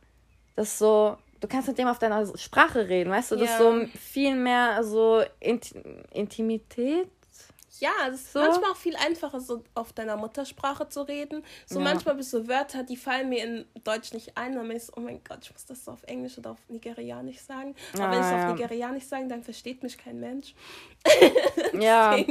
das 0.56 0.78
so, 0.78 1.16
du 1.40 1.48
kannst 1.48 1.68
mit 1.68 1.78
dem 1.78 1.88
auf 1.88 1.98
deiner 1.98 2.26
Sprache 2.36 2.88
reden, 2.88 3.10
weißt 3.10 3.32
du, 3.32 3.36
das 3.36 3.50
ja. 3.50 3.58
so 3.58 3.86
viel 3.98 4.34
mehr 4.34 4.82
so 4.82 5.22
Int 5.40 5.74
Intimität 6.12 7.10
ja, 7.82 7.90
es 8.08 8.20
ist 8.20 8.32
so. 8.32 8.38
manchmal 8.38 8.70
auch 8.70 8.76
viel 8.76 8.94
einfacher, 8.94 9.40
so 9.40 9.64
auf 9.74 9.92
deiner 9.92 10.16
Muttersprache 10.16 10.88
zu 10.88 11.02
reden. 11.02 11.44
So 11.66 11.80
ja. 11.80 11.84
manchmal 11.84 12.14
bist 12.14 12.32
du 12.32 12.46
Wörter, 12.46 12.84
die 12.84 12.96
fallen 12.96 13.28
mir 13.28 13.42
in 13.42 13.64
Deutsch 13.82 14.12
nicht 14.12 14.36
ein. 14.38 14.54
Dann 14.54 14.68
bin 14.68 14.76
ich 14.76 14.84
so, 14.84 14.92
oh 14.96 15.00
mein 15.00 15.20
Gott, 15.24 15.40
ich 15.42 15.52
muss 15.52 15.66
das 15.66 15.84
so 15.84 15.90
auf 15.90 16.04
Englisch 16.04 16.38
oder 16.38 16.52
auf 16.52 16.58
Nigerianisch 16.68 17.40
sagen. 17.40 17.74
Aber 17.94 18.04
ah, 18.04 18.10
wenn 18.12 18.20
ich 18.20 18.26
es 18.26 18.30
ja. 18.30 18.50
auf 18.50 18.56
Nigerianisch 18.56 19.04
sage, 19.04 19.26
dann 19.26 19.42
versteht 19.42 19.82
mich 19.82 19.98
kein 19.98 20.20
Mensch. 20.20 20.54
ja. 21.72 22.16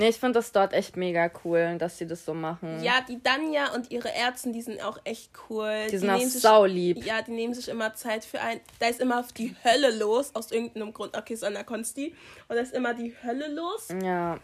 Nee, 0.00 0.10
ich 0.10 0.16
finde 0.16 0.38
das 0.38 0.52
dort 0.52 0.72
echt 0.74 0.96
mega 0.96 1.28
cool, 1.44 1.76
dass 1.76 1.98
sie 1.98 2.06
das 2.06 2.24
so 2.24 2.32
machen. 2.32 2.80
Ja, 2.84 3.00
die 3.06 3.20
Danja 3.20 3.74
und 3.74 3.90
ihre 3.90 4.08
Ärzte, 4.08 4.52
die 4.52 4.62
sind 4.62 4.80
auch 4.80 5.00
echt 5.02 5.32
cool. 5.50 5.86
Die, 5.86 5.90
die 5.90 5.98
sind 5.98 6.10
auch 6.10 6.20
saulieb. 6.20 7.04
Ja, 7.04 7.20
die 7.20 7.32
nehmen 7.32 7.52
sich 7.52 7.66
immer 7.66 7.92
Zeit 7.94 8.24
für 8.24 8.40
ein. 8.40 8.60
Da 8.78 8.86
ist 8.86 9.00
immer 9.00 9.24
die 9.36 9.56
Hölle 9.64 9.90
los, 9.98 10.36
aus 10.36 10.52
irgendeinem 10.52 10.92
Grund. 10.92 11.16
Okay, 11.16 11.34
so 11.34 11.46
an 11.46 11.54
der 11.54 11.64
Konsti. 11.64 12.14
Und 12.46 12.54
da 12.54 12.62
ist 12.62 12.74
immer 12.74 12.94
die 12.94 13.12
Hölle 13.24 13.48
los. 13.48 13.88
Ja. 14.00 14.38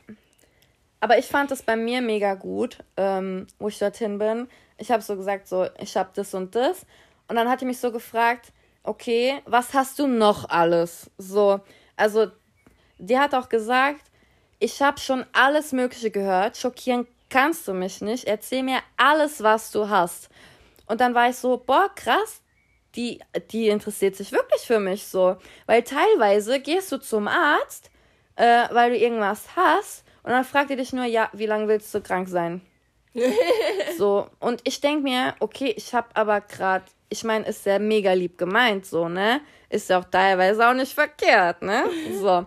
Aber 0.99 1.19
ich 1.19 1.27
fand 1.27 1.53
das 1.53 1.63
bei 1.63 1.77
mir 1.77 2.01
mega 2.01 2.35
gut, 2.35 2.79
ähm, 2.97 3.47
wo 3.61 3.69
ich 3.69 3.79
dorthin 3.79 4.19
bin. 4.19 4.49
Ich 4.77 4.91
habe 4.91 5.05
so 5.05 5.15
gesagt, 5.15 5.47
so, 5.47 5.69
ich 5.79 5.97
habe 5.97 6.11
das 6.15 6.35
und 6.35 6.57
das. 6.57 6.85
Und 7.29 7.37
dann 7.37 7.49
hat 7.49 7.61
die 7.61 7.67
mich 7.67 7.79
so 7.79 7.93
gefragt, 7.93 8.53
okay, 8.83 9.41
was 9.47 9.73
hast 9.73 10.01
du 10.01 10.09
noch 10.09 10.49
alles? 10.49 11.13
So, 11.17 11.61
also, 11.95 12.27
die 12.99 13.17
hat 13.17 13.37
auch 13.37 13.49
gesagt, 13.49 14.11
ich 14.59 14.81
habe 14.83 14.99
schon 14.99 15.25
alles 15.33 15.73
Mögliche 15.73 16.11
gehört. 16.11 16.57
Schockieren 16.57 17.07
kannst 17.29 17.67
du 17.69 17.75
mich 17.75 18.01
nicht. 18.01 18.25
Erzähl 18.25 18.63
mir 18.63 18.79
alles, 18.97 19.43
was 19.43 19.71
du 19.71 19.89
hast. 19.89 20.29
Und 20.87 21.01
dann 21.01 21.15
war 21.15 21.31
ich 21.31 21.37
so, 21.37 21.57
boah, 21.57 21.91
krass, 21.95 22.43
die, 22.95 23.21
die 23.51 23.69
interessiert 23.69 24.17
sich 24.17 24.33
wirklich 24.33 24.63
für 24.63 24.81
mich 24.81 25.07
so. 25.07 25.37
Weil 25.67 25.83
teilweise 25.83 26.61
gehst 26.61 26.93
du 26.93 26.99
zum 26.99 27.29
Arzt, 27.29 27.91
äh, 28.37 28.65
weil 28.71 28.91
du 28.91 28.99
irgendwas 28.99 29.57
hast, 29.57 30.05
und 30.25 30.31
dann 30.31 30.45
fragt 30.45 30.71
er 30.71 30.77
dich 30.77 30.93
nur, 30.93 31.05
ja, 31.05 31.29
wie 31.35 31.47
lange 31.47 31.69
willst 31.69 31.95
du 31.95 32.01
krank 32.01 32.29
sein? 32.29 32.63
so, 33.99 34.27
und 34.41 34.63
ich 34.65 34.81
denke 34.81 35.03
mir, 35.03 35.35
okay, 35.39 35.73
ich 35.77 35.95
habe 35.95 36.09
aber 36.15 36.41
gerade, 36.41 36.87
ich 37.11 37.25
meine, 37.25 37.47
ist 37.47 37.67
ja 37.67 37.79
mega 37.79 38.13
lieb 38.15 38.39
gemeint, 38.39 38.87
so, 38.87 39.09
ne? 39.09 39.43
Ist 39.69 39.91
ja 39.91 40.01
auch 40.01 40.05
teilweise 40.05 40.67
auch 40.67 40.73
nicht 40.73 40.95
verkehrt, 40.95 41.63
ne? 41.63 41.85
So. 42.21 42.47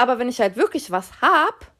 Aber 0.00 0.18
wenn 0.18 0.30
ich 0.30 0.40
halt 0.40 0.56
wirklich 0.56 0.90
was 0.90 1.20
hab 1.20 1.70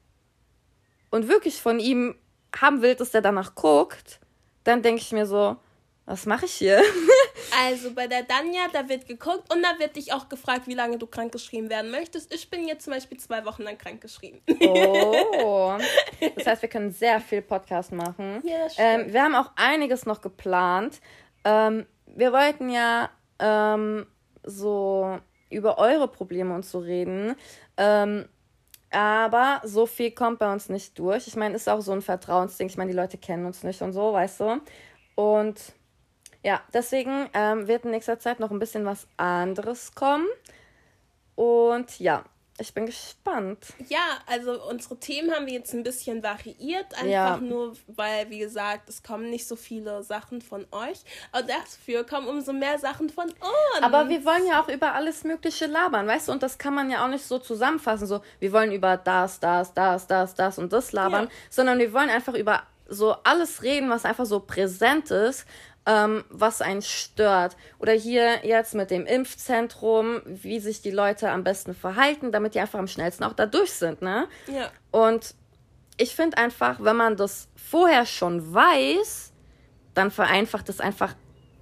und 1.10 1.26
wirklich 1.26 1.62
von 1.62 1.80
ihm 1.80 2.16
haben 2.54 2.82
will, 2.82 2.94
dass 2.94 3.12
der 3.12 3.22
danach 3.22 3.54
guckt, 3.54 4.20
dann 4.62 4.82
denke 4.82 5.00
ich 5.00 5.10
mir 5.12 5.24
so, 5.24 5.56
was 6.04 6.26
mache 6.26 6.44
ich 6.44 6.52
hier? 6.52 6.82
also 7.64 7.94
bei 7.94 8.06
der 8.08 8.24
Danja, 8.24 8.66
da 8.74 8.86
wird 8.90 9.08
geguckt 9.08 9.50
und 9.50 9.62
da 9.62 9.78
wird 9.78 9.96
dich 9.96 10.12
auch 10.12 10.28
gefragt, 10.28 10.66
wie 10.66 10.74
lange 10.74 10.98
du 10.98 11.06
krankgeschrieben 11.06 11.70
werden 11.70 11.90
möchtest. 11.90 12.34
Ich 12.34 12.50
bin 12.50 12.68
jetzt 12.68 12.84
zum 12.84 12.92
Beispiel 12.92 13.18
zwei 13.18 13.42
Wochen 13.46 13.62
lang 13.62 13.78
krankgeschrieben. 13.78 14.42
Oh. 14.60 15.78
Das 16.36 16.46
heißt, 16.46 16.60
wir 16.60 16.68
können 16.68 16.90
sehr 16.90 17.20
viel 17.20 17.40
Podcast 17.40 17.90
machen. 17.90 18.42
Ja, 18.44 18.58
das 18.58 18.74
ähm, 18.76 19.00
stimmt. 19.00 19.06
Ähm, 19.06 19.12
wir 19.14 19.22
haben 19.22 19.34
auch 19.34 19.50
einiges 19.56 20.04
noch 20.04 20.20
geplant. 20.20 21.00
Ähm, 21.44 21.86
wir 22.04 22.32
wollten 22.32 22.68
ja 22.68 23.08
ähm, 23.38 24.06
so 24.42 25.18
über 25.50 25.78
eure 25.78 26.08
Probleme 26.08 26.54
und 26.54 26.64
so 26.64 26.78
reden. 26.78 27.34
Ähm, 27.76 28.26
aber 28.90 29.60
so 29.64 29.86
viel 29.86 30.10
kommt 30.10 30.40
bei 30.40 30.52
uns 30.52 30.68
nicht 30.68 30.98
durch. 30.98 31.28
Ich 31.28 31.36
meine, 31.36 31.54
ist 31.54 31.68
auch 31.68 31.80
so 31.80 31.92
ein 31.92 32.02
Vertrauensding. 32.02 32.68
Ich 32.68 32.76
meine, 32.76 32.90
die 32.90 32.96
Leute 32.96 33.18
kennen 33.18 33.46
uns 33.46 33.62
nicht 33.62 33.82
und 33.82 33.92
so, 33.92 34.12
weißt 34.12 34.40
du. 34.40 34.60
Und 35.14 35.74
ja, 36.42 36.60
deswegen 36.72 37.28
ähm, 37.34 37.68
wird 37.68 37.84
in 37.84 37.90
nächster 37.90 38.18
Zeit 38.18 38.40
noch 38.40 38.50
ein 38.50 38.58
bisschen 38.58 38.84
was 38.84 39.06
anderes 39.16 39.94
kommen. 39.94 40.26
Und 41.36 42.00
ja, 42.00 42.24
ich 42.60 42.74
bin 42.74 42.86
gespannt. 42.86 43.58
Ja, 43.88 44.18
also 44.26 44.62
unsere 44.68 44.98
Themen 44.98 45.32
haben 45.32 45.46
wir 45.46 45.54
jetzt 45.54 45.72
ein 45.72 45.82
bisschen 45.82 46.22
variiert, 46.22 46.94
einfach 46.94 47.06
ja. 47.06 47.36
nur, 47.38 47.74
weil, 47.86 48.28
wie 48.30 48.38
gesagt, 48.38 48.88
es 48.88 49.02
kommen 49.02 49.30
nicht 49.30 49.48
so 49.48 49.56
viele 49.56 50.02
Sachen 50.02 50.42
von 50.42 50.66
euch. 50.70 51.00
Aber 51.32 51.46
dafür 51.46 52.04
kommen 52.04 52.28
umso 52.28 52.52
mehr 52.52 52.78
Sachen 52.78 53.08
von 53.08 53.24
uns. 53.24 53.82
Aber 53.82 54.08
wir 54.08 54.24
wollen 54.24 54.46
ja 54.46 54.62
auch 54.62 54.68
über 54.68 54.94
alles 54.94 55.24
Mögliche 55.24 55.66
labern, 55.66 56.06
weißt 56.06 56.28
du? 56.28 56.32
Und 56.32 56.42
das 56.42 56.58
kann 56.58 56.74
man 56.74 56.90
ja 56.90 57.04
auch 57.04 57.08
nicht 57.08 57.24
so 57.24 57.38
zusammenfassen, 57.38 58.06
so, 58.06 58.20
wir 58.38 58.52
wollen 58.52 58.72
über 58.72 58.96
das, 58.96 59.40
das, 59.40 59.72
das, 59.72 60.06
das, 60.06 60.34
das 60.34 60.58
und 60.58 60.72
das 60.72 60.92
labern, 60.92 61.24
ja. 61.24 61.30
sondern 61.48 61.78
wir 61.78 61.92
wollen 61.92 62.10
einfach 62.10 62.34
über 62.34 62.64
so 62.90 63.14
alles 63.22 63.62
reden, 63.62 63.88
was 63.88 64.04
einfach 64.04 64.26
so 64.26 64.40
präsent 64.40 65.10
ist, 65.10 65.46
ähm, 65.86 66.24
was 66.28 66.62
einen 66.62 66.82
stört. 66.82 67.56
Oder 67.78 67.92
hier 67.92 68.46
jetzt 68.46 68.74
mit 68.74 68.90
dem 68.90 69.06
Impfzentrum, 69.06 70.20
wie 70.24 70.60
sich 70.60 70.82
die 70.82 70.90
Leute 70.90 71.30
am 71.30 71.44
besten 71.44 71.74
verhalten, 71.74 72.32
damit 72.32 72.54
die 72.54 72.60
einfach 72.60 72.78
am 72.78 72.88
schnellsten 72.88 73.24
auch 73.24 73.32
da 73.32 73.46
durch 73.46 73.72
sind, 73.72 74.02
ne? 74.02 74.28
Ja. 74.46 74.70
Und 74.90 75.34
ich 75.96 76.14
finde 76.14 76.38
einfach, 76.38 76.76
wenn 76.80 76.96
man 76.96 77.16
das 77.16 77.48
vorher 77.56 78.06
schon 78.06 78.54
weiß, 78.54 79.32
dann 79.94 80.10
vereinfacht 80.10 80.68
es 80.68 80.80
einfach 80.80 81.14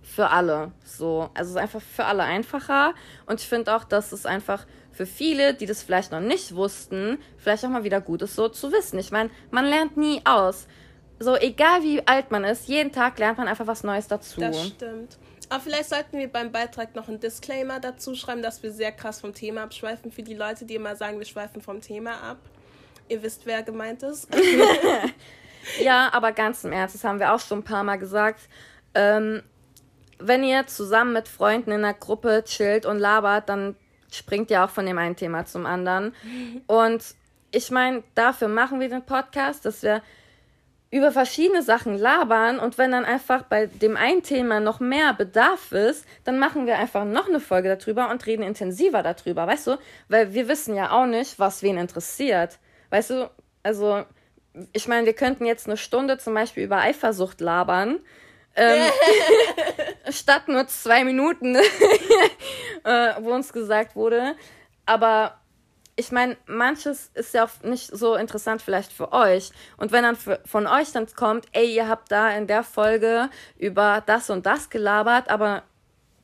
für 0.03 0.31
alle. 0.31 0.73
So, 0.85 1.31
also 1.35 1.51
es 1.51 1.51
ist 1.51 1.57
einfach 1.57 1.83
für 1.83 2.05
alle 2.05 2.23
einfacher. 2.23 2.95
Und 3.27 3.41
ich 3.41 3.49
finde 3.49 3.75
auch, 3.75 3.85
dass 3.85 4.12
es 4.12 4.27
einfach 4.27 4.66
für 4.93 5.07
viele, 5.07 5.55
die 5.55 5.66
das 5.66 5.83
vielleicht 5.83 6.12
noch 6.12 6.21
nicht 6.21 6.55
wussten, 6.55 7.19
vielleicht 7.37 7.64
auch 7.64 7.69
mal 7.69 7.85
wieder 7.85 8.01
gut 8.01 8.23
ist, 8.23 8.35
so 8.35 8.49
zu 8.49 8.73
wissen. 8.73 8.99
Ich 8.99 9.11
meine, 9.11 9.31
man 9.51 9.64
lernt 9.64 9.97
nie 9.97 10.21
aus 10.25 10.66
so 11.19 11.37
egal 11.37 11.83
wie 11.83 12.07
alt 12.07 12.31
man 12.31 12.45
ist, 12.45 12.69
jeden 12.69 12.93
Tag 12.93 13.19
lernt 13.19 13.39
man 13.39 13.49
einfach 13.49 13.66
was 13.66 13.85
Neues 13.85 14.07
dazu. 14.09 14.41
Das 14.41 14.69
stimmt. 14.69 15.19
Aber 15.51 15.61
vielleicht 15.62 15.89
sollten 15.89 16.19
wir 16.19 16.29
beim 16.29 16.53
Beitrag 16.53 16.95
noch 16.95 17.09
einen 17.09 17.21
Disclaimer 17.21 17.81
dazu 17.81 18.14
schreiben, 18.14 18.43
dass 18.43 18.62
wir 18.62 18.71
sehr 18.71 18.93
krass 18.93 19.21
vom 19.21 19.33
Thema 19.33 19.62
abschweifen. 19.62 20.12
Für 20.12 20.23
die 20.23 20.35
Leute, 20.35 20.64
die 20.66 20.75
immer 20.75 20.95
sagen, 20.95 21.19
wir 21.19 21.27
schweifen 21.27 21.62
vom 21.62 21.81
Thema 21.81 22.21
ab. 22.23 22.39
Ihr 23.09 23.23
wisst, 23.23 23.47
wer 23.47 23.62
gemeint 23.62 24.03
ist. 24.03 24.29
ja, 25.81 26.11
aber 26.12 26.33
ganz 26.33 26.64
im 26.64 26.73
Ernst, 26.73 26.95
das 26.95 27.05
haben 27.05 27.19
wir 27.19 27.33
auch 27.33 27.41
schon 27.41 27.61
ein 27.61 27.64
paar 27.64 27.83
Mal 27.83 27.97
gesagt. 27.97 28.41
Ähm, 28.95 29.43
wenn 30.19 30.45
ihr 30.45 30.66
zusammen 30.66 31.12
mit 31.12 31.29
Freunden 31.29 31.71
in 31.71 31.85
einer 31.85 31.95
Gruppe 31.95 32.45
chillt 32.45 32.85
und 32.85 32.99
labert, 32.99 33.49
dann 33.49 33.77
springt 34.12 34.51
ihr 34.51 34.64
auch 34.64 34.71
von 34.71 34.85
dem 34.85 34.99
einen 34.99 35.16
Thema 35.16 35.47
zum 35.47 35.66
anderen. 35.66 36.14
Und 36.66 37.14
ich 37.51 37.71
meine, 37.71 38.03
dafür 38.14 38.49
machen 38.49 38.81
wir 38.81 38.89
den 38.89 39.05
Podcast, 39.05 39.64
dass 39.64 39.83
wir 39.83 40.03
über 40.91 41.12
verschiedene 41.12 41.62
Sachen 41.62 41.99
labern 41.99 42.59
und 42.59 42.78
wenn 42.78 42.93
dann 42.93 43.05
einfach 43.05 43.43
bei 43.43 43.66
dem 43.66 43.97
einen 43.97 44.22
Thema 44.22 44.59
noch 44.59 44.80
mehr 44.80 45.12
Bedarf 45.12 45.72
ist, 45.72 46.07
dann 46.24 46.39
machen 46.39 46.66
wir 46.66 46.78
einfach 46.78 47.05
noch 47.05 47.28
eine 47.28 47.41
Folge 47.41 47.76
darüber 47.76 48.11
und 48.11 48.24
reden 48.24 48.43
intensiver 48.43 49.03
darüber, 49.03 49.47
weißt 49.47 49.66
du? 49.66 49.76
Weil 50.09 50.32
wir 50.32 50.49
wissen 50.49 50.74
ja 50.74 50.91
auch 50.91 51.05
nicht, 51.05 51.39
was 51.39 51.62
wen 51.62 51.76
interessiert. 51.76 52.59
Weißt 52.89 53.11
du, 53.11 53.30
also 53.62 54.05
ich 54.72 54.89
meine, 54.89 55.05
wir 55.07 55.12
könnten 55.12 55.45
jetzt 55.45 55.66
eine 55.66 55.76
Stunde 55.76 56.16
zum 56.16 56.32
Beispiel 56.32 56.64
über 56.64 56.78
Eifersucht 56.78 57.41
labern. 57.43 58.01
Ähm, 58.57 58.91
statt 60.11 60.49
nur 60.49 60.66
zwei 60.68 61.05
Minuten, 61.05 61.55
äh, 62.84 63.14
wo 63.20 63.32
uns 63.32 63.53
gesagt 63.53 63.95
wurde. 63.95 64.34
Aber 64.86 65.39
ich 65.99 66.12
meine, 66.12 66.36
manches 66.46 67.11
ist 67.14 67.34
ja 67.34 67.44
auch 67.44 67.64
nicht 67.64 67.90
so 67.90 68.14
interessant 68.14 68.62
vielleicht 68.62 68.92
für 68.92 69.12
euch. 69.12 69.51
Und 69.78 69.90
wenn 69.90 70.05
dann 70.05 70.14
für, 70.14 70.40
von 70.46 70.68
euch 70.68 70.92
dann 70.92 71.09
kommt, 71.12 71.46
ey, 71.51 71.74
ihr 71.74 71.88
habt 71.88 72.12
da 72.12 72.30
in 72.30 72.46
der 72.46 72.62
Folge 72.62 73.28
über 73.59 74.01
das 74.07 74.30
und 74.30 74.46
das 74.46 74.70
gelabert, 74.70 75.28
aber 75.28 75.64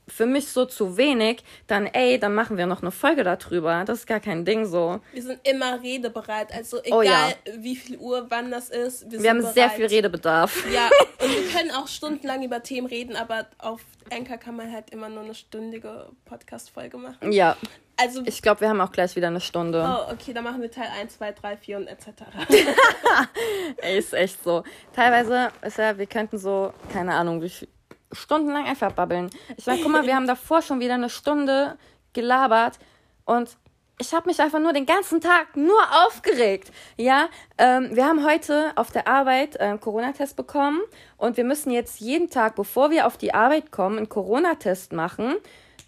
für 0.07 0.27
mich 0.27 0.49
so 0.49 0.67
zu 0.67 0.97
wenig, 0.97 1.43
dann 1.67 1.87
ey, 1.87 2.19
dann 2.19 2.35
machen 2.35 2.57
wir 2.57 2.67
noch 2.67 2.83
eine 2.83 2.91
Folge 2.91 3.25
darüber. 3.25 3.85
Das 3.85 4.01
ist 4.01 4.07
gar 4.07 4.21
kein 4.21 4.45
Ding 4.45 4.67
so. 4.67 5.01
Wir 5.13 5.23
sind 5.23 5.41
immer 5.49 5.83
redebereit. 5.83 6.53
Also 6.53 6.83
egal, 6.83 6.99
oh, 6.99 7.03
ja. 7.03 7.29
wie 7.59 7.77
viel 7.77 7.99
Uhr, 7.99 8.27
wann 8.29 8.51
das 8.51 8.71
ist. 8.71 9.11
Wir, 9.11 9.23
wir 9.23 9.31
haben 9.31 9.39
bereit. 9.39 9.55
sehr 9.55 9.71
viel 9.71 9.87
Redebedarf. 9.87 10.65
Ja, 10.73 10.91
und 11.25 11.31
wir 11.31 11.49
können 11.53 11.71
auch 11.71 11.89
stundenlang 11.89 12.43
über 12.43 12.63
Themen 12.63 12.87
reden, 12.87 13.17
aber 13.17 13.47
auf 13.59 13.81
Anchor 14.13 14.37
kann 14.37 14.57
man 14.57 14.71
halt 14.71 14.91
immer 14.91 15.09
nur 15.09 15.25
eine 15.25 15.35
stündige 15.35 16.09
Podcast-Folge 16.25 16.99
machen. 16.99 17.33
Ja. 17.33 17.57
Also, 17.97 18.23
ich 18.25 18.43
glaube, 18.43 18.63
wir 18.63 18.69
haben 18.69 18.81
auch 18.81 18.91
gleich 18.91 19.15
wieder 19.15 19.29
eine 19.29 19.41
Stunde. 19.41 19.85
Oh, 19.87 20.13
okay, 20.13 20.33
dann 20.33 20.43
machen 20.43 20.61
wir 20.61 20.71
Teil 20.71 20.89
1, 21.01 21.17
2, 21.17 21.33
3, 21.33 21.57
4 21.57 21.77
und 21.77 21.87
etc. 21.87 22.07
Ey, 23.77 23.99
ist 23.99 24.13
echt 24.13 24.43
so. 24.43 24.65
Teilweise 24.93 25.53
ist 25.63 25.79
ja, 25.79 25.97
wir 25.97 26.07
könnten 26.07 26.37
so, 26.37 26.73
keine 26.93 27.15
Ahnung, 27.15 27.41
wie 27.41 27.51
viel, 27.51 27.69
stundenlang 28.15 28.67
einfach 28.67 28.93
babbeln. 28.93 29.31
Ich 29.57 29.67
meine, 29.67 29.83
guck 29.83 29.93
mal, 29.93 30.07
wir 30.07 30.15
haben 30.15 30.27
davor 30.27 30.63
schon 30.63 30.81
wieder 30.81 30.95
eine 30.95 31.11
Stunde 31.11 31.77
gelabert 32.13 32.79
und 33.25 33.57
ich 33.99 34.13
habe 34.13 34.29
mich 34.29 34.41
einfach 34.41 34.59
nur 34.59 34.73
den 34.73 34.87
ganzen 34.87 35.21
Tag 35.21 35.57
nur 35.57 35.81
aufgeregt. 36.05 36.73
Ja, 36.97 37.29
ähm, 37.59 37.91
wir 37.93 38.05
haben 38.05 38.25
heute 38.25 38.73
auf 38.75 38.91
der 38.91 39.07
Arbeit 39.07 39.61
einen 39.61 39.81
Corona-Test 39.81 40.37
bekommen 40.37 40.81
und 41.17 41.37
wir 41.37 41.45
müssen 41.45 41.71
jetzt 41.71 42.01
jeden 42.01 42.29
Tag, 42.29 42.57
bevor 42.57 42.91
wir 42.91 43.07
auf 43.07 43.17
die 43.17 43.35
Arbeit 43.35 43.71
kommen, 43.71 43.99
einen 43.99 44.09
Corona-Test 44.09 44.93
machen. 44.93 45.37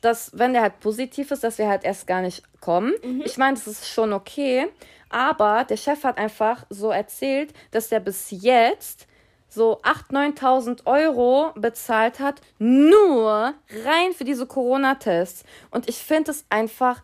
Dass, 0.03 0.31
wenn 0.39 0.53
der 0.53 0.63
halt 0.63 0.79
positiv 0.79 1.31
ist, 1.31 1.43
dass 1.43 1.59
wir 1.59 1.69
halt 1.69 1.83
erst 1.83 2.07
gar 2.07 2.21
nicht 2.21 2.43
kommen. 2.61 2.93
Mhm. 3.03 3.23
Ich 3.25 3.39
meine, 3.39 3.55
das 3.55 3.67
ist 3.67 3.89
schon 3.89 4.13
okay. 4.13 4.69
Aber 5.09 5.65
der 5.65 5.77
Chef 5.77 6.05
hat 6.05 6.19
einfach 6.19 6.65
so 6.69 6.91
erzählt, 6.91 7.55
dass 7.71 7.89
der 7.89 8.01
bis 8.01 8.31
jetzt 8.31 9.09
so 9.57 9.81
8.000, 9.81 10.39
9.000 10.39 10.87
Euro 10.87 11.53
bezahlt 11.57 12.21
hat, 12.21 12.43
nur 12.59 13.55
rein 13.85 14.13
für 14.15 14.25
diese 14.25 14.47
Corona-Tests. 14.47 15.45
Und 15.71 15.89
ich 15.89 15.97
finde 15.97 16.31
es 16.31 16.45
einfach, 16.51 17.03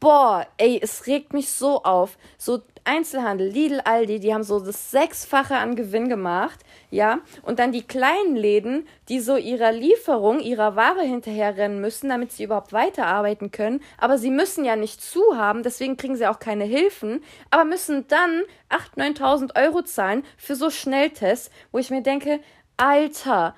boah, 0.00 0.46
ey, 0.58 0.78
es 0.82 1.06
regt 1.06 1.32
mich 1.32 1.48
so 1.50 1.82
auf. 1.82 2.18
So 2.38 2.62
Einzelhandel, 2.86 3.48
Lidl, 3.48 3.80
Aldi, 3.84 4.20
die 4.20 4.32
haben 4.32 4.44
so 4.44 4.60
das 4.60 4.92
Sechsfache 4.92 5.56
an 5.56 5.74
Gewinn 5.74 6.08
gemacht, 6.08 6.60
ja. 6.90 7.18
Und 7.42 7.58
dann 7.58 7.72
die 7.72 7.82
kleinen 7.82 8.36
Läden, 8.36 8.86
die 9.08 9.18
so 9.18 9.36
ihrer 9.36 9.72
Lieferung, 9.72 10.38
ihrer 10.38 10.76
Ware 10.76 11.02
hinterherrennen 11.02 11.80
müssen, 11.80 12.08
damit 12.08 12.30
sie 12.30 12.44
überhaupt 12.44 12.72
weiterarbeiten 12.72 13.50
können. 13.50 13.82
Aber 13.98 14.18
sie 14.18 14.30
müssen 14.30 14.64
ja 14.64 14.76
nicht 14.76 15.02
zu 15.02 15.20
haben, 15.36 15.64
deswegen 15.64 15.96
kriegen 15.96 16.14
sie 16.14 16.28
auch 16.28 16.38
keine 16.38 16.64
Hilfen, 16.64 17.24
aber 17.50 17.64
müssen 17.64 18.06
dann 18.06 18.42
8.000, 18.70 19.18
9.000 19.18 19.60
Euro 19.60 19.82
zahlen 19.82 20.22
für 20.36 20.54
so 20.54 20.70
Schnelltests, 20.70 21.50
wo 21.72 21.78
ich 21.78 21.90
mir 21.90 22.02
denke, 22.02 22.38
Alter, 22.76 23.56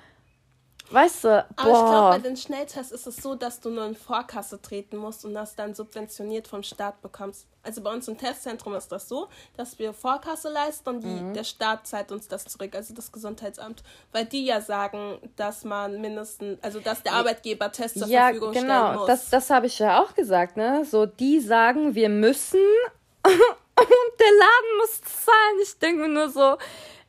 Weißt 0.91 1.23
du, 1.23 1.27
boah. 1.27 1.45
Aber 1.55 1.69
ich 1.69 1.77
glaube, 1.77 2.09
bei 2.09 2.19
den 2.19 2.37
Schnelltests 2.37 2.91
ist 2.91 3.07
es 3.07 3.17
so, 3.17 3.35
dass 3.35 3.59
du 3.59 3.69
nur 3.69 3.85
in 3.85 3.95
Vorkasse 3.95 4.61
treten 4.61 4.97
musst 4.97 5.23
und 5.23 5.33
das 5.33 5.55
dann 5.55 5.75
subventioniert 5.75 6.47
vom 6.47 6.63
Staat 6.63 7.01
bekommst. 7.01 7.47
Also 7.61 7.81
bei 7.81 7.93
uns 7.93 8.07
im 8.07 8.17
Testzentrum 8.17 8.73
ist 8.73 8.91
das 8.91 9.07
so, 9.07 9.27
dass 9.57 9.77
wir 9.77 9.93
Vorkasse 9.93 10.49
leisten 10.49 10.89
und 10.89 11.01
die, 11.01 11.07
mhm. 11.07 11.33
der 11.33 11.43
Staat 11.43 11.85
zahlt 11.85 12.11
uns 12.11 12.27
das 12.27 12.45
zurück, 12.45 12.73
also 12.73 12.93
das 12.93 13.11
Gesundheitsamt. 13.11 13.83
Weil 14.11 14.25
die 14.25 14.45
ja 14.45 14.61
sagen, 14.61 15.19
dass 15.35 15.63
man 15.63 16.01
mindestens, 16.01 16.57
also 16.63 16.79
dass 16.79 17.03
der 17.03 17.13
Arbeitgeber 17.13 17.71
Tests 17.71 17.99
zur 17.99 18.07
ja, 18.07 18.27
Verfügung 18.27 18.53
genau. 18.53 18.61
stellen 18.61 18.71
muss. 18.71 18.87
Ja, 18.87 18.91
genau, 18.93 19.07
das, 19.07 19.29
das 19.29 19.49
habe 19.49 19.67
ich 19.67 19.77
ja 19.77 20.01
auch 20.01 20.15
gesagt, 20.15 20.57
ne? 20.57 20.85
So, 20.85 21.05
die 21.05 21.39
sagen, 21.39 21.93
wir 21.93 22.09
müssen 22.09 22.59
und 23.23 24.19
der 24.19 24.31
Laden 24.31 24.77
muss 24.79 25.01
zahlen. 25.01 25.59
Ich 25.61 25.77
denke 25.77 26.01
mir 26.03 26.09
nur 26.09 26.29
so, 26.29 26.57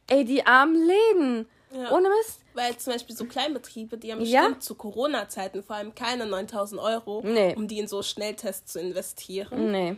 ey, 0.08 0.24
die 0.24 0.44
armen 0.44 0.74
Läden. 0.74 1.48
Ja. 1.72 1.92
Ohne 1.92 2.08
Mist 2.08 2.39
weil 2.54 2.76
zum 2.76 2.92
Beispiel 2.92 3.16
so 3.16 3.24
Kleinbetriebe, 3.24 3.96
die 3.98 4.12
haben 4.12 4.20
bestimmt 4.20 4.54
ja? 4.56 4.60
zu 4.60 4.74
Corona-Zeiten 4.74 5.62
vor 5.62 5.76
allem 5.76 5.94
keine 5.94 6.26
9000 6.26 6.80
Euro, 6.80 7.22
nee. 7.24 7.54
um 7.54 7.68
die 7.68 7.78
in 7.78 7.88
so 7.88 8.02
Schnelltests 8.02 8.72
zu 8.72 8.80
investieren. 8.80 9.70
Nee. 9.70 9.96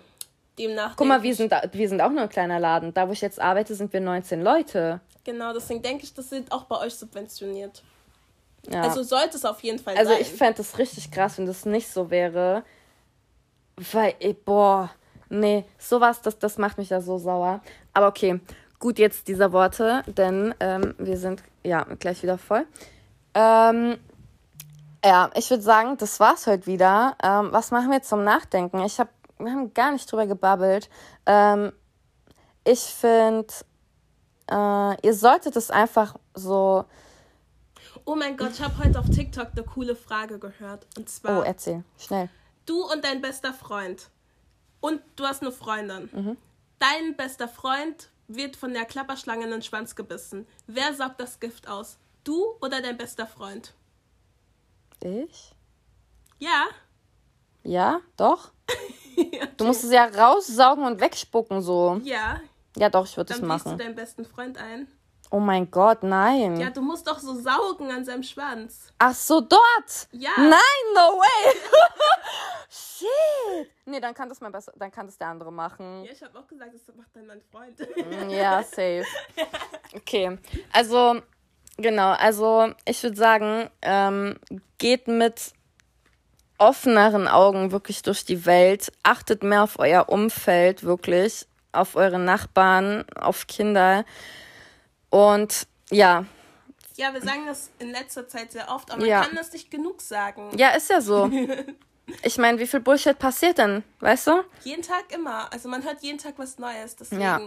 Demnach. 0.58 0.96
Guck 0.96 1.06
mal, 1.06 1.22
wir 1.22 1.34
sind, 1.34 1.50
wir 1.50 1.88
sind 1.88 2.00
auch 2.00 2.10
nur 2.10 2.22
ein 2.22 2.28
kleiner 2.28 2.60
Laden. 2.60 2.92
Da, 2.92 3.08
wo 3.08 3.12
ich 3.12 3.22
jetzt 3.22 3.40
arbeite, 3.40 3.74
sind 3.74 3.92
wir 3.92 4.00
19 4.00 4.42
Leute. 4.42 5.00
Genau, 5.24 5.52
deswegen 5.52 5.80
denke 5.82 6.04
ich, 6.04 6.12
das 6.12 6.28
sind 6.28 6.52
auch 6.52 6.64
bei 6.64 6.78
euch 6.78 6.94
subventioniert. 6.94 7.82
Ja. 8.70 8.82
Also 8.82 9.02
sollte 9.02 9.36
es 9.36 9.44
auf 9.44 9.60
jeden 9.62 9.78
Fall 9.78 9.96
also 9.96 10.10
sein. 10.10 10.18
Also 10.18 10.30
ich 10.30 10.38
fände 10.38 10.60
es 10.60 10.78
richtig 10.78 11.10
krass, 11.10 11.38
wenn 11.38 11.46
das 11.46 11.64
nicht 11.64 11.88
so 11.88 12.10
wäre. 12.10 12.64
Weil, 13.76 14.14
ey, 14.20 14.34
boah, 14.34 14.90
nee, 15.28 15.64
sowas, 15.78 16.20
das, 16.20 16.38
das 16.38 16.58
macht 16.58 16.78
mich 16.78 16.90
ja 16.90 17.00
so 17.00 17.18
sauer. 17.18 17.62
Aber 17.94 18.08
okay, 18.08 18.40
gut 18.82 18.98
jetzt 18.98 19.28
dieser 19.28 19.52
Worte, 19.52 20.02
denn 20.08 20.54
ähm, 20.58 20.94
wir 20.98 21.16
sind 21.16 21.42
ja 21.62 21.84
gleich 22.00 22.22
wieder 22.24 22.36
voll. 22.36 22.66
Ähm, 23.32 23.96
ja, 25.04 25.30
ich 25.34 25.48
würde 25.50 25.62
sagen, 25.62 25.96
das 25.98 26.18
war's 26.18 26.48
heute 26.48 26.66
wieder. 26.66 27.16
Ähm, 27.22 27.48
was 27.52 27.70
machen 27.70 27.92
wir 27.92 28.02
zum 28.02 28.24
Nachdenken? 28.24 28.80
Ich 28.80 28.98
habe, 28.98 29.08
wir 29.38 29.52
haben 29.52 29.72
gar 29.72 29.92
nicht 29.92 30.10
drüber 30.10 30.26
gebabbelt. 30.26 30.90
Ähm, 31.26 31.72
ich 32.64 32.80
finde, 32.80 33.54
äh, 34.50 35.06
ihr 35.06 35.14
solltet 35.14 35.54
es 35.54 35.70
einfach 35.70 36.16
so. 36.34 36.84
Oh 38.04 38.16
mein 38.16 38.36
Gott, 38.36 38.50
ich 38.54 38.62
habe 38.62 38.76
heute 38.82 38.98
auf 38.98 39.08
TikTok 39.08 39.48
eine 39.52 39.62
coole 39.62 39.94
Frage 39.94 40.40
gehört. 40.40 40.88
Und 40.98 41.08
zwar. 41.08 41.38
Oh, 41.38 41.42
erzähl, 41.42 41.84
schnell. 41.98 42.28
Du 42.66 42.82
und 42.82 43.04
dein 43.04 43.20
bester 43.20 43.54
Freund. 43.54 44.08
Und 44.80 45.00
du 45.14 45.24
hast 45.24 45.42
eine 45.42 45.52
Freundin. 45.52 46.10
Mhm. 46.12 46.36
Dein 46.80 47.14
bester 47.16 47.46
Freund 47.46 48.08
wird 48.34 48.56
von 48.56 48.72
der 48.72 48.84
Klapperschlange 48.84 49.44
in 49.44 49.50
den 49.50 49.62
Schwanz 49.62 49.94
gebissen. 49.94 50.46
Wer 50.66 50.94
saugt 50.94 51.20
das 51.20 51.40
Gift 51.40 51.68
aus? 51.68 51.98
Du 52.24 52.54
oder 52.60 52.80
dein 52.80 52.96
bester 52.96 53.26
Freund? 53.26 53.74
Ich? 55.00 55.52
Ja. 56.38 56.66
Ja, 57.64 58.00
doch. 58.16 58.52
okay. 59.16 59.48
Du 59.56 59.64
musst 59.64 59.84
es 59.84 59.92
ja 59.92 60.04
raussaugen 60.04 60.84
und 60.84 61.00
wegspucken 61.00 61.62
so. 61.62 62.00
Ja. 62.04 62.40
Ja, 62.76 62.88
doch, 62.88 63.06
ich 63.06 63.16
würde 63.16 63.34
es 63.34 63.40
machen. 63.40 63.70
Dann 63.70 63.78
du 63.78 63.84
deinen 63.84 63.94
besten 63.94 64.24
Freund 64.24 64.58
ein. 64.58 64.88
Oh 65.32 65.40
mein 65.40 65.70
Gott, 65.70 66.02
nein. 66.02 66.60
Ja, 66.60 66.68
du 66.68 66.82
musst 66.82 67.08
doch 67.08 67.18
so 67.18 67.34
saugen 67.34 67.90
an 67.90 68.04
seinem 68.04 68.22
Schwanz. 68.22 68.92
Ach 68.98 69.14
so, 69.14 69.40
dort? 69.40 70.08
Ja. 70.10 70.28
Nein, 70.36 70.84
no 70.94 71.18
way. 71.18 71.54
Shit. 72.68 73.70
Nee, 73.86 73.98
dann 73.98 74.12
kann 74.12 74.28
das 74.28 74.42
mein 74.42 74.52
besser, 74.52 74.74
dann 74.76 74.92
kann 74.92 75.06
das 75.06 75.16
der 75.16 75.28
andere 75.28 75.50
machen. 75.50 76.04
Ja, 76.04 76.12
ich 76.12 76.22
habe 76.22 76.38
auch 76.38 76.46
gesagt, 76.46 76.72
das 76.74 76.94
macht 76.94 77.08
dann 77.14 77.26
mein 77.26 77.40
Freund. 77.50 77.78
Mm, 77.80 78.28
ja, 78.28 78.62
safe. 78.62 79.06
Okay, 79.94 80.36
also 80.70 81.22
genau, 81.78 82.10
also 82.10 82.70
ich 82.84 83.02
würde 83.02 83.16
sagen, 83.16 83.70
ähm, 83.80 84.38
geht 84.76 85.08
mit 85.08 85.54
offeneren 86.58 87.26
Augen 87.26 87.72
wirklich 87.72 88.02
durch 88.02 88.26
die 88.26 88.44
Welt, 88.44 88.92
achtet 89.02 89.42
mehr 89.44 89.62
auf 89.62 89.78
euer 89.78 90.10
Umfeld, 90.10 90.82
wirklich, 90.82 91.46
auf 91.72 91.96
eure 91.96 92.18
Nachbarn, 92.18 93.06
auf 93.18 93.46
Kinder. 93.46 94.04
Und 95.12 95.66
ja. 95.90 96.24
Ja, 96.96 97.12
wir 97.12 97.20
sagen 97.20 97.44
das 97.46 97.70
in 97.78 97.90
letzter 97.90 98.26
Zeit 98.28 98.52
sehr 98.52 98.70
oft, 98.70 98.90
aber 98.90 99.00
man 99.00 99.08
ja. 99.08 99.20
kann 99.22 99.36
das 99.36 99.52
nicht 99.52 99.70
genug 99.70 100.00
sagen. 100.00 100.50
Ja, 100.56 100.70
ist 100.70 100.88
ja 100.88 101.02
so. 101.02 101.30
ich 102.22 102.38
meine, 102.38 102.58
wie 102.58 102.66
viel 102.66 102.80
Bullshit 102.80 103.18
passiert 103.18 103.58
denn, 103.58 103.84
weißt 104.00 104.28
du? 104.28 104.44
Jeden 104.64 104.82
Tag 104.82 105.12
immer. 105.12 105.52
Also 105.52 105.68
man 105.68 105.84
hört 105.84 106.02
jeden 106.02 106.16
Tag 106.16 106.34
was 106.38 106.58
Neues. 106.58 106.96
Deswegen 106.96 107.20
ja. 107.20 107.40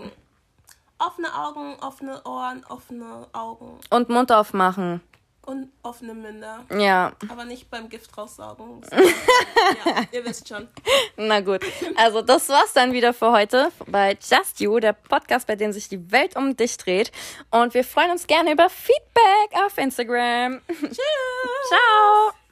offene 1.00 1.34
Augen, 1.36 1.76
offene 1.82 2.24
Ohren, 2.24 2.64
offene 2.70 3.28
Augen. 3.34 3.80
Und 3.90 4.10
Mund 4.10 4.32
aufmachen. 4.32 5.02
Und 5.46 5.72
offene 5.84 6.14
Münder. 6.14 6.66
Ja. 6.78 7.14
Aber 7.30 7.46
nicht 7.46 7.70
beim 7.70 7.90
Gift 7.90 8.18
raussaugen. 8.18 8.82
ja, 8.92 10.04
ihr 10.12 10.26
wisst 10.26 10.48
schon. 10.48 10.68
Na 11.18 11.42
gut. 11.42 11.62
Also, 11.96 12.22
das 12.22 12.50
war's 12.50 12.74
dann 12.74 12.94
wieder 12.94 13.14
für 13.14 13.32
heute 13.32 13.72
bei 13.88 14.18
Just 14.22 14.60
You, 14.60 14.80
der 14.80 14.94
Podcast, 14.94 15.48
bei 15.48 15.56
dem 15.56 15.72
sich 15.72 15.90
die 15.90 16.12
Welt 16.12 16.36
um 16.36 16.56
dich 16.56 16.78
dreht. 16.78 17.12
Und 17.52 17.74
wir 17.74 17.84
freuen 17.84 18.12
uns 18.12 18.28
gerne 18.28 18.52
über 18.52 18.70
Feedback 18.70 19.66
auf 19.66 19.78
Instagram. 19.78 20.62
Tschüss. 20.68 20.98
Ciao. 21.70 22.45